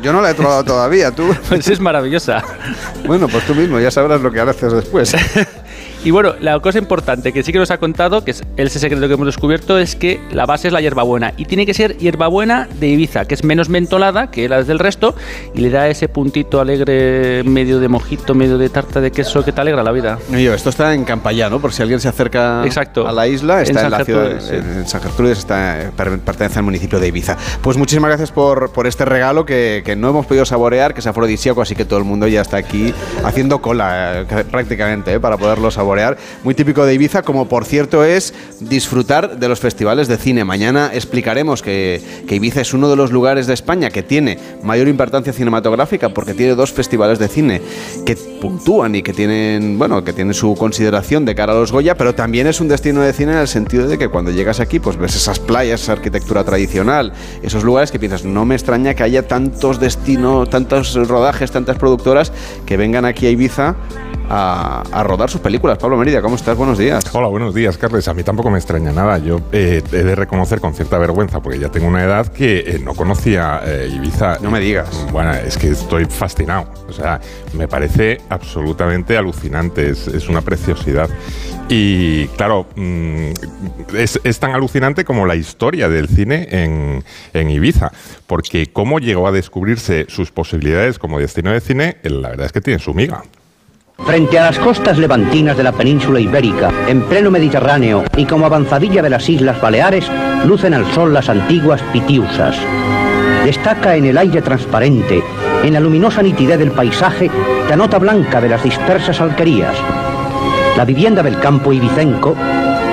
Yo 0.01 0.14
no 0.14 0.22
la 0.22 0.32
he 0.32 0.36
probado 0.36 0.64
todavía, 0.70 1.12
tú. 1.12 1.36
Pues 1.49 1.68
es 1.68 1.80
maravillosa. 1.80 2.43
Bueno, 3.05 3.28
pues 3.28 3.45
tú 3.45 3.55
mismo 3.55 3.80
ya 3.80 3.91
sabrás 3.91 4.22
lo 4.22 4.32
que 4.32 4.39
haces 4.39 4.72
después. 4.72 5.16
Y 6.04 6.12
bueno, 6.12 6.34
la 6.39 6.58
cosa 6.60 6.78
importante 6.78 7.34
que 7.34 7.43
sí 7.43 7.52
que 7.52 7.60
nos 7.60 7.72
ha 7.72 7.78
contado, 7.78 8.24
que 8.24 8.32
es 8.32 8.41
ese 8.56 8.80
secreto 8.80 9.06
que 9.08 9.14
hemos 9.14 9.26
descubierto, 9.26 9.78
es 9.78 9.95
que 9.97 10.22
la 10.32 10.45
base 10.45 10.68
es 10.68 10.74
la 10.74 10.80
hierbabuena. 10.80 11.34
Y 11.36 11.43
tiene 11.45 11.66
que 11.66 11.74
ser 11.74 11.97
hierbabuena 11.97 12.70
de 12.80 12.88
Ibiza, 12.88 13.26
que 13.26 13.34
es 13.34 13.43
menos 13.43 13.68
mentolada 13.68 14.32
que 14.32 14.47
las 14.47 14.66
del 14.66 14.80
resto 14.80 15.14
y 15.54 15.60
le 15.60 15.70
da 15.70 15.89
ese 15.89 16.08
puntito 16.08 16.62
alegre, 16.62 17.43
medio 17.43 17.80
de 17.82 17.89
mojito, 17.89 18.34
medio 18.34 18.58
de 18.58 18.70
tarta 18.70 19.02
de 19.02 19.12
queso 19.12 19.43
que 19.43 19.52
te 19.52 19.60
alegra 19.60 19.84
la 19.84 19.91
vida. 19.91 20.20
Yo, 20.30 20.54
esto 20.54 20.70
está 20.70 20.93
en 20.93 21.04
Campallá, 21.04 21.50
¿no? 21.50 21.60
Por 21.60 21.74
si 21.74 21.82
alguien 21.82 22.00
se 22.00 22.08
acerca 22.08 22.64
Exacto. 22.66 23.06
a 23.06 23.12
la 23.12 23.28
isla, 23.28 23.62
está 23.62 23.82
en, 23.82 23.86
En 23.86 23.91
la 23.91 23.97
San 23.97 24.06
ciudad, 24.06 24.39
sí. 24.39 24.56
en 24.56 24.88
San 24.88 25.02
Gertrudis, 25.02 25.39
está, 25.39 25.91
pertenece 25.97 26.60
al 26.60 26.64
municipio 26.64 27.00
de 27.00 27.08
Ibiza. 27.08 27.36
Pues 27.62 27.76
muchísimas 27.76 28.08
gracias 28.08 28.32
por, 28.32 28.72
por 28.72 28.88
este 28.88 29.04
regalo 29.04 29.45
que, 29.45 29.82
que 29.84 29.97
no 29.97 30.10
hemos 30.10 30.26
podido 30.26 30.45
saborear, 30.45 30.93
que 30.93 31.02
es 31.02 31.08
afrodisíaco, 31.08 31.62
así 31.62 31.76
que 31.76 31.84
todo 31.84 32.00
el 32.00 32.06
mundo 32.06 32.26
ya 32.28 32.39
está 32.39 32.56
aquí 32.56 32.93
haciendo 33.26 33.62
cola 33.62 34.22
eh, 34.22 34.45
prácticamente 34.50 35.14
eh, 35.14 35.20
para 35.20 35.38
poderlo 35.38 35.70
saborear. 35.72 35.89
Muy 36.44 36.54
típico 36.54 36.86
de 36.86 36.94
Ibiza, 36.94 37.24
como 37.24 37.48
por 37.48 37.66
cierto 37.66 38.04
es 38.04 38.32
disfrutar 38.60 39.40
de 39.40 39.48
los 39.48 39.60
festivales 39.60 40.08
de 40.08 40.18
cine. 40.18 40.46
Mañana 40.46 40.92
explicaremos 40.94 41.64
que, 41.64 42.00
Ibiza 42.30 42.62
es 42.62 42.76
uno 42.76 42.90
de 42.90 42.96
los 42.96 43.12
lugares 43.12 43.48
de 43.48 43.56
España 43.56 43.90
que 43.90 44.04
tiene 44.04 44.38
mayor 44.62 44.88
importancia 44.88 45.34
cinematográfica 45.34 46.10
porque 46.10 46.36
tiene 46.36 46.54
dos 46.54 46.72
festivales 46.72 47.18
de 47.18 47.28
cine 47.28 47.62
que 48.06 48.16
puntúan 48.16 48.94
y 48.94 49.02
que 49.02 49.14
tienen, 49.14 49.80
bueno, 49.80 50.04
que 50.04 50.14
tienen 50.14 50.36
su 50.36 50.54
consideración 50.56 51.26
de 51.26 51.34
cara 51.34 51.54
a 51.54 51.56
los 51.56 51.72
Goya, 51.72 51.98
pero 51.98 52.14
también 52.14 52.46
es 52.46 52.62
un 52.62 52.68
destino 52.68 53.02
de 53.02 53.12
cine 53.12 53.32
en 53.32 53.40
el 53.40 53.48
sentido 53.48 53.88
de 53.88 53.98
que 53.98 54.10
cuando 54.10 54.30
llegas 54.30 54.60
aquí, 54.60 54.80
pues 54.80 54.96
ves 54.96 55.16
esas 55.16 55.40
playas, 55.40 55.82
esa 55.82 55.94
arquitectura 55.94 56.44
tradicional, 56.44 57.14
esos 57.42 57.64
lugares 57.64 57.92
que 57.92 57.98
piensas, 57.98 58.24
no 58.26 58.46
me 58.46 58.54
extraña 58.54 58.94
que 58.94 59.02
haya 59.02 59.28
tantos 59.28 59.80
destinos, 59.80 60.52
tantos 60.52 60.94
rodajes, 61.08 61.50
tantas 61.50 61.78
productoras 61.78 62.32
que 62.68 62.78
vengan 62.78 63.06
aquí 63.06 63.26
a 63.26 63.32
Ibiza 63.32 63.76
a, 64.30 64.84
a, 64.91 65.03
rodar 65.03 65.30
sus 65.30 65.41
películas. 65.41 65.77
Pablo 65.77 65.97
Merida, 65.97 66.21
¿cómo 66.21 66.36
estás? 66.36 66.55
Buenos 66.55 66.77
días. 66.77 67.03
Hola, 67.13 67.27
buenos 67.27 67.53
días, 67.55 67.77
Carles. 67.77 68.07
A 68.07 68.13
mí 68.13 68.23
tampoco 68.23 68.49
me 68.49 68.57
extraña 68.57 68.91
nada. 68.91 69.17
Yo 69.17 69.41
eh, 69.51 69.82
he 69.91 70.03
de 70.03 70.15
reconocer 70.15 70.61
con 70.61 70.73
cierta 70.75 70.97
vergüenza, 70.97 71.41
porque 71.41 71.59
ya 71.59 71.69
tengo 71.69 71.88
una 71.88 72.03
edad 72.03 72.27
que 72.27 72.59
eh, 72.59 72.80
no 72.84 72.93
conocía 72.93 73.61
eh, 73.65 73.91
Ibiza. 73.93 74.38
No 74.39 74.51
me 74.51 74.59
digas. 74.59 75.07
Bueno, 75.11 75.34
es 75.34 75.57
que 75.57 75.69
estoy 75.69 76.05
fascinado. 76.05 76.71
O 76.88 76.93
sea, 76.93 77.19
me 77.53 77.67
parece 77.67 78.21
absolutamente 78.30 79.17
alucinante. 79.17 79.89
Es, 79.89 80.07
es 80.07 80.30
una 80.30 80.41
preciosidad. 80.41 81.09
Y 81.67 82.27
claro, 82.30 82.67
mmm, 82.75 83.32
es, 83.95 84.19
es, 84.23 84.39
tan 84.39 84.51
alucinante 84.51 85.05
como 85.05 85.27
la 85.27 85.36
historia 85.36 85.88
del 85.88 86.07
cine 86.07 86.47
en, 86.49 87.03
en, 87.34 87.49
Ibiza, 87.51 87.91
porque 88.25 88.67
cómo 88.73 88.97
llegó 88.97 89.27
a 89.27 89.32
descubrirse 89.32 90.05
sus 90.09 90.32
posibilidades 90.32 90.97
como 90.97 91.19
destino 91.19 91.51
de 91.51 91.61
cine, 91.61 91.97
la 92.01 92.30
verdad 92.30 92.47
es 92.47 92.51
que 92.51 92.61
tiene 92.61 92.80
su 92.80 92.95
miga. 92.95 93.23
Frente 94.06 94.39
a 94.39 94.45
las 94.45 94.58
costas 94.58 94.97
levantinas 94.97 95.56
de 95.56 95.64
la 95.64 95.72
península 95.72 96.20
ibérica, 96.20 96.72
en 96.88 97.04
pleno 97.04 97.30
Mediterráneo 97.30 98.04
y 98.18 98.26
como 98.26 98.45
avanzadilla 98.45 99.02
de 99.02 99.10
las 99.10 99.30
Islas 99.30 99.62
Baleares, 99.62 100.10
lucen 100.45 100.74
al 100.74 100.86
sol 100.93 101.14
las 101.14 101.30
antiguas 101.30 101.82
pitiusas. 101.93 102.56
Destaca 103.45 103.95
en 103.95 104.06
el 104.06 104.18
aire 104.18 104.41
transparente, 104.41 105.24
en 105.64 105.74
la 105.74 105.80
luminosa 105.80 106.24
nitidez 106.24 106.58
del 106.58 106.72
paisaje, 106.72 107.30
la 107.70 107.76
nota 107.76 108.00
blanca 108.00 108.41
de 108.41 108.50
las 108.50 108.64
dispersas 108.64 109.22
alquerías. 109.22 109.76
La 110.76 110.86
vivienda 110.86 111.22
del 111.22 111.39
campo 111.39 111.72
ibicenco, 111.72 112.36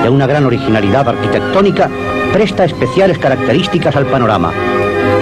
de 0.03 0.11
una 0.11 0.27
gran 0.27 0.45
originalidad 0.45 1.09
arquitectónica, 1.09 1.89
presta 2.33 2.65
especiales 2.65 3.19
características 3.19 3.97
al 3.97 4.07
panorama. 4.07 4.53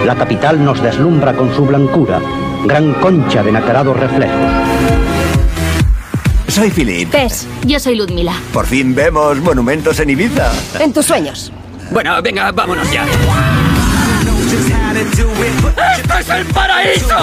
La 0.04 0.16
capital 0.16 0.64
nos 0.64 0.82
deslumbra 0.82 1.34
con 1.34 1.54
su 1.54 1.64
blancura, 1.64 2.20
gran 2.66 2.94
concha 2.94 3.42
de 3.42 3.52
nacarados 3.52 3.96
reflejos. 3.96 5.13
Soy 6.54 6.70
Philip. 6.70 7.10
Tess, 7.10 7.48
yo 7.66 7.80
soy 7.80 7.96
Ludmila. 7.96 8.32
Por 8.52 8.64
fin 8.64 8.94
vemos 8.94 9.38
monumentos 9.40 9.98
en 9.98 10.10
Ibiza. 10.10 10.52
En 10.78 10.92
tus 10.92 11.04
sueños. 11.04 11.50
Bueno, 11.90 12.22
venga, 12.22 12.52
vámonos 12.52 12.88
ya. 12.92 13.04
¡Esto 15.04 16.18
es 16.18 16.28
el 16.30 16.46
paraíso! 16.46 17.16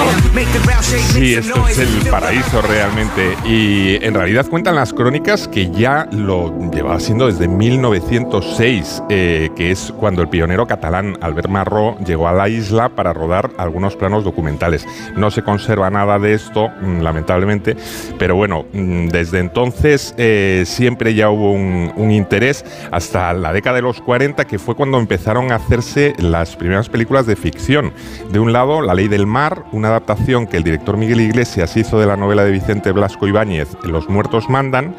Sí, 0.82 1.34
esto 1.36 1.68
es 1.68 1.80
el 1.80 2.10
paraíso 2.10 2.62
realmente. 2.62 3.36
Y 3.46 4.04
en 4.04 4.14
realidad 4.14 4.46
cuentan 4.48 4.76
las 4.76 4.94
crónicas 4.94 5.48
que 5.48 5.72
ya 5.72 6.08
lo 6.12 6.54
llevaba 6.72 7.00
siendo 7.00 7.28
desde 7.28 7.48
1906, 7.48 9.04
eh, 9.10 9.50
que 9.56 9.72
es 9.72 9.94
cuando 9.98 10.22
el 10.22 10.30
pionero 10.30 10.68
catalán 10.68 11.18
Albert 11.22 11.50
Marró 11.50 11.98
llegó 12.06 12.28
a 12.28 12.34
la 12.34 12.50
isla 12.50 12.90
para 12.90 13.14
rodar 13.14 13.52
algunos 13.58 13.96
planos 13.96 14.24
documentales. 14.24 14.86
No 15.16 15.32
se 15.32 15.44
conserva 15.44 15.90
nada 15.90 16.20
de 16.20 16.34
esto, 16.34 16.70
mm, 16.70 17.02
lamentablemente, 17.02 17.76
pero 18.18 18.36
bueno, 18.36 18.66
mm, 18.74 19.08
desde 19.08 19.40
entonces 19.40 20.14
eh, 20.18 20.64
siempre 20.66 21.14
ya 21.14 21.30
hubo 21.30 21.52
un, 21.52 21.92
un 21.96 22.12
interés 22.12 22.64
hasta 22.92 23.34
la 23.34 23.54
década 23.54 23.78
de 23.78 23.82
los 23.82 24.02
40, 24.02 24.46
que 24.46 24.60
fue 24.60 24.76
cuando 24.76 25.00
empezaron 25.00 25.52
a 25.52 25.56
hacerse 25.56 26.14
las 26.20 26.56
primeras 26.56 26.90
películas 26.90 27.26
de 27.26 27.36
ficción. 27.36 27.71
De 27.72 28.38
un 28.38 28.52
lado, 28.52 28.82
La 28.82 28.94
Ley 28.94 29.08
del 29.08 29.26
Mar, 29.26 29.64
una 29.72 29.88
adaptación 29.88 30.46
que 30.46 30.58
el 30.58 30.64
director 30.64 30.98
Miguel 30.98 31.22
Iglesias 31.22 31.78
hizo 31.78 32.02
de 32.02 32.06
la 32.06 32.18
novela 32.18 32.44
de 32.44 32.52
Vicente 32.52 32.92
Blasco 32.92 33.28
Ibáñez, 33.28 33.78
Los 33.84 34.10
muertos 34.10 34.50
mandan, 34.50 34.94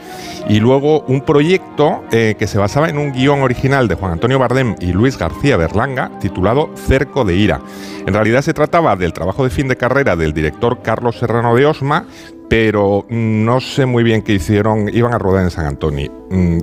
y 0.48 0.58
luego 0.58 1.00
un 1.00 1.20
proyecto 1.20 2.02
eh, 2.12 2.34
que 2.38 2.46
se 2.46 2.56
basaba 2.56 2.88
en 2.88 2.96
un 2.96 3.12
guion 3.12 3.42
original 3.42 3.88
de 3.88 3.94
Juan 3.94 4.12
Antonio 4.12 4.38
Bardem 4.38 4.74
y 4.80 4.94
Luis 4.94 5.18
García 5.18 5.58
Berlanga, 5.58 6.12
titulado 6.18 6.70
Cerco 6.74 7.26
de 7.26 7.36
Ira. 7.36 7.60
En 8.06 8.14
realidad 8.14 8.40
se 8.40 8.54
trataba 8.54 8.96
del 8.96 9.12
trabajo 9.12 9.44
de 9.44 9.50
fin 9.50 9.68
de 9.68 9.76
carrera 9.76 10.16
del 10.16 10.32
director 10.32 10.80
Carlos 10.80 11.18
Serrano 11.18 11.54
de 11.54 11.66
Osma, 11.66 12.06
pero 12.52 13.06
no 13.08 13.62
sé 13.62 13.86
muy 13.86 14.02
bien 14.04 14.20
qué 14.20 14.34
hicieron. 14.34 14.90
Iban 14.92 15.14
a 15.14 15.18
rodar 15.18 15.42
en 15.42 15.50
San 15.50 15.64
Antonio. 15.64 16.12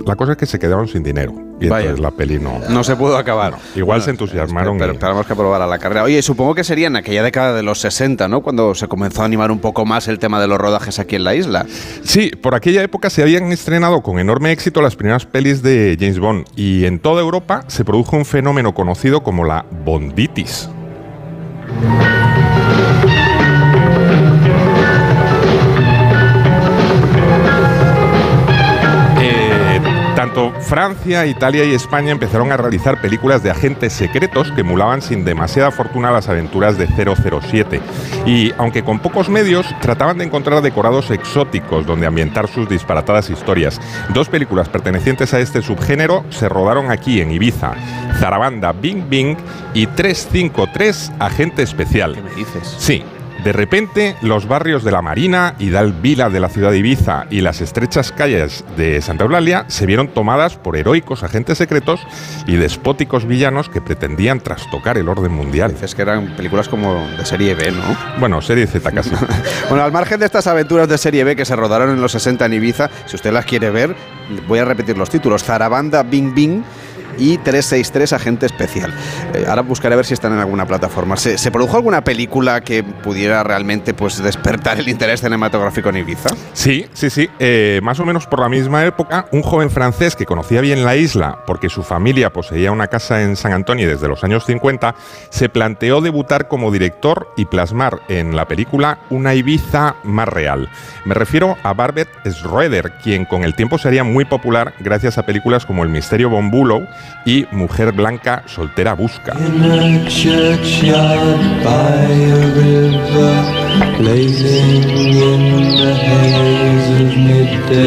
La 0.06 0.14
cosa 0.14 0.32
es 0.32 0.38
que 0.38 0.46
se 0.46 0.56
quedaron 0.60 0.86
sin 0.86 1.02
dinero. 1.02 1.32
Y 1.60 1.66
Vaya. 1.66 1.90
entonces 1.90 2.00
la 2.00 2.12
peli 2.12 2.38
no. 2.38 2.60
No 2.68 2.84
se 2.84 2.94
pudo 2.94 3.16
acabar. 3.18 3.54
Igual 3.74 3.98
Bueno, 3.98 4.04
se 4.04 4.10
entusiasmaron. 4.12 4.78
Pero 4.78 4.94
y- 4.94 4.98
tenemos 4.98 5.26
que 5.26 5.34
probar 5.34 5.60
a 5.62 5.66
la 5.66 5.80
carrera. 5.80 6.04
Oye, 6.04 6.22
supongo 6.22 6.54
que 6.54 6.62
sería 6.62 6.86
en 6.86 6.94
aquella 6.94 7.24
década 7.24 7.54
de 7.54 7.64
los 7.64 7.80
60, 7.80 8.28
¿no? 8.28 8.40
Cuando 8.40 8.72
se 8.76 8.86
comenzó 8.86 9.22
a 9.22 9.24
animar 9.24 9.50
un 9.50 9.58
poco 9.58 9.84
más 9.84 10.06
el 10.06 10.20
tema 10.20 10.40
de 10.40 10.46
los 10.46 10.58
rodajes 10.58 11.00
aquí 11.00 11.16
en 11.16 11.24
la 11.24 11.34
isla. 11.34 11.66
Sí, 12.04 12.30
por 12.40 12.54
aquella 12.54 12.84
época 12.84 13.10
se 13.10 13.22
habían 13.22 13.50
estrenado 13.50 14.00
con 14.00 14.20
enorme 14.20 14.52
éxito 14.52 14.82
las 14.82 14.94
primeras 14.94 15.26
pelis 15.26 15.60
de 15.60 15.96
James 15.98 16.20
Bond 16.20 16.44
y 16.54 16.84
en 16.84 17.00
toda 17.00 17.20
Europa 17.20 17.64
se 17.66 17.84
produjo 17.84 18.16
un 18.16 18.24
fenómeno 18.24 18.74
conocido 18.74 19.24
como 19.24 19.42
la 19.44 19.66
bonditis. 19.84 20.70
Tanto 30.20 30.52
Francia, 30.60 31.24
Italia 31.24 31.64
y 31.64 31.72
España 31.72 32.10
empezaron 32.10 32.52
a 32.52 32.58
realizar 32.58 33.00
películas 33.00 33.42
de 33.42 33.50
agentes 33.50 33.94
secretos 33.94 34.52
que 34.52 34.60
emulaban 34.60 35.00
sin 35.00 35.24
demasiada 35.24 35.70
fortuna 35.70 36.10
las 36.10 36.28
aventuras 36.28 36.76
de 36.76 36.86
007. 36.86 37.80
Y 38.26 38.52
aunque 38.58 38.84
con 38.84 38.98
pocos 38.98 39.30
medios, 39.30 39.64
trataban 39.80 40.18
de 40.18 40.26
encontrar 40.26 40.60
decorados 40.60 41.10
exóticos 41.10 41.86
donde 41.86 42.06
ambientar 42.06 42.48
sus 42.48 42.68
disparatadas 42.68 43.30
historias. 43.30 43.80
Dos 44.12 44.28
películas 44.28 44.68
pertenecientes 44.68 45.32
a 45.32 45.40
este 45.40 45.62
subgénero 45.62 46.22
se 46.28 46.50
rodaron 46.50 46.90
aquí 46.90 47.22
en 47.22 47.30
Ibiza. 47.30 47.72
Zarabanda 48.18 48.72
Bing 48.72 49.08
Bing 49.08 49.38
y 49.72 49.86
353 49.86 51.12
Agente 51.18 51.62
Especial. 51.62 52.14
¿Qué 52.14 52.20
me 52.20 52.34
dices? 52.34 52.76
Sí, 52.76 53.02
de 53.42 53.52
repente, 53.52 54.16
los 54.20 54.46
barrios 54.46 54.84
de 54.84 54.90
la 54.90 55.00
Marina, 55.00 55.54
Hidal 55.58 55.92
Vila 55.92 56.28
de 56.28 56.40
la 56.40 56.48
ciudad 56.48 56.70
de 56.70 56.78
Ibiza 56.78 57.26
y 57.30 57.40
las 57.40 57.60
estrechas 57.60 58.12
calles 58.12 58.64
de 58.76 59.00
Santa 59.00 59.24
Eulalia 59.24 59.64
se 59.68 59.86
vieron 59.86 60.08
tomadas 60.08 60.56
por 60.56 60.76
heroicos 60.76 61.22
agentes 61.22 61.56
secretos 61.56 62.00
y 62.46 62.56
despóticos 62.56 63.26
villanos 63.26 63.68
que 63.70 63.80
pretendían 63.80 64.40
trastocar 64.40 64.98
el 64.98 65.08
orden 65.08 65.32
mundial. 65.32 65.72
Dices 65.72 65.94
que 65.94 66.02
eran 66.02 66.36
películas 66.36 66.68
como 66.68 67.06
de 67.16 67.24
serie 67.24 67.54
B, 67.54 67.70
¿no? 67.70 67.96
Bueno, 68.18 68.42
serie 68.42 68.66
Z 68.66 68.90
casi. 68.92 69.10
bueno, 69.68 69.84
al 69.84 69.92
margen 69.92 70.20
de 70.20 70.26
estas 70.26 70.46
aventuras 70.46 70.88
de 70.88 70.98
serie 70.98 71.24
B 71.24 71.34
que 71.34 71.44
se 71.44 71.56
rodaron 71.56 71.90
en 71.90 72.00
los 72.00 72.12
60 72.12 72.44
en 72.44 72.52
Ibiza, 72.52 72.90
si 73.06 73.16
usted 73.16 73.32
las 73.32 73.46
quiere 73.46 73.70
ver, 73.70 73.96
voy 74.46 74.58
a 74.58 74.64
repetir 74.66 74.98
los 74.98 75.08
títulos. 75.08 75.44
Zarabanda 75.44 76.02
Bing 76.02 76.34
Bing 76.34 76.62
y 77.20 77.38
363 77.38 78.12
Agente 78.14 78.46
Especial. 78.46 78.92
Eh, 79.34 79.44
ahora 79.46 79.62
buscaré 79.62 79.92
a 79.92 79.96
ver 79.96 80.06
si 80.06 80.14
están 80.14 80.32
en 80.32 80.38
alguna 80.38 80.66
plataforma. 80.66 81.16
¿Se, 81.16 81.50
produjo 81.50 81.76
alguna 81.76 82.02
película 82.02 82.62
que 82.62 82.82
pudiera 82.82 83.44
realmente 83.44 83.94
pues, 83.94 84.22
despertar 84.22 84.80
el 84.80 84.88
interés 84.88 85.20
cinematográfico 85.20 85.90
en 85.90 85.98
Ibiza? 85.98 86.30
Sí, 86.54 86.86
sí, 86.94 87.10
sí. 87.10 87.28
Eh, 87.38 87.80
más 87.82 88.00
o 88.00 88.06
menos 88.06 88.26
por 88.26 88.40
la 88.40 88.48
misma 88.48 88.84
época, 88.84 89.26
un 89.32 89.42
joven 89.42 89.70
francés 89.70 90.16
que 90.16 90.24
conocía 90.24 90.60
bien 90.62 90.84
la 90.84 90.96
isla 90.96 91.44
porque 91.46 91.68
su 91.68 91.82
familia 91.82 92.32
poseía 92.32 92.72
una 92.72 92.88
casa 92.88 93.22
en 93.22 93.36
San 93.36 93.52
Antonio 93.52 93.88
desde 93.88 94.08
los 94.08 94.24
años 94.24 94.46
50, 94.46 94.94
se 95.28 95.48
planteó 95.48 96.00
debutar 96.00 96.48
como 96.48 96.70
director 96.70 97.32
y 97.36 97.44
plasmar 97.44 98.00
en 98.08 98.34
la 98.34 98.46
película 98.46 98.98
una 99.10 99.34
Ibiza 99.34 99.96
más 100.04 100.28
real. 100.28 100.70
Me 101.04 101.14
refiero 101.14 101.56
a 101.62 101.74
Barbet 101.74 102.08
Schroeder, 102.26 102.92
quien 103.02 103.24
con 103.24 103.44
el 103.44 103.54
tiempo 103.54 103.78
sería 103.78 104.04
muy 104.04 104.24
popular 104.24 104.72
gracias 104.80 105.18
a 105.18 105.26
películas 105.26 105.66
como 105.66 105.82
El 105.82 105.90
misterio 105.90 106.30
Bombulo 106.30 106.86
y 107.24 107.46
Mujer 107.50 107.92
Blanca 107.92 108.42
Soltera 108.46 108.94
Busca. 108.94 109.34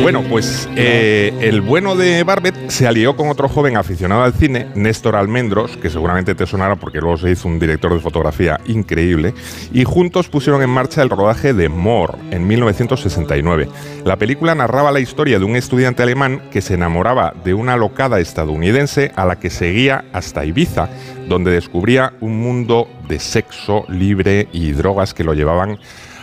Bueno, 0.01 0.23
pues 0.29 0.69
eh, 0.75 1.33
el 1.41 1.61
bueno 1.61 1.95
de 1.95 2.23
Barbet 2.23 2.69
se 2.69 2.87
alió 2.87 3.15
con 3.15 3.29
otro 3.29 3.49
joven 3.49 3.77
aficionado 3.77 4.23
al 4.23 4.33
cine, 4.33 4.67
Néstor 4.75 5.15
Almendros, 5.15 5.75
que 5.77 5.89
seguramente 5.89 6.35
te 6.35 6.45
sonará 6.45 6.75
porque 6.75 6.99
luego 6.99 7.17
se 7.17 7.31
hizo 7.31 7.47
un 7.47 7.59
director 7.59 7.93
de 7.93 7.99
fotografía 7.99 8.59
increíble, 8.65 9.33
y 9.73 9.83
juntos 9.83 10.29
pusieron 10.29 10.61
en 10.61 10.69
marcha 10.69 11.01
el 11.01 11.09
rodaje 11.09 11.53
de 11.53 11.69
More 11.69 12.13
en 12.31 12.47
1969. 12.47 13.69
La 14.05 14.17
película 14.17 14.55
narraba 14.55 14.91
la 14.91 14.99
historia 14.99 15.39
de 15.39 15.45
un 15.45 15.55
estudiante 15.55 16.03
alemán 16.03 16.41
que 16.51 16.61
se 16.61 16.75
enamoraba 16.75 17.33
de 17.43 17.53
una 17.53 17.75
locada 17.77 18.19
estadounidense 18.19 19.02
a 19.15 19.25
la 19.25 19.39
que 19.39 19.49
seguía 19.49 20.05
hasta 20.13 20.45
Ibiza, 20.45 20.89
donde 21.27 21.51
descubría 21.51 22.13
un 22.21 22.39
mundo 22.39 22.87
de 23.07 23.19
sexo 23.19 23.85
libre 23.89 24.47
y 24.53 24.71
drogas 24.71 25.13
que 25.13 25.23
lo 25.23 25.33
llevaban 25.33 25.79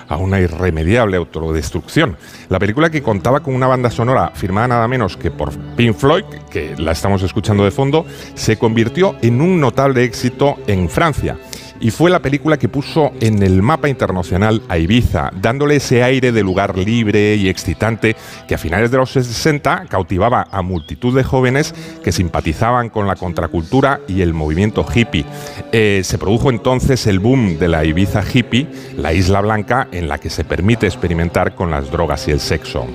a 0.09 0.17
una 0.17 0.41
irremediable 0.41 1.17
autodestrucción. 1.17 2.17
La 2.49 2.59
película 2.59 2.91
que 2.91 3.03
contaba 3.03 3.41
con 3.41 3.55
una 3.55 3.69
banda 3.69 3.91
sonora 3.91 4.33
firmada 4.35 4.69
nada 4.69 4.89
menos 4.89 5.17
que 5.17 5.31
por 5.31 5.57
Pink 5.77 5.95
Floyd, 5.95 6.25
que 6.51 6.75
la 6.77 6.93
estamos 6.93 7.23
escuchando 7.23 7.65
de 7.65 7.71
fondo, 7.71 8.05
se 8.35 8.57
convirtió 8.57 9.15
en 9.23 9.41
un 9.41 9.61
notable 9.61 10.03
éxito 10.03 10.57
en 10.67 10.89
Francia 10.89 11.37
y 11.81 11.91
fue 11.91 12.11
la 12.11 12.21
película 12.21 12.59
que 12.59 12.69
puso 12.69 13.11
en 13.21 13.43
el 13.43 13.63
mapa 13.63 13.89
internacional 13.89 14.63
a 14.69 14.79
Ibiza, 14.79 15.31
dándole 15.41 15.77
ese 15.77 16.03
aire 16.03 16.31
de 16.31 16.43
lugar 16.43 16.77
libre 16.77 17.35
y 17.35 17.49
excitante 17.49 18.17
que 18.47 18.55
a 18.55 18.59
finales 18.59 18.91
de 18.91 18.99
los 18.99 19.11
60 19.11 19.87
cautivaba 19.89 20.47
a 20.51 20.63
multitud 20.63 21.17
de 21.17 21.25
jóvenes 21.25 21.75
que 22.05 22.13
simpatizaban 22.13 22.91
con 22.91 23.07
la 23.07 23.17
contracultura 23.17 24.01
y 24.07 24.21
el 24.21 24.35
movimiento 24.35 24.85
hippie. 24.95 25.25
Eh, 25.73 26.03
se 26.05 26.19
produjo 26.19 26.51
entonces 26.51 27.07
el 27.07 27.19
boom 27.19 27.59
de 27.59 27.69
la 27.69 27.85
Ibiza 27.85 28.23
hippie, 28.23 28.69
la 28.97 29.13
isla 29.13 29.41
blanca 29.41 29.89
en 29.91 30.09
la 30.09 30.19
que 30.19 30.31
se 30.31 30.45
permite 30.45 30.87
experimentar 30.87 31.55
con 31.55 31.71
las 31.71 31.91
drogas 31.91 32.29
y 32.29 32.33
el 32.33 32.41
sexo. 32.41 32.87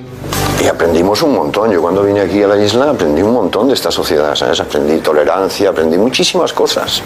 Y 0.64 0.68
aprendimos 0.68 1.22
un 1.22 1.36
montón. 1.36 1.72
Yo 1.72 1.82
cuando 1.82 2.03
vine 2.03 2.22
aquí 2.22 2.41
a 2.41 2.48
la 2.48 2.57
isla 2.57 2.91
aprendí 2.91 3.22
un 3.22 3.34
montón 3.34 3.68
de 3.68 3.74
esta 3.74 3.91
sociedad, 3.91 4.36
¿sabes? 4.36 4.60
Aprendí 4.60 4.99
tolerancia, 4.99 5.70
aprendí 5.70 5.98
muchísimas 5.98 6.53
cosas. 6.53 7.02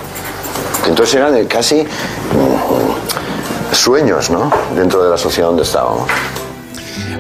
Entonces 0.87 1.15
eran 1.15 1.45
casi 1.47 1.83
mm, 1.83 3.75
sueños, 3.75 4.29
¿no? 4.29 4.51
Dentro 4.75 5.03
de 5.03 5.09
la 5.09 5.17
sociedad 5.17 5.47
donde 5.47 5.63
estábamos. 5.63 6.09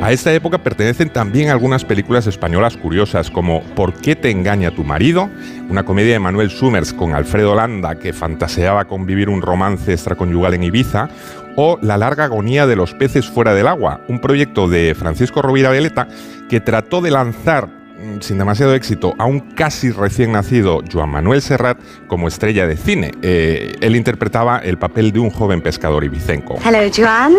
A 0.01 0.13
esta 0.13 0.33
época 0.33 0.57
pertenecen 0.57 1.09
también 1.09 1.49
algunas 1.49 1.83
películas 1.83 2.25
españolas 2.25 2.77
curiosas 2.77 3.29
como 3.29 3.61
¿Por 3.75 3.93
qué 3.93 4.15
te 4.15 4.31
engaña 4.31 4.71
tu 4.71 4.85
marido? 4.85 5.29
Una 5.69 5.83
comedia 5.83 6.13
de 6.13 6.19
Manuel 6.19 6.51
Summers 6.51 6.93
con 6.93 7.13
Alfredo 7.13 7.53
Landa 7.53 7.95
que 7.95 8.13
fantaseaba 8.13 8.85
con 8.85 9.05
vivir 9.05 9.27
un 9.27 9.41
romance 9.41 9.91
extraconyugal 9.91 10.53
en 10.53 10.63
Ibiza 10.63 11.09
o 11.57 11.77
La 11.81 11.97
larga 11.97 12.25
agonía 12.25 12.65
de 12.65 12.77
los 12.77 12.93
peces 12.93 13.27
fuera 13.27 13.53
del 13.53 13.67
agua, 13.67 14.01
un 14.07 14.21
proyecto 14.21 14.69
de 14.69 14.95
Francisco 14.95 15.41
Rovira 15.41 15.69
Veleta 15.69 16.07
que 16.49 16.61
trató 16.61 17.01
de 17.01 17.11
lanzar 17.11 17.78
sin 18.21 18.37
demasiado 18.37 18.73
éxito 18.73 19.15
a 19.17 19.25
un 19.25 19.39
casi 19.39 19.91
recién 19.91 20.31
nacido 20.31 20.81
Joan 20.91 21.09
Manuel 21.09 21.41
Serrat 21.41 21.79
como 22.07 22.27
estrella 22.27 22.67
de 22.67 22.77
cine. 22.77 23.11
Eh, 23.21 23.75
él 23.81 23.95
interpretaba 23.95 24.59
el 24.59 24.77
papel 24.77 25.11
de 25.11 25.19
un 25.19 25.29
joven 25.29 25.61
pescador 25.61 26.03
ibicenco. 26.03 26.57
Hello, 26.63 26.79
Joan. 26.95 27.33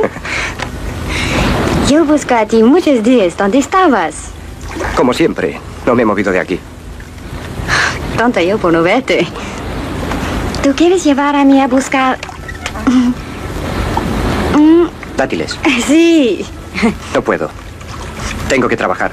Yo 1.89 2.05
busco 2.05 2.35
a 2.35 2.47
ti 2.47 2.63
muchos 2.63 3.03
días. 3.03 3.37
¿Dónde 3.37 3.59
estabas? 3.59 4.31
Como 4.97 5.13
siempre, 5.13 5.59
no 5.87 5.95
me 5.95 6.03
he 6.03 6.07
movido 6.07 6.33
de 6.33 6.41
aquí. 6.41 6.61
Tonta 8.17 8.43
yo 8.43 8.59
por 8.59 8.73
no 8.73 8.83
verte. 8.83 9.27
¿Tú 10.63 10.75
quieres 10.77 11.03
llevar 11.05 11.37
a 11.37 11.45
mí 11.45 11.61
a 11.61 11.67
buscar... 11.67 12.19
Dátiles. 15.17 15.59
Sí. 15.87 16.45
No 17.15 17.23
puedo. 17.23 17.51
Tengo 18.49 18.69
que 18.69 18.77
trabajar. 18.77 19.13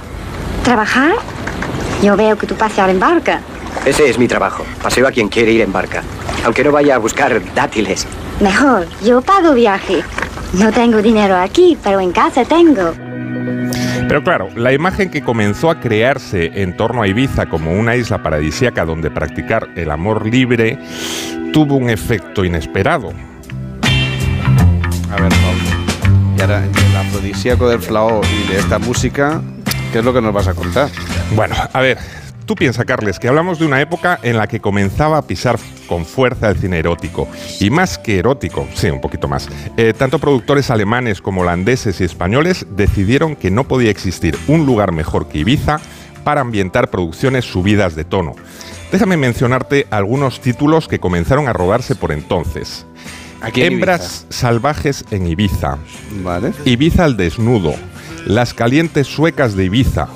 ¿Trabajar? 0.68 1.14
Yo 2.04 2.18
veo 2.18 2.38
que 2.38 2.46
tú 2.46 2.54
paseas 2.56 2.90
en 2.90 3.00
barca. 3.00 3.40
Ese 3.86 4.10
es 4.10 4.20
mi 4.20 4.28
trabajo. 4.28 4.66
Paseo 4.84 5.08
a 5.08 5.12
quien 5.14 5.30
quiere 5.30 5.54
ir 5.54 5.62
en 5.62 5.72
barca. 5.72 6.04
Aunque 6.44 6.62
no 6.62 6.74
vaya 6.74 6.96
a 6.96 6.98
buscar 6.98 7.42
dátiles. 7.56 8.06
Mejor, 8.42 8.86
yo 9.02 9.22
pago 9.22 9.54
viaje. 9.54 10.04
No 10.52 10.74
tengo 10.74 11.02
dinero 11.02 11.38
aquí, 11.38 11.78
pero 11.82 12.02
en 12.02 12.12
casa 12.12 12.44
tengo. 12.44 12.92
Pero 14.10 14.22
claro, 14.26 14.50
la 14.58 14.74
imagen 14.74 15.10
que 15.10 15.24
comenzó 15.24 15.70
a 15.70 15.80
crearse 15.80 16.62
en 16.62 16.76
torno 16.76 17.02
a 17.02 17.08
Ibiza 17.08 17.46
como 17.46 17.72
una 17.72 17.96
isla 17.96 18.22
paradisíaca 18.22 18.84
donde 18.84 19.10
practicar 19.10 19.70
el 19.78 19.90
amor 19.90 20.26
libre 20.26 20.78
tuvo 21.54 21.78
un 21.78 21.90
efecto 21.90 22.44
inesperado. 22.44 23.14
A 25.10 25.16
ver, 25.16 25.30
Pablo. 25.30 26.36
Y 26.38 26.42
ahora, 26.42 26.62
entre 26.62 26.86
el 26.86 26.98
afrodisíaco 26.98 27.70
del 27.70 27.80
flao 27.80 28.20
y 28.26 28.52
de 28.52 28.60
esta 28.60 28.80
música, 28.80 29.42
¿qué 29.92 30.00
es 30.00 30.06
lo 30.06 30.14
que 30.14 30.22
nos 30.22 30.34
vas 30.34 30.48
a 30.48 30.54
contar? 30.54 30.90
Bueno, 31.36 31.56
a 31.74 31.82
ver, 31.82 31.98
tú 32.46 32.56
piensas, 32.56 32.86
Carles, 32.86 33.20
que 33.20 33.28
hablamos 33.28 33.60
de 33.60 33.66
una 33.66 33.82
época 33.82 34.20
en 34.24 34.38
la 34.38 34.48
que 34.48 34.60
comenzaba 34.60 35.18
a 35.18 35.22
pisar 35.22 35.60
con 35.88 36.06
fuerza 36.06 36.50
el 36.50 36.58
cine 36.58 36.80
erótico. 36.80 37.28
Y 37.60 37.70
más 37.70 37.98
que 37.98 38.20
erótico, 38.20 38.68
sí, 38.74 38.90
un 38.90 39.02
poquito 39.02 39.28
más. 39.28 39.48
Eh, 39.78 39.94
tanto 39.98 40.20
productores 40.20 40.70
alemanes 40.70 41.22
como 41.22 41.42
holandeses 41.42 42.02
y 42.02 42.04
españoles 42.04 42.66
decidieron 42.72 43.36
que 43.36 43.52
no 43.52 43.66
podía 43.66 43.92
existir 43.92 44.38
un 44.48 44.66
lugar 44.66 44.92
mejor 44.92 45.28
que 45.28 45.40
Ibiza 45.40 45.80
para 46.24 46.42
ambientar 46.42 46.90
producciones 46.90 47.46
subidas 47.46 47.96
de 47.96 48.04
tono. 48.04 48.34
Déjame 48.92 49.18
mencionarte 49.18 49.88
algunos 49.90 50.40
títulos 50.40 50.88
que 50.88 51.00
comenzaron 51.00 51.48
a 51.48 51.54
rodarse 51.54 51.96
por 51.96 52.12
entonces. 52.12 52.86
Aquí 53.42 53.62
en 53.62 53.74
Hembras 53.74 54.26
salvajes 54.30 55.06
en 55.12 55.28
Ibiza. 55.28 55.78
Vale. 56.24 56.54
Ibiza 56.66 57.06
al 57.06 57.18
desnudo. 57.18 57.76
Las 58.28 58.54
calientes 58.54 59.08
suecas 59.08 59.56
de 59.56 59.66
Ibiza. 59.66 60.10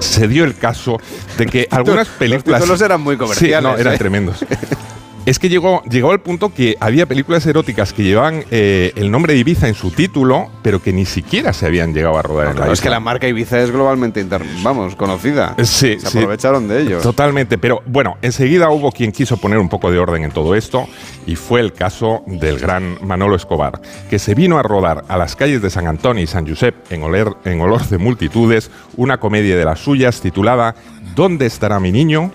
Se 0.00 0.28
dio 0.28 0.44
el 0.44 0.56
caso 0.56 0.98
de 1.36 1.44
que 1.44 1.68
algunas 1.70 2.08
películas. 2.08 2.60
títulos 2.60 2.80
eran 2.80 3.02
muy 3.02 3.18
comerciales, 3.18 3.58
Sí, 3.58 3.62
no, 3.62 3.76
eran 3.76 3.94
¿eh? 3.94 3.98
tremendos. 3.98 4.38
Es 5.26 5.40
que 5.40 5.48
llegó, 5.48 5.82
llegó 5.90 6.12
al 6.12 6.20
punto 6.20 6.54
que 6.54 6.76
había 6.78 7.04
películas 7.04 7.44
eróticas 7.46 7.92
que 7.92 8.04
llevaban 8.04 8.44
eh, 8.52 8.92
el 8.94 9.10
nombre 9.10 9.32
de 9.34 9.40
Ibiza 9.40 9.66
en 9.66 9.74
su 9.74 9.90
título, 9.90 10.48
pero 10.62 10.80
que 10.80 10.92
ni 10.92 11.04
siquiera 11.04 11.52
se 11.52 11.66
habían 11.66 11.92
llegado 11.92 12.16
a 12.16 12.22
rodar 12.22 12.44
en 12.44 12.50
la 12.52 12.56
Claro, 12.58 12.72
es 12.72 12.80
que 12.80 12.88
la 12.90 13.00
marca 13.00 13.26
Ibiza 13.26 13.60
es 13.60 13.72
globalmente, 13.72 14.20
inter- 14.20 14.44
vamos, 14.62 14.94
conocida. 14.94 15.56
Sí, 15.58 15.98
Se 15.98 16.06
sí. 16.10 16.18
aprovecharon 16.18 16.68
de 16.68 16.80
ello. 16.80 17.00
Totalmente, 17.00 17.58
pero 17.58 17.82
bueno, 17.86 18.16
enseguida 18.22 18.70
hubo 18.70 18.92
quien 18.92 19.10
quiso 19.10 19.36
poner 19.36 19.58
un 19.58 19.68
poco 19.68 19.90
de 19.90 19.98
orden 19.98 20.22
en 20.22 20.30
todo 20.30 20.54
esto 20.54 20.86
y 21.26 21.34
fue 21.34 21.58
el 21.58 21.72
caso 21.72 22.22
del 22.26 22.60
gran 22.60 22.96
Manolo 23.04 23.34
Escobar, 23.34 23.80
que 24.08 24.20
se 24.20 24.36
vino 24.36 24.58
a 24.60 24.62
rodar 24.62 25.04
a 25.08 25.16
las 25.16 25.34
calles 25.34 25.60
de 25.60 25.70
San 25.70 25.88
Antonio 25.88 26.22
y 26.22 26.28
San 26.28 26.46
Josep 26.48 26.92
en, 26.92 27.02
oler- 27.02 27.34
en 27.44 27.60
olor 27.60 27.84
de 27.88 27.98
multitudes 27.98 28.70
una 28.96 29.18
comedia 29.18 29.56
de 29.56 29.64
las 29.64 29.80
suyas 29.80 30.20
titulada 30.20 30.76
¿Dónde 31.16 31.46
estará 31.46 31.80
mi 31.80 31.90
niño? 31.90 32.30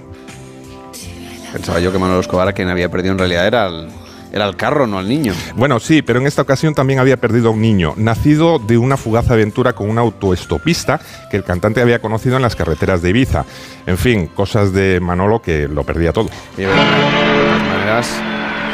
Pensaba 1.51 1.79
yo 1.79 1.91
que 1.91 1.99
Manolo 1.99 2.19
Escobar 2.19 2.47
a 2.47 2.53
quien 2.53 2.69
había 2.69 2.89
perdido 2.89 3.13
en 3.13 3.19
realidad 3.19 3.45
era 3.45 3.67
el, 3.67 3.87
era 4.31 4.45
el 4.47 4.55
carro, 4.55 4.87
no 4.87 4.97
al 4.97 5.07
niño. 5.07 5.33
Bueno, 5.55 5.79
sí, 5.79 6.01
pero 6.01 6.19
en 6.19 6.27
esta 6.27 6.41
ocasión 6.41 6.73
también 6.73 6.99
había 6.99 7.17
perdido 7.17 7.49
a 7.49 7.51
un 7.51 7.61
niño, 7.61 7.93
nacido 7.97 8.59
de 8.59 8.77
una 8.77 8.97
fugaz 8.97 9.29
aventura 9.29 9.73
con 9.73 9.89
un 9.89 9.97
autoestopista 9.97 10.99
que 11.29 11.37
el 11.37 11.43
cantante 11.43 11.81
había 11.81 11.99
conocido 11.99 12.37
en 12.37 12.41
las 12.41 12.55
carreteras 12.55 13.01
de 13.01 13.09
Ibiza. 13.09 13.45
En 13.85 13.97
fin, 13.97 14.27
cosas 14.27 14.73
de 14.73 14.99
Manolo 15.01 15.41
que 15.41 15.67
lo 15.67 15.83
perdía 15.83 16.13
todo. 16.13 16.29
Y 16.57 16.61
de 16.61 16.67
todas 16.67 17.61
maneras, 17.61 18.09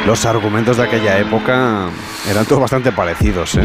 los 0.06 0.24
argumentos 0.24 0.76
de 0.76 0.84
aquella 0.84 1.18
época 1.18 1.88
eran 2.30 2.46
todos 2.46 2.60
bastante 2.60 2.92
parecidos, 2.92 3.56
¿eh? 3.56 3.62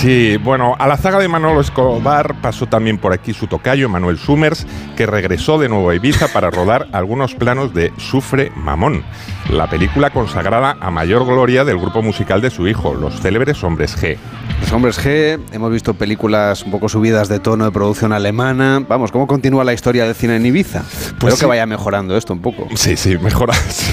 Sí, 0.00 0.36
bueno, 0.36 0.76
a 0.78 0.86
la 0.86 0.96
zaga 0.96 1.18
de 1.18 1.26
Manolo 1.26 1.60
Escobar 1.60 2.40
pasó 2.40 2.66
también 2.66 2.98
por 2.98 3.12
aquí 3.12 3.34
su 3.34 3.48
tocayo, 3.48 3.88
Manuel 3.88 4.16
Summers, 4.16 4.64
que 4.96 5.06
regresó 5.06 5.58
de 5.58 5.68
nuevo 5.68 5.90
a 5.90 5.96
Ibiza 5.96 6.28
para 6.28 6.52
rodar 6.52 6.86
algunos 6.92 7.34
planos 7.34 7.74
de 7.74 7.92
Sufre 7.96 8.52
Mamón, 8.54 9.02
la 9.50 9.68
película 9.68 10.10
consagrada 10.10 10.76
a 10.80 10.92
mayor 10.92 11.26
gloria 11.26 11.64
del 11.64 11.78
grupo 11.78 12.00
musical 12.00 12.40
de 12.40 12.50
su 12.50 12.68
hijo, 12.68 12.94
los 12.94 13.20
célebres 13.20 13.64
Hombres 13.64 14.00
G. 14.00 14.18
Los 14.60 14.72
hombres 14.72 14.98
G, 14.98 15.40
hemos 15.52 15.72
visto 15.72 15.94
películas 15.94 16.62
un 16.62 16.70
poco 16.70 16.88
subidas 16.88 17.28
de 17.28 17.38
tono 17.38 17.64
de 17.64 17.70
producción 17.70 18.12
alemana. 18.12 18.84
Vamos, 18.86 19.10
¿cómo 19.12 19.26
continúa 19.26 19.64
la 19.64 19.72
historia 19.72 20.04
del 20.04 20.14
cine 20.14 20.36
en 20.36 20.46
Ibiza? 20.46 20.84
Espero 20.90 21.34
sí. 21.34 21.40
que 21.40 21.46
vaya 21.46 21.66
mejorando 21.66 22.16
esto 22.16 22.32
un 22.32 22.42
poco. 22.42 22.68
Sí, 22.74 22.96
sí, 22.96 23.16
mejora. 23.18 23.54
sí. 23.68 23.92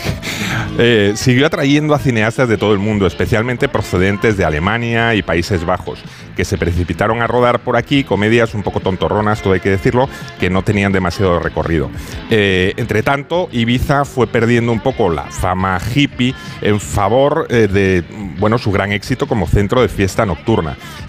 Eh, 0.77 1.13
siguió 1.15 1.47
atrayendo 1.47 1.93
a 1.93 1.99
cineastas 1.99 2.49
de 2.49 2.57
todo 2.57 2.73
el 2.73 2.79
mundo, 2.79 3.07
especialmente 3.07 3.69
procedentes 3.69 4.35
de 4.35 4.43
Alemania 4.43 5.15
y 5.15 5.21
Países 5.21 5.65
Bajos, 5.65 6.03
que 6.35 6.43
se 6.43 6.57
precipitaron 6.57 7.21
a 7.21 7.27
rodar 7.27 7.59
por 7.59 7.77
aquí 7.77 8.03
comedias 8.03 8.53
un 8.53 8.63
poco 8.63 8.81
tontorronas, 8.81 9.41
todo 9.41 9.53
hay 9.53 9.61
que 9.61 9.69
decirlo, 9.69 10.09
que 10.39 10.49
no 10.49 10.63
tenían 10.63 10.91
demasiado 10.91 11.39
recorrido. 11.39 11.89
Eh, 12.29 12.73
entre 12.75 13.03
tanto, 13.03 13.47
Ibiza 13.53 14.03
fue 14.03 14.27
perdiendo 14.27 14.73
un 14.73 14.81
poco 14.81 15.09
la 15.09 15.23
fama 15.23 15.79
hippie 15.93 16.35
en 16.61 16.81
favor 16.81 17.47
eh, 17.49 17.69
de 17.71 18.03
bueno, 18.37 18.57
su 18.57 18.71
gran 18.71 18.91
éxito 18.91 19.27
como 19.27 19.47
centro 19.47 19.81
de 19.81 19.87
fiesta 19.87 20.25
nocturna. 20.25 20.55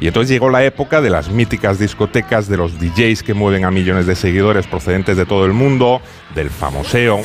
Y 0.00 0.08
entonces 0.08 0.30
llegó 0.30 0.50
la 0.50 0.64
época 0.64 1.00
de 1.00 1.10
las 1.10 1.30
míticas 1.30 1.78
discotecas, 1.78 2.48
de 2.48 2.56
los 2.56 2.78
DJs 2.78 3.22
que 3.22 3.34
mueven 3.34 3.64
a 3.64 3.70
millones 3.70 4.06
de 4.06 4.16
seguidores 4.16 4.66
procedentes 4.66 5.16
de 5.16 5.26
todo 5.26 5.44
el 5.46 5.52
mundo, 5.52 6.00
del 6.34 6.50
famoseo. 6.50 7.20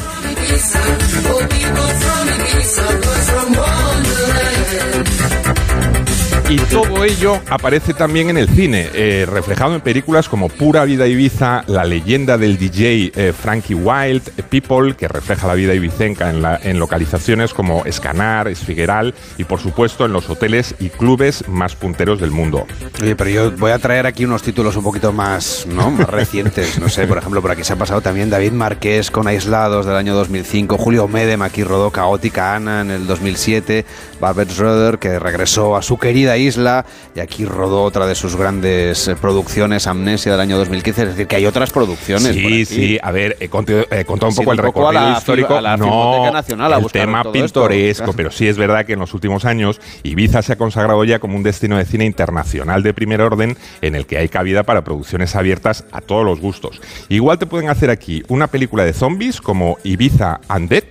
Y 6.52 6.58
todo 6.70 7.06
ello 7.06 7.40
aparece 7.50 7.94
también 7.94 8.30
en 8.30 8.36
el 8.38 8.50
cine, 8.50 8.90
eh, 8.94 9.26
reflejado 9.26 9.74
en 9.74 9.80
películas 9.80 10.28
como 10.28 10.50
Pura 10.50 10.84
Vida 10.84 11.08
Ibiza, 11.08 11.64
La 11.68 11.86
leyenda 11.86 12.38
del 12.38 12.58
DJ 12.58 13.14
eh, 13.16 13.32
Frankie 13.34 13.74
Wild, 13.74 14.24
People, 14.50 14.94
que 14.98 15.08
refleja 15.08 15.48
la 15.48 15.54
vida 15.54 15.74
ibicenca 15.74 16.30
en, 16.30 16.42
la- 16.42 16.60
en 16.62 16.78
localizaciones 16.78 17.54
como 17.54 17.86
Escanar, 17.86 18.50
Esfigueral 18.50 19.14
y 19.38 19.46
por 19.46 19.62
supuesto 19.62 20.04
en 20.06 20.12
los 20.12 20.30
hoteles 20.30 20.76
y 20.82 20.90
clubes 20.90 21.48
más 21.48 21.76
punteros 21.78 22.20
del 22.20 22.32
mundo. 22.32 22.68
Oye, 23.02 23.16
pero 23.16 23.30
yo 23.30 23.52
voy 23.52 23.72
a 23.72 23.80
traer 23.80 24.06
aquí 24.06 24.26
unos 24.26 24.44
títulos 24.44 24.76
un 24.76 24.84
poquito 24.84 25.14
más, 25.14 25.66
¿no? 25.70 25.90
más 25.90 26.10
recientes. 26.10 26.78
No 26.80 26.90
sé, 26.90 27.08
por 27.08 27.18
ejemplo, 27.18 27.42
por 27.42 27.52
aquí 27.52 27.64
se 27.64 27.72
ha 27.72 27.78
pasado 27.78 28.02
también 28.02 28.30
David 28.30 28.52
Marqués 28.52 29.10
con 29.10 29.26
Aislados 29.28 29.86
del 29.86 29.96
año 29.96 30.14
2005, 30.16 30.78
Julio 30.78 31.08
Medem 31.08 31.42
aquí 31.44 31.64
rodó 31.64 31.92
Caótica 31.92 32.56
Ana 32.58 32.82
en 32.82 32.92
el 32.92 33.08
2007, 33.08 33.86
Babette 34.22 34.52
Schroeder 34.52 35.00
que 35.00 35.20
regresó 35.20 35.76
a 35.76 35.82
su 35.82 35.98
querida 35.98 36.38
isla 36.38 36.86
y 37.16 37.20
aquí 37.20 37.44
rodó 37.44 37.84
otra 37.84 38.06
de 38.06 38.16
sus 38.16 38.36
grandes 38.38 39.08
eh, 39.08 39.16
producciones, 39.16 39.88
Amnesia 39.88 40.32
del 40.32 40.40
año 40.42 40.58
2015. 40.58 41.02
Es 41.02 41.08
decir, 41.10 41.28
que 41.28 41.36
hay 41.36 41.46
otras 41.48 41.72
producciones. 41.72 42.34
Sí, 42.36 42.66
sí, 42.66 43.00
a 43.02 43.12
ver, 43.12 43.36
he 43.40 43.50
contado, 43.50 43.86
he 43.92 44.06
contado 44.06 44.30
un 44.30 44.34
Sí, 44.36 44.40
poco 44.42 44.54
el 44.54 44.60
un 44.60 44.66
poco 44.68 44.88
a 44.88 44.92
recorrido 44.92 45.12
la 45.12 45.18
histórico. 45.18 45.50
fil- 45.56 45.58
a 45.58 45.62
la 45.62 45.78
no, 45.78 46.32
Nacional 46.32 46.74
a 46.74 46.78
el 46.78 46.86
tema 46.92 47.20
esto. 47.22 47.32
pintoresco, 47.32 48.14
pero 48.16 48.32
sí 48.32 48.48
es 48.48 48.58
verdad 48.58 48.86
que 48.86 48.94
en 48.94 49.00
los 49.00 49.14
últimos 49.14 49.44
años 49.46 49.82
Ibiza 50.04 50.42
se 50.44 50.54
ha 50.54 50.56
consagrado 50.56 51.04
ya 51.04 51.20
como 51.20 51.36
un 51.36 51.44
destino 51.44 51.78
de 51.78 51.86
cine 51.86 52.06
internacional 52.06 52.84
de 52.84 52.94
primer 52.94 53.22
orden 53.22 53.58
en 53.82 53.96
el 53.96 54.06
que 54.06 54.18
hay 54.20 54.30
cabida 54.30 54.64
para 54.64 54.84
producciones 54.84 55.36
abiertas 55.36 55.84
a 55.92 56.00
todos 56.02 56.24
los 56.24 56.40
gustos. 56.40 56.80
Igual 57.10 57.40
te 57.40 57.48
pueden 57.48 57.70
hacer 57.70 57.90
aquí 57.90 58.24
una 58.28 58.48
película 58.48 58.86
de 58.86 58.94
zombies 58.94 59.42
como 59.42 59.78
Ibiza 59.84 60.40
Undead, 60.54 60.84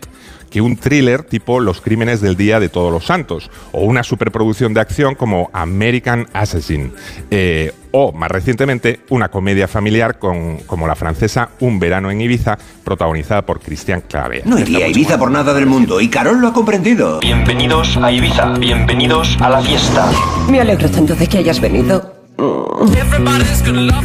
que 0.50 0.60
un 0.60 0.76
thriller 0.76 1.22
tipo 1.22 1.60
Los 1.60 1.80
Crímenes 1.80 2.20
del 2.20 2.36
Día 2.36 2.60
de 2.60 2.68
Todos 2.68 2.92
los 2.92 3.06
Santos, 3.06 3.50
o 3.72 3.82
una 3.82 4.02
superproducción 4.02 4.74
de 4.74 4.80
acción 4.80 5.14
como 5.14 5.48
American 5.52 6.26
Assassin, 6.32 6.92
eh, 7.30 7.72
o 7.92 8.12
más 8.12 8.30
recientemente 8.30 9.00
una 9.08 9.28
comedia 9.30 9.68
familiar 9.68 10.18
con, 10.18 10.58
como 10.58 10.86
la 10.86 10.94
francesa 10.94 11.50
Un 11.60 11.78
verano 11.78 12.10
en 12.10 12.20
Ibiza, 12.20 12.58
protagonizada 12.84 13.42
por 13.42 13.60
Cristian 13.60 14.02
Claver. 14.02 14.46
No 14.46 14.58
iría 14.58 14.86
a 14.86 14.88
Ibiza 14.88 15.18
por 15.18 15.30
nada 15.30 15.54
del 15.54 15.66
mundo 15.66 16.00
y 16.00 16.08
Carol 16.08 16.40
lo 16.40 16.48
ha 16.48 16.52
comprendido. 16.52 17.20
Bienvenidos 17.20 17.96
a 17.96 18.10
Ibiza, 18.12 18.54
bienvenidos 18.58 19.36
a 19.40 19.50
la 19.50 19.60
fiesta. 19.60 20.10
Me 20.48 20.60
alegro 20.60 20.90
tanto 20.90 21.14
de 21.14 21.26
que 21.26 21.38
hayas 21.38 21.60
venido. 21.60 22.20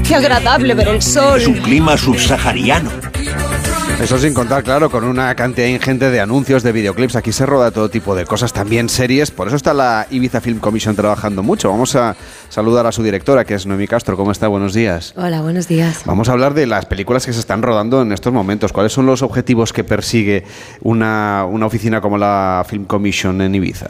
Qué 0.08 0.16
agradable 0.16 0.74
ver 0.74 0.90
el 0.90 1.02
sol. 1.02 1.40
Es 1.40 1.48
un 1.48 1.56
clima 1.56 1.98
subsahariano. 1.98 2.92
Eso 4.02 4.20
sin 4.20 4.34
contar, 4.34 4.64
claro, 4.64 4.92
con 4.92 5.06
una 5.06 5.34
cantidad 5.36 5.68
ingente 5.68 6.12
de 6.12 6.20
anuncios, 6.20 6.64
de 6.64 6.74
videoclips. 6.74 7.16
Aquí 7.16 7.32
se 7.32 7.46
roda 7.46 7.72
todo 7.72 7.90
tipo 7.90 8.14
de 8.14 8.26
cosas, 8.26 8.52
también 8.52 8.90
series. 8.90 9.32
Por 9.32 9.48
eso 9.48 9.56
está 9.56 9.74
la 9.74 10.06
Ibiza 10.12 10.42
Film 10.42 10.60
Commission 10.60 10.96
trabajando 10.96 11.42
mucho. 11.42 11.70
Vamos 11.70 11.96
a 11.96 12.16
saludar 12.50 12.86
a 12.86 12.92
su 12.92 13.02
directora, 13.02 13.46
que 13.46 13.56
es 13.56 13.66
Noemi 13.66 13.88
Castro. 13.88 14.18
¿Cómo 14.18 14.32
está? 14.32 14.48
Buenos 14.50 14.74
días. 14.74 15.14
Hola, 15.16 15.42
buenos 15.42 15.68
días. 15.68 16.02
Vamos 16.06 16.28
a 16.28 16.34
hablar 16.34 16.54
de 16.54 16.68
las 16.68 16.86
películas 16.86 17.26
que 17.26 17.34
se 17.34 17.40
están 17.40 17.64
rodando 17.64 18.02
en 18.02 18.12
estos 18.12 18.34
momentos. 18.34 18.74
¿Cuáles 18.74 18.92
son 18.92 19.06
los 19.06 19.22
objetivos 19.22 19.72
que 19.72 19.84
persigue 19.86 20.44
una, 20.82 21.46
una 21.50 21.66
oficina 21.66 22.02
como 22.02 22.18
la 22.18 22.66
Film 22.68 22.86
Commission 22.86 23.42
en 23.42 23.56
Ibiza? 23.56 23.88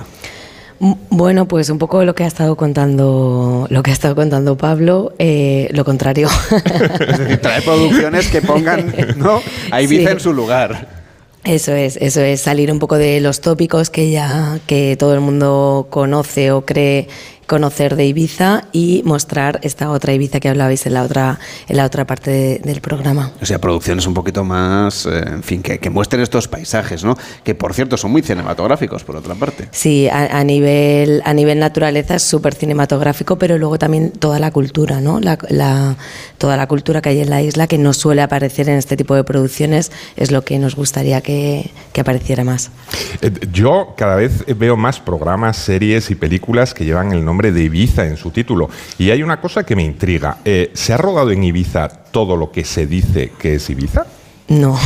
Bueno, 0.80 1.48
pues 1.48 1.70
un 1.70 1.78
poco 1.80 2.04
lo 2.04 2.16
que 2.16 2.24
ha 2.24 2.28
estado 2.28 2.56
contando, 2.58 3.66
lo 3.70 3.82
que 3.84 3.92
ha 3.92 3.94
estado 3.94 4.14
contando 4.16 4.58
Pablo, 4.58 5.14
eh, 5.20 5.70
lo 5.72 5.86
contrario. 5.86 6.28
Es 7.08 7.18
decir, 7.18 7.38
traer 7.42 7.64
producciones 7.64 8.28
que 8.28 8.42
pongan 8.42 8.94
¿no? 9.18 9.42
a 9.72 9.82
Ibiza 9.82 10.10
Sí. 10.10 10.14
en 10.14 10.20
su 10.20 10.34
lugar. 10.34 11.06
Eso 11.46 11.74
es, 11.74 11.98
eso 11.98 12.22
es 12.22 12.42
salir 12.42 12.72
un 12.72 12.80
poco 12.80 12.98
de 12.98 13.22
los 13.22 13.40
tópicos 13.40 13.92
que 13.92 14.10
ya 14.10 14.58
que 14.66 14.96
todo 14.98 15.14
el 15.14 15.20
mundo 15.22 15.88
conoce 15.92 16.52
o 16.52 16.66
cree 16.66 17.08
conocer 17.48 17.96
de 17.96 18.06
Ibiza 18.06 18.64
y 18.72 19.02
mostrar 19.06 19.60
esta 19.64 19.90
otra 19.92 20.14
Ibiza 20.14 20.40
que 20.40 20.50
hablabais 20.50 20.86
en 20.86 20.94
la 20.94 21.04
otra 21.04 21.40
en 21.68 21.78
la 21.78 21.86
otra 21.86 22.06
parte 22.06 22.32
de- 22.32 22.60
del 22.60 22.82
programa. 22.82 23.32
O 23.42 23.46
sea, 23.46 23.60
producciones 23.60 24.08
un 24.08 24.14
poquito 24.14 24.44
más, 24.44 25.06
eh, 25.06 25.24
en 25.28 25.44
fin, 25.44 25.62
que, 25.62 25.78
que 25.80 25.90
muestren 25.90 26.22
estos 26.24 26.48
paisajes, 26.48 27.04
¿no? 27.04 27.18
Que 27.44 27.54
por 27.56 27.74
cierto 27.74 27.98
son 27.98 28.12
muy 28.12 28.22
cinematográficos, 28.22 29.04
por 29.04 29.16
otra 29.16 29.36
parte. 29.36 29.68
Sí, 29.72 30.08
a, 30.08 30.40
a 30.40 30.44
nivel 30.44 31.22
a 31.26 31.34
nivel 31.34 31.60
naturaleza 31.60 32.16
es 32.16 32.24
súper 32.24 32.56
cinematográfico, 32.56 33.38
pero 33.38 33.58
luego 33.58 33.78
también 33.78 34.12
toda 34.12 34.40
la 34.40 34.52
cultura, 34.52 35.02
¿no? 35.02 35.20
La, 35.20 35.38
la- 35.50 35.96
toda 36.38 36.58
la 36.58 36.68
cultura 36.68 37.02
que 37.02 37.10
hay 37.10 37.22
en 37.22 37.30
la 37.30 37.42
isla 37.42 37.68
que 37.68 37.78
no 37.78 37.94
suele 37.94 38.22
aparecer 38.22 38.70
en 38.70 38.78
este 38.78 38.98
tipo 38.98 39.16
de 39.16 39.24
producciones 39.24 39.92
es 40.16 40.32
lo 40.32 40.44
que 40.44 40.58
nos 40.60 40.76
gustaría 40.76 41.22
que, 41.22 41.72
que 41.94 42.02
apareciera 42.02 42.44
más. 42.44 42.72
Eh, 43.22 43.32
Yo 43.52 43.94
cada 43.98 44.16
vez 44.16 44.44
veo 44.58 44.76
más 44.78 45.00
programas, 45.00 45.58
series 45.58 46.10
y 46.12 46.16
películas 46.16 46.74
que 46.74 46.86
llevan 46.86 47.12
el 47.12 47.24
nombre 47.24 47.35
de 47.52 47.64
Ibiza 47.64 48.06
en 48.06 48.18
su 48.18 48.32
título. 48.32 48.70
Y 48.98 49.12
hay 49.12 49.22
una 49.24 49.40
cosa 49.42 49.64
que 49.66 49.76
me 49.76 49.84
intriga. 49.84 50.38
Eh, 50.46 50.72
¿Se 50.74 50.94
ha 50.94 50.98
rodado 50.98 51.32
en 51.32 51.44
Ibiza 51.44 51.88
todo 51.90 52.36
lo 52.38 52.52
que 52.52 52.64
se 52.66 52.88
dice 52.88 53.32
que 53.40 53.56
es 53.56 53.70
Ibiza? 53.70 54.06
No, 54.48 54.78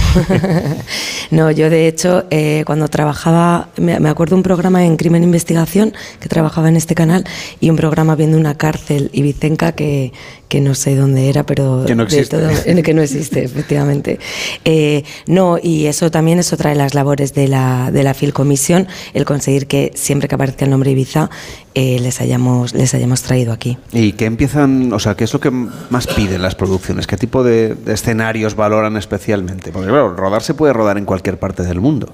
no, 1.31 1.51
yo 1.51 1.69
de 1.69 1.87
hecho 1.89 2.23
eh, 2.29 2.63
cuando 2.65 2.87
trabajaba, 2.87 3.69
me, 3.77 3.99
me 3.99 4.07
acuerdo 4.07 4.37
un 4.37 4.43
programa 4.43 4.85
en 4.85 4.95
Crimen 4.95 5.21
e 5.21 5.25
Investigación 5.25 5.93
que 6.21 6.29
trabajaba 6.29 6.69
en 6.69 6.77
este 6.77 6.95
canal 6.95 7.25
y 7.59 7.69
un 7.69 7.75
programa 7.75 8.15
viendo 8.15 8.37
una 8.37 8.55
cárcel 8.55 9.09
ibicenca 9.11 9.73
que, 9.73 10.13
que 10.47 10.61
no 10.61 10.75
sé 10.75 10.95
dónde 10.95 11.29
era, 11.29 11.43
pero 11.45 11.83
Que 11.85 11.93
no 11.93 12.03
existe. 12.03 12.37
todo- 12.37 12.49
en 12.65 12.77
el 12.77 12.83
que 12.83 12.93
no 12.93 13.01
existe, 13.01 13.43
efectivamente. 13.43 14.17
Eh, 14.63 15.03
no, 15.27 15.57
y 15.61 15.87
eso 15.87 16.09
también 16.09 16.39
es 16.39 16.53
otra 16.53 16.69
de 16.69 16.77
las 16.77 16.93
labores 16.93 17.33
de 17.33 17.49
la, 17.49 17.91
de 17.91 18.03
la 18.03 18.13
Film 18.13 18.31
Commission, 18.31 18.87
el 19.13 19.25
conseguir 19.25 19.67
que 19.67 19.91
siempre 19.93 20.29
que 20.29 20.35
aparezca 20.35 20.63
el 20.63 20.71
nombre 20.71 20.91
Ibiza 20.91 21.29
eh, 21.79 21.97
les, 21.97 22.19
hayamos, 22.19 22.73
les 22.73 22.93
hayamos 22.93 23.21
traído 23.21 23.53
aquí. 23.53 23.77
¿Y 23.93 24.11
qué 24.11 24.25
empiezan, 24.25 24.91
o 24.91 24.99
sea, 24.99 25.15
qué 25.15 25.23
es 25.23 25.31
lo 25.31 25.39
que 25.39 25.49
más 25.49 26.07
piden 26.07 26.41
las 26.41 26.53
producciones? 26.53 27.07
¿Qué 27.07 27.15
tipo 27.15 27.41
de, 27.41 27.73
de 27.73 27.93
escenarios 27.93 28.55
valoran 28.55 28.97
especialmente? 28.97 29.71
Porque 29.71 29.87
claro, 29.87 30.13
rodar 30.13 30.41
se 30.41 30.53
puede 30.53 30.73
rodar 30.73 30.97
en 30.97 31.05
cualquier 31.05 31.39
parte 31.39 31.63
del 31.63 31.79
mundo. 31.79 32.13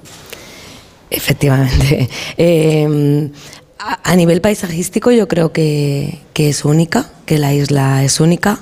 Efectivamente. 1.10 2.08
Eh, 2.38 3.30
a, 3.78 4.12
a 4.12 4.14
nivel 4.14 4.40
paisajístico 4.40 5.10
yo 5.10 5.26
creo 5.26 5.52
que, 5.52 6.20
que 6.32 6.50
es 6.50 6.64
única, 6.64 7.10
que 7.24 7.38
la 7.38 7.52
isla 7.52 8.04
es 8.04 8.20
única. 8.20 8.60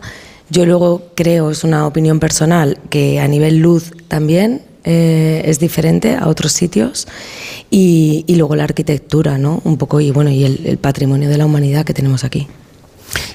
Yo 0.48 0.64
luego 0.64 1.10
creo, 1.14 1.50
es 1.50 1.64
una 1.64 1.86
opinión 1.86 2.18
personal, 2.18 2.78
que 2.88 3.20
a 3.20 3.28
nivel 3.28 3.58
luz 3.58 3.92
también 4.08 4.62
eh, 4.84 5.42
es 5.46 5.58
diferente 5.58 6.14
a 6.16 6.28
otros 6.28 6.52
sitios 6.52 7.08
y, 7.70 8.24
y 8.26 8.36
luego 8.36 8.56
la 8.56 8.64
arquitectura, 8.64 9.38
¿no? 9.38 9.60
Un 9.64 9.78
poco 9.78 10.00
y 10.00 10.10
bueno 10.10 10.30
y 10.30 10.44
el, 10.44 10.66
el 10.66 10.78
patrimonio 10.78 11.28
de 11.28 11.38
la 11.38 11.46
humanidad 11.46 11.84
que 11.84 11.94
tenemos 11.94 12.24
aquí. 12.24 12.46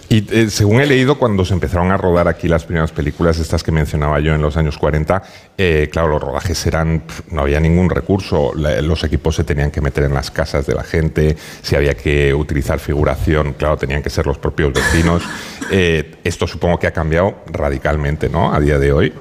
Y 0.10 0.26
eh, 0.36 0.50
según 0.50 0.82
he 0.82 0.88
leído, 0.88 1.20
cuando 1.20 1.46
se 1.46 1.54
empezaron 1.54 1.92
a 1.92 1.98
rodar 1.98 2.28
aquí 2.28 2.48
las 2.48 2.66
primeras 2.66 2.92
películas, 2.92 3.38
estas 3.38 3.62
que 3.64 3.72
mencionaba 3.72 4.20
yo 4.20 4.34
en 4.34 4.42
los 4.42 4.58
años 4.58 4.78
40, 4.80 5.22
eh, 5.58 5.88
claro, 5.92 6.08
los 6.10 6.22
rodajes 6.22 6.66
eran, 6.66 7.04
no 7.30 7.42
había 7.42 7.60
ningún 7.60 7.90
recurso, 7.92 8.52
La- 8.56 8.82
los 8.82 9.04
equipos 9.04 9.36
se 9.36 9.44
tenían 9.44 9.70
que 9.70 9.82
meter 9.82 10.06
en 10.06 10.16
las 10.16 10.32
casas 10.32 10.66
de 10.66 10.74
la 10.74 10.84
gente, 10.84 11.38
si 11.62 11.76
había 11.76 11.94
que 11.94 12.34
utilizar 12.34 12.80
figuración, 12.80 13.54
claro, 13.54 13.78
tenían 13.78 14.02
que 14.02 14.10
ser 14.10 14.26
los 14.26 14.38
propios 14.40 14.74
vecinos. 14.74 15.22
Eh, 15.72 16.16
esto 16.24 16.48
supongo 16.48 16.80
que 16.80 16.88
ha 16.88 16.92
cambiado 16.94 17.44
radicalmente, 17.46 18.28
¿no? 18.28 18.52
A 18.52 18.60
día 18.60 18.80
de 18.80 18.92
hoy. 18.92 19.14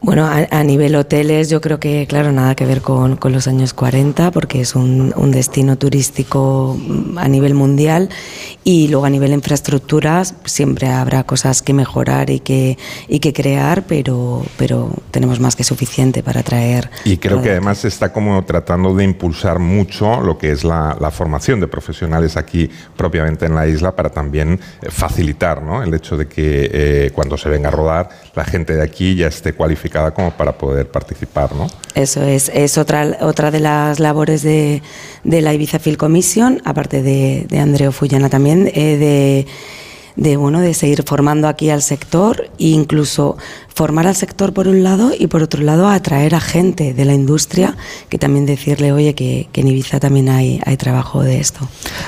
Bueno, 0.00 0.26
a, 0.26 0.46
a 0.50 0.62
nivel 0.62 0.94
hoteles 0.94 1.50
yo 1.50 1.60
creo 1.60 1.80
que, 1.80 2.06
claro, 2.06 2.30
nada 2.30 2.54
que 2.54 2.64
ver 2.64 2.82
con, 2.82 3.16
con 3.16 3.32
los 3.32 3.48
años 3.48 3.74
40, 3.74 4.30
porque 4.30 4.60
es 4.60 4.76
un, 4.76 5.12
un 5.16 5.32
destino 5.32 5.76
turístico 5.76 6.78
mm, 6.78 7.18
a 7.18 7.26
nivel 7.26 7.54
mundial 7.54 8.08
y 8.62 8.88
luego 8.88 9.06
a 9.06 9.10
nivel 9.10 9.32
infraestructuras 9.32 10.34
siempre 10.44 10.88
habrá 10.88 11.24
cosas 11.24 11.62
que 11.62 11.72
mejorar 11.72 12.30
y 12.30 12.38
que, 12.38 12.78
y 13.08 13.18
que 13.18 13.32
crear, 13.32 13.86
pero, 13.88 14.44
pero 14.56 14.92
tenemos 15.10 15.40
más 15.40 15.56
que 15.56 15.64
suficiente 15.64 16.22
para 16.22 16.44
traer. 16.44 16.90
Y 17.04 17.16
creo 17.16 17.42
que 17.42 17.50
además 17.50 17.78
se 17.78 17.88
está 17.88 18.12
como 18.12 18.44
tratando 18.44 18.94
de 18.94 19.02
impulsar 19.02 19.58
mucho 19.58 20.20
lo 20.20 20.38
que 20.38 20.52
es 20.52 20.62
la, 20.62 20.96
la 21.00 21.10
formación 21.10 21.58
de 21.58 21.66
profesionales 21.66 22.36
aquí 22.36 22.70
propiamente 22.96 23.46
en 23.46 23.54
la 23.56 23.66
isla 23.66 23.96
para 23.96 24.10
también 24.10 24.60
eh, 24.80 24.90
facilitar 24.90 25.60
¿no? 25.60 25.82
el 25.82 25.92
hecho 25.92 26.16
de 26.16 26.28
que 26.28 26.70
eh, 26.72 27.10
cuando 27.12 27.36
se 27.36 27.48
venga 27.48 27.68
a 27.68 27.72
rodar 27.72 28.10
la 28.36 28.44
gente 28.44 28.76
de 28.76 28.82
aquí 28.82 29.16
ya 29.16 29.26
esté 29.26 29.54
cualificada 29.54 29.87
como 29.90 30.30
para 30.32 30.56
poder 30.56 30.90
participar. 30.90 31.54
¿no? 31.54 31.66
Eso 31.94 32.22
es, 32.22 32.50
es 32.54 32.78
otra, 32.78 33.18
otra 33.20 33.50
de 33.50 33.60
las 33.60 34.00
labores 34.00 34.42
de, 34.42 34.82
de 35.24 35.42
la 35.42 35.54
Ibiza 35.54 35.78
Film 35.78 35.96
Commission, 35.96 36.60
aparte 36.64 37.02
de, 37.02 37.46
de 37.48 37.58
Andreo 37.58 37.92
Fullana 37.92 38.28
también, 38.28 38.70
eh, 38.74 38.96
de, 38.96 39.46
de, 40.18 40.36
bueno, 40.36 40.60
de 40.60 40.74
seguir 40.74 41.04
formando 41.06 41.46
aquí 41.48 41.70
al 41.70 41.80
sector 41.80 42.50
e 42.58 42.66
incluso 42.66 43.36
formar 43.72 44.08
al 44.08 44.16
sector 44.16 44.52
por 44.52 44.66
un 44.66 44.82
lado 44.82 45.12
y 45.16 45.28
por 45.28 45.42
otro 45.42 45.62
lado 45.62 45.88
atraer 45.88 46.34
a 46.34 46.40
gente 46.40 46.92
de 46.92 47.04
la 47.04 47.14
industria 47.14 47.76
que 48.08 48.18
también 48.18 48.44
decirle, 48.44 48.90
oye, 48.90 49.14
que, 49.14 49.48
que 49.52 49.60
en 49.60 49.68
Ibiza 49.68 50.00
también 50.00 50.28
hay, 50.28 50.60
hay 50.66 50.76
trabajo 50.76 51.22
de 51.22 51.38
esto. 51.38 51.60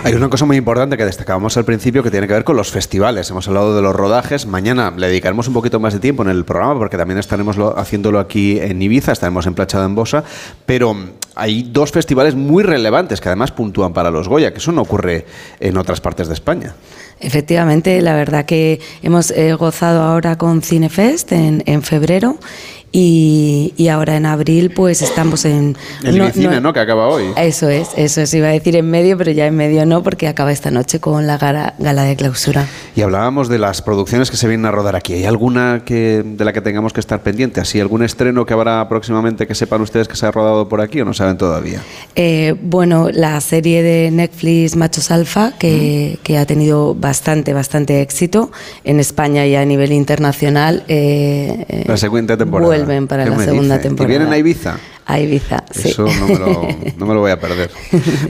Hay 0.03 0.15
una 0.15 0.29
cosa 0.29 0.45
muy 0.45 0.57
importante 0.57 0.97
que 0.97 1.05
destacábamos 1.05 1.57
al 1.57 1.65
principio 1.65 2.03
que 2.03 2.11
tiene 2.11 2.27
que 2.27 2.33
ver 2.35 2.43
con 2.43 2.57
los 2.57 2.73
festivales. 2.73 3.31
Hemos 3.31 3.47
hablado 3.47 3.77
de 3.77 3.83
los 3.83 3.95
rodajes. 3.95 4.45
Mañana 4.47 4.93
le 4.97 5.07
dedicaremos 5.07 5.47
un 5.47 5.55
poquito 5.55 5.79
más 5.79 5.95
de 5.95 6.01
tiempo 6.01 6.25
en 6.25 6.31
el 6.31 6.45
programa 6.45 6.77
porque 6.77 6.97
también 6.97 7.19
estaremos 7.19 7.57
lo- 7.57 7.79
haciéndolo 7.79 8.19
aquí 8.19 8.59
en 8.59 8.83
Ibiza, 8.83 9.13
estaremos 9.13 9.47
en 9.47 9.55
Playa 9.55 9.79
de 9.79 9.85
Embosa. 9.87 10.25
Pero 10.67 10.97
hay 11.37 11.63
dos 11.63 11.93
festivales 11.93 12.35
muy 12.35 12.65
relevantes 12.65 13.21
que 13.21 13.29
además 13.29 13.53
puntúan 13.53 13.93
para 13.93 14.11
los 14.11 14.27
Goya, 14.27 14.51
que 14.53 14.59
eso 14.59 14.73
no 14.73 14.83
ocurre 14.83 15.25
en 15.61 15.77
otras 15.77 16.01
partes 16.01 16.27
de 16.27 16.35
España. 16.35 16.75
Efectivamente, 17.21 18.01
la 18.01 18.15
verdad 18.15 18.47
que 18.47 18.81
hemos 19.03 19.31
eh, 19.31 19.53
gozado 19.53 20.03
ahora 20.03 20.39
con 20.39 20.63
Cinefest 20.63 21.33
en, 21.33 21.63
en 21.67 21.83
febrero 21.83 22.39
y, 22.93 23.73
y 23.77 23.89
ahora 23.89 24.17
en 24.17 24.27
abril 24.27 24.71
pues 24.75 25.03
estamos 25.03 25.45
en... 25.45 25.77
El 26.03 26.19
no- 26.19 26.31
no- 26.35 26.61
¿no? 26.61 26.73
Que 26.73 26.81
acaba 26.81 27.09
hoy. 27.09 27.25
Eso 27.37 27.69
es, 27.69 27.89
eso 27.97 28.21
es, 28.21 28.35
iba 28.35 28.49
a 28.49 28.53
decir 28.53 28.77
en 28.77 28.91
medio, 28.91 29.17
pero 29.17 29.31
ya 29.31 29.47
en 29.47 29.55
medio 29.57 29.87
no, 29.87 30.03
porque 30.03 30.27
acaba 30.29 30.53
esta 30.53 30.71
noche 30.71 31.01
con 31.01 31.27
la 31.27 31.39
gala, 31.39 31.75
gala 31.79 32.03
de 32.05 32.17
clausura. 32.17 32.67
Y 32.97 33.03
hablábamos 33.03 33.49
de 33.49 33.59
las 33.59 33.83
producciones 33.83 34.31
que 34.31 34.37
se 34.37 34.49
vienen 34.49 34.67
a 34.67 34.71
rodar 34.71 34.97
aquí. 34.97 35.15
¿Hay 35.15 35.25
alguna 35.25 35.83
que, 35.85 36.23
de 36.25 36.45
la 36.45 36.53
que 36.53 36.61
tengamos 36.61 36.93
que 36.93 37.01
estar 37.01 37.23
pendiente? 37.23 37.61
¿Así 37.61 37.81
algún 37.81 38.03
estreno 38.03 38.45
que 38.45 38.55
habrá 38.55 38.89
próximamente 38.89 39.47
que 39.47 39.55
sepan 39.55 39.81
ustedes 39.83 40.09
que 40.09 40.17
se 40.17 40.27
ha 40.27 40.31
rodado 40.33 40.69
por 40.69 40.81
aquí 40.81 41.01
o 41.01 41.05
no 41.05 41.15
saben 41.15 41.37
todavía? 41.39 41.81
Eh, 42.17 42.55
bueno, 42.61 43.09
la 43.13 43.41
serie 43.41 43.83
de 43.83 44.11
Netflix 44.11 44.77
Machos 44.77 45.11
Alfa, 45.11 45.53
que, 45.59 46.19
que 46.23 46.39
ha 46.39 46.47
tenido 46.47 46.95
bastante, 46.95 47.53
bastante 47.53 48.01
éxito 48.03 48.51
en 48.85 49.01
España 49.01 49.47
y 49.47 49.55
a 49.55 49.65
nivel 49.65 49.93
internacional. 49.93 50.85
eh, 50.89 51.65
eh, 51.69 51.85
La 51.87 51.97
segunda 51.97 52.37
temporada. 52.37 52.80
Vuelven 52.85 53.07
para 53.09 53.25
¿Qué 53.25 53.31
la 53.31 53.39
segunda 53.39 53.77
dice? 53.77 53.89
temporada. 53.89 54.15
¿Y 54.15 54.19
vienen 54.19 54.33
a 54.33 54.39
Ibiza? 54.39 54.77
A 55.07 55.19
Ibiza, 55.19 55.65
sí. 55.73 55.89
Eso 55.89 56.05
no 56.07 56.27
me, 56.29 56.39
lo, 56.39 56.69
no 56.99 57.07
me 57.07 57.15
lo 57.15 57.21
voy 57.21 57.33
a 57.33 57.41
perder. 57.41 57.69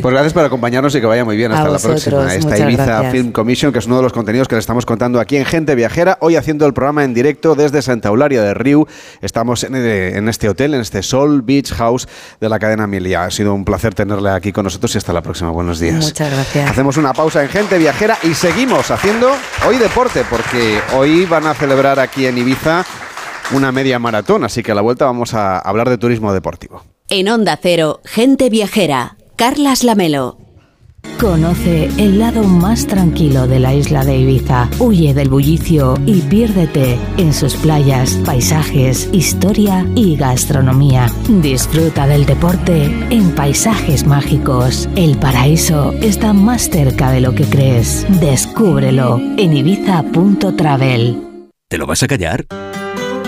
Pues 0.01 0.12
gracias 0.14 0.32
por 0.32 0.44
acompañarnos 0.44 0.94
y 0.94 1.01
que 1.01 1.06
vaya 1.06 1.27
muy 1.27 1.36
bien. 1.36 1.52
A 1.52 1.56
Hasta 1.56 1.66
la 1.66 1.72
vosotros, 1.74 2.05
próxima. 2.05 2.35
Esta 2.35 2.59
Ibiza 2.59 2.86
gracias. 2.86 3.12
Film 3.12 3.32
Commission, 3.32 3.72
que 3.72 3.81
es 3.81 3.86
uno 3.86 3.98
de 3.98 4.02
los 4.05 4.12
contenidos 4.14 4.48
que 4.48 4.55
le 4.55 4.60
estamos 4.60 4.86
contando 4.86 5.20
aquí 5.20 5.36
en 5.36 5.44
Gente 5.44 5.74
Viajera. 5.74 6.16
Hoy 6.20 6.36
haciendo 6.36 6.64
el 6.64 6.72
programa 6.72 7.05
en 7.05 7.12
directo 7.12 7.55
desde 7.55 7.82
Santa 7.82 8.09
Eulalia 8.09 8.40
de 8.43 8.55
Riu. 8.55 8.86
Estamos 9.20 9.62
en, 9.64 9.74
en 9.74 10.28
este 10.31 10.48
hotel, 10.48 10.72
en 10.72 10.81
este 10.81 11.02
Sol 11.02 11.43
Beach 11.43 11.70
House 11.74 12.09
de 12.40 12.48
la 12.48 12.59
cadena 12.59 12.86
Milia. 12.86 13.24
Ha 13.24 13.31
sido 13.31 13.52
un 13.52 13.64
placer 13.66 13.94
tenerle 13.94 14.31
aquí 14.31 14.51
con 14.52 14.64
nosotros 14.64 14.94
y 14.94 14.98
hasta 14.98 15.12
la 15.12 15.20
próxima. 15.20 15.51
Buenos 15.51 15.81
días. 15.81 16.02
Muchas 16.02 16.31
gracias. 16.32 16.70
Hacemos 16.70 16.97
una 16.97 17.12
pausa 17.12 17.43
en 17.43 17.51
Gente 17.51 17.77
Viajera 17.77 18.16
y 18.22 18.32
seguimos 18.32 18.90
haciendo 18.90 19.31
hoy 19.68 19.77
deporte, 19.77 20.22
porque 20.31 20.78
hoy 20.97 21.27
van 21.27 21.47
a 21.47 21.52
celebrar 21.52 22.01
aquí 22.01 22.24
en 22.24 22.39
Ibiza 22.39 22.86
una 23.52 23.72
media 23.72 23.98
maratón, 23.98 24.44
así 24.44 24.62
que 24.62 24.72
a 24.72 24.74
la 24.74 24.81
vuelta 24.81 25.05
vamos 25.05 25.35
a 25.35 25.59
hablar 25.59 25.89
de 25.89 25.98
turismo 25.98 26.32
deportivo. 26.32 26.85
En 27.09 27.28
Onda 27.28 27.59
Cero, 27.60 28.01
gente 28.05 28.51
viajera. 28.51 29.16
Carlas 29.36 29.85
Lamelo. 29.85 30.39
Conoce 31.18 31.86
el 31.98 32.18
lado 32.18 32.44
más 32.44 32.86
tranquilo 32.86 33.47
de 33.47 33.59
la 33.59 33.74
isla 33.74 34.05
de 34.05 34.18
Ibiza. 34.18 34.68
Huye 34.78 35.12
del 35.14 35.28
bullicio 35.28 35.98
y 36.06 36.20
piérdete 36.22 36.98
en 37.16 37.32
sus 37.32 37.56
playas, 37.56 38.14
paisajes, 38.24 39.09
historia 39.12 39.86
y 39.94 40.16
gastronomía. 40.16 41.06
Disfruta 41.28 42.06
del 42.06 42.27
deporte 42.27 42.85
en 43.10 43.35
paisajes 43.35 44.06
mágicos. 44.06 44.89
El 44.97 45.18
paraíso 45.18 45.93
está 46.01 46.32
más 46.32 46.70
cerca 46.70 47.10
de 47.10 47.20
lo 47.20 47.35
que 47.35 47.44
crees. 47.44 48.06
Descúbrelo 48.20 49.18
en 49.36 49.56
ibiza.travel. 49.56 51.22
¿Te 51.68 51.78
lo 51.78 51.86
vas 51.86 52.02
a 52.02 52.09
callar? 52.09 52.47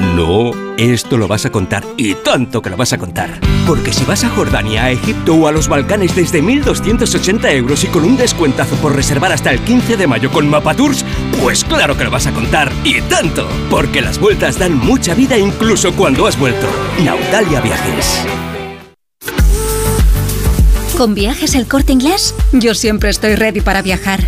No, 0.03 0.51
esto 0.77 1.17
lo 1.17 1.29
vas 1.29 1.47
a 1.47 1.51
contar 1.51 1.85
y 1.97 2.15
tanto 2.15 2.61
que 2.61 2.71
lo 2.71 2.77
vas 2.77 2.93
a 2.93 2.99
contar. 2.99 3.41
Porque 3.67 3.93
si 3.93 4.05
vas 4.05 4.25
a 4.25 4.29
Jordania, 4.31 4.85
a 4.85 4.91
Egipto 4.91 5.35
o 5.35 5.47
a 5.47 5.53
los 5.53 5.69
Balcanes 5.69 6.17
desde 6.17 6.43
1.280 6.43 7.53
euros 7.53 7.85
y 7.85 7.87
con 7.87 8.05
un 8.05 8.17
descuentazo 8.17 8.75
por 8.77 8.97
reservar 8.97 9.33
hasta 9.33 9.53
el 9.53 9.61
15 9.61 9.97
de 9.97 10.07
mayo 10.07 10.31
con 10.31 10.49
Mapatours, 10.51 11.05
pues 11.41 11.65
claro 11.65 11.97
que 11.97 12.05
lo 12.05 12.11
vas 12.11 12.27
a 12.27 12.33
contar 12.33 12.73
y 12.85 13.01
tanto. 13.03 13.49
Porque 13.71 14.03
las 14.03 14.19
vueltas 14.19 14.59
dan 14.59 14.77
mucha 14.77 15.15
vida 15.15 15.39
incluso 15.39 15.93
cuando 15.93 16.27
has 16.27 16.39
vuelto. 16.39 16.67
Nautalia 17.03 17.61
Viajes. 17.61 18.52
¿Con 20.97 21.15
viajes 21.15 21.55
el 21.55 21.67
corte 21.67 21.93
inglés? 21.93 22.35
Yo 22.53 22.75
siempre 22.75 23.11
estoy 23.11 23.35
ready 23.35 23.61
para 23.61 23.83
viajar. 23.83 24.27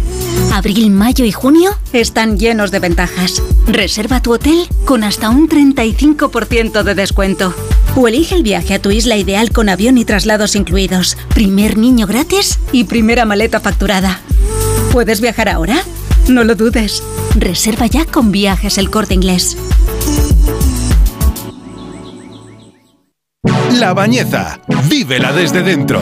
Abril, 0.52 0.90
mayo 0.90 1.24
y 1.24 1.30
junio 1.30 1.70
están 1.92 2.38
llenos 2.38 2.70
de 2.70 2.80
ventajas. 2.80 3.42
Reserva 3.66 4.22
tu 4.22 4.32
hotel 4.32 4.66
con 4.84 5.04
hasta 5.04 5.30
un 5.30 5.48
35% 5.48 6.82
de 6.82 6.94
descuento. 6.94 7.54
O 7.96 8.08
elige 8.08 8.34
el 8.34 8.42
viaje 8.42 8.74
a 8.74 8.82
tu 8.82 8.90
isla 8.90 9.16
ideal 9.16 9.52
con 9.52 9.68
avión 9.68 9.98
y 9.98 10.04
traslados 10.04 10.56
incluidos. 10.56 11.16
Primer 11.34 11.76
niño 11.76 12.06
gratis 12.06 12.58
y 12.72 12.84
primera 12.84 13.24
maleta 13.24 13.60
facturada. 13.60 14.20
¿Puedes 14.90 15.20
viajar 15.20 15.48
ahora? 15.48 15.82
No 16.28 16.44
lo 16.44 16.54
dudes. 16.54 17.02
Reserva 17.36 17.86
ya 17.86 18.04
con 18.06 18.32
viajes 18.32 18.78
el 18.78 18.90
corte 18.90 19.14
inglés. 19.14 19.56
La 23.84 23.92
Bañeza. 23.92 24.58
Vívela 24.88 25.30
desde 25.30 25.62
dentro. 25.62 26.00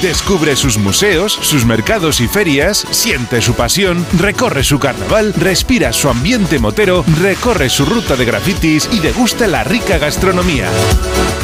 Descubre 0.00 0.56
sus 0.56 0.78
museos, 0.78 1.34
sus 1.34 1.66
mercados 1.66 2.22
y 2.22 2.26
ferias, 2.26 2.86
siente 2.90 3.42
su 3.42 3.52
pasión, 3.52 4.06
recorre 4.18 4.64
su 4.64 4.78
carnaval, 4.78 5.34
respira 5.34 5.92
su 5.92 6.08
ambiente 6.08 6.58
motero, 6.58 7.04
recorre 7.20 7.68
su 7.68 7.84
ruta 7.84 8.16
de 8.16 8.24
grafitis 8.24 8.88
y 8.92 9.00
degusta 9.00 9.46
la 9.46 9.62
rica 9.62 9.98
gastronomía. 9.98 10.70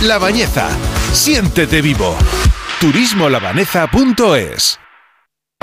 La 0.01 0.17
Bañeza. 0.17 0.71
Siéntete 1.13 1.83
vivo. 1.83 2.17
turismolabaneza.es 2.81 4.81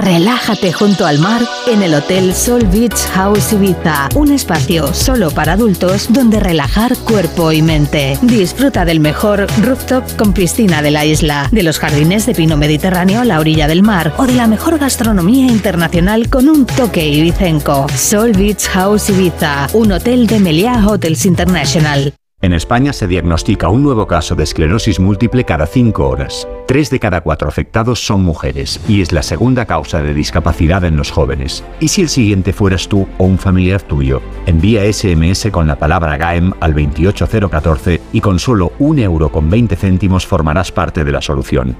Relájate 0.00 0.72
junto 0.72 1.04
al 1.04 1.18
mar 1.18 1.42
en 1.66 1.82
el 1.82 1.92
Hotel 1.92 2.34
Sol 2.34 2.66
Beach 2.72 2.96
House 3.12 3.52
Ibiza, 3.52 4.08
un 4.14 4.32
espacio 4.32 4.94
solo 4.94 5.30
para 5.30 5.52
adultos 5.52 6.06
donde 6.10 6.40
relajar 6.40 6.96
cuerpo 6.96 7.52
y 7.52 7.60
mente. 7.60 8.16
Disfruta 8.22 8.86
del 8.86 8.98
mejor 8.98 9.46
rooftop 9.62 10.04
con 10.16 10.32
piscina 10.32 10.80
de 10.80 10.90
la 10.90 11.04
isla, 11.04 11.48
de 11.52 11.62
los 11.62 11.78
jardines 11.78 12.24
de 12.24 12.34
pino 12.34 12.56
mediterráneo 12.56 13.20
a 13.20 13.26
la 13.26 13.40
orilla 13.40 13.68
del 13.68 13.82
mar 13.82 14.14
o 14.16 14.24
de 14.24 14.34
la 14.34 14.46
mejor 14.46 14.78
gastronomía 14.78 15.48
internacional 15.48 16.30
con 16.30 16.48
un 16.48 16.64
toque 16.64 17.06
ibicenco. 17.06 17.86
Sol 17.94 18.32
Beach 18.32 18.68
House 18.68 19.10
Ibiza, 19.10 19.68
un 19.74 19.92
hotel 19.92 20.26
de 20.26 20.40
Meliá 20.40 20.82
Hotels 20.86 21.26
International. 21.26 22.14
En 22.42 22.54
España 22.54 22.94
se 22.94 23.06
diagnostica 23.06 23.68
un 23.68 23.82
nuevo 23.82 24.06
caso 24.06 24.34
de 24.34 24.44
esclerosis 24.44 24.98
múltiple 24.98 25.44
cada 25.44 25.66
5 25.66 26.08
horas. 26.08 26.48
Tres 26.66 26.88
de 26.88 26.98
cada 26.98 27.20
cuatro 27.20 27.48
afectados 27.48 28.00
son 28.06 28.22
mujeres 28.22 28.80
y 28.88 29.02
es 29.02 29.12
la 29.12 29.22
segunda 29.22 29.66
causa 29.66 30.00
de 30.00 30.14
discapacidad 30.14 30.82
en 30.84 30.96
los 30.96 31.10
jóvenes. 31.10 31.62
¿Y 31.80 31.88
si 31.88 32.00
el 32.00 32.08
siguiente 32.08 32.54
fueras 32.54 32.88
tú 32.88 33.06
o 33.18 33.24
un 33.24 33.36
familiar 33.36 33.82
tuyo? 33.82 34.22
Envía 34.46 34.90
SMS 34.90 35.50
con 35.50 35.66
la 35.66 35.76
palabra 35.76 36.16
GAEM 36.16 36.54
al 36.60 36.72
28014 36.72 38.00
y 38.14 38.22
con 38.22 38.38
solo 38.38 38.72
un 38.78 39.00
euro 39.00 39.30
con 39.30 39.50
20 39.50 39.76
céntimos 39.76 40.26
formarás 40.26 40.72
parte 40.72 41.04
de 41.04 41.12
la 41.12 41.20
solución. 41.20 41.76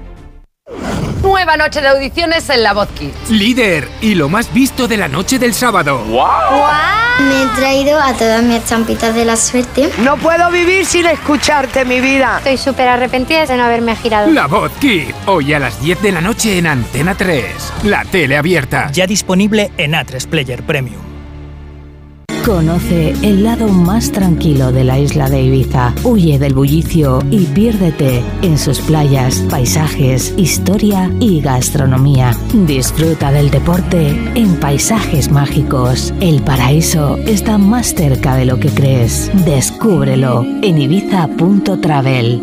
Nueva 1.43 1.57
noche 1.57 1.81
de 1.81 1.87
audiciones 1.87 2.47
en 2.51 2.61
La 2.61 2.73
Voz 2.73 2.87
Kids. 2.89 3.31
Líder 3.31 3.89
y 3.99 4.13
lo 4.13 4.29
más 4.29 4.53
visto 4.53 4.87
de 4.87 4.95
la 4.95 5.07
noche 5.07 5.39
del 5.39 5.55
sábado. 5.55 6.03
Me 6.05 7.41
he 7.41 7.47
traído 7.55 7.99
a 7.99 8.13
todas 8.13 8.43
mis 8.43 8.63
champitas 8.65 9.15
de 9.15 9.25
la 9.25 9.35
suerte. 9.35 9.89
No 10.03 10.17
puedo 10.17 10.51
vivir 10.51 10.85
sin 10.85 11.07
escucharte, 11.07 11.83
mi 11.83 11.99
vida. 11.99 12.37
Estoy 12.37 12.57
súper 12.57 12.89
arrepentida 12.89 13.47
de 13.47 13.57
no 13.57 13.63
haberme 13.63 13.95
girado. 13.95 14.29
La 14.29 14.45
Voz 14.45 14.71
Kids, 14.79 15.15
hoy 15.25 15.51
a 15.55 15.57
las 15.57 15.81
10 15.81 16.03
de 16.03 16.11
la 16.11 16.21
noche 16.21 16.59
en 16.59 16.67
Antena 16.67 17.15
3. 17.15 17.43
La 17.85 18.05
tele 18.05 18.37
abierta. 18.37 18.91
Ya 18.91 19.07
disponible 19.07 19.71
en 19.77 19.93
A3 19.93 20.27
Player 20.27 20.61
Premium. 20.61 21.10
Conoce 22.45 23.11
el 23.21 23.43
lado 23.43 23.67
más 23.67 24.11
tranquilo 24.11 24.71
de 24.71 24.83
la 24.83 24.97
isla 24.97 25.29
de 25.29 25.43
Ibiza. 25.43 25.93
Huye 26.03 26.39
del 26.39 26.55
bullicio 26.55 27.23
y 27.29 27.45
piérdete 27.45 28.23
en 28.41 28.57
sus 28.57 28.79
playas, 28.79 29.43
paisajes, 29.47 30.33
historia 30.37 31.11
y 31.19 31.39
gastronomía. 31.41 32.35
Disfruta 32.65 33.31
del 33.31 33.51
deporte 33.51 34.09
en 34.33 34.59
paisajes 34.59 35.29
mágicos. 35.29 36.13
El 36.19 36.41
paraíso 36.41 37.17
está 37.27 37.59
más 37.59 37.93
cerca 37.93 38.35
de 38.35 38.45
lo 38.45 38.59
que 38.59 38.69
crees. 38.69 39.29
Descúbrelo 39.45 40.43
en 40.63 40.81
ibiza.travel. 40.81 42.41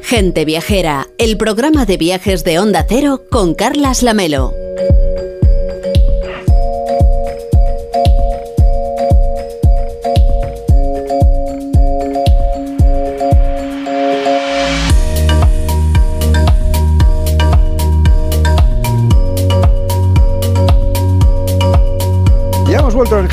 Gente 0.00 0.44
Viajera, 0.44 1.08
el 1.18 1.36
programa 1.36 1.86
de 1.86 1.96
viajes 1.96 2.44
de 2.44 2.60
Onda 2.60 2.86
Cero 2.88 3.22
con 3.28 3.54
Carlas 3.54 4.04
Lamelo. 4.04 4.65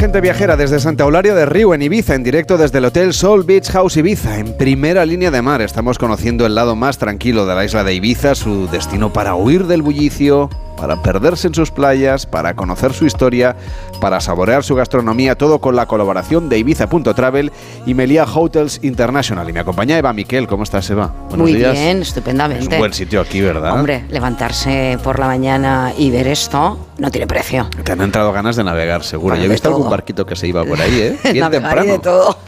Gente 0.03 0.19
Viajera 0.19 0.57
desde 0.57 0.81
Santa 0.81 1.05
Eulalia 1.05 1.33
de 1.33 1.45
Río, 1.45 1.73
en 1.73 1.81
Ibiza, 1.81 2.13
en 2.13 2.23
directo 2.23 2.57
desde 2.57 2.79
el 2.79 2.83
Hotel 2.83 3.13
Soul 3.13 3.45
Beach 3.45 3.71
House 3.71 3.95
Ibiza, 3.95 4.37
en 4.37 4.57
primera 4.57 5.05
línea 5.05 5.31
de 5.31 5.41
mar. 5.41 5.61
Estamos 5.61 5.97
conociendo 5.97 6.45
el 6.45 6.55
lado 6.55 6.75
más 6.75 6.97
tranquilo 6.97 7.45
de 7.45 7.55
la 7.55 7.63
isla 7.63 7.85
de 7.85 7.93
Ibiza, 7.93 8.35
su 8.35 8.67
destino 8.67 9.13
para 9.13 9.35
huir 9.35 9.65
del 9.65 9.81
bullicio, 9.81 10.49
para 10.77 11.01
perderse 11.01 11.47
en 11.47 11.53
sus 11.55 11.71
playas, 11.71 12.25
para 12.25 12.55
conocer 12.55 12.93
su 12.93 13.05
historia, 13.05 13.55
para 14.01 14.19
saborear 14.19 14.63
su 14.63 14.75
gastronomía, 14.75 15.35
todo 15.35 15.59
con 15.59 15.75
la 15.75 15.85
colaboración 15.85 16.49
de 16.49 16.57
Ibiza.travel 16.59 17.51
y 17.85 17.93
Melia 17.93 18.25
Hotels 18.25 18.79
International. 18.83 19.49
Y 19.49 19.53
me 19.53 19.59
acompaña 19.59 19.97
Eva 19.97 20.13
Miquel. 20.13 20.47
¿Cómo 20.47 20.63
estás, 20.63 20.89
Eva? 20.89 21.13
Buenos 21.29 21.37
Muy 21.49 21.53
días. 21.53 21.73
bien, 21.73 22.01
estupendamente. 22.01 22.65
Es 22.65 22.71
un 22.71 22.77
buen 22.79 22.93
sitio 22.93 23.21
aquí, 23.21 23.41
¿verdad? 23.41 23.73
Hombre, 23.73 24.05
levantarse 24.09 24.97
por 25.03 25.19
la 25.19 25.27
mañana 25.27 25.93
y 25.97 26.09
ver 26.11 26.27
esto 26.27 26.77
no 26.97 27.11
tiene 27.11 27.27
precio. 27.27 27.67
Te 27.83 27.91
han 27.91 28.01
entrado 28.01 28.31
ganas 28.31 28.55
de 28.55 28.63
navegar, 28.63 29.03
seguro. 29.03 29.29
Bueno, 29.33 29.43
Yo 29.43 29.49
he 29.49 29.53
visto 29.53 29.67
algún 29.69 29.83
todo. 29.83 29.91
barquito 29.91 30.25
que 30.25 30.35
se 30.35 30.47
iba 30.47 30.63
por 30.63 30.79
ahí, 30.81 30.99
¿eh? 30.99 31.19
Bien 31.33 31.49
temprano. 31.49 31.83
de 31.93 31.99
todo. 31.99 32.37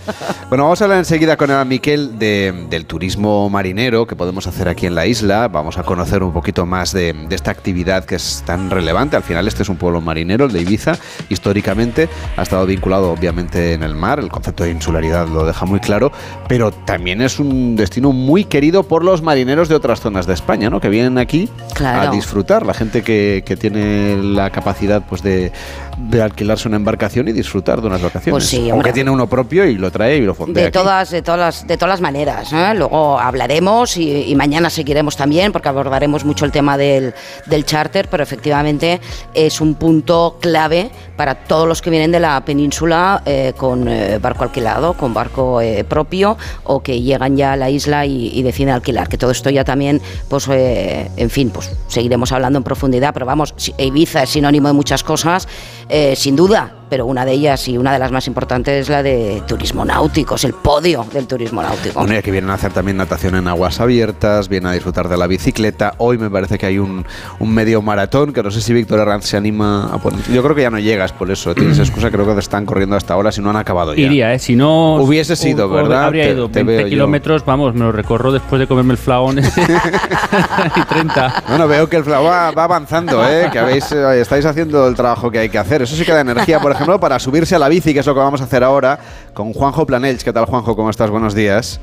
Bueno, 0.49 0.65
vamos 0.65 0.79
a 0.79 0.83
hablar 0.85 0.99
enseguida 0.99 1.35
con 1.37 1.49
Eva 1.49 1.65
Miquel 1.65 2.19
de- 2.19 2.67
del 2.69 2.85
turismo 2.85 3.49
marinero 3.49 4.05
que 4.05 4.15
podemos 4.15 4.45
hacer 4.45 4.67
aquí 4.69 4.85
en 4.85 4.93
la 4.93 5.07
isla. 5.07 5.47
Vamos 5.47 5.79
a 5.79 5.83
conocer 5.83 6.21
un 6.21 6.31
poquito 6.31 6.67
más 6.67 6.93
de, 6.93 7.13
de 7.13 7.35
esta 7.35 7.49
actividad 7.49 8.05
que 8.05 8.14
es 8.15 8.43
tan 8.45 8.69
relevante. 8.69 9.15
Al 9.15 9.23
final 9.23 9.47
este 9.47 9.63
es 9.63 9.69
un 9.69 9.77
pueblo 9.77 10.01
marinero, 10.01 10.45
el 10.45 10.51
de 10.51 10.61
Ibiza. 10.61 10.97
Históricamente 11.29 12.09
ha 12.37 12.41
estado 12.43 12.65
vinculado 12.65 13.11
obviamente 13.11 13.73
en 13.73 13.83
el 13.83 13.95
mar. 13.95 14.19
El 14.19 14.29
concepto 14.29 14.63
de 14.63 14.71
insularidad 14.71 15.27
lo 15.27 15.45
deja 15.45 15.65
muy 15.65 15.79
claro. 15.79 16.11
Pero 16.47 16.71
también 16.71 17.21
es 17.21 17.39
un 17.39 17.75
destino 17.75 18.11
muy 18.11 18.45
querido 18.45 18.83
por 18.83 19.03
los 19.03 19.21
marineros 19.21 19.69
de 19.69 19.75
otras 19.75 19.99
zonas 20.01 20.25
de 20.25 20.33
España, 20.33 20.69
¿no? 20.69 20.79
Que 20.81 20.89
vienen 20.89 21.17
aquí 21.17 21.49
Claro. 21.73 22.09
a 22.09 22.11
disfrutar. 22.11 22.65
La 22.65 22.73
gente 22.73 23.03
que, 23.03 23.43
que 23.45 23.55
tiene 23.57 24.17
la 24.21 24.49
capacidad 24.49 25.03
pues 25.07 25.21
de, 25.21 25.51
de 25.97 26.21
alquilarse 26.21 26.67
una 26.67 26.77
embarcación 26.77 27.27
y 27.27 27.31
disfrutar 27.31 27.81
de 27.81 27.87
unas 27.87 28.01
vacaciones. 28.01 28.33
Pues 28.33 28.45
sí, 28.47 28.69
tiene 28.93 29.11
uno 29.11 29.27
propio 29.27 29.65
y 29.65 29.75
lo 29.77 29.91
trae 29.91 30.17
y 30.17 30.21
lo 30.21 30.33
fondea 30.33 30.63
De 30.63 30.67
aquí. 30.69 30.73
todas, 30.77 31.09
de 31.11 31.21
todas, 31.21 31.39
las, 31.39 31.67
de 31.67 31.77
todas 31.77 31.89
las 31.89 32.01
maneras. 32.01 32.51
¿eh? 32.53 32.73
Luego 32.75 33.19
hablaremos 33.19 33.97
y, 33.97 34.23
y 34.29 34.35
mañana 34.35 34.69
seguiremos 34.69 35.17
también 35.17 35.51
porque 35.51 35.69
abordaremos 35.69 36.25
mucho 36.25 36.45
el 36.45 36.51
tema 36.51 36.77
del, 36.77 37.13
del 37.45 37.65
charter, 37.65 38.07
pero 38.09 38.23
efectivamente 38.23 38.99
es 39.33 39.61
un 39.61 39.75
punto 39.75 40.37
clave 40.41 40.89
para 41.17 41.35
todos 41.35 41.67
los 41.67 41.81
que 41.81 41.89
vienen 41.89 42.11
de 42.11 42.19
la 42.19 42.43
península 42.45 43.21
eh, 43.25 43.53
con 43.55 43.87
eh, 43.87 44.17
barco 44.19 44.43
alquilado, 44.43 44.93
con 44.93 45.13
barco 45.13 45.61
eh, 45.61 45.83
propio 45.83 46.37
o 46.63 46.81
que 46.81 47.01
llegan 47.01 47.37
ya 47.37 47.53
a 47.53 47.55
la 47.55 47.69
isla 47.69 48.05
y, 48.05 48.29
y 48.37 48.43
deciden 48.43 48.73
alquilar. 48.73 49.07
Que 49.09 49.17
todo 49.17 49.31
esto 49.31 49.49
ya 49.49 49.63
también, 49.63 50.01
pues, 50.29 50.47
eh, 50.49 51.09
en 51.17 51.29
fin, 51.29 51.49
pues 51.49 51.71
seguiremos 51.87 52.31
hablando 52.31 52.57
en 52.57 52.63
profundidad, 52.63 53.13
pero 53.13 53.25
vamos, 53.25 53.53
Ibiza 53.77 54.23
es 54.23 54.29
sinónimo 54.29 54.67
de 54.67 54.73
muchas 54.73 55.03
cosas, 55.03 55.47
eh, 55.89 56.15
sin 56.15 56.35
duda, 56.35 56.84
pero 56.89 57.05
una 57.05 57.25
de 57.25 57.31
ellas 57.33 57.67
y 57.67 57.77
una 57.77 57.93
de 57.93 57.99
las 57.99 58.11
más 58.11 58.27
importantes 58.27 58.81
es 58.81 58.89
la 58.89 59.01
de 59.03 59.41
turismo 59.47 59.83
náutico, 59.85 60.35
es 60.35 60.43
el 60.43 60.53
podio 60.53 61.05
del 61.13 61.27
turismo 61.27 61.61
náutico. 61.61 61.99
Bueno, 61.99 62.13
ya 62.13 62.21
que 62.21 62.31
vienen 62.31 62.49
a 62.49 62.55
hacer 62.55 62.71
también 62.73 62.97
natación 62.97 63.35
en 63.35 63.47
aguas 63.47 63.79
abiertas, 63.79 64.49
vienen 64.49 64.67
a 64.69 64.73
disfrutar 64.73 65.07
de 65.09 65.17
la 65.17 65.27
bicicleta. 65.27 65.93
Hoy 65.97 66.17
me 66.17 66.29
parece 66.29 66.57
que 66.57 66.65
hay 66.65 66.77
un, 66.79 67.05
un 67.39 67.53
medio 67.53 67.81
maratón 67.81 68.33
que 68.33 68.43
no 68.43 68.51
sé 68.51 68.61
si 68.61 68.73
Víctor 68.73 68.99
Herranz 68.99 69.25
se 69.25 69.37
anima 69.37 69.85
a 69.93 69.97
poner. 69.97 70.21
Yo 70.31 70.43
creo 70.43 70.55
que 70.55 70.61
ya 70.61 70.69
no 70.69 70.79
llegas 70.79 71.11
por 71.11 71.29
eso. 71.31 71.53
Tienes 71.55 71.79
excusa, 71.79 72.11
creo 72.11 72.25
que 72.25 72.33
te 72.33 72.39
están 72.39 72.65
corriendo 72.65 72.95
hasta 72.95 73.13
ahora 73.13 73.31
si 73.31 73.41
no 73.41 73.49
han 73.49 73.55
acabado 73.57 73.93
ya. 73.93 74.01
Iría, 74.01 74.33
¿eh? 74.33 74.39
Si 74.39 74.55
no... 74.55 74.95
Hubiese 74.95 75.35
sido, 75.35 75.69
¿verdad? 75.69 76.05
Habría 76.05 76.25
Te- 76.25 76.31
ido. 76.31 76.49
te 76.49 76.63
veo 76.63 76.77
20 76.77 76.83
yo. 76.83 76.89
kilómetros, 76.89 77.45
vamos, 77.45 77.73
me 77.73 77.81
lo 77.81 77.91
recorro 77.91 78.31
después 78.31 78.59
de 78.59 78.67
comerme 78.67 78.93
el 78.93 78.97
flagón. 78.97 79.39
y 80.75 80.81
30. 80.85 81.43
Bueno, 81.49 81.67
veo 81.67 81.89
que 81.89 81.97
el 81.97 82.03
fla- 82.03 82.23
va, 82.23 82.51
va 82.51 82.63
avanzando, 82.63 83.27
¿eh? 83.27 83.49
que 83.51 83.59
habéis, 83.59 83.91
eh, 83.91 84.21
estáis 84.21 84.45
haciendo 84.45 84.87
el 84.87 84.95
trabajo 84.95 85.31
que 85.31 85.39
hay 85.39 85.49
que 85.49 85.57
hacer. 85.57 85.81
Eso 85.81 85.95
sí 85.95 86.03
que 86.05 86.11
da 86.11 86.21
energía, 86.21 86.59
por 86.59 86.71
ejemplo, 86.75 86.99
para 86.99 87.19
subirse 87.19 87.55
a 87.55 87.59
la 87.59 87.69
bici, 87.69 87.93
que 87.93 87.99
es 87.99 88.05
lo 88.05 88.13
que 88.13 88.19
vamos 88.19 88.41
a 88.41 88.45
hacer 88.45 88.63
ahora 88.63 88.99
con 89.33 89.53
Juanjo 89.53 89.85
Planells. 89.85 90.23
¿Qué 90.23 90.31
tal, 90.33 90.45
Juanjo? 90.45 90.75
¿Cómo 90.75 90.89
estás? 90.89 91.09
Buenos 91.09 91.33
días. 91.33 91.81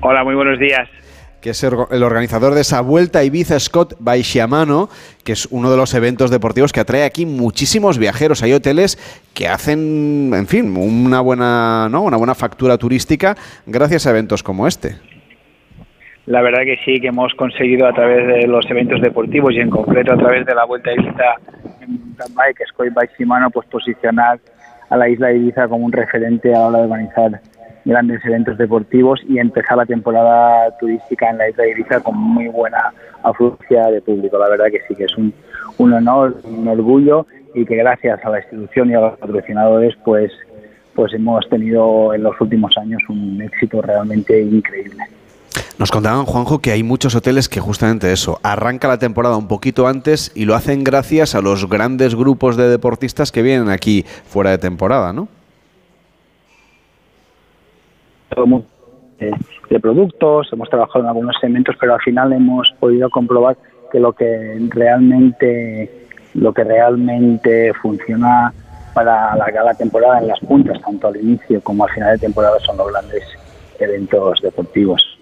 Hola, 0.00 0.24
muy 0.24 0.34
buenos 0.34 0.58
días. 0.58 0.88
que 1.40 1.50
es 1.50 1.62
el 1.62 2.02
organizador 2.02 2.54
de 2.54 2.62
esa 2.62 2.80
vuelta 2.80 3.18
a 3.18 3.24
Ibiza 3.24 3.60
Scott 3.60 3.96
by 3.98 4.22
Shiamano, 4.22 4.88
que 5.24 5.32
es 5.32 5.46
uno 5.50 5.70
de 5.70 5.76
los 5.76 5.92
eventos 5.92 6.30
deportivos 6.30 6.72
que 6.72 6.80
atrae 6.80 7.04
aquí 7.04 7.26
muchísimos 7.26 7.98
viajeros. 7.98 8.42
Hay 8.42 8.54
hoteles 8.54 8.98
que 9.34 9.46
hacen, 9.46 10.30
en 10.34 10.46
fin, 10.46 10.74
una 10.74 11.20
buena, 11.20 11.90
¿no? 11.90 12.00
una 12.00 12.16
buena 12.16 12.34
factura 12.34 12.78
turística 12.78 13.36
gracias 13.66 14.06
a 14.06 14.10
eventos 14.10 14.42
como 14.42 14.66
este. 14.66 14.96
La 16.26 16.40
verdad 16.40 16.62
que 16.64 16.78
sí, 16.84 17.00
que 17.00 17.08
hemos 17.08 17.34
conseguido 17.34 17.86
a 17.86 17.92
través 17.92 18.26
de 18.26 18.46
los 18.46 18.64
eventos 18.70 19.00
deportivos 19.02 19.52
y 19.52 19.60
en 19.60 19.68
concreto 19.68 20.14
a 20.14 20.16
través 20.16 20.46
de 20.46 20.54
la 20.54 20.64
Vuelta 20.64 20.90
a 20.90 20.94
Ibiza 20.94 21.34
en 21.82 22.00
mountain 22.00 22.34
bike, 22.34 22.66
Scoy 22.68 22.88
by 22.88 23.08
Shimano, 23.18 23.50
pues 23.50 23.66
posicionar 23.68 24.40
a 24.88 24.96
la 24.96 25.08
isla 25.10 25.28
de 25.28 25.36
Ibiza 25.36 25.68
como 25.68 25.84
un 25.84 25.92
referente 25.92 26.54
a 26.54 26.60
la 26.60 26.66
hora 26.66 26.78
de 26.78 26.84
organizar 26.84 27.40
grandes 27.84 28.24
eventos 28.24 28.56
deportivos 28.56 29.20
y 29.28 29.38
empezar 29.38 29.76
la 29.76 29.84
temporada 29.84 30.74
turística 30.78 31.28
en 31.28 31.36
la 31.36 31.50
isla 31.50 31.64
de 31.64 31.70
Ibiza 31.72 32.00
con 32.00 32.16
muy 32.16 32.48
buena 32.48 32.94
afluencia 33.22 33.88
de 33.88 34.00
público. 34.00 34.38
La 34.38 34.48
verdad 34.48 34.66
que 34.70 34.80
sí, 34.88 34.94
que 34.94 35.04
es 35.04 35.16
un, 35.18 35.34
un 35.76 35.92
honor, 35.92 36.36
un 36.44 36.66
orgullo 36.66 37.26
y 37.54 37.66
que 37.66 37.76
gracias 37.76 38.24
a 38.24 38.30
la 38.30 38.38
institución 38.38 38.90
y 38.90 38.94
a 38.94 39.00
los 39.00 39.18
patrocinadores 39.18 39.94
pues, 40.02 40.32
pues 40.94 41.12
hemos 41.12 41.46
tenido 41.50 42.14
en 42.14 42.22
los 42.22 42.40
últimos 42.40 42.74
años 42.78 43.02
un 43.10 43.42
éxito 43.42 43.82
realmente 43.82 44.40
increíble. 44.40 45.04
Nos 45.78 45.90
contaban, 45.90 46.24
Juanjo, 46.24 46.60
que 46.60 46.70
hay 46.70 46.84
muchos 46.84 47.16
hoteles 47.16 47.48
que 47.48 47.58
justamente 47.58 48.12
eso, 48.12 48.38
arranca 48.44 48.86
la 48.86 48.98
temporada 48.98 49.36
un 49.36 49.48
poquito 49.48 49.88
antes 49.88 50.30
y 50.34 50.44
lo 50.44 50.54
hacen 50.54 50.84
gracias 50.84 51.34
a 51.34 51.40
los 51.40 51.68
grandes 51.68 52.14
grupos 52.14 52.56
de 52.56 52.68
deportistas 52.68 53.32
que 53.32 53.42
vienen 53.42 53.68
aquí 53.68 54.04
fuera 54.24 54.50
de 54.50 54.58
temporada, 54.58 55.12
¿no? 55.12 55.26
de 59.70 59.80
productos, 59.80 60.48
hemos 60.52 60.68
trabajado 60.68 61.00
en 61.00 61.08
algunos 61.08 61.36
segmentos, 61.40 61.76
pero 61.80 61.94
al 61.94 62.00
final 62.00 62.32
hemos 62.32 62.72
podido 62.78 63.10
comprobar 63.10 63.56
que 63.90 63.98
lo 63.98 64.12
que 64.12 64.58
realmente 64.70 65.90
lo 66.34 66.52
que 66.52 66.64
realmente 66.64 67.72
funciona 67.74 68.52
para 68.92 69.36
la 69.36 69.46
cada 69.52 69.74
temporada 69.74 70.18
en 70.20 70.28
las 70.28 70.40
puntas, 70.40 70.80
tanto 70.82 71.08
al 71.08 71.16
inicio 71.16 71.60
como 71.60 71.84
al 71.84 71.90
final 71.90 72.12
de 72.12 72.18
temporada, 72.18 72.58
son 72.60 72.76
los 72.76 72.90
grandes 72.90 73.22
eventos 73.78 74.40
deportivos. 74.40 75.13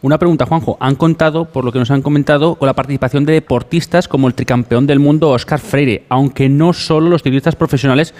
Una 0.00 0.16
pregunta, 0.16 0.46
Juanjo. 0.46 0.76
Han 0.78 0.94
contado, 0.94 1.46
por 1.46 1.64
lo 1.64 1.72
que 1.72 1.80
nos 1.80 1.90
han 1.90 2.02
comentado, 2.02 2.54
con 2.54 2.66
la 2.66 2.74
participación 2.74 3.24
de 3.24 3.32
deportistas 3.32 4.06
como 4.06 4.28
el 4.28 4.34
tricampeón 4.34 4.86
del 4.86 5.00
mundo 5.00 5.30
Oscar 5.30 5.58
Freire, 5.58 6.04
aunque 6.08 6.48
no 6.48 6.72
solo 6.72 7.08
los 7.08 7.24
ciclistas 7.24 7.56
profesionales 7.56 8.14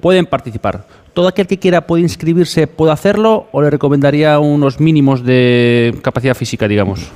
pueden 0.00 0.26
participar. 0.26 0.84
¿Todo 1.12 1.26
aquel 1.26 1.48
que 1.48 1.58
quiera 1.58 1.88
puede 1.88 2.02
inscribirse, 2.02 2.68
puede 2.68 2.92
hacerlo 2.92 3.48
o 3.50 3.62
le 3.62 3.70
recomendaría 3.70 4.38
unos 4.38 4.78
mínimos 4.78 5.24
de 5.24 5.94
capacidad 6.02 6.34
física, 6.34 6.68
digamos? 6.68 7.12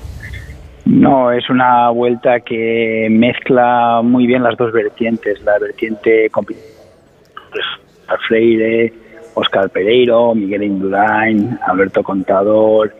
No, 0.84 1.30
es 1.30 1.48
una 1.48 1.90
vuelta 1.90 2.40
que 2.40 3.06
mezcla 3.10 4.00
muy 4.02 4.26
bien 4.26 4.42
las 4.42 4.56
dos 4.56 4.72
vertientes, 4.72 5.40
la 5.42 5.58
vertiente 5.60 6.28
Oscar 6.32 8.18
Freire, 8.26 8.92
Oscar 9.34 9.70
Pereiro, 9.70 10.34
Miguel 10.34 10.64
Indurain, 10.64 11.56
Alberto 11.66 12.02
Contador, 12.02 12.92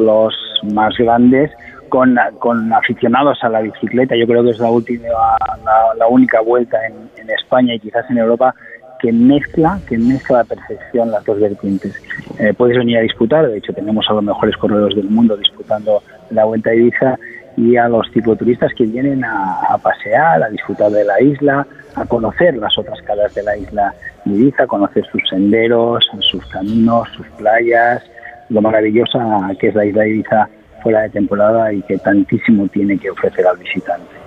los 0.00 0.34
más 0.72 0.96
grandes 0.96 1.50
con, 1.88 2.16
con, 2.38 2.72
aficionados 2.72 3.38
a 3.42 3.50
la 3.50 3.60
bicicleta. 3.60 4.16
Yo 4.16 4.26
creo 4.26 4.42
que 4.42 4.50
es 4.50 4.58
la 4.58 4.70
última, 4.70 5.08
la, 5.98 6.06
única 6.06 6.40
vuelta 6.40 6.78
en, 6.86 7.30
España 7.30 7.74
y 7.74 7.80
quizás 7.80 8.08
en 8.10 8.18
Europa 8.18 8.54
que 8.98 9.12
mezcla, 9.12 9.78
que 9.88 9.98
mezcla 9.98 10.38
la 10.38 10.44
perfección 10.44 11.10
las 11.10 11.24
dos 11.24 11.38
vertientes. 11.38 11.94
Eh, 12.38 12.54
puedes 12.56 12.76
venir 12.78 12.98
a 12.98 13.00
disputar, 13.02 13.46
de 13.46 13.58
hecho 13.58 13.72
tenemos 13.72 14.06
a 14.08 14.14
los 14.14 14.22
mejores 14.22 14.56
corredores 14.56 14.96
del 14.96 15.10
mundo 15.10 15.36
disputando 15.36 16.02
la 16.30 16.44
Vuelta 16.44 16.70
a 16.70 16.74
Ibiza 16.74 17.18
y 17.56 17.76
a 17.76 17.88
los 17.88 18.10
cicloturistas 18.12 18.72
que 18.74 18.84
vienen 18.84 19.24
a, 19.24 19.60
a, 19.68 19.78
pasear, 19.78 20.42
a 20.42 20.48
disfrutar 20.48 20.90
de 20.90 21.04
la 21.04 21.20
isla, 21.20 21.66
a 21.94 22.06
conocer 22.06 22.56
las 22.56 22.78
otras 22.78 23.00
caras 23.02 23.34
de 23.34 23.42
la 23.42 23.56
isla 23.56 23.94
de 24.24 24.34
Ibiza, 24.34 24.66
conocer 24.66 25.04
sus 25.12 25.22
senderos, 25.28 26.08
sus 26.20 26.46
caminos, 26.46 27.08
sus 27.16 27.26
playas, 27.38 28.02
lo 28.52 28.62
maravillosa 28.62 29.50
que 29.58 29.68
es 29.68 29.74
la 29.74 29.84
isla 29.84 30.06
Ibiza 30.06 30.48
fuera 30.82 31.02
de 31.02 31.10
temporada 31.10 31.72
y 31.72 31.82
que 31.82 31.98
tantísimo 31.98 32.68
tiene 32.68 32.98
que 32.98 33.10
ofrecer 33.10 33.46
al 33.46 33.56
visitante. 33.56 34.22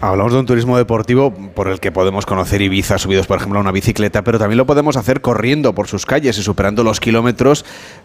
Hablamos 0.00 0.34
de 0.34 0.40
un 0.40 0.46
turismo 0.46 0.76
deportivo 0.76 1.32
por 1.32 1.68
el 1.68 1.80
que 1.80 1.90
podemos 1.90 2.26
conocer 2.26 2.60
Ibiza 2.60 2.98
subidos, 2.98 3.26
por 3.26 3.38
ejemplo, 3.38 3.58
a 3.58 3.62
una 3.62 3.72
bicicleta, 3.72 4.22
pero 4.22 4.38
también 4.38 4.58
lo 4.58 4.66
podemos 4.66 4.98
hacer 4.98 5.22
corriendo 5.22 5.74
por 5.74 5.86
sus 5.86 6.04
calles 6.04 6.36
y 6.36 6.42
superando 6.42 6.84
los 6.84 7.00
kilómetros 7.00 7.64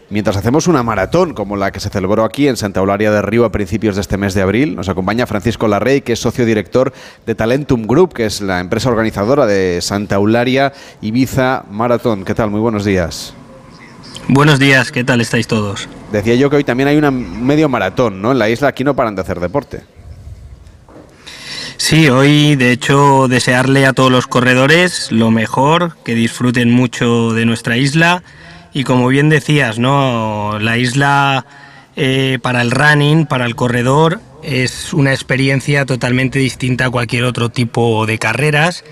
mientras 0.10 0.38
hacemos 0.38 0.68
una 0.68 0.82
maratón 0.82 1.34
como 1.34 1.58
la 1.58 1.72
que 1.72 1.82
se 1.82 1.90
celebró 1.90 2.24
aquí 2.24 2.48
en 2.48 2.56
Santa 2.56 2.80
Eulalia 2.80 3.12
de 3.12 3.22
Río 3.22 3.44
a 3.44 3.52
principios 3.52 3.96
de 3.96 4.02
este 4.02 4.18
mes 4.18 4.34
de 4.34 4.44
abril. 4.44 4.78
Nos 4.78 4.88
acompaña 4.88 5.28
Francisco 5.28 5.68
Larrey, 5.68 6.02
que 6.02 6.14
es 6.14 6.20
socio 6.20 6.46
director 6.46 6.94
de 7.26 7.36
Talentum 7.36 7.86
Group, 7.86 8.14
que 8.14 8.26
es 8.26 8.40
la 8.40 8.62
empresa 8.62 8.90
organizadora 8.90 9.46
de 9.46 9.82
Santa 9.82 10.16
Eulalia 10.16 10.72
Ibiza 11.02 11.66
Maratón. 11.70 12.24
¿Qué 12.24 12.34
tal? 12.34 12.50
Muy 12.50 12.62
buenos 12.62 12.86
días. 12.86 13.36
Buenos 14.32 14.60
días, 14.60 14.92
¿qué 14.92 15.04
tal 15.04 15.22
estáis 15.22 15.48
todos? 15.48 15.90
Decía 16.12 16.36
yo 16.36 16.52
que 16.52 16.58
hoy 16.58 16.64
también 16.64 16.88
hay 16.88 16.98
un 16.98 17.44
medio 17.44 17.68
maratón, 17.68 18.22
¿no? 18.22 18.32
En 18.32 18.38
la 18.38 18.48
isla 18.48 18.68
aquí 18.68 18.84
no 18.84 18.96
paran 18.96 19.16
de 19.16 19.22
hacer 19.22 19.40
deporte. 19.40 19.82
Sí, 21.78 22.10
hoy 22.10 22.56
de 22.56 22.72
hecho 22.72 23.28
desearle 23.28 23.88
a 23.88 23.94
todos 23.94 24.12
los 24.12 24.28
corredores 24.28 25.12
lo 25.12 25.32
mejor, 25.32 25.98
que 26.06 26.14
disfruten 26.14 26.70
mucho 26.70 27.34
de 27.34 27.48
nuestra 27.48 27.78
isla 27.78 28.22
y 28.72 28.84
como 28.84 29.08
bien 29.08 29.30
decías, 29.30 29.80
¿no? 29.80 30.60
La 30.60 30.78
isla 30.78 31.48
eh, 31.96 32.38
para 32.44 32.62
el 32.62 32.70
running, 32.70 33.26
para 33.26 33.48
el 33.48 33.56
corredor, 33.56 34.22
es 34.44 34.94
una 34.94 35.12
experiencia 35.12 35.88
totalmente 35.88 36.38
distinta 36.38 36.86
a 36.86 36.90
cualquier 36.92 37.24
otro 37.24 37.50
tipo 37.50 38.06
de 38.06 38.20
carreras 38.20 38.84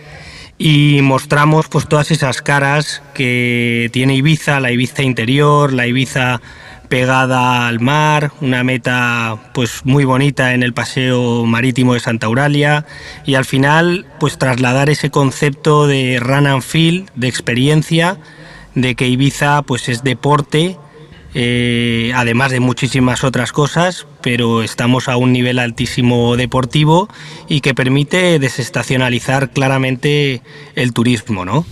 y 0.57 1.01
mostramos 1.01 1.67
pues 1.67 1.87
todas 1.87 2.11
esas 2.11 2.41
caras 2.41 3.01
que 3.13 3.89
tiene 3.93 4.15
Ibiza, 4.15 4.59
la 4.59 4.71
Ibiza 4.71 5.03
interior, 5.03 5.71
la 5.73 5.87
Ibiza 5.87 6.41
pegada 6.89 7.67
al 7.67 7.79
mar, 7.79 8.31
una 8.41 8.63
meta 8.63 9.37
pues 9.53 9.81
muy 9.83 10.05
bonita 10.05 10.53
en 10.53 10.63
el 10.63 10.73
paseo 10.73 11.45
marítimo 11.45 11.93
de 11.93 11.99
Santa 11.99 12.27
Euralia 12.27 12.85
y 13.25 13.35
al 13.35 13.45
final 13.45 14.05
pues 14.19 14.37
trasladar 14.37 14.89
ese 14.89 15.09
concepto 15.11 15.85
de 15.85 16.19
run 16.19 16.47
and 16.47 16.63
feel, 16.63 17.09
de 17.15 17.27
experiencia, 17.27 18.17
de 18.73 18.95
que 18.95 19.07
Ibiza 19.07 19.61
pues 19.63 19.89
es 19.89 20.03
deporte 20.03 20.77
eh, 21.39 22.13
además 22.15 22.49
de 22.49 22.59
muchísimas 22.59 23.23
otras 23.23 23.51
cosas, 23.51 24.07
pero 24.23 24.63
estamos 24.63 25.07
a 25.07 25.17
un 25.17 25.31
nivel 25.31 25.59
altísimo 25.59 26.35
deportivo 26.35 27.09
y 27.47 27.61
que 27.61 27.75
permite 27.75 28.39
desestacionalizar 28.39 29.51
claramente 29.51 30.41
el 30.73 30.93
turismo, 30.93 31.45
¿no? 31.45 31.63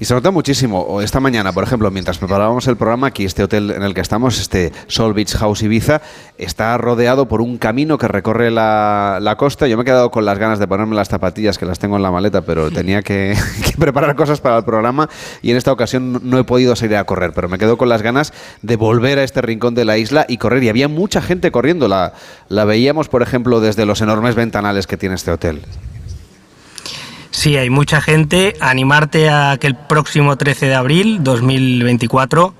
Y 0.00 0.06
se 0.06 0.14
nota 0.14 0.30
muchísimo. 0.30 1.02
Esta 1.02 1.20
mañana, 1.20 1.52
por 1.52 1.62
ejemplo, 1.62 1.90
mientras 1.90 2.16
preparábamos 2.16 2.66
el 2.66 2.78
programa, 2.78 3.08
aquí 3.08 3.26
este 3.26 3.42
hotel 3.42 3.70
en 3.70 3.82
el 3.82 3.92
que 3.92 4.00
estamos, 4.00 4.40
este 4.40 4.72
Sol 4.86 5.12
Beach 5.12 5.36
House 5.36 5.62
Ibiza, 5.62 6.00
está 6.38 6.78
rodeado 6.78 7.28
por 7.28 7.42
un 7.42 7.58
camino 7.58 7.98
que 7.98 8.08
recorre 8.08 8.50
la, 8.50 9.34
costa. 9.36 9.68
Yo 9.68 9.76
me 9.76 9.82
he 9.82 9.84
quedado 9.84 10.10
con 10.10 10.24
las 10.24 10.38
ganas 10.38 10.58
de 10.58 10.66
ponerme 10.66 10.96
las 10.96 11.10
zapatillas, 11.10 11.58
que 11.58 11.66
las 11.66 11.78
tengo 11.78 11.96
en 11.96 12.02
la 12.02 12.10
maleta, 12.10 12.40
pero 12.40 12.70
tenía 12.72 13.02
que, 13.02 13.36
preparar 13.78 14.16
cosas 14.16 14.40
para 14.40 14.56
el 14.56 14.64
programa 14.64 15.10
y 15.42 15.50
en 15.50 15.58
esta 15.58 15.70
ocasión 15.70 16.18
no 16.22 16.38
he 16.38 16.44
podido 16.44 16.74
salir 16.76 16.96
a 16.96 17.04
correr, 17.04 17.32
pero 17.34 17.50
me 17.50 17.58
quedo 17.58 17.76
con 17.76 17.90
las 17.90 18.00
ganas 18.00 18.32
de 18.62 18.76
volver 18.76 19.18
a 19.18 19.22
este 19.22 19.42
rincón 19.42 19.74
de 19.74 19.84
la 19.84 19.98
isla 19.98 20.24
y 20.26 20.38
correr. 20.38 20.64
Y 20.64 20.70
había 20.70 20.88
mucha 20.88 21.20
gente 21.20 21.50
corriendo. 21.50 21.88
La, 21.88 22.14
la 22.48 22.64
veíamos, 22.64 23.10
por 23.10 23.20
ejemplo, 23.20 23.60
desde 23.60 23.84
los 23.84 24.00
enormes 24.00 24.34
ventanales 24.34 24.86
que 24.86 24.96
tiene 24.96 25.16
este 25.16 25.30
hotel. 25.30 25.60
Sí, 27.40 27.56
hay 27.56 27.70
mucha 27.70 28.02
gente. 28.02 28.54
Animarte 28.60 29.30
a 29.30 29.56
que 29.58 29.66
el 29.66 29.74
próximo 29.74 30.36
13 30.36 30.66
de 30.66 30.74
abril 30.74 31.24
2024 31.24 32.52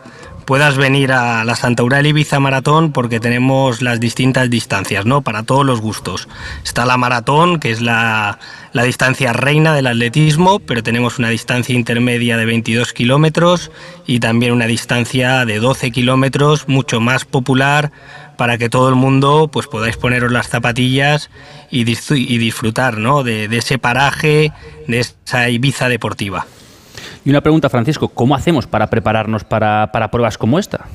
puedas 0.47 0.79
venir 0.79 1.13
a 1.13 1.45
la 1.45 1.55
Santa 1.55 1.83
Eulalia 1.83 2.09
Ibiza 2.09 2.41
Maratón 2.41 2.91
porque 2.91 3.21
tenemos 3.21 3.83
las 3.83 4.01
distintas 4.01 4.49
distancias, 4.49 5.05
¿no? 5.05 5.21
Para 5.21 5.43
todos 5.43 5.67
los 5.67 5.83
gustos. 5.83 6.29
Está 6.65 6.87
la 6.87 6.97
maratón, 6.97 7.61
que 7.61 7.73
es 7.73 7.83
la, 7.83 8.39
la 8.73 8.85
distancia 8.85 9.35
reina 9.35 9.75
del 9.75 9.87
atletismo, 9.87 10.61
pero 10.61 10.83
tenemos 10.83 11.19
una 11.19 11.29
distancia 11.29 11.75
intermedia 11.75 12.39
de 12.39 12.47
22 12.47 12.95
kilómetros 12.95 13.71
y 14.07 14.19
también 14.19 14.55
una 14.55 14.67
distancia 14.67 15.45
de 15.45 15.59
12 15.59 15.91
kilómetros, 15.91 16.69
mucho 16.69 17.03
más 17.03 17.27
popular, 17.27 17.93
para 18.41 18.57
que 18.57 18.71
todo 18.71 18.89
el 18.89 18.95
mundo 18.95 19.51
pues 19.53 19.67
podáis 19.67 19.99
poneros 19.99 20.33
las 20.33 20.49
zapatillas 20.49 21.29
y, 21.71 21.85
disfrutar 21.85 22.97
¿no? 22.97 23.23
de, 23.23 23.45
ese 23.55 23.79
paraje, 23.79 24.51
de 24.89 25.01
esa 25.01 25.51
Ibiza 25.51 25.91
deportiva. 25.91 26.47
Y 27.23 27.29
una 27.29 27.43
pregunta, 27.43 27.69
Francisco, 27.69 28.09
¿cómo 28.09 28.35
hacemos 28.35 28.67
para 28.67 28.89
prepararnos 28.89 29.45
para, 29.45 29.91
pruebas 30.11 30.39
como 30.39 30.59
esta? 30.59 30.87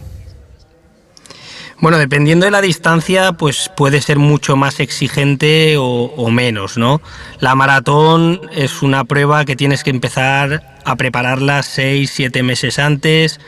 Bueno, 1.79 1.99
dependiendo 1.99 2.45
de 2.45 2.51
la 2.51 2.61
distancia, 2.61 3.33
pues 3.33 3.69
puede 3.77 4.01
ser 4.01 4.17
mucho 4.17 4.55
más 4.55 4.79
exigente 4.79 5.77
o, 5.77 5.85
o, 5.85 6.31
menos, 6.31 6.79
¿no? 6.79 6.99
La 7.41 7.53
maratón 7.53 8.41
es 8.53 8.81
una 8.81 9.03
prueba 9.03 9.45
que 9.45 9.55
tienes 9.55 9.83
que 9.83 9.91
empezar 9.91 10.79
a 10.83 10.95
prepararla 10.95 11.61
seis, 11.61 12.09
siete 12.11 12.41
meses 12.41 12.79
antes. 12.79 13.39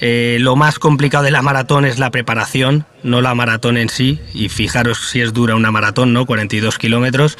Eh, 0.00 0.38
lo 0.40 0.54
más 0.54 0.78
complicado 0.78 1.24
de 1.24 1.32
la 1.32 1.42
maratón 1.42 1.84
es 1.84 1.98
la 1.98 2.10
preparación, 2.10 2.86
no 3.02 3.20
la 3.20 3.34
maratón 3.34 3.76
en 3.76 3.88
sí, 3.88 4.20
y 4.32 4.48
fijaros 4.48 5.10
si 5.10 5.20
es 5.20 5.32
dura 5.32 5.56
una 5.56 5.72
maratón, 5.72 6.12
¿no? 6.12 6.24
42 6.24 6.78
kilómetros, 6.78 7.36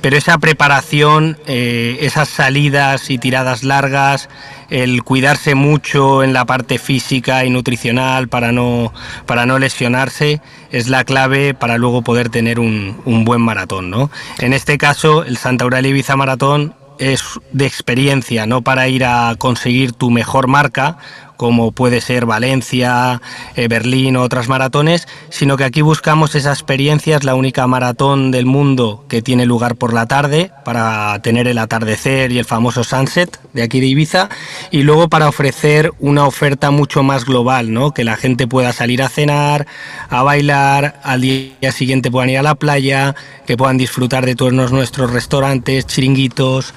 pero 0.00 0.16
esa 0.16 0.38
preparación, 0.38 1.38
eh, 1.46 1.98
esas 2.00 2.28
salidas 2.28 3.10
y 3.10 3.18
tiradas 3.18 3.62
largas, 3.62 4.28
el 4.70 5.04
cuidarse 5.04 5.54
mucho 5.54 6.24
en 6.24 6.32
la 6.32 6.46
parte 6.46 6.78
física 6.78 7.44
y 7.44 7.50
nutricional 7.50 8.28
para 8.28 8.50
no, 8.50 8.92
para 9.26 9.46
no 9.46 9.60
lesionarse, 9.60 10.40
es 10.72 10.88
la 10.88 11.04
clave 11.04 11.54
para 11.54 11.78
luego 11.78 12.02
poder 12.02 12.28
tener 12.28 12.58
un, 12.58 13.00
un 13.04 13.24
buen 13.24 13.40
maratón, 13.40 13.88
¿no? 13.90 14.10
En 14.38 14.52
este 14.52 14.78
caso, 14.78 15.24
el 15.24 15.36
Santa 15.36 15.64
Eulalia 15.64 15.90
Ibiza 15.90 16.16
Maratón 16.16 16.74
es 17.00 17.40
de 17.52 17.66
experiencia, 17.66 18.46
no 18.46 18.62
para 18.62 18.86
ir 18.88 19.04
a 19.04 19.34
conseguir 19.38 19.92
tu 19.92 20.10
mejor 20.10 20.48
marca 20.48 20.98
como 21.40 21.72
puede 21.72 22.02
ser 22.02 22.26
Valencia, 22.26 23.22
eh, 23.56 23.66
Berlín 23.66 24.14
o 24.16 24.22
otras 24.22 24.46
maratones, 24.46 25.08
sino 25.30 25.56
que 25.56 25.64
aquí 25.64 25.80
buscamos 25.80 26.34
esa 26.34 26.50
experiencia, 26.50 27.16
es 27.16 27.24
la 27.24 27.34
única 27.34 27.66
maratón 27.66 28.30
del 28.30 28.44
mundo 28.44 29.06
que 29.08 29.22
tiene 29.22 29.46
lugar 29.46 29.76
por 29.76 29.94
la 29.94 30.04
tarde 30.04 30.50
para 30.66 31.18
tener 31.22 31.48
el 31.48 31.56
atardecer 31.56 32.30
y 32.30 32.38
el 32.38 32.44
famoso 32.44 32.84
sunset 32.84 33.40
de 33.54 33.62
aquí 33.62 33.80
de 33.80 33.86
Ibiza 33.86 34.28
y 34.70 34.82
luego 34.82 35.08
para 35.08 35.30
ofrecer 35.30 35.92
una 35.98 36.26
oferta 36.26 36.70
mucho 36.70 37.02
más 37.02 37.24
global, 37.24 37.72
¿no? 37.72 37.92
que 37.92 38.04
la 38.04 38.16
gente 38.16 38.46
pueda 38.46 38.74
salir 38.74 39.02
a 39.02 39.08
cenar, 39.08 39.66
a 40.10 40.22
bailar, 40.22 41.00
al 41.02 41.22
día 41.22 41.72
siguiente 41.72 42.10
puedan 42.10 42.28
ir 42.28 42.38
a 42.38 42.42
la 42.42 42.54
playa, 42.54 43.14
que 43.46 43.56
puedan 43.56 43.78
disfrutar 43.78 44.26
de 44.26 44.34
todos 44.34 44.52
nuestros 44.52 45.10
restaurantes, 45.10 45.86
chiringuitos, 45.86 46.74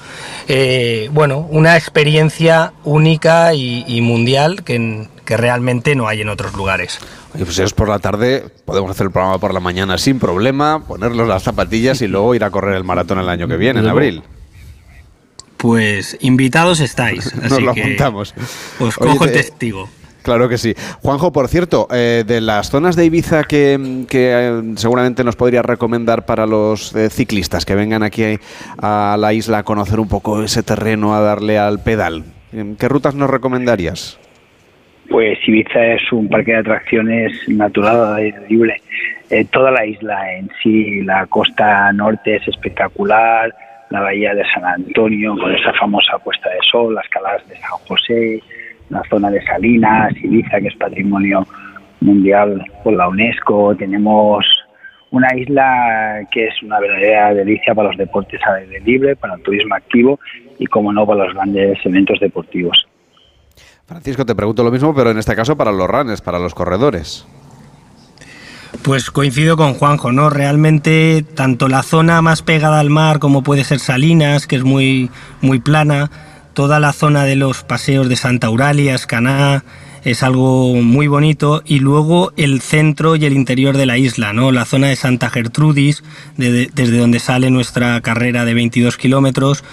eh, 0.48 1.10
bueno, 1.12 1.40
una 1.50 1.76
experiencia 1.76 2.72
única 2.86 3.54
y 3.54 4.00
mundial 4.00 4.53
que, 4.62 5.08
que 5.26 5.38
realmente 5.38 5.96
no 5.96 6.08
hay 6.08 6.22
en 6.22 6.30
otros 6.30 6.54
lugares. 6.54 7.00
Oye, 7.34 7.44
pues 7.46 7.56
si 7.56 7.64
es 7.64 7.74
por 7.74 7.90
la 7.90 8.00
tarde, 8.00 8.46
podemos 8.66 8.92
hacer 8.92 9.08
el 9.08 9.12
programa 9.12 9.40
por 9.40 9.54
la 9.54 9.60
mañana 9.60 9.98
sin 9.98 10.20
problema, 10.20 10.86
ponerlos 10.86 11.28
las 11.28 11.42
zapatillas 11.44 12.02
y 12.02 12.08
luego 12.08 12.36
ir 12.36 12.44
a 12.44 12.52
correr 12.52 12.76
el 12.76 12.84
maratón 12.84 13.20
el 13.20 13.30
año 13.30 13.48
que 13.48 13.58
viene, 13.58 13.80
en 13.80 13.88
abril. 13.88 14.24
Pues 15.58 16.18
invitados 16.22 16.80
estáis. 16.80 17.34
Nos 17.50 17.62
lo 17.62 17.74
que 17.74 17.82
apuntamos. 17.82 18.34
Os 18.80 18.98
Oye, 19.00 19.12
cojo 19.12 19.26
el 19.26 19.32
te- 19.32 19.38
testigo. 19.44 19.90
Claro 20.22 20.48
que 20.48 20.58
sí. 20.58 20.74
Juanjo, 21.02 21.34
por 21.34 21.50
cierto, 21.50 21.86
eh, 21.92 22.24
de 22.26 22.40
las 22.40 22.70
zonas 22.70 22.96
de 22.96 23.04
Ibiza 23.04 23.44
que, 23.44 24.06
que, 24.08 24.32
eh, 24.34 24.74
seguramente 24.78 25.22
nos 25.26 25.36
podría 25.36 25.62
recomendar 25.64 26.26
para 26.26 26.46
los 26.46 26.96
eh, 26.96 27.10
ciclistas 27.10 27.66
que 27.66 27.76
vengan 27.76 28.04
aquí 28.04 28.40
a 28.82 29.18
la 29.20 29.34
isla 29.34 29.58
a 29.60 29.64
conocer 29.64 30.00
un 30.00 30.08
poco 30.08 30.42
ese 30.42 30.64
terreno, 30.64 31.14
a 31.14 31.20
darle 31.20 31.60
al 31.60 31.82
pedal, 31.84 32.24
¿en 32.54 32.78
¿qué 32.78 32.88
rutas 32.88 33.16
nos 33.16 33.30
recomendarías? 33.30 34.18
Pues 35.14 35.38
Ibiza 35.48 35.94
es 35.94 36.12
un 36.12 36.28
parque 36.28 36.54
de 36.54 36.58
atracciones 36.58 37.48
natural, 37.48 38.34
libre. 38.50 38.82
Eh, 39.30 39.46
toda 39.46 39.70
la 39.70 39.86
isla 39.86 40.34
en 40.34 40.50
sí, 40.64 41.02
la 41.04 41.28
costa 41.28 41.94
norte 41.94 42.38
es 42.38 42.48
espectacular, 42.48 43.54
la 43.92 44.02
bahía 44.02 44.34
de 44.34 44.44
San 44.52 44.66
Antonio 44.66 45.38
con 45.38 45.54
esa 45.54 45.72
famosa 45.74 46.18
puesta 46.18 46.50
de 46.50 46.58
sol, 46.72 46.96
las 46.96 47.08
caladas 47.10 47.48
de 47.48 47.56
San 47.58 47.70
José, 47.88 48.42
la 48.90 49.04
zona 49.08 49.30
de 49.30 49.46
Salinas, 49.46 50.16
Ibiza 50.18 50.60
que 50.60 50.70
es 50.70 50.76
patrimonio 50.78 51.46
mundial 52.02 52.66
por 52.84 52.94
la 52.94 53.08
UNESCO. 53.08 53.76
Tenemos 53.76 54.44
una 55.12 55.28
isla 55.36 56.28
que 56.32 56.48
es 56.48 56.64
una 56.64 56.80
verdadera 56.80 57.36
delicia 57.36 57.76
para 57.76 57.90
los 57.90 57.98
deportes 57.98 58.42
al 58.48 58.64
aire 58.64 58.80
libre, 58.80 59.16
para 59.16 59.36
el 59.36 59.44
turismo 59.44 59.76
activo 59.76 60.20
y, 60.58 60.66
como 60.66 60.92
no, 60.92 61.06
para 61.06 61.26
los 61.26 61.36
grandes 61.36 61.78
eventos 61.86 62.20
deportivos. 62.20 62.88
Francisco, 63.88 64.26
te 64.26 64.36
pregunto 64.36 64.64
lo 64.64 64.72
mismo, 64.72 64.96
pero 64.96 65.12
en 65.12 65.18
este 65.18 65.36
caso 65.36 65.56
para 65.58 65.72
los 65.72 65.88
runners, 65.90 66.22
para 66.22 66.40
los 66.40 66.54
corredores. 66.54 67.26
Pues 68.82 69.12
coincido 69.12 69.56
con 69.56 69.76
Juanjo, 69.76 70.12
¿no? 70.12 70.30
Realmente 70.30 71.24
tanto 71.36 71.68
la 71.68 71.84
zona 71.84 72.22
más 72.22 72.42
pegada 72.42 72.80
al 72.80 72.90
mar 72.90 73.20
como 73.20 73.44
puede 73.44 73.64
ser 73.64 73.80
Salinas, 73.80 74.48
que 74.48 74.56
es 74.56 74.64
muy, 74.64 75.12
muy 75.42 75.60
plana, 75.60 76.10
toda 76.54 76.80
la 76.80 76.92
zona 76.94 77.24
de 77.26 77.36
los 77.36 77.64
paseos 77.64 78.10
de 78.10 78.16
Santa 78.16 78.48
Euralia, 78.48 78.96
Escaná, 78.96 79.64
es 80.04 80.22
algo 80.22 80.74
muy 80.76 81.08
bonito 81.08 81.62
y 81.66 81.80
luego 81.80 82.34
el 82.36 82.60
centro 82.62 83.16
y 83.16 83.26
el 83.26 83.34
interior 83.34 83.78
de 83.78 83.86
la 83.86 83.98
isla, 83.98 84.34
¿no? 84.34 84.52
La 84.52 84.66
zona 84.66 84.88
de 84.88 84.98
Santa 84.98 85.30
Gertrudis, 85.30 86.04
de- 86.36 86.52
de- 86.52 86.70
desde 86.74 86.98
donde 86.98 87.20
sale 87.20 87.50
nuestra 87.52 88.02
carrera 88.02 88.44
de 88.44 88.54
22 88.54 88.98
kilómetros, 88.98 89.64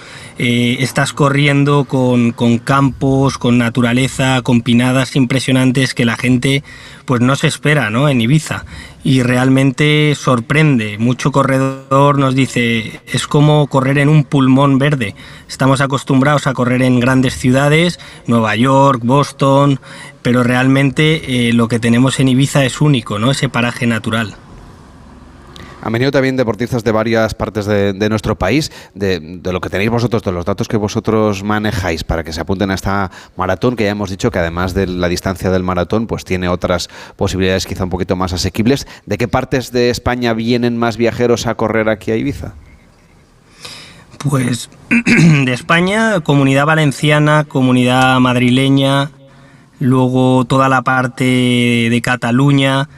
eh, 0.43 0.79
estás 0.83 1.12
corriendo 1.12 1.85
con, 1.85 2.33
con 2.33 2.57
campos, 2.57 3.37
con 3.37 3.59
naturaleza, 3.59 4.41
con 4.41 4.62
pinadas 4.62 5.15
impresionantes 5.15 5.93
que 5.93 6.07
la 6.07 6.17
gente 6.17 6.65
pues 7.05 7.21
no 7.21 7.37
se 7.37 7.47
espera, 7.47 7.91
¿no? 7.91 8.09
En 8.09 8.23
Ibiza 8.23 8.65
y 9.05 9.23
realmente 9.23 10.15
sorprende. 10.15 10.97
Mucho 10.97 11.31
corredor 11.31 12.19
nos 12.19 12.35
dice, 12.35 13.03
es 13.07 13.27
como 13.27 13.67
correr 13.67 13.99
en 13.99 14.09
un 14.09 14.25
pulmón 14.25 14.79
verde. 14.79 15.15
Estamos 15.47 15.83
acostumbrados 15.83 16.47
a 16.47 16.55
correr 16.55 16.81
en 16.81 17.01
grandes 17.01 17.37
ciudades, 17.37 18.01
Nueva 18.27 18.57
York, 18.57 19.03
Boston, 19.05 19.79
pero 20.23 20.43
realmente 20.43 21.49
eh, 21.49 21.53
lo 21.53 21.69
que 21.69 21.79
tenemos 21.79 22.19
en 22.19 22.29
Ibiza 22.29 22.65
es 22.65 22.81
único, 22.81 23.19
¿no? 23.19 23.31
Ese 23.31 23.51
paraje 23.51 23.87
natural. 23.87 24.37
Han 25.82 25.93
venido 25.93 26.11
también 26.11 26.36
deportistas 26.36 26.85
de 26.85 26.93
varias 26.93 27.35
partes 27.35 27.66
de, 27.66 28.09
nuestro 28.09 28.36
país, 28.36 28.70
de, 28.94 29.20
de 29.20 29.52
lo 29.52 29.61
que 29.61 29.70
tenéis 29.70 29.90
vosotros, 29.90 30.23
de 30.23 30.32
los 30.32 30.44
datos 30.44 30.69
que 30.69 30.77
vosotros 30.77 31.43
manejáis 31.43 32.05
para 32.05 32.23
que 32.23 32.32
se 32.32 32.40
apunten 32.40 32.70
a 32.70 32.74
esta 32.74 33.11
maratón, 33.36 33.77
que 33.77 33.85
ya 33.85 33.90
hemos 33.90 34.11
dicho 34.11 34.31
que 34.31 34.39
además 34.39 34.74
de 34.74 34.86
la 34.86 35.09
distancia 35.09 35.51
del 35.51 35.62
maratón, 35.62 36.07
pues 36.07 36.24
tiene 36.24 36.48
otras 36.48 36.89
posibilidades 37.16 37.66
quizá 37.66 37.85
un 37.85 37.90
poquito 37.90 38.16
más 38.16 38.32
asequibles. 38.32 38.86
¿De 39.07 39.16
qué 39.19 39.28
partes 39.28 39.73
de 39.73 39.90
España 39.90 40.35
vienen 40.35 40.77
más 40.77 40.97
viajeros 40.97 41.47
a 41.47 41.55
correr 41.55 41.89
aquí 41.89 42.11
a 42.11 42.16
Ibiza? 42.16 42.55
Pues 44.19 44.69
de 45.07 45.52
España, 45.52 46.20
comunidad 46.20 46.66
valenciana, 46.66 47.44
comunidad 47.44 48.20
madrileña, 48.20 49.11
luego 49.78 50.44
toda 50.44 50.69
la 50.69 50.82
parte 50.82 51.24
de 51.24 52.01
Cataluña, 52.02 52.90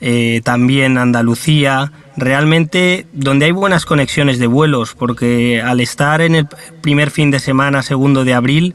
eh, 0.00 0.40
también 0.44 0.96
Andalucía, 0.96 1.92
realmente 2.16 3.06
donde 3.12 3.46
hay 3.46 3.52
buenas 3.52 3.84
conexiones 3.86 4.38
de 4.38 4.46
vuelos, 4.46 4.94
porque 4.94 5.60
al 5.62 5.80
estar 5.80 6.20
en 6.20 6.34
el 6.34 6.46
primer 6.80 7.10
fin 7.10 7.30
de 7.30 7.38
semana, 7.38 7.82
segundo 7.82 8.24
de 8.24 8.34
abril, 8.34 8.74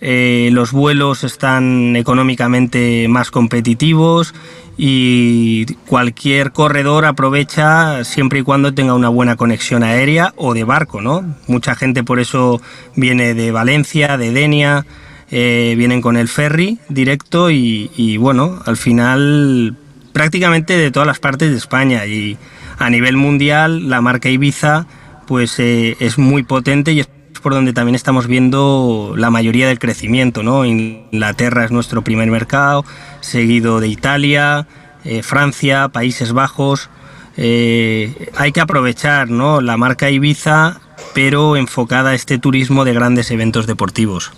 eh, 0.00 0.50
los 0.52 0.72
vuelos 0.72 1.24
están 1.24 1.96
económicamente 1.96 3.06
más 3.08 3.30
competitivos 3.30 4.34
y 4.76 5.66
cualquier 5.86 6.52
corredor 6.52 7.04
aprovecha 7.04 8.04
siempre 8.04 8.40
y 8.40 8.42
cuando 8.42 8.74
tenga 8.74 8.94
una 8.94 9.08
buena 9.08 9.36
conexión 9.36 9.82
aérea 9.82 10.34
o 10.36 10.52
de 10.52 10.64
barco, 10.64 11.00
¿no? 11.00 11.36
Mucha 11.46 11.74
gente 11.74 12.02
por 12.02 12.18
eso 12.18 12.60
viene 12.96 13.34
de 13.34 13.50
Valencia, 13.50 14.18
de 14.18 14.32
Denia, 14.32 14.84
eh, 15.30 15.74
vienen 15.78 16.02
con 16.02 16.16
el 16.16 16.28
ferry 16.28 16.78
directo 16.88 17.50
y, 17.50 17.90
y, 17.96 18.16
bueno, 18.18 18.60
al 18.66 18.76
final 18.76 19.76
prácticamente 20.12 20.76
de 20.76 20.90
todas 20.90 21.06
las 21.06 21.18
partes 21.18 21.50
de 21.50 21.56
España 21.56 22.04
y 22.06 22.36
a 22.78 22.90
nivel 22.90 23.16
mundial 23.16 23.88
la 23.88 24.00
marca 24.00 24.28
Ibiza 24.28 24.86
pues 25.26 25.58
eh, 25.58 25.96
es 26.00 26.18
muy 26.18 26.42
potente 26.42 26.92
y 26.92 27.00
es 27.00 27.08
por 27.42 27.52
donde 27.52 27.74
también 27.74 27.94
estamos 27.94 28.26
viendo 28.26 29.12
la 29.18 29.28
mayoría 29.28 29.68
del 29.68 29.78
crecimiento, 29.78 30.42
¿no? 30.42 30.64
Inglaterra 30.64 31.66
es 31.66 31.70
nuestro 31.70 32.00
primer 32.02 32.30
mercado, 32.30 32.86
seguido 33.20 33.80
de 33.80 33.88
Italia, 33.88 34.66
eh, 35.04 35.22
Francia, 35.22 35.88
Países 35.88 36.32
Bajos. 36.32 36.88
Eh, 37.36 38.30
hay 38.36 38.52
que 38.52 38.62
aprovechar, 38.62 39.28
¿no? 39.28 39.60
La 39.60 39.76
marca 39.76 40.08
Ibiza, 40.08 40.80
pero 41.12 41.56
enfocada 41.56 42.10
a 42.10 42.14
este 42.14 42.38
turismo 42.38 42.86
de 42.86 42.94
grandes 42.94 43.30
eventos 43.30 43.66
deportivos. 43.66 44.32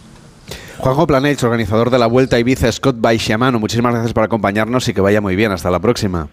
Juanjo 0.79 1.07
Planells, 1.07 1.45
organizador 1.45 1.91
de 1.91 2.01
la 2.01 2.07
Vuelta 2.09 2.41
Ibiza 2.41 2.73
Scott 2.73 2.97
by 2.99 3.19
Shimano, 3.19 3.61
muchísimas 3.61 3.93
gracias 3.93 4.15
por 4.15 4.25
acompañarnos 4.25 4.89
y 4.89 4.95
que 4.95 5.01
vaya 5.01 5.21
muy 5.21 5.37
bien. 5.37 5.53
Hasta 5.53 5.71
la 5.71 5.79
próxima. 5.79 6.29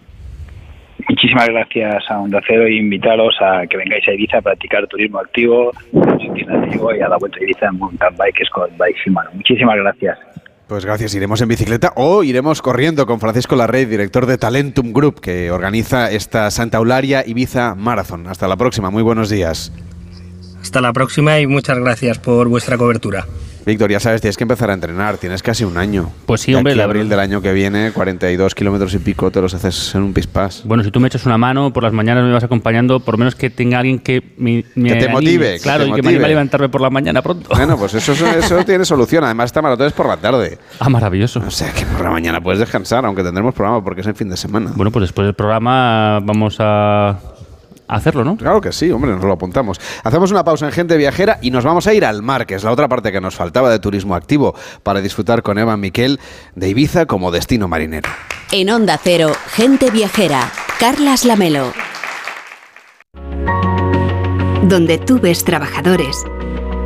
Muchísimas 1.08 1.48
gracias 1.48 2.04
a 2.08 2.18
Onda 2.18 2.40
Cero 2.46 2.64
e 2.66 2.76
invitaros 2.76 3.34
a 3.40 3.66
que 3.66 3.76
vengáis 3.76 4.06
a 4.08 4.12
Ibiza 4.12 4.38
a 4.38 4.42
practicar 4.42 4.86
turismo 4.86 5.18
activo, 5.18 5.72
y 5.92 7.00
a 7.00 7.08
la 7.08 7.16
vuelta 7.18 7.38
a 7.38 7.42
Ibiza 7.42 7.66
en 7.66 7.78
mountain 7.78 8.16
bike 8.16 8.48
con 8.50 8.70
Bike 8.78 8.96
Shimano. 9.04 9.30
Muchísimas 9.34 9.76
gracias. 9.76 10.18
Pues 10.66 10.86
gracias, 10.86 11.14
iremos 11.14 11.42
en 11.42 11.48
bicicleta 11.48 11.92
o 11.94 12.24
iremos 12.24 12.62
corriendo 12.62 13.04
con 13.06 13.20
Francisco 13.20 13.54
Larrey, 13.54 13.84
director 13.84 14.24
de 14.24 14.38
Talentum 14.38 14.94
Group, 14.94 15.20
que 15.20 15.50
organiza 15.50 16.10
esta 16.10 16.50
Santa 16.50 16.78
Eularia 16.78 17.22
Ibiza 17.26 17.74
Marathon. 17.74 18.26
Hasta 18.28 18.48
la 18.48 18.56
próxima, 18.56 18.90
muy 18.90 19.02
buenos 19.02 19.28
días. 19.28 19.72
Hasta 20.62 20.80
la 20.80 20.94
próxima 20.94 21.38
y 21.38 21.46
muchas 21.46 21.78
gracias 21.78 22.18
por 22.18 22.48
vuestra 22.48 22.78
cobertura. 22.78 23.26
Víctor, 23.66 23.90
ya 23.90 24.00
sabes, 24.00 24.20
tienes 24.20 24.36
que 24.36 24.44
empezar 24.44 24.70
a 24.70 24.74
entrenar, 24.74 25.16
tienes 25.18 25.42
casi 25.42 25.64
un 25.64 25.76
año. 25.78 26.10
Pues 26.26 26.42
sí, 26.42 26.52
De 26.52 26.58
hombre, 26.58 26.74
la 26.74 26.84
abril 26.84 27.08
del 27.08 27.18
año 27.20 27.40
que 27.40 27.52
viene, 27.52 27.92
42 27.92 28.54
kilómetros 28.54 28.92
y 28.94 28.98
pico, 28.98 29.30
te 29.30 29.40
los 29.40 29.54
haces 29.54 29.94
en 29.94 30.02
un 30.02 30.12
pispás. 30.12 30.62
Bueno, 30.64 30.82
si 30.84 30.90
tú 30.90 31.00
me 31.00 31.08
echas 31.08 31.24
una 31.26 31.38
mano, 31.38 31.72
por 31.72 31.82
las 31.82 31.92
mañanas 31.92 32.24
me 32.24 32.32
vas 32.32 32.44
acompañando, 32.44 33.00
por 33.00 33.16
menos 33.18 33.34
que 33.34 33.50
tenga 33.50 33.78
alguien 33.78 33.98
que 33.98 34.22
me, 34.36 34.64
me 34.74 34.90
Que 34.90 34.94
te 34.96 35.04
anime. 35.06 35.12
motive, 35.12 35.54
que 35.54 35.60
Claro, 35.60 35.84
te 35.84 35.90
y 35.90 35.92
que 35.94 36.02
me 36.02 36.08
anime 36.10 36.24
a 36.24 36.28
levantarme 36.28 36.68
por 36.68 36.80
la 36.80 36.90
mañana 36.90 37.22
pronto. 37.22 37.48
Bueno, 37.54 37.76
pues 37.78 37.94
eso, 37.94 38.12
eso, 38.12 38.26
eso 38.26 38.56
tiene 38.66 38.84
solución. 38.84 39.24
Además, 39.24 39.46
esta 39.46 39.62
maratón 39.62 39.86
es 39.86 39.92
por 39.92 40.06
la 40.06 40.16
tarde. 40.16 40.58
Ah, 40.78 40.88
maravilloso. 40.88 41.42
O 41.46 41.50
sea 41.50 41.72
que 41.72 41.86
por 41.86 42.02
la 42.02 42.10
mañana 42.10 42.40
puedes 42.40 42.60
descansar, 42.60 43.04
aunque 43.06 43.22
tendremos 43.22 43.54
programa 43.54 43.82
porque 43.82 44.02
es 44.02 44.06
el 44.06 44.14
fin 44.14 44.28
de 44.28 44.36
semana. 44.36 44.72
Bueno, 44.74 44.90
pues 44.90 45.02
después 45.04 45.26
del 45.26 45.34
programa 45.34 46.20
vamos 46.22 46.56
a 46.60 47.18
hacerlo, 47.88 48.24
¿no? 48.24 48.36
Claro 48.36 48.60
que 48.60 48.72
sí, 48.72 48.90
hombre, 48.90 49.12
nos 49.12 49.24
lo 49.24 49.32
apuntamos. 49.32 49.80
Hacemos 50.02 50.30
una 50.30 50.44
pausa 50.44 50.66
en 50.66 50.72
Gente 50.72 50.96
Viajera 50.96 51.38
y 51.42 51.50
nos 51.50 51.64
vamos 51.64 51.86
a 51.86 51.94
ir 51.94 52.04
al 52.04 52.22
mar, 52.22 52.46
que 52.46 52.54
es 52.54 52.64
la 52.64 52.72
otra 52.72 52.88
parte 52.88 53.12
que 53.12 53.20
nos 53.20 53.34
faltaba 53.34 53.70
de 53.70 53.78
turismo 53.78 54.14
activo, 54.14 54.54
para 54.82 55.00
disfrutar 55.00 55.42
con 55.42 55.58
Eva 55.58 55.76
Miquel 55.76 56.20
de 56.54 56.68
Ibiza 56.68 57.06
como 57.06 57.30
destino 57.30 57.68
marinero. 57.68 58.10
En 58.52 58.70
Onda 58.70 58.98
Cero, 59.02 59.32
gente 59.48 59.90
viajera. 59.90 60.50
Carlas 60.78 61.24
Lamelo. 61.24 61.72
Donde 64.62 64.98
tú 64.98 65.20
ves 65.20 65.44
trabajadores, 65.44 66.24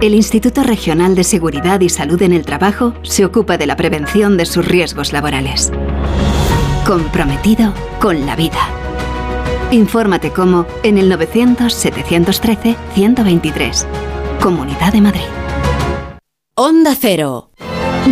el 0.00 0.14
Instituto 0.14 0.62
Regional 0.62 1.14
de 1.14 1.24
Seguridad 1.24 1.80
y 1.80 1.88
Salud 1.88 2.20
en 2.22 2.32
el 2.32 2.44
Trabajo 2.44 2.94
se 3.02 3.24
ocupa 3.24 3.56
de 3.56 3.66
la 3.66 3.76
prevención 3.76 4.36
de 4.36 4.46
sus 4.46 4.66
riesgos 4.66 5.12
laborales. 5.12 5.72
Comprometido 6.86 7.72
con 8.00 8.24
la 8.26 8.36
vida. 8.36 8.87
Infórmate 9.70 10.32
cómo 10.32 10.64
en 10.82 10.96
el 10.96 11.12
900-713-123. 11.12 13.84
Comunidad 14.40 14.92
de 14.92 15.02
Madrid. 15.02 15.20
Onda 16.54 16.94
Cero. 16.98 17.50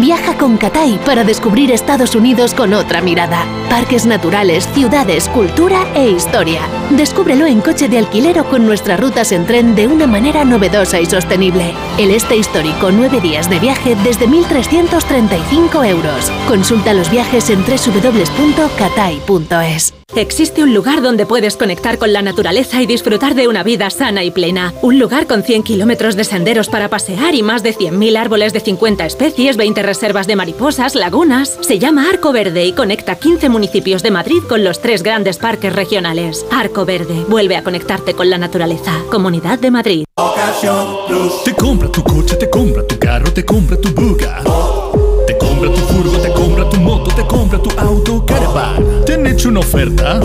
Viaja 0.01 0.37
con 0.37 0.59
Catay 0.59 1.01
para 1.07 1.25
descubrir 1.25 1.73
Estados 1.73 2.15
Unidos 2.15 2.53
con 2.53 2.75
otra 2.75 3.01
mirada. 3.01 3.47
Parques 3.71 4.05
naturales, 4.05 4.69
ciudades, 4.75 5.27
cultura 5.31 5.87
e 5.95 6.11
historia. 6.11 6.61
Descúbrelo 6.91 7.47
en 7.47 7.63
coche 7.63 7.89
de 7.89 7.97
alquiler 7.97 8.39
o 8.41 8.45
con 8.45 8.67
nuestras 8.67 9.01
rutas 9.01 9.33
en 9.33 9.47
tren 9.47 9.75
de 9.75 9.87
una 9.89 10.07
manera 10.07 10.45
novedosa 10.45 11.01
y 11.01 11.07
sostenible. 11.07 11.73
El 11.99 12.11
este 12.11 12.37
histórico, 12.37 12.93
nueve 12.93 13.23
días 13.23 13.49
de 13.49 13.59
viaje 13.59 13.97
desde 14.05 14.29
1.335 14.29 15.87
euros. 15.89 16.31
Consulta 16.47 16.93
los 16.93 17.11
viajes 17.11 17.49
en 17.49 17.65
www.catay.es. 17.65 18.77
Existe 20.15 20.63
un 20.63 20.73
lugar 20.73 21.03
donde 21.03 21.27
puedes 21.27 21.57
conectar 21.57 21.99
con 21.99 22.13
la 22.13 22.23
naturaleza 22.23 22.81
y 22.81 22.87
disfrutar 22.87 23.35
de 23.35 23.49
una 23.49 23.63
vida 23.63 23.91
sana 23.91 24.25
y 24.25 24.31
plena. 24.31 24.73
Un 24.81 24.99
lugar 24.99 25.27
con 25.27 25.43
100 25.43 25.63
kilómetros 25.63 26.17
de 26.17 26.25
senderos 26.25 26.69
para 26.69 26.89
pasear 26.89 27.35
y 27.35 27.43
más 27.43 27.63
de 27.63 27.75
100.000 27.75 28.17
árboles 28.17 28.53
de 28.55 28.61
50 28.61 29.05
especies, 29.05 29.57
20 29.59 29.83
reservas 29.87 30.27
de 30.27 30.37
mariposas, 30.37 30.95
lagunas. 30.95 31.57
Se 31.61 31.79
llama 31.79 32.11
Arco 32.11 32.33
Verde 32.33 32.67
y 32.67 32.73
conecta 32.73 33.15
15 33.15 33.49
municipios 33.49 34.03
de 34.03 34.11
Madrid 34.11 34.43
con 34.49 34.65
los 34.65 34.81
tres 34.81 35.03
grandes 35.03 35.39
parques 35.39 35.73
regionales. 35.73 36.45
Arco 36.51 36.85
Verde, 36.85 37.25
vuelve 37.29 37.57
a 37.57 37.65
conectarte 37.65 38.15
con 38.15 38.29
la 38.29 38.37
naturaleza. 38.37 38.93
Comunidad 39.11 39.59
de 39.59 39.71
Madrid. 39.71 40.05
Te 41.45 41.55
compra 41.55 41.89
tu 41.91 42.03
coche, 42.03 42.37
te 42.37 42.51
compra 42.51 42.87
tu 42.87 42.99
carro, 42.99 43.33
te 43.33 43.45
compra 43.45 43.77
tu 43.81 43.91
buga. 43.91 44.43
Te 45.27 45.39
compra 45.39 45.71
tu 45.71 45.81
furgo, 45.81 46.19
te 46.19 46.33
compra 46.33 46.69
tu 46.69 46.77
moto, 46.79 47.15
te 47.15 47.27
compra 47.27 47.59
tu 47.59 47.71
auto, 47.79 48.27
caravan. 48.27 49.05
¿Te 49.05 49.15
han 49.15 49.27
hecho 49.27 49.49
una 49.49 49.61
oferta? 49.61 50.21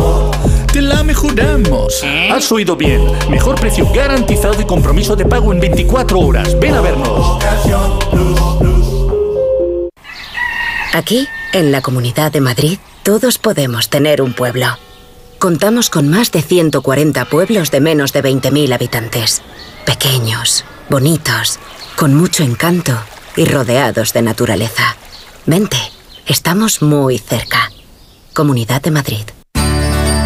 Te 0.71 0.81
la 0.81 1.03
mejoramos. 1.03 2.03
Has 2.31 2.51
oído 2.51 2.75
bien. 2.75 3.01
Mejor 3.29 3.59
precio 3.59 3.87
garantizado 3.93 4.61
y 4.61 4.65
compromiso 4.65 5.15
de 5.15 5.25
pago 5.25 5.51
en 5.51 5.59
24 5.59 6.19
horas. 6.19 6.57
Ven 6.59 6.73
a 6.73 6.81
vernos. 6.81 7.39
Aquí, 10.93 11.27
en 11.53 11.71
la 11.71 11.81
Comunidad 11.81 12.33
de 12.33 12.41
Madrid, 12.41 12.77
todos 13.03 13.37
podemos 13.37 13.89
tener 13.89 14.21
un 14.21 14.33
pueblo. 14.33 14.67
Contamos 15.39 15.89
con 15.89 16.09
más 16.09 16.31
de 16.31 16.41
140 16.41 17.25
pueblos 17.25 17.71
de 17.71 17.79
menos 17.79 18.11
de 18.11 18.21
20.000 18.21 18.73
habitantes. 18.73 19.41
Pequeños, 19.85 20.65
bonitos, 20.89 21.59
con 21.95 22.13
mucho 22.13 22.43
encanto 22.43 22.93
y 23.37 23.45
rodeados 23.45 24.11
de 24.11 24.21
naturaleza. 24.21 24.97
Vente, 25.45 25.77
estamos 26.25 26.81
muy 26.81 27.17
cerca. 27.17 27.71
Comunidad 28.33 28.81
de 28.81 28.91
Madrid. 28.91 29.23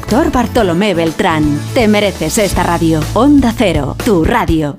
Doctor 0.00 0.32
Bartolomé 0.32 0.94
Beltrán. 0.94 1.60
Te 1.74 1.86
mereces 1.86 2.38
esta 2.38 2.62
radio. 2.62 3.00
Onda 3.12 3.52
Cero, 3.54 3.96
tu 4.02 4.24
radio. 4.24 4.78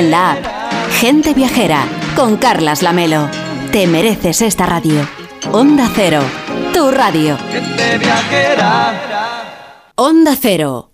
la 0.09 0.31
app. 0.31 0.45
Gente 0.99 1.33
Viajera, 1.33 1.85
con 2.15 2.37
Carlas 2.37 2.81
Lamelo. 2.81 3.29
Te 3.71 3.85
mereces 3.87 4.41
esta 4.41 4.65
radio. 4.65 5.07
Onda 5.51 5.89
Cero, 5.93 6.21
tu 6.73 6.91
radio. 6.91 7.37
Gente 7.51 7.97
Viajera. 7.97 8.93
Onda 9.95 10.35
Cero. 10.35 10.91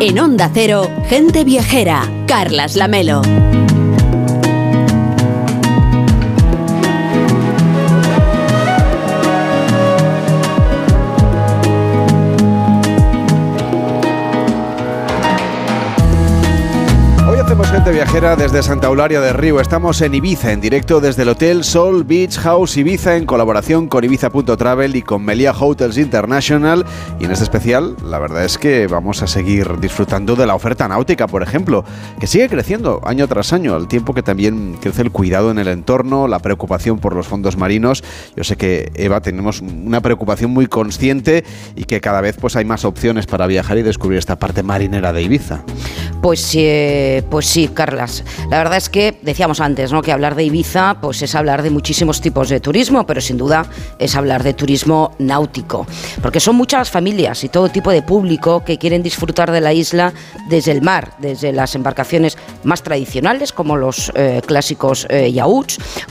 En 0.00 0.18
Onda 0.18 0.50
Cero, 0.52 0.90
Gente 1.08 1.44
Viajera, 1.44 2.02
Carlas 2.26 2.74
Lamelo. 2.74 3.22
Gente 17.84 17.96
viajera 17.96 18.36
desde 18.36 18.62
Santa 18.62 18.86
Eularia 18.86 19.20
de 19.20 19.32
Río. 19.32 19.58
Estamos 19.58 20.02
en 20.02 20.14
Ibiza, 20.14 20.52
en 20.52 20.60
directo 20.60 21.00
desde 21.00 21.22
el 21.22 21.30
Hotel 21.30 21.64
Sol 21.64 22.04
Beach 22.04 22.38
House 22.38 22.76
Ibiza, 22.76 23.16
en 23.16 23.26
colaboración 23.26 23.88
con 23.88 24.04
Ibiza.travel 24.04 24.94
y 24.94 25.02
con 25.02 25.24
Melia 25.24 25.52
Hotels 25.52 25.98
International. 25.98 26.86
Y 27.18 27.24
en 27.24 27.32
este 27.32 27.42
especial, 27.42 27.96
la 28.04 28.20
verdad 28.20 28.44
es 28.44 28.56
que 28.56 28.86
vamos 28.86 29.24
a 29.24 29.26
seguir 29.26 29.80
disfrutando 29.80 30.36
de 30.36 30.46
la 30.46 30.54
oferta 30.54 30.86
náutica, 30.86 31.26
por 31.26 31.42
ejemplo, 31.42 31.84
que 32.20 32.28
sigue 32.28 32.48
creciendo 32.48 33.00
año 33.04 33.26
tras 33.26 33.52
año, 33.52 33.74
al 33.74 33.88
tiempo 33.88 34.14
que 34.14 34.22
también 34.22 34.76
crece 34.80 35.02
el 35.02 35.10
cuidado 35.10 35.50
en 35.50 35.58
el 35.58 35.66
entorno, 35.66 36.28
la 36.28 36.38
preocupación 36.38 37.00
por 37.00 37.16
los 37.16 37.26
fondos 37.26 37.56
marinos. 37.56 38.04
Yo 38.36 38.44
sé 38.44 38.56
que, 38.56 38.92
Eva, 38.94 39.22
tenemos 39.22 39.60
una 39.60 40.00
preocupación 40.00 40.52
muy 40.52 40.68
consciente 40.68 41.42
y 41.74 41.82
que 41.82 42.00
cada 42.00 42.20
vez 42.20 42.36
pues, 42.40 42.54
hay 42.54 42.64
más 42.64 42.84
opciones 42.84 43.26
para 43.26 43.48
viajar 43.48 43.76
y 43.78 43.82
descubrir 43.82 44.20
esta 44.20 44.38
parte 44.38 44.62
marinera 44.62 45.12
de 45.12 45.22
Ibiza. 45.22 45.64
Pues, 46.22 46.54
eh, 46.54 47.24
pues 47.28 47.46
sí, 47.46 47.66
Carlas. 47.66 48.24
La 48.48 48.58
verdad 48.58 48.78
es 48.78 48.88
que 48.88 49.18
decíamos 49.22 49.60
antes, 49.60 49.90
¿no? 49.90 50.02
Que 50.02 50.12
hablar 50.12 50.36
de 50.36 50.44
Ibiza, 50.44 50.98
pues 51.00 51.20
es 51.20 51.34
hablar 51.34 51.62
de 51.62 51.70
muchísimos 51.70 52.20
tipos 52.20 52.48
de 52.48 52.60
turismo, 52.60 53.04
pero 53.04 53.20
sin 53.20 53.36
duda 53.36 53.66
es 53.98 54.14
hablar 54.14 54.44
de 54.44 54.54
turismo 54.54 55.16
náutico, 55.18 55.84
porque 56.22 56.38
son 56.38 56.54
muchas 56.54 56.90
familias 56.90 57.42
y 57.42 57.48
todo 57.48 57.68
tipo 57.70 57.90
de 57.90 58.02
público 58.02 58.62
que 58.64 58.78
quieren 58.78 59.02
disfrutar 59.02 59.50
de 59.50 59.60
la 59.60 59.72
isla 59.72 60.12
desde 60.48 60.70
el 60.70 60.80
mar, 60.80 61.12
desde 61.18 61.52
las 61.52 61.74
embarcaciones 61.74 62.38
más 62.62 62.84
tradicionales 62.84 63.52
como 63.52 63.76
los 63.76 64.12
eh, 64.14 64.42
clásicos 64.46 65.06
eh, 65.10 65.34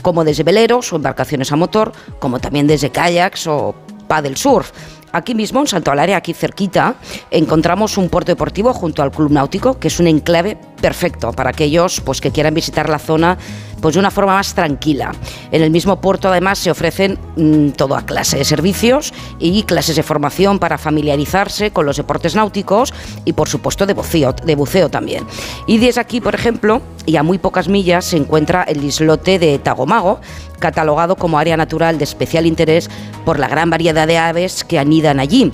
como 0.02 0.24
desde 0.24 0.42
veleros 0.42 0.92
o 0.92 0.96
embarcaciones 0.96 1.50
a 1.52 1.56
motor, 1.56 1.92
como 2.18 2.38
también 2.38 2.66
desde 2.66 2.90
kayaks 2.90 3.46
o 3.46 3.74
paddle 4.08 4.36
surf. 4.36 4.72
Aquí 5.12 5.34
mismo, 5.34 5.60
en 5.60 5.66
Santo 5.66 5.90
Alaria, 5.90 6.16
aquí 6.16 6.32
cerquita, 6.32 6.94
encontramos 7.30 7.98
un 7.98 8.08
puerto 8.08 8.32
deportivo 8.32 8.72
junto 8.72 9.02
al 9.02 9.10
Club 9.10 9.30
Náutico, 9.30 9.78
que 9.78 9.88
es 9.88 10.00
un 10.00 10.06
enclave 10.06 10.56
perfecto 10.82 11.32
para 11.32 11.50
aquellos 11.50 12.02
pues, 12.02 12.20
que 12.20 12.30
quieran 12.30 12.52
visitar 12.52 12.90
la 12.90 12.98
zona 12.98 13.38
pues, 13.80 13.94
de 13.94 14.00
una 14.00 14.10
forma 14.10 14.34
más 14.34 14.54
tranquila. 14.54 15.12
En 15.50 15.62
el 15.62 15.70
mismo 15.70 16.00
puerto, 16.00 16.28
además, 16.28 16.58
se 16.58 16.70
ofrecen 16.70 17.18
mm, 17.36 17.70
toda 17.70 18.04
clase 18.04 18.36
de 18.36 18.44
servicios 18.44 19.14
y 19.38 19.62
clases 19.62 19.96
de 19.96 20.02
formación 20.02 20.58
para 20.58 20.76
familiarizarse 20.76 21.70
con 21.70 21.86
los 21.86 21.96
deportes 21.96 22.34
náuticos 22.34 22.92
y, 23.24 23.32
por 23.32 23.48
supuesto, 23.48 23.86
de 23.86 23.94
buceo, 23.94 24.34
de 24.34 24.54
buceo 24.54 24.90
también. 24.90 25.24
Y 25.66 25.78
desde 25.78 26.02
aquí, 26.02 26.20
por 26.20 26.34
ejemplo, 26.34 26.82
y 27.06 27.16
a 27.16 27.22
muy 27.22 27.38
pocas 27.38 27.68
millas, 27.68 28.04
se 28.04 28.18
encuentra 28.18 28.64
el 28.64 28.84
islote 28.84 29.38
de 29.38 29.58
Tagomago, 29.58 30.20
catalogado 30.58 31.16
como 31.16 31.38
área 31.38 31.56
natural 31.56 31.98
de 31.98 32.04
especial 32.04 32.46
interés 32.46 32.90
por 33.24 33.38
la 33.38 33.48
gran 33.48 33.70
variedad 33.70 34.06
de 34.06 34.18
aves 34.18 34.64
que 34.64 34.78
anidan 34.78 35.18
allí 35.18 35.50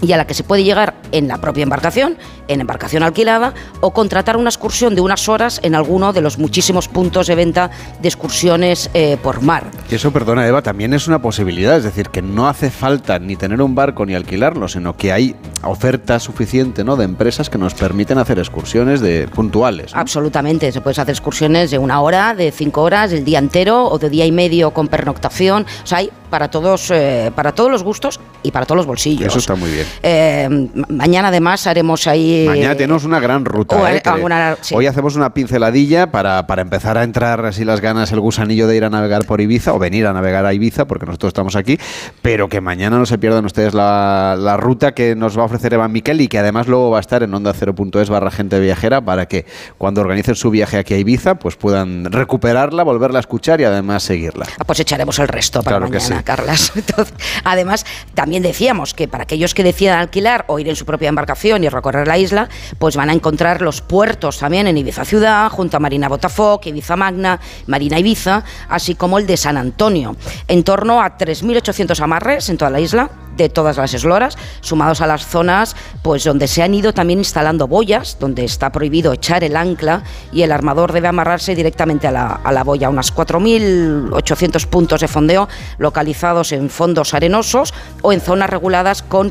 y 0.00 0.12
a 0.12 0.16
la 0.16 0.26
que 0.26 0.34
se 0.34 0.44
puede 0.44 0.64
llegar 0.64 0.94
en 1.12 1.28
la 1.28 1.38
propia 1.38 1.62
embarcación, 1.62 2.16
en 2.48 2.60
embarcación 2.60 3.02
alquilada, 3.02 3.54
o 3.80 3.92
contratar 3.92 4.36
una 4.36 4.50
excursión 4.50 4.94
de 4.94 5.00
unas 5.00 5.28
horas 5.28 5.60
en 5.62 5.74
alguno 5.74 6.12
de 6.12 6.20
los 6.20 6.38
muchísimos 6.38 6.88
puntos 6.88 7.26
de 7.26 7.34
venta 7.34 7.70
de 8.00 8.08
excursiones 8.08 8.90
eh, 8.94 9.16
por 9.22 9.42
mar. 9.42 9.64
Y 9.90 9.94
eso, 9.94 10.12
perdona 10.12 10.46
Eva, 10.46 10.62
también 10.62 10.92
es 10.94 11.08
una 11.08 11.20
posibilidad, 11.20 11.76
es 11.76 11.84
decir, 11.84 12.10
que 12.10 12.22
no 12.22 12.48
hace 12.48 12.70
falta 12.70 13.18
ni 13.18 13.36
tener 13.36 13.60
un 13.62 13.74
barco 13.74 14.06
ni 14.06 14.14
alquilarlo, 14.14 14.68
sino 14.68 14.96
que 14.96 15.12
hay 15.12 15.34
oferta 15.62 16.18
suficiente 16.20 16.84
¿no? 16.84 16.96
de 16.96 17.04
empresas 17.04 17.50
que 17.50 17.58
nos 17.58 17.74
permiten 17.74 18.18
hacer 18.18 18.38
excursiones 18.38 19.00
de 19.00 19.28
puntuales. 19.28 19.92
Absolutamente, 19.94 20.72
se 20.72 20.80
puede 20.80 21.00
hacer 21.00 21.10
excursiones 21.10 21.70
de 21.70 21.78
una 21.78 22.00
hora, 22.00 22.34
de 22.34 22.52
cinco 22.52 22.82
horas, 22.82 23.10
del 23.10 23.24
día 23.24 23.38
entero 23.38 23.84
o 23.84 23.98
de 23.98 24.10
día 24.10 24.26
y 24.26 24.32
medio 24.32 24.72
con 24.72 24.88
pernoctación. 24.88 25.66
O 25.84 25.86
sea, 25.86 25.98
hay 25.98 26.10
para 26.30 26.50
todos, 26.50 26.90
eh, 26.90 27.32
para 27.34 27.52
todos 27.52 27.70
los 27.70 27.82
gustos 27.82 28.20
y 28.42 28.50
para 28.50 28.66
todos 28.66 28.76
los 28.76 28.86
bolsillos. 28.86 29.26
Eso 29.26 29.38
está 29.38 29.54
muy 29.54 29.70
bien. 29.70 29.86
Eh, 30.02 30.48
mañana 30.88 31.28
además 31.28 31.66
haremos 31.66 32.06
ahí... 32.06 32.44
Mañana 32.48 32.74
tenemos 32.76 33.04
una 33.04 33.20
gran 33.20 33.44
ruta. 33.44 33.76
o 33.76 33.86
¿eh? 33.86 34.00
Que 34.02 34.08
alguna- 34.08 34.56
sí. 34.60 34.74
Hoy 34.74 34.86
hacemos 34.86 35.16
una 35.16 35.34
pinceladilla 35.34 36.10
para, 36.10 36.46
para 36.46 36.62
empezar 36.62 36.98
a 36.98 37.04
entrar 37.04 37.44
así 37.44 37.64
las 37.64 37.80
ganas, 37.80 38.12
el 38.12 38.20
gusanillo 38.20 38.66
de 38.66 38.76
ir 38.76 38.84
a 38.84 38.90
navegar 38.90 39.24
por 39.26 39.40
Ibiza 39.40 39.72
o 39.74 39.78
venir 39.78 40.06
a 40.06 40.12
navegar 40.12 40.44
a 40.46 40.52
Ibiza, 40.54 40.86
porque 40.86 41.06
nosotros 41.06 41.30
estamos 41.30 41.56
aquí, 41.56 41.78
pero 42.22 42.48
que 42.48 42.60
mañana 42.60 42.98
no 42.98 43.06
se 43.06 43.18
pierdan 43.18 43.44
ustedes 43.44 43.74
la, 43.74 44.36
la 44.38 44.56
ruta 44.56 44.92
que 44.92 45.14
nos 45.16 45.36
va 45.38 45.42
a 45.42 45.46
ofrecer 45.46 45.74
Evan 45.74 45.92
Miquel 45.92 46.20
y 46.20 46.28
que 46.28 46.38
además 46.38 46.66
luego 46.68 46.90
va 46.90 46.98
a 46.98 47.00
estar 47.00 47.22
en 47.22 47.32
onda 47.34 47.52
0.es 47.52 48.08
barra 48.08 48.30
gente 48.30 48.58
viajera 48.60 49.00
para 49.00 49.26
que 49.26 49.46
cuando 49.78 50.00
organicen 50.00 50.34
su 50.34 50.50
viaje 50.50 50.78
aquí 50.78 50.94
a 50.94 50.98
Ibiza 50.98 51.36
pues 51.36 51.56
puedan 51.56 52.04
recuperarla, 52.06 52.82
volverla 52.82 53.18
a 53.18 53.20
escuchar 53.20 53.60
y 53.60 53.64
además 53.64 54.02
seguirla. 54.02 54.46
Ah, 54.58 54.64
Pues 54.64 54.80
echaremos 54.80 55.18
el 55.18 55.28
resto 55.28 55.62
para 55.62 55.78
Claro 55.78 55.92
mañana, 55.92 56.18
sí. 56.18 56.24
Carlas. 56.24 56.72
Entonces, 56.76 57.14
además, 57.44 57.84
también 58.14 58.42
decíamos 58.42 58.94
que 58.94 59.08
para 59.08 59.24
aquellos 59.24 59.54
que 59.54 59.62
decidan 59.78 60.00
alquilar 60.00 60.44
o 60.48 60.58
ir 60.58 60.68
en 60.68 60.74
su 60.74 60.84
propia 60.84 61.08
embarcación 61.08 61.62
y 61.62 61.68
recorrer 61.68 62.08
la 62.08 62.18
isla, 62.18 62.48
pues 62.80 62.96
van 62.96 63.10
a 63.10 63.12
encontrar 63.12 63.62
los 63.62 63.80
puertos 63.80 64.38
también 64.38 64.66
en 64.66 64.76
Ibiza 64.76 65.04
Ciudad, 65.04 65.48
junto 65.50 65.76
a 65.76 65.80
Marina 65.80 66.08
Botafoc, 66.08 66.66
Ibiza 66.66 66.96
Magna, 66.96 67.38
Marina 67.68 67.96
Ibiza, 67.96 68.42
así 68.68 68.96
como 68.96 69.18
el 69.18 69.26
de 69.28 69.36
San 69.36 69.56
Antonio. 69.56 70.16
En 70.48 70.64
torno 70.64 71.00
a 71.00 71.16
3.800 71.16 72.00
amarres 72.00 72.48
en 72.48 72.58
toda 72.58 72.72
la 72.72 72.80
isla 72.80 73.08
de 73.36 73.48
todas 73.48 73.76
las 73.76 73.94
esloras, 73.94 74.36
sumados 74.60 75.00
a 75.00 75.06
las 75.06 75.24
zonas 75.24 75.76
pues 76.02 76.24
donde 76.24 76.48
se 76.48 76.62
han 76.62 76.74
ido 76.74 76.92
también 76.92 77.20
instalando 77.20 77.68
boyas, 77.68 78.18
donde 78.18 78.44
está 78.44 78.72
prohibido 78.72 79.12
echar 79.12 79.44
el 79.44 79.56
ancla 79.56 80.02
y 80.32 80.42
el 80.42 80.50
armador 80.50 80.92
debe 80.92 81.06
amarrarse 81.06 81.54
directamente 81.54 82.08
a 82.08 82.10
la, 82.10 82.40
a 82.42 82.50
la 82.50 82.64
boya. 82.64 82.90
Unas 82.90 83.14
4.800 83.14 84.66
puntos 84.66 85.00
de 85.00 85.06
fondeo 85.06 85.48
localizados 85.78 86.50
en 86.50 86.68
fondos 86.68 87.14
arenosos 87.14 87.72
o 88.02 88.12
en 88.12 88.20
zonas 88.20 88.50
reguladas 88.50 89.02
con 89.02 89.30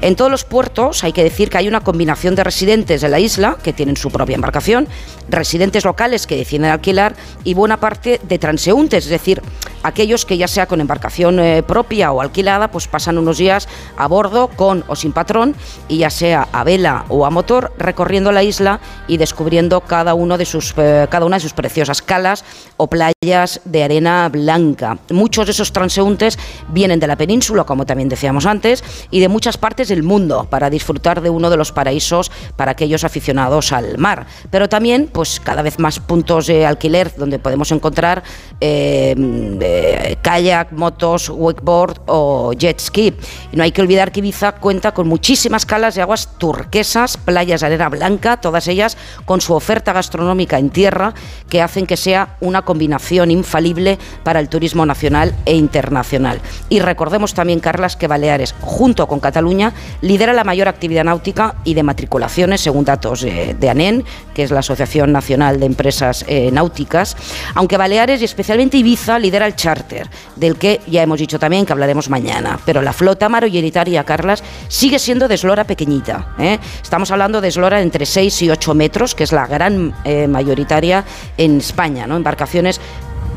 En 0.00 0.16
todos 0.16 0.30
los 0.30 0.44
puertos 0.44 1.04
hay 1.04 1.12
que 1.12 1.22
decir 1.22 1.50
que 1.50 1.58
hay 1.58 1.68
una 1.68 1.80
combinación 1.80 2.34
de 2.34 2.44
residentes 2.44 3.00
de 3.00 3.08
la 3.08 3.20
isla 3.20 3.58
que 3.62 3.72
tienen 3.72 3.96
su 3.96 4.10
propia 4.10 4.34
embarcación, 4.34 4.88
residentes 5.28 5.84
locales 5.84 6.26
que 6.26 6.36
deciden 6.36 6.66
alquilar 6.66 7.14
y 7.44 7.54
buena 7.54 7.78
parte 7.78 8.20
de 8.22 8.38
transeúntes, 8.38 9.04
es 9.04 9.10
decir, 9.10 9.42
aquellos 9.82 10.24
que 10.24 10.36
ya 10.36 10.48
sea 10.48 10.66
con 10.66 10.80
embarcación 10.80 11.38
eh, 11.40 11.62
propia 11.62 12.12
o 12.12 12.20
alquilada, 12.20 12.70
pues 12.70 12.88
pasan 12.88 13.18
unos 13.18 13.38
días 13.38 13.68
a 13.96 14.06
bordo 14.06 14.48
con 14.48 14.84
o 14.88 14.96
sin 14.96 15.12
patrón 15.12 15.54
y 15.88 15.98
ya 15.98 16.10
sea 16.10 16.48
a 16.52 16.64
vela 16.64 17.04
o 17.08 17.26
a 17.26 17.30
motor 17.30 17.72
recorriendo 17.78 18.32
la 18.32 18.42
isla 18.42 18.80
y 19.06 19.16
descubriendo 19.16 19.80
cada 19.82 20.14
uno 20.14 20.38
de 20.38 20.44
sus 20.44 20.74
eh, 20.76 21.06
cada 21.10 21.26
una 21.26 21.36
de 21.36 21.40
sus 21.40 21.52
preciosas 21.52 22.02
calas 22.02 22.44
o 22.76 22.88
playas 22.88 23.60
de 23.64 23.84
arena 23.84 24.28
blanca. 24.28 24.98
Muchos 25.10 25.46
de 25.46 25.52
esos 25.52 25.72
transeúntes 25.72 26.38
vienen 26.68 27.00
de 27.00 27.06
la 27.06 27.16
península, 27.16 27.64
como 27.64 27.86
también 27.86 28.08
decíamos 28.08 28.46
antes, 28.46 28.82
y 29.10 29.17
de 29.20 29.28
muchas 29.28 29.58
partes 29.58 29.88
del 29.88 30.02
mundo 30.02 30.46
para 30.50 30.70
disfrutar 30.70 31.20
de 31.20 31.30
uno 31.30 31.50
de 31.50 31.56
los 31.56 31.72
paraísos 31.72 32.30
para 32.56 32.72
aquellos 32.72 33.04
aficionados 33.04 33.72
al 33.72 33.98
mar. 33.98 34.26
Pero 34.50 34.68
también, 34.68 35.08
pues 35.12 35.40
cada 35.40 35.62
vez 35.62 35.78
más 35.78 36.00
puntos 36.00 36.46
de 36.46 36.66
alquiler 36.66 37.14
donde 37.16 37.38
podemos 37.38 37.72
encontrar 37.72 38.22
eh, 38.60 39.14
eh, 39.60 40.16
kayak, 40.22 40.72
motos, 40.72 41.28
wakeboard 41.28 42.02
o 42.06 42.52
jet 42.52 42.80
ski. 42.80 43.14
Y 43.52 43.56
no 43.56 43.62
hay 43.62 43.72
que 43.72 43.82
olvidar 43.82 44.12
que 44.12 44.20
Ibiza 44.20 44.52
cuenta 44.52 44.92
con 44.92 45.08
muchísimas 45.08 45.64
calas 45.64 45.94
de 45.94 46.02
aguas 46.02 46.38
turquesas, 46.38 47.16
playas 47.16 47.60
de 47.60 47.66
arena 47.66 47.88
blanca, 47.88 48.38
todas 48.38 48.68
ellas 48.68 48.96
con 49.24 49.40
su 49.40 49.54
oferta 49.54 49.92
gastronómica 49.92 50.58
en 50.58 50.70
tierra 50.70 51.14
que 51.48 51.62
hacen 51.62 51.86
que 51.86 51.96
sea 51.96 52.36
una 52.40 52.62
combinación 52.62 53.30
infalible 53.30 53.98
para 54.22 54.40
el 54.40 54.48
turismo 54.48 54.86
nacional 54.86 55.34
e 55.44 55.56
internacional. 55.56 56.40
Y 56.68 56.80
recordemos 56.80 57.34
también, 57.34 57.60
Carlas, 57.60 57.96
que 57.96 58.06
Baleares, 58.06 58.54
junto 58.60 59.06
con 59.08 59.18
Cataluña, 59.18 59.72
lidera 60.02 60.32
la 60.32 60.44
mayor 60.44 60.68
actividad 60.68 61.02
náutica 61.02 61.56
y 61.64 61.74
de 61.74 61.82
matriculaciones, 61.82 62.60
según 62.60 62.84
datos 62.84 63.22
de, 63.22 63.68
ANEN, 63.68 64.04
que 64.34 64.44
es 64.44 64.52
la 64.52 64.60
Asociación 64.60 65.10
Nacional 65.10 65.58
de 65.58 65.66
Empresas 65.66 66.24
eh, 66.28 66.50
Náuticas, 66.52 67.16
aunque 67.54 67.76
Baleares 67.76 68.20
y 68.22 68.24
especialmente 68.24 68.76
Ibiza 68.76 69.18
lidera 69.18 69.46
el 69.46 69.56
charter, 69.56 70.08
del 70.36 70.56
que 70.56 70.80
ya 70.86 71.02
hemos 71.02 71.18
dicho 71.18 71.38
también 71.38 71.66
que 71.66 71.72
hablaremos 71.72 72.08
mañana. 72.08 72.60
Pero 72.64 72.82
la 72.82 72.92
flota 72.92 73.28
mayoritaria, 73.28 74.04
Carlas, 74.04 74.44
sigue 74.68 74.98
siendo 74.98 75.26
de 75.26 75.34
eslora 75.34 75.64
pequeñita. 75.64 76.34
¿eh? 76.38 76.58
Estamos 76.82 77.10
hablando 77.10 77.40
de 77.40 77.48
eslora 77.48 77.80
entre 77.80 78.06
6 78.06 78.42
y 78.42 78.50
8 78.50 78.74
metros, 78.74 79.14
que 79.14 79.24
es 79.24 79.32
la 79.32 79.46
gran 79.46 79.94
eh, 80.04 80.28
mayoritaria 80.28 81.04
en 81.36 81.58
España, 81.58 82.06
¿no? 82.06 82.16
embarcaciones 82.16 82.80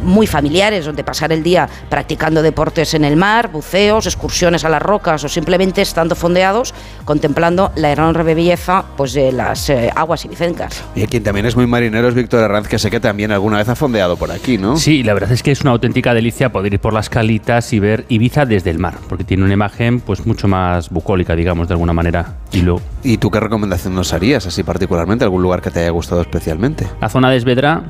muy 0.01 0.27
familiares, 0.27 0.85
donde 0.85 1.03
pasar 1.03 1.31
el 1.31 1.43
día 1.43 1.67
practicando 1.89 2.41
deportes 2.41 2.93
en 2.93 3.05
el 3.05 3.15
mar, 3.15 3.51
buceos, 3.51 4.05
excursiones 4.05 4.65
a 4.65 4.69
las 4.69 4.81
rocas 4.81 5.23
o 5.23 5.29
simplemente 5.29 5.81
estando 5.81 6.15
fondeados, 6.15 6.73
contemplando 7.05 7.71
la 7.75 7.91
enorme 7.91 8.33
belleza 8.33 8.85
pues, 8.97 9.13
de 9.13 9.31
las 9.31 9.69
eh, 9.69 9.89
aguas 9.95 10.25
ibicencas. 10.25 10.83
Y 10.95 11.05
quien 11.07 11.23
también 11.23 11.45
es 11.45 11.55
muy 11.55 11.67
marinero 11.67 12.07
es 12.07 12.15
Víctor 12.15 12.43
Herranz, 12.43 12.67
que 12.67 12.79
sé 12.79 12.89
que 12.89 12.99
también 12.99 13.31
alguna 13.31 13.57
vez 13.57 13.69
ha 13.69 13.75
fondeado 13.75 14.17
por 14.17 14.31
aquí, 14.31 14.57
¿no? 14.57 14.77
Sí, 14.77 15.03
la 15.03 15.13
verdad 15.13 15.31
es 15.31 15.43
que 15.43 15.51
es 15.51 15.61
una 15.61 15.71
auténtica 15.71 16.13
delicia 16.13 16.51
poder 16.51 16.73
ir 16.73 16.79
por 16.79 16.93
las 16.93 17.09
calitas 17.09 17.73
y 17.73 17.79
ver 17.79 18.05
Ibiza 18.09 18.45
desde 18.45 18.69
el 18.69 18.79
mar, 18.79 18.95
porque 19.07 19.23
tiene 19.23 19.43
una 19.43 19.53
imagen 19.53 19.99
pues 19.99 20.25
mucho 20.25 20.47
más 20.47 20.89
bucólica, 20.89 21.35
digamos, 21.35 21.67
de 21.67 21.73
alguna 21.73 21.93
manera. 21.93 22.37
Y 22.51 22.61
luego, 22.61 22.81
¿Y 23.03 23.17
tú 23.17 23.31
qué 23.31 23.39
recomendación 23.39 23.95
nos 23.95 24.13
harías, 24.13 24.45
así 24.45 24.63
particularmente? 24.63 25.23
¿Algún 25.23 25.41
lugar 25.41 25.61
que 25.61 25.71
te 25.71 25.79
haya 25.79 25.89
gustado 25.89 26.21
especialmente? 26.21 26.87
la 26.99 27.09
zona 27.09 27.29
de 27.29 27.37
Esvedra 27.37 27.83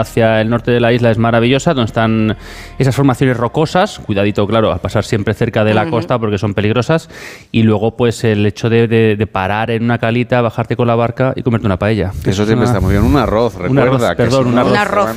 hacia 0.00 0.40
el 0.40 0.48
norte 0.48 0.70
de 0.70 0.80
la 0.80 0.92
isla 0.92 1.10
es 1.10 1.18
maravillosa, 1.18 1.74
donde 1.74 1.86
están 1.86 2.36
esas 2.78 2.94
formaciones 2.94 3.36
rocosas, 3.36 3.98
cuidadito, 3.98 4.46
claro, 4.46 4.72
a 4.72 4.78
pasar 4.78 5.04
siempre 5.04 5.34
cerca 5.34 5.64
de 5.64 5.74
la 5.74 5.90
costa 5.90 6.18
porque 6.18 6.38
son 6.38 6.54
peligrosas, 6.54 7.08
y 7.52 7.62
luego 7.62 7.96
pues 7.96 8.24
el 8.24 8.44
hecho 8.46 8.68
de, 8.70 8.86
de- 8.88 9.16
de 9.16 9.26
parar 9.26 9.70
en 9.70 9.82
una 9.84 9.98
calita, 9.98 10.40
bajarte 10.40 10.76
con 10.76 10.86
la 10.86 10.94
barca 10.94 11.32
y 11.36 11.42
comerte 11.42 11.66
una 11.66 11.78
paella. 11.78 12.12
Eso 12.24 12.30
es 12.30 12.36
siempre 12.36 12.56
una- 12.56 12.64
está 12.66 12.80
muy 12.80 12.92
bien. 12.92 13.02
Un 13.04 13.16
arroz, 13.16 13.54
Un 13.56 13.62
recuerda. 13.76 13.82
arroz, 14.10 14.16
que 14.16 14.22
perdón, 14.24 14.58
arroz. 14.58 14.70
Un 14.72 14.76
arroz. 14.78 15.08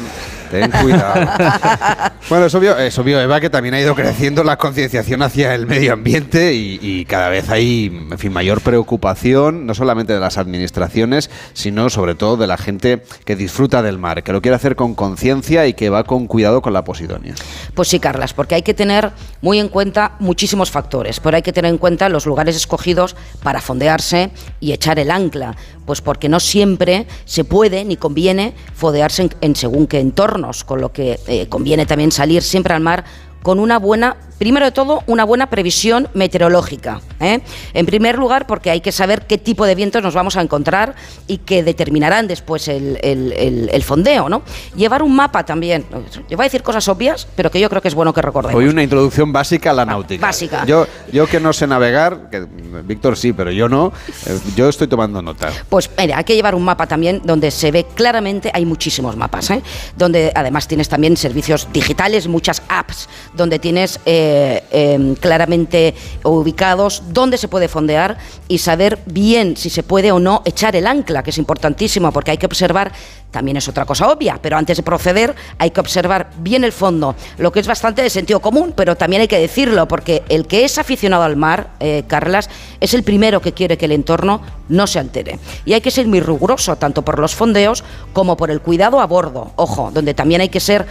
Ten 0.52 0.70
cuidado. 0.70 2.12
bueno, 2.30 2.46
es 2.46 2.56
obvio, 2.56 2.78
es 2.78 3.00
obvio, 3.00 3.22
Eva, 3.22 3.40
que 3.40 3.50
también 3.50 3.74
ha 3.74 3.80
ido 3.80 3.96
creciendo 3.96 4.44
la 4.44 4.58
concienciación 4.58 5.22
hacia 5.22 5.56
el 5.56 5.66
medio 5.66 5.94
ambiente 5.94 6.54
y, 6.54 6.78
y 6.82 7.06
cada 7.06 7.30
vez 7.30 7.50
hay 7.50 7.86
en 8.12 8.20
fin, 8.20 8.34
mayor 8.34 8.62
preocupación, 8.62 9.66
no 9.66 9.74
solamente 9.74 10.12
de 10.12 10.20
las 10.20 10.38
administraciones, 10.38 11.30
sino 11.54 11.90
sobre 11.90 12.16
todo 12.16 12.36
de 12.36 12.48
la 12.48 12.58
gente 12.58 13.02
que 13.24 13.38
disfruta 13.38 13.82
del 13.82 13.98
mar, 13.98 14.24
que 14.24 14.34
lo 14.34 14.42
quiere 14.42 14.56
hacer 14.56 14.76
con 14.76 14.94
conciencia 14.94 15.68
y 15.68 15.74
que 15.74 15.90
va 15.90 16.04
con 16.04 16.28
cuidado 16.28 16.62
con 16.62 16.74
la 16.74 16.84
posidonia. 16.84 17.34
Pues 17.74 17.88
sí, 17.88 18.00
Carlas, 18.00 18.34
porque 18.34 18.56
hay 18.56 18.62
que 18.62 18.74
tener 18.74 19.12
muy 19.42 19.60
en 19.60 19.70
cuenta 19.70 20.16
muchísimos 20.20 20.70
factores, 20.70 21.20
pero 21.20 21.38
hay 21.38 21.44
que 21.44 21.54
tener 21.54 21.72
en 21.72 21.78
cuenta 21.78 22.10
los 22.10 22.26
lugares 22.26 22.56
escogidos 22.56 23.16
para 23.42 23.62
fondearse 23.62 24.32
y 24.60 24.74
echar 24.74 25.00
el 25.00 25.12
ancla, 25.12 25.56
pues 25.86 26.02
porque 26.02 26.30
no 26.30 26.40
siempre 26.40 27.08
se 27.26 27.44
puede 27.44 27.84
ni 27.86 27.98
conviene 27.98 28.54
fondearse 28.74 29.24
en, 29.24 29.32
en 29.42 29.56
según 29.56 29.88
qué 29.88 30.00
entornos, 30.00 30.64
con 30.64 30.82
lo 30.82 30.92
que 30.92 31.20
eh, 31.28 31.48
conviene 31.48 31.86
también 31.86 32.12
salir 32.12 32.42
siempre 32.42 32.74
al 32.74 32.82
mar 32.82 33.04
con 33.42 33.60
una 33.60 33.80
buena, 33.80 34.18
primero 34.42 34.66
de 34.66 34.72
todo, 34.72 35.04
una 35.06 35.24
buena 35.24 35.52
previsión 35.52 36.08
meteorológica. 36.16 37.00
¿eh? 37.20 37.42
En 37.76 37.86
primer 37.86 38.18
lugar, 38.18 38.48
porque 38.48 38.72
hay 38.72 38.82
que 38.82 38.92
saber 38.92 39.28
qué 39.28 39.38
tipo 39.38 39.68
de 39.68 39.76
vientos 39.76 40.02
nos 40.02 40.16
vamos 40.16 40.36
a 40.36 40.42
encontrar 40.42 40.96
y 41.28 41.38
que 41.38 41.62
determinarán 41.62 42.28
después 42.28 42.68
el, 42.68 42.98
el- 43.04 43.34
el- 43.34 43.70
el 43.72 43.84
fondeo. 43.84 44.30
¿no? 44.30 44.42
Llevar 44.76 45.04
un 45.04 45.16
mapa 45.16 45.46
también. 45.46 45.86
Yo 46.28 46.38
voy 46.38 46.46
a 46.46 46.48
decir 46.48 46.64
cosas 46.64 46.88
obvias, 46.88 47.28
pero 47.36 47.52
que 47.52 47.60
yo 47.60 47.70
creo 47.70 47.84
que 47.84 47.88
es 47.90 47.94
bueno 47.94 48.16
que 48.16 48.22
recordemos. 48.24 48.58
Hoy 48.58 48.68
una 48.68 48.82
introducción 48.82 49.32
básica 49.32 49.70
a 49.70 49.74
la 49.76 49.86
náutica. 49.86 50.26
básica. 50.26 50.66
Yo, 50.66 50.88
yo 51.14 51.28
que 51.28 51.40
no 51.40 51.54
sé 51.54 51.68
navegar, 51.68 52.32
que 52.32 52.40
Víctor 52.84 53.18
sí, 53.18 53.34
pero 53.34 53.52
yo 53.52 53.70
no, 53.70 53.94
eh, 54.26 54.40
yo 54.56 54.70
estoy 54.70 54.88
tomando 54.88 55.22
nota. 55.22 55.52
Pues 55.70 55.88
mira, 56.00 56.18
hay 56.18 56.24
que 56.24 56.34
llevar 56.34 56.56
un 56.56 56.64
mapa 56.64 56.88
también 56.88 57.22
donde 57.24 57.52
se 57.52 57.70
ve 57.70 57.86
claramente, 57.94 58.50
hay 58.52 58.66
muchísimos 58.66 59.16
mapas, 59.16 59.52
¿eh? 59.52 59.62
donde 59.96 60.32
además 60.34 60.68
tienes 60.68 60.90
también 60.90 61.16
servicios 61.16 61.68
digitales, 61.72 62.28
muchas 62.28 62.64
apps, 62.70 63.08
donde 63.36 63.60
tienes 63.60 64.00
eh, 64.08 64.30
eh, 64.72 65.16
claramente 65.20 65.94
ubicados 66.24 67.04
dónde 67.10 67.38
se 67.38 67.48
puede 67.48 67.68
fondear 67.68 68.18
y 68.48 68.58
saber 68.58 69.00
bien 69.06 69.58
si 69.58 69.70
se 69.70 69.84
puede 69.84 70.12
o 70.12 70.20
no 70.20 70.42
echar 70.46 70.76
el 70.76 70.88
ancla, 70.88 71.24
que 71.24 71.32
es 71.32 71.38
importantísimo, 71.38 72.12
porque 72.12 72.32
hay 72.32 72.38
que 72.38 72.46
observar, 72.46 72.92
también 73.32 73.58
es 73.58 73.68
otra 73.68 73.86
cosa 73.86 74.12
obvia, 74.12 74.40
pero 74.42 74.58
antes 74.58 74.78
de 74.78 74.84
proceder 74.84 75.36
hay 75.58 75.72
que 75.72 75.80
observar 75.80 76.32
bien 76.40 76.64
el 76.64 76.72
fondo, 76.72 77.16
lo 77.38 77.52
que 77.52 77.60
es 77.60 77.68
bastante 77.68 78.02
de 78.02 78.10
sentido 78.10 78.40
común, 78.40 78.74
pero 78.76 78.96
también 78.96 79.22
hay 79.22 79.28
que 79.28 79.40
decirlo, 79.40 79.88
porque 79.88 80.24
el 80.30 80.48
que 80.48 80.66
es 80.66 80.78
aficionado 80.78 81.24
al 81.24 81.36
mar, 81.36 81.72
eh, 81.80 82.04
Carlas, 82.08 82.50
es 82.80 82.94
el 82.94 83.04
primero 83.04 83.42
que 83.42 83.54
quiere 83.54 83.78
que 83.78 83.86
el 83.86 83.94
entorno 83.94 84.42
no 84.70 84.88
se 84.88 85.00
altere. 85.00 85.40
Y 85.66 85.74
hay 85.74 85.82
que 85.82 85.92
ser 85.92 86.08
muy 86.08 86.20
riguroso, 86.20 86.76
tanto 86.76 87.04
por 87.04 87.20
los 87.20 87.36
fondeos 87.36 87.84
como 88.14 88.38
por 88.38 88.52
el 88.52 88.62
cuidado 88.62 89.00
a 89.00 89.06
bordo. 89.06 89.52
Ojo, 89.56 89.92
donde 89.94 90.14
también 90.14 90.42
hay 90.42 90.50
que 90.50 90.60
ser 90.60 90.86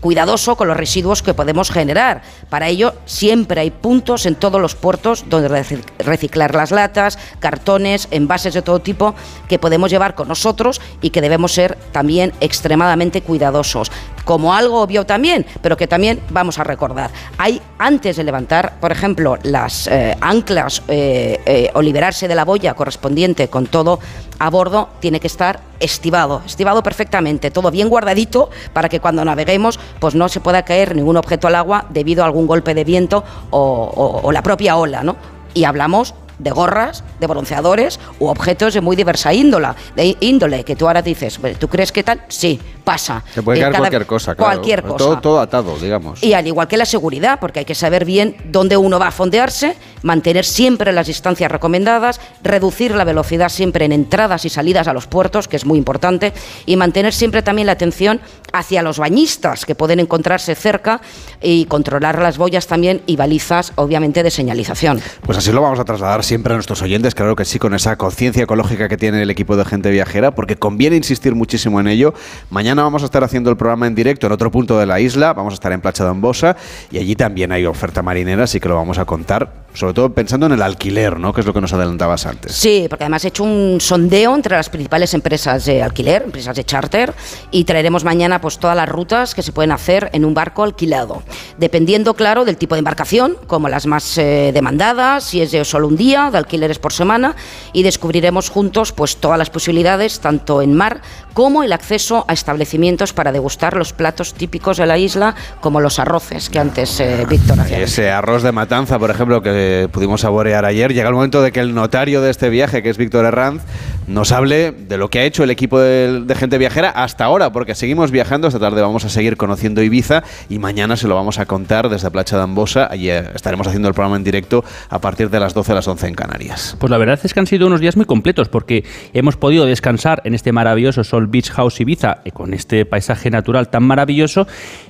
cuidadoso 0.00 0.56
con 0.56 0.68
los 0.68 0.76
residuos 0.76 1.22
que 1.22 1.34
podemos 1.34 1.70
generar. 1.70 2.22
Para 2.50 2.68
ello, 2.68 2.94
siempre 3.06 3.60
hay 3.60 3.70
puntos 3.70 4.26
en 4.26 4.34
todos 4.34 4.60
los 4.60 4.74
puertos 4.74 5.24
donde 5.28 5.48
reci- 5.48 5.82
reciclar 5.98 6.54
las 6.54 6.70
latas, 6.70 7.18
cartones, 7.38 8.08
envases 8.10 8.54
de 8.54 8.62
todo 8.62 8.80
tipo 8.80 9.14
que 9.48 9.58
podemos 9.58 9.90
llevar 9.90 10.14
con 10.14 10.28
nosotros 10.28 10.80
y 11.00 11.10
que 11.10 11.20
debemos 11.20 11.52
ser 11.52 11.76
también 11.92 12.32
extremadamente 12.40 13.22
cuidadosos. 13.22 13.90
Como 14.26 14.52
algo 14.52 14.82
obvio 14.82 15.06
también, 15.06 15.46
pero 15.62 15.76
que 15.76 15.86
también 15.86 16.20
vamos 16.30 16.58
a 16.58 16.64
recordar. 16.64 17.12
Hay, 17.38 17.62
antes 17.78 18.16
de 18.16 18.24
levantar, 18.24 18.74
por 18.80 18.90
ejemplo, 18.90 19.38
las 19.44 19.86
eh, 19.86 20.16
anclas 20.20 20.82
eh, 20.88 21.40
eh, 21.46 21.70
o 21.74 21.80
liberarse 21.80 22.26
de 22.26 22.34
la 22.34 22.44
boya 22.44 22.74
correspondiente 22.74 23.46
con 23.46 23.68
todo 23.68 24.00
a 24.40 24.50
bordo, 24.50 24.88
tiene 24.98 25.20
que 25.20 25.28
estar 25.28 25.60
estivado, 25.78 26.42
estivado 26.44 26.82
perfectamente, 26.82 27.52
todo 27.52 27.70
bien 27.70 27.88
guardadito 27.88 28.50
para 28.72 28.88
que 28.88 28.98
cuando 28.98 29.24
naveguemos 29.24 29.78
pues 30.00 30.16
no 30.16 30.28
se 30.28 30.40
pueda 30.40 30.64
caer 30.64 30.96
ningún 30.96 31.16
objeto 31.16 31.46
al 31.46 31.54
agua 31.54 31.86
debido 31.90 32.24
a 32.24 32.26
algún 32.26 32.48
golpe 32.48 32.74
de 32.74 32.82
viento 32.82 33.22
o, 33.50 34.28
la 34.32 34.42
propia 34.42 34.76
ola, 34.76 35.04
¿no? 35.04 35.16
Y 35.54 35.64
hablamos 35.64 36.14
de 36.40 36.50
gorras, 36.50 37.04
de 37.20 37.28
bronceadores 37.28 38.00
u 38.18 38.26
objetos 38.26 38.74
de 38.74 38.80
muy 38.80 38.96
diversa 38.96 39.32
índola, 39.32 39.76
de 39.94 40.16
índole, 40.18 40.64
que 40.64 40.74
tú 40.74 40.88
ahora 40.88 41.00
dices, 41.00 41.38
¿tú 41.58 41.68
crees 41.68 41.92
que 41.92 42.02
tal? 42.02 42.22
Sí, 42.28 42.60
pasa. 42.86 43.24
Se 43.34 43.42
puede 43.42 43.58
Eh, 43.58 43.62
caer 43.62 43.72
cada- 43.72 43.80
cualquier 43.82 44.06
cosa, 44.06 44.34
claro. 44.36 44.52
Cualquier 44.52 44.82
cosa. 44.84 44.96
Todo, 44.96 45.18
todo 45.18 45.40
atado, 45.40 45.76
digamos. 45.76 46.22
Y 46.22 46.34
al 46.34 46.46
igual 46.46 46.68
que 46.68 46.76
la 46.76 46.84
seguridad, 46.86 47.40
porque 47.40 47.58
hay 47.58 47.64
que 47.64 47.74
saber 47.74 48.04
bien 48.04 48.36
dónde 48.44 48.76
uno 48.76 49.00
va 49.00 49.08
a 49.08 49.10
fondearse, 49.10 49.76
mantener 50.02 50.44
siempre 50.44 50.92
las 50.92 51.08
distancias 51.08 51.50
recomendadas, 51.50 52.20
reducir 52.44 52.94
la 52.94 53.02
velocidad 53.02 53.48
siempre 53.48 53.84
en 53.86 53.90
entradas 53.90 54.44
y 54.44 54.50
salidas 54.50 54.86
a 54.86 54.92
los 54.92 55.08
puertos, 55.08 55.48
que 55.48 55.56
es 55.56 55.64
muy 55.66 55.78
importante, 55.78 56.32
y 56.64 56.76
mantener 56.76 57.12
siempre 57.12 57.42
también 57.42 57.66
la 57.66 57.72
atención 57.72 58.20
hacia 58.52 58.82
los 58.82 59.00
bañistas 59.00 59.66
que 59.66 59.74
pueden 59.74 59.98
encontrarse 59.98 60.54
cerca 60.54 61.00
y 61.42 61.64
controlar 61.64 62.20
las 62.22 62.38
boyas 62.38 62.68
también 62.68 63.02
y 63.06 63.16
balizas, 63.16 63.72
obviamente, 63.74 64.22
de 64.22 64.30
señalización. 64.30 65.00
Pues 65.22 65.36
así 65.38 65.50
lo 65.50 65.60
vamos 65.60 65.80
a 65.80 65.84
trasladar 65.84 66.22
siempre 66.22 66.52
a 66.52 66.56
nuestros 66.56 66.80
oyentes, 66.82 67.16
claro 67.16 67.34
que 67.34 67.44
sí, 67.44 67.58
con 67.58 67.74
esa 67.74 67.96
conciencia 67.96 68.44
ecológica 68.44 68.88
que 68.88 68.96
tiene 68.96 69.20
el 69.22 69.30
equipo 69.30 69.56
de 69.56 69.64
gente 69.64 69.90
viajera, 69.90 70.36
porque 70.36 70.54
conviene 70.54 70.94
insistir 70.96 71.34
muchísimo 71.34 71.80
en 71.80 71.88
ello. 71.88 72.14
Mañana 72.50 72.75
vamos 72.82 73.02
a 73.02 73.06
estar 73.06 73.22
haciendo 73.22 73.50
el 73.50 73.56
programa 73.56 73.86
en 73.86 73.94
directo 73.94 74.26
en 74.26 74.32
otro 74.32 74.50
punto 74.50 74.78
de 74.78 74.86
la 74.86 75.00
isla, 75.00 75.32
vamos 75.32 75.52
a 75.52 75.54
estar 75.54 75.72
en 75.72 75.80
Placha 75.80 76.04
de 76.04 76.10
Ambosa 76.10 76.56
y 76.90 76.98
allí 76.98 77.16
también 77.16 77.52
hay 77.52 77.66
oferta 77.66 78.02
marinera, 78.02 78.44
así 78.44 78.60
que 78.60 78.68
lo 78.68 78.76
vamos 78.76 78.98
a 78.98 79.04
contar, 79.04 79.65
sobre 79.76 79.92
todo 79.92 80.12
pensando 80.12 80.46
en 80.46 80.52
el 80.52 80.62
alquiler, 80.62 81.20
¿no? 81.20 81.34
Que 81.34 81.42
es 81.42 81.46
lo 81.46 81.52
que 81.52 81.60
nos 81.60 81.72
adelantabas 81.72 82.24
antes. 82.24 82.52
Sí, 82.52 82.86
porque 82.88 83.04
además 83.04 83.24
he 83.24 83.28
hecho 83.28 83.44
un 83.44 83.78
sondeo 83.78 84.34
entre 84.34 84.56
las 84.56 84.70
principales 84.70 85.12
empresas 85.12 85.66
de 85.66 85.82
alquiler, 85.82 86.22
empresas 86.22 86.56
de 86.56 86.64
charter, 86.64 87.14
y 87.50 87.64
traeremos 87.64 88.02
mañana 88.02 88.40
pues 88.40 88.58
todas 88.58 88.74
las 88.76 88.88
rutas 88.88 89.34
que 89.34 89.42
se 89.42 89.52
pueden 89.52 89.72
hacer 89.72 90.08
en 90.14 90.24
un 90.24 90.32
barco 90.32 90.64
alquilado, 90.64 91.22
dependiendo, 91.58 92.14
claro, 92.14 92.46
del 92.46 92.56
tipo 92.56 92.74
de 92.74 92.78
embarcación, 92.78 93.36
como 93.46 93.68
las 93.68 93.86
más 93.86 94.16
eh, 94.16 94.50
demandadas, 94.54 95.24
si 95.24 95.42
es 95.42 95.52
de 95.52 95.64
solo 95.64 95.88
un 95.88 95.96
día, 95.96 96.30
de 96.30 96.38
alquileres 96.38 96.78
por 96.78 96.94
semana, 96.94 97.36
y 97.74 97.82
descubriremos 97.82 98.48
juntos 98.48 98.92
pues 98.92 99.18
todas 99.18 99.38
las 99.38 99.50
posibilidades, 99.50 100.20
tanto 100.20 100.62
en 100.62 100.74
mar 100.74 101.02
como 101.34 101.62
el 101.62 101.74
acceso 101.74 102.24
a 102.28 102.32
establecimientos 102.32 103.12
para 103.12 103.30
degustar 103.30 103.76
los 103.76 103.92
platos 103.92 104.32
típicos 104.32 104.78
de 104.78 104.86
la 104.86 104.96
isla, 104.96 105.34
como 105.60 105.82
los 105.82 105.98
arroces 105.98 106.48
que 106.48 106.58
antes 106.58 106.98
eh, 106.98 107.26
Víctor 107.28 107.60
hacía. 107.60 107.80
Ese 107.80 108.10
arroz 108.10 108.42
de 108.42 108.52
matanza, 108.52 108.98
por 108.98 109.10
ejemplo, 109.10 109.42
que 109.42 109.50
pudimos 109.92 110.20
saborear 110.20 110.64
ayer, 110.64 110.92
llega 110.92 111.08
el 111.08 111.14
momento 111.14 111.42
de 111.42 111.52
que 111.52 111.60
el 111.60 111.74
notario 111.74 112.20
de 112.20 112.30
este 112.30 112.50
viaje, 112.50 112.82
que 112.82 112.90
es 112.90 112.96
Víctor 112.96 113.24
Herranz, 113.24 113.62
nos 114.06 114.32
hable 114.32 114.72
de 114.72 114.98
lo 114.98 115.10
que 115.10 115.20
ha 115.20 115.24
hecho 115.24 115.42
el 115.42 115.50
equipo 115.50 115.80
de, 115.80 116.24
gente 116.36 116.58
viajera 116.58 116.90
hasta 116.90 117.24
ahora, 117.24 117.52
porque 117.52 117.74
seguimos 117.74 118.10
viajando, 118.10 118.48
esta 118.48 118.60
tarde 118.60 118.80
vamos 118.82 119.04
a 119.04 119.08
seguir 119.08 119.36
conociendo 119.36 119.82
Ibiza 119.82 120.22
y 120.48 120.58
mañana 120.58 120.96
se 120.96 121.08
lo 121.08 121.14
vamos 121.14 121.38
a 121.38 121.46
contar 121.46 121.88
desde 121.88 122.10
Placha 122.10 122.36
de 122.36 122.42
Ambosa, 122.42 122.88
allí 122.90 123.10
eh, 123.10 123.24
estaremos 123.34 123.66
haciendo 123.66 123.88
el 123.88 123.94
programa 123.94 124.16
en 124.16 124.24
directo 124.24 124.64
a 124.88 125.00
partir 125.00 125.30
de 125.30 125.40
las 125.40 125.54
12 125.54 125.72
a 125.72 125.74
las 125.74 125.88
11 125.88 126.08
en 126.08 126.14
Canarias. 126.14 126.76
Pues 126.78 126.90
la 126.90 126.98
verdad 126.98 127.18
es 127.22 127.34
que 127.34 127.40
han 127.40 127.46
sido 127.46 127.66
unos 127.66 127.80
días 127.80 127.96
muy 127.96 128.06
completos 128.06 128.48
porque 128.48 128.84
hemos 129.12 129.36
podido 129.36 129.66
descansar 129.66 130.22
en 130.24 130.34
este 130.34 130.52
maravilloso 130.52 131.04
Sol 131.04 131.26
Beach 131.26 131.50
House 131.50 131.80
Ibiza 131.80 132.18
y 132.24 132.30
con 132.30 132.54
este 132.54 132.84
paisaje 132.84 133.30
natural 133.30 133.68
tan 133.68 133.82
maravilloso. 133.82 134.46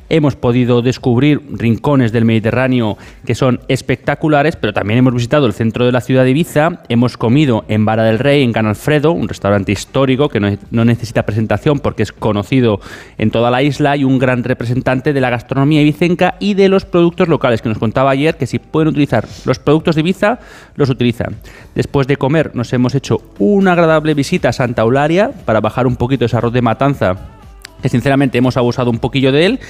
Hemos 0.08 0.36
podido 0.36 0.82
descubrir 0.82 1.42
rincones 1.50 2.12
del 2.12 2.24
Mediterráneo 2.24 2.96
que 3.24 3.34
son 3.34 3.60
espectaculares, 3.66 4.54
pero 4.54 4.72
también 4.72 4.98
hemos 4.98 5.14
visitado 5.14 5.46
el 5.46 5.52
centro 5.52 5.84
de 5.84 5.90
la 5.90 6.00
ciudad 6.00 6.22
de 6.22 6.30
Ibiza. 6.30 6.80
Hemos 6.88 7.16
comido 7.16 7.64
en 7.66 7.84
Vara 7.84 8.04
del 8.04 8.20
Rey, 8.20 8.44
en 8.44 8.52
Can 8.52 8.66
Alfredo, 8.66 9.10
un 9.10 9.28
restaurante 9.28 9.72
histórico 9.72 10.28
que 10.28 10.38
no, 10.38 10.56
no 10.70 10.84
necesita 10.84 11.26
presentación 11.26 11.80
porque 11.80 12.04
es 12.04 12.12
conocido 12.12 12.80
en 13.18 13.32
toda 13.32 13.50
la 13.50 13.62
isla 13.62 13.96
y 13.96 14.04
un 14.04 14.20
gran 14.20 14.44
representante 14.44 15.12
de 15.12 15.20
la 15.20 15.30
gastronomía 15.30 15.82
ibicenca 15.82 16.36
y 16.38 16.54
de 16.54 16.68
los 16.68 16.84
productos 16.84 17.26
locales 17.26 17.60
que 17.60 17.68
nos 17.68 17.78
contaba 17.78 18.10
ayer 18.10 18.36
que 18.36 18.46
si 18.46 18.60
pueden 18.60 18.88
utilizar 18.88 19.26
los 19.44 19.58
productos 19.58 19.96
de 19.96 20.02
Ibiza, 20.02 20.38
los 20.76 20.88
utilizan. 20.88 21.36
Después 21.74 22.06
de 22.06 22.16
comer 22.16 22.54
nos 22.54 22.72
hemos 22.72 22.94
hecho 22.94 23.22
una 23.38 23.72
agradable 23.72 24.14
visita 24.14 24.50
a 24.50 24.52
Santa 24.52 24.82
Eulalia 24.82 25.32
para 25.44 25.60
bajar 25.60 25.86
un 25.86 25.96
poquito 25.96 26.24
ese 26.24 26.36
arroz 26.36 26.52
de 26.52 26.62
matanza 26.62 27.35
que 27.82 27.88
sinceramente 27.88 28.38
hemos 28.38 28.56
abusado 28.56 28.90
un 28.90 28.98
poquillo 28.98 29.32
de 29.32 29.46
él 29.46 29.60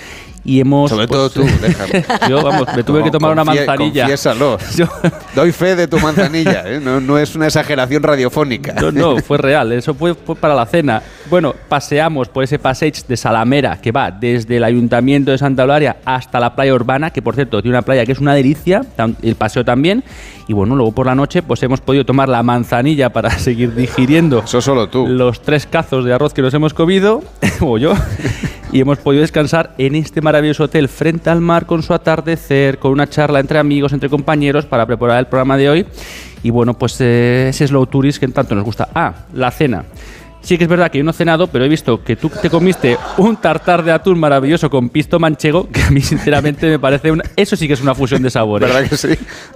y 0.47 0.61
hemos... 0.61 0.91
Sobre 0.91 1.09
todo 1.09 1.29
tú, 1.29 1.45
déjame. 1.61 2.05
Yo, 2.31 2.43
vamos, 2.43 2.69
me 2.75 2.83
tuve 2.85 3.03
que 3.03 3.11
tomar 3.11 3.33
una 3.33 3.45
manzanilla. 3.45 4.03
Confiésalo. 4.03 4.59
Doy 5.35 5.53
fe 5.53 5.75
de 5.77 5.89
tu 5.89 5.99
manzanilla, 5.99 6.63
¿eh? 6.67 6.81
no, 6.81 7.01
no 7.01 7.19
es 7.19 7.35
una 7.35 7.47
exageración 7.47 8.03
radiofónica. 8.03 8.75
No, 8.75 8.93
no, 8.93 9.17
fue 9.19 9.39
real, 9.39 9.73
eso 9.73 9.95
fue, 9.95 10.15
fue 10.15 10.37
para 10.37 10.55
la 10.55 10.65
cena. 10.67 11.03
Bueno, 11.29 11.55
paseamos 11.69 12.29
por 12.29 12.45
ese 12.45 12.59
passage 12.59 13.03
de 13.07 13.17
Salamera 13.17 13.81
que 13.81 13.91
va 13.91 14.11
desde 14.11 14.59
el 14.59 14.65
Ayuntamiento 14.65 15.33
de 15.33 15.39
Santa 15.39 15.63
Eulalia 15.63 15.97
hasta 16.05 16.39
la 16.39 16.55
playa 16.55 16.73
urbana, 16.73 17.11
que 17.11 17.23
por 17.23 17.35
cierto 17.35 17.61
tiene 17.61 17.77
una 17.77 17.83
playa 17.83 18.07
que 18.07 18.13
es 18.13 18.21
una 18.21 18.35
delicia, 18.35 18.83
el 19.23 19.35
paseo 19.35 19.65
también. 19.65 20.05
Y 20.49 20.53
bueno, 20.53 20.77
luego 20.77 20.93
por 20.93 21.07
la 21.07 21.17
noche 21.17 21.43
pues 21.43 21.63
hemos 21.65 21.81
podido 21.81 22.05
tomar 22.05 22.29
la 22.29 22.43
manzanilla 22.43 23.11
para 23.11 23.31
seguir 23.31 23.75
digiriendo. 23.75 24.43
Eso 24.45 24.61
solo 24.61 24.89
tú. 24.89 25.07
Los 25.09 25.43
tres 25.43 25.67
cazos 25.67 26.05
de 26.05 26.13
arroz 26.13 26.33
que 26.33 26.43
nos 26.43 26.55
hemos 26.55 26.73
comido, 26.73 27.23
o 27.61 27.79
yo. 27.79 27.95
Y 28.73 28.81
hemos 28.81 28.99
podido 28.99 29.23
descansar 29.23 29.75
en 29.79 29.95
este 29.95 30.21
maravilloso 30.21 30.36
hotel 30.59 30.89
frente 30.89 31.31
al 31.31 31.41
mar 31.41 31.67
con 31.67 31.83
su 31.83 31.93
atardecer, 31.93 32.79
con 32.79 32.93
una 32.93 33.09
charla 33.09 33.41
entre 33.41 33.59
amigos, 33.59 33.93
entre 33.93 34.09
compañeros 34.09 34.67
para 34.67 34.87
preparar 34.87 35.19
el 35.19 35.27
programa 35.27 35.57
de 35.57 35.69
hoy. 35.69 35.87
Y 36.43 36.51
bueno, 36.51 36.75
pues 36.75 37.01
eh, 37.01 37.49
ese 37.49 37.67
slow 37.67 37.87
tourist 37.87 38.21
que 38.21 38.29
tanto 38.29 38.55
nos 38.55 38.65
gusta. 38.65 38.89
Ah, 38.95 39.13
la 39.33 39.51
cena. 39.51 39.85
Sí 40.47 40.57
que 40.59 40.63
es 40.63 40.71
verdad 40.71 40.93
que 40.93 40.99
yo 40.99 41.03
no 41.03 41.11
he 41.11 41.15
cenado, 41.15 41.49
pero 41.49 41.65
he 41.65 41.69
visto 41.69 42.05
que 42.05 42.15
tú 42.15 42.29
te 42.29 42.49
comiste 42.49 42.97
un 43.17 43.37
tartar 43.37 43.83
de 43.83 43.91
atún 43.91 44.21
maravilloso 44.21 44.71
con 44.71 44.91
pisto 44.91 45.19
manchego, 45.19 45.69
que 45.69 45.83
a 45.83 45.91
mí 45.91 46.01
sinceramente 46.01 46.69
me 46.69 46.79
parece 46.79 47.11
una... 47.11 47.25
Eso 47.35 47.57
sí 47.57 47.67
que 47.67 47.75
es 47.75 47.81
una 47.81 47.97
fusión 47.97 48.23
de 48.23 48.31
sabores. 48.31 48.73
¿Verdad 48.73 48.89
que 48.89 48.97
sí? 48.97 49.09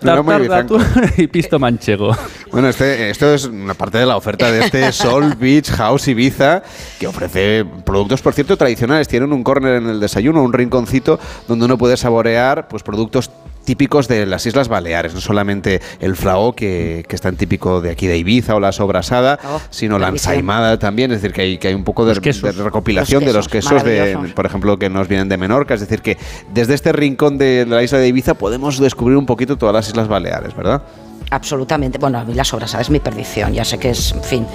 No, 0.03 0.17
Tartar 0.17 0.49
de 0.49 0.53
atún 0.53 0.85
y 1.17 1.29
pisto 1.29 1.61
manchego. 1.61 2.11
Bueno, 2.51 2.71
este, 2.71 3.09
esto 3.09 3.33
es 3.33 3.45
una 3.45 3.75
parte 3.75 3.99
de 3.99 4.07
la 4.07 4.17
oferta 4.17 4.51
de 4.51 4.65
este 4.65 4.91
Sol 5.01 5.37
Beach 5.39 5.71
House 5.71 6.09
Ibiza, 6.09 6.65
que 6.99 7.07
ofrece 7.07 7.65
productos, 7.85 8.21
por 8.21 8.35
cierto, 8.35 8.57
tradicionales. 8.57 9.07
Tienen 9.07 9.33
un 9.33 9.45
corner 9.45 9.77
en 9.77 9.89
el 9.89 10.01
desayuno, 10.01 10.43
un 10.43 10.53
rinconcito 10.53 11.21
donde 11.47 11.67
uno 11.67 11.79
puede 11.79 11.97
saborear 11.97 12.67
pues, 12.67 12.83
productos 12.83 13.31
típicos 13.65 14.09
de 14.09 14.27
las 14.27 14.47
Islas 14.47 14.69
Baleares, 14.69 15.15
no 15.15 15.21
solamente 15.21 15.81
el 16.01 16.17
flao 16.17 16.55
que, 16.55 17.05
que 17.09 17.15
es 17.15 17.23
tan 17.23 17.37
típico 17.37 17.81
de 17.81 17.91
aquí 17.91 18.07
de 18.07 18.19
Ibiza 18.19 18.55
o 18.55 18.61
la 18.61 18.73
sobrasada, 18.73 19.39
Oh, 19.45 19.61
sino 19.71 19.99
la 19.99 20.09
ensaimada 20.09 20.79
también, 20.79 21.11
es 21.13 21.23
decir, 21.23 21.35
que 21.35 21.43
hay, 21.43 21.59
que 21.59 21.69
hay 21.69 21.75
un 21.75 21.85
poco 21.85 22.05
de, 22.05 22.15
de 22.15 22.53
recopilación 22.53 23.23
Los 23.25 23.33
de 23.33 23.37
los 23.37 23.49
quesos, 23.49 23.85
de, 23.85 24.33
por 24.35 24.47
ejemplo, 24.47 24.79
que 24.79 24.89
nos 24.91 25.09
vienen 25.09 25.29
de 25.29 25.37
Menorca, 25.37 25.75
es 25.75 25.81
decir, 25.81 26.03
que 26.03 26.19
desde 26.53 26.75
este 26.75 26.93
rincón 26.93 27.39
de 27.39 27.67
la 27.67 27.83
isla 27.83 27.99
de 27.99 28.09
Ibiza 28.09 28.35
podemos 28.35 28.79
descubrir 28.79 29.17
un 29.17 29.27
poquito 29.27 29.57
todas 29.57 29.75
las 29.75 29.89
Islas 29.89 30.09
Baleares, 30.09 30.55
¿verdad? 30.57 30.83
Absolutamente. 31.31 31.99
Bueno, 31.99 32.19
a 32.19 32.25
mí 32.25 32.35
la 32.35 32.45
sobrasada 32.45 32.83
es 32.83 32.91
mi 32.91 32.99
perdición. 33.01 33.53
Ya 33.53 33.65
sé 33.65 33.79
que 33.79 33.91
es, 33.91 34.13
en 34.13 34.23
fin, 34.23 34.47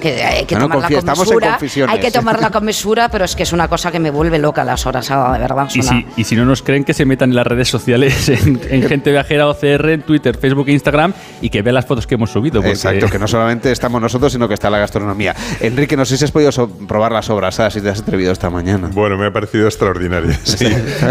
que 0.00 0.22
hay 0.22 0.44
que 0.44 0.54
Bueno, 0.56 0.68
tomarla 0.68 0.88
confía- 0.88 1.00
con 1.14 1.18
mesura. 1.20 1.58
Hay 1.88 2.00
que 2.00 2.10
tomarla 2.10 2.50
con 2.50 2.64
mesura, 2.64 3.08
pero 3.08 3.24
es 3.24 3.36
que 3.36 3.44
es 3.44 3.52
una 3.52 3.68
cosa 3.68 3.90
que 3.92 4.00
me 4.00 4.10
vuelve 4.10 4.38
loca 4.38 4.64
la 4.64 4.76
sobrasada, 4.76 5.32
de 5.34 5.38
verdad. 5.38 5.68
Y 5.72 5.82
si, 5.82 6.06
y 6.16 6.24
si 6.24 6.36
no 6.36 6.44
nos 6.44 6.62
creen, 6.62 6.84
que 6.84 6.94
se 6.94 7.04
metan 7.04 7.30
en 7.30 7.36
las 7.36 7.46
redes 7.46 7.68
sociales, 7.68 8.28
en, 8.28 8.60
en 8.68 8.88
Gente 8.88 9.10
Viajera 9.12 9.48
OCR, 9.48 9.90
en 9.90 10.02
Twitter, 10.02 10.36
Facebook 10.36 10.68
e 10.68 10.72
Instagram, 10.72 11.12
y 11.40 11.48
que 11.50 11.62
vean 11.62 11.74
las 11.74 11.86
fotos 11.86 12.06
que 12.06 12.16
hemos 12.16 12.30
subido. 12.30 12.60
porque- 12.60 12.70
Exacto, 12.72 13.08
que 13.08 13.18
no 13.18 13.28
solamente 13.28 13.70
estamos 13.70 14.00
nosotros, 14.00 14.32
sino 14.32 14.48
que 14.48 14.54
está 14.54 14.70
la 14.70 14.78
gastronomía. 14.78 15.34
Enrique, 15.60 15.96
no 15.96 16.04
sé 16.04 16.16
si 16.16 16.24
has 16.24 16.32
podido 16.32 16.50
so- 16.52 16.68
probar 16.68 17.12
las 17.12 17.26
sobrasadas, 17.26 17.72
si 17.74 17.80
te 17.80 17.88
has 17.90 18.00
atrevido 18.00 18.32
esta 18.32 18.50
mañana. 18.50 18.90
Bueno, 18.92 19.16
me 19.16 19.26
ha 19.26 19.32
parecido 19.32 19.66
extraordinario. 19.66 20.34
Sí, 20.44 20.66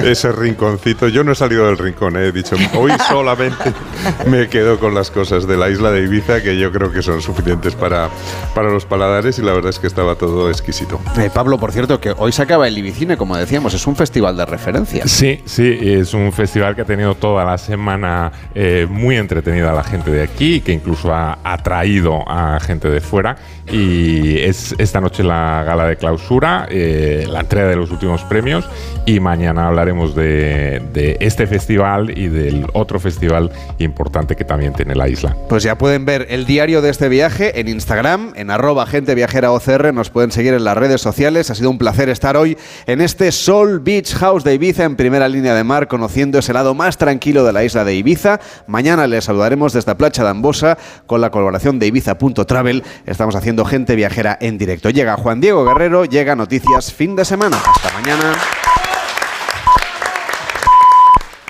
ese 0.05 0.31
rinconcito. 0.31 1.07
Yo 1.07 1.23
no 1.23 1.31
he 1.31 1.35
salido 1.35 1.65
del 1.67 1.77
rincón, 1.77 2.15
¿eh? 2.17 2.27
he 2.27 2.31
dicho, 2.31 2.55
hoy 2.75 2.91
solamente 3.09 3.73
me 4.27 4.47
quedo 4.47 4.72
con 4.79 4.93
las 4.93 5.11
cosas 5.11 5.47
de 5.47 5.57
la 5.57 5.69
isla 5.69 5.91
de 5.91 6.03
Ibiza, 6.03 6.41
que 6.41 6.57
yo 6.57 6.71
creo 6.71 6.91
que 6.91 7.01
son 7.01 7.21
suficientes 7.21 7.75
para, 7.75 8.09
para 8.53 8.69
los 8.69 8.85
paladares, 8.85 9.39
y 9.39 9.41
la 9.41 9.53
verdad 9.53 9.69
es 9.69 9.79
que 9.79 9.87
estaba 9.87 10.15
todo 10.15 10.49
exquisito. 10.49 10.99
Eh, 11.17 11.29
Pablo, 11.33 11.57
por 11.57 11.71
cierto, 11.71 11.99
que 11.99 12.13
hoy 12.17 12.31
se 12.31 12.41
acaba 12.41 12.67
el 12.67 12.77
Ibicine, 12.77 13.17
como 13.17 13.35
decíamos, 13.35 13.73
es 13.73 13.85
un 13.87 13.95
festival 13.95 14.37
de 14.37 14.45
referencia. 14.45 15.07
Sí, 15.07 15.41
sí, 15.45 15.77
es 15.81 16.13
un 16.13 16.31
festival 16.31 16.75
que 16.75 16.81
ha 16.81 16.85
tenido 16.85 17.15
toda 17.15 17.43
la 17.43 17.57
semana 17.57 18.31
eh, 18.55 18.87
muy 18.89 19.17
entretenida 19.17 19.71
a 19.71 19.75
la 19.75 19.83
gente 19.83 20.11
de 20.11 20.23
aquí, 20.23 20.61
que 20.61 20.71
incluso 20.71 21.13
ha 21.13 21.39
atraído 21.43 22.23
a 22.27 22.59
gente 22.59 22.89
de 22.89 23.01
fuera. 23.01 23.35
Y 23.71 24.39
es 24.39 24.75
esta 24.77 24.99
noche 24.99 25.23
la 25.23 25.63
gala 25.65 25.87
de 25.87 25.95
clausura, 25.95 26.67
eh, 26.69 27.25
la 27.29 27.41
entrega 27.41 27.67
de 27.67 27.75
los 27.75 27.91
últimos 27.91 28.23
premios. 28.23 28.67
Y 29.05 29.19
mañana 29.19 29.67
hablaremos 29.67 30.15
de, 30.15 30.81
de 30.93 31.17
este 31.19 31.47
festival 31.47 32.17
y 32.17 32.27
del 32.27 32.65
otro 32.73 32.99
festival 32.99 33.51
importante 33.79 34.35
que 34.35 34.45
también 34.45 34.62
también 34.71 34.97
la 34.97 35.07
isla. 35.07 35.35
Pues 35.49 35.63
ya 35.63 35.77
pueden 35.77 36.05
ver 36.05 36.27
el 36.29 36.45
diario 36.45 36.81
de 36.81 36.89
este 36.89 37.09
viaje 37.09 37.59
en 37.59 37.67
Instagram, 37.67 38.33
en 38.35 38.51
arroba 38.51 38.85
gente 38.85 39.15
viajera 39.15 39.51
OCR, 39.51 39.93
nos 39.93 40.09
pueden 40.09 40.31
seguir 40.31 40.53
en 40.53 40.63
las 40.63 40.77
redes 40.77 41.01
sociales. 41.01 41.49
Ha 41.49 41.55
sido 41.55 41.69
un 41.69 41.77
placer 41.77 42.09
estar 42.09 42.37
hoy 42.37 42.57
en 42.85 43.01
este 43.01 43.31
Sol 43.31 43.79
Beach 43.79 44.13
House 44.15 44.43
de 44.43 44.53
Ibiza 44.53 44.83
en 44.83 44.95
primera 44.95 45.27
línea 45.27 45.53
de 45.53 45.63
mar, 45.63 45.87
conociendo 45.87 46.39
ese 46.39 46.53
lado 46.53 46.73
más 46.73 46.97
tranquilo 46.97 47.43
de 47.43 47.53
la 47.53 47.63
isla 47.63 47.83
de 47.83 47.95
Ibiza. 47.95 48.39
Mañana 48.67 49.07
les 49.07 49.25
saludaremos 49.25 49.73
desde 49.73 49.95
Placha 49.95 50.23
de 50.23 50.29
Ambosa 50.29 50.77
con 51.05 51.21
la 51.21 51.29
colaboración 51.29 51.79
de 51.79 51.87
Ibiza.travel. 51.87 52.83
Estamos 53.05 53.35
haciendo 53.35 53.65
gente 53.65 53.95
viajera 53.95 54.37
en 54.39 54.57
directo. 54.57 54.89
Llega 54.89 55.17
Juan 55.17 55.41
Diego 55.41 55.65
Guerrero, 55.65 56.05
llega 56.05 56.35
Noticias 56.35 56.93
fin 56.93 57.15
de 57.15 57.25
semana. 57.25 57.57
Hasta 57.57 57.91
mañana. 57.99 58.33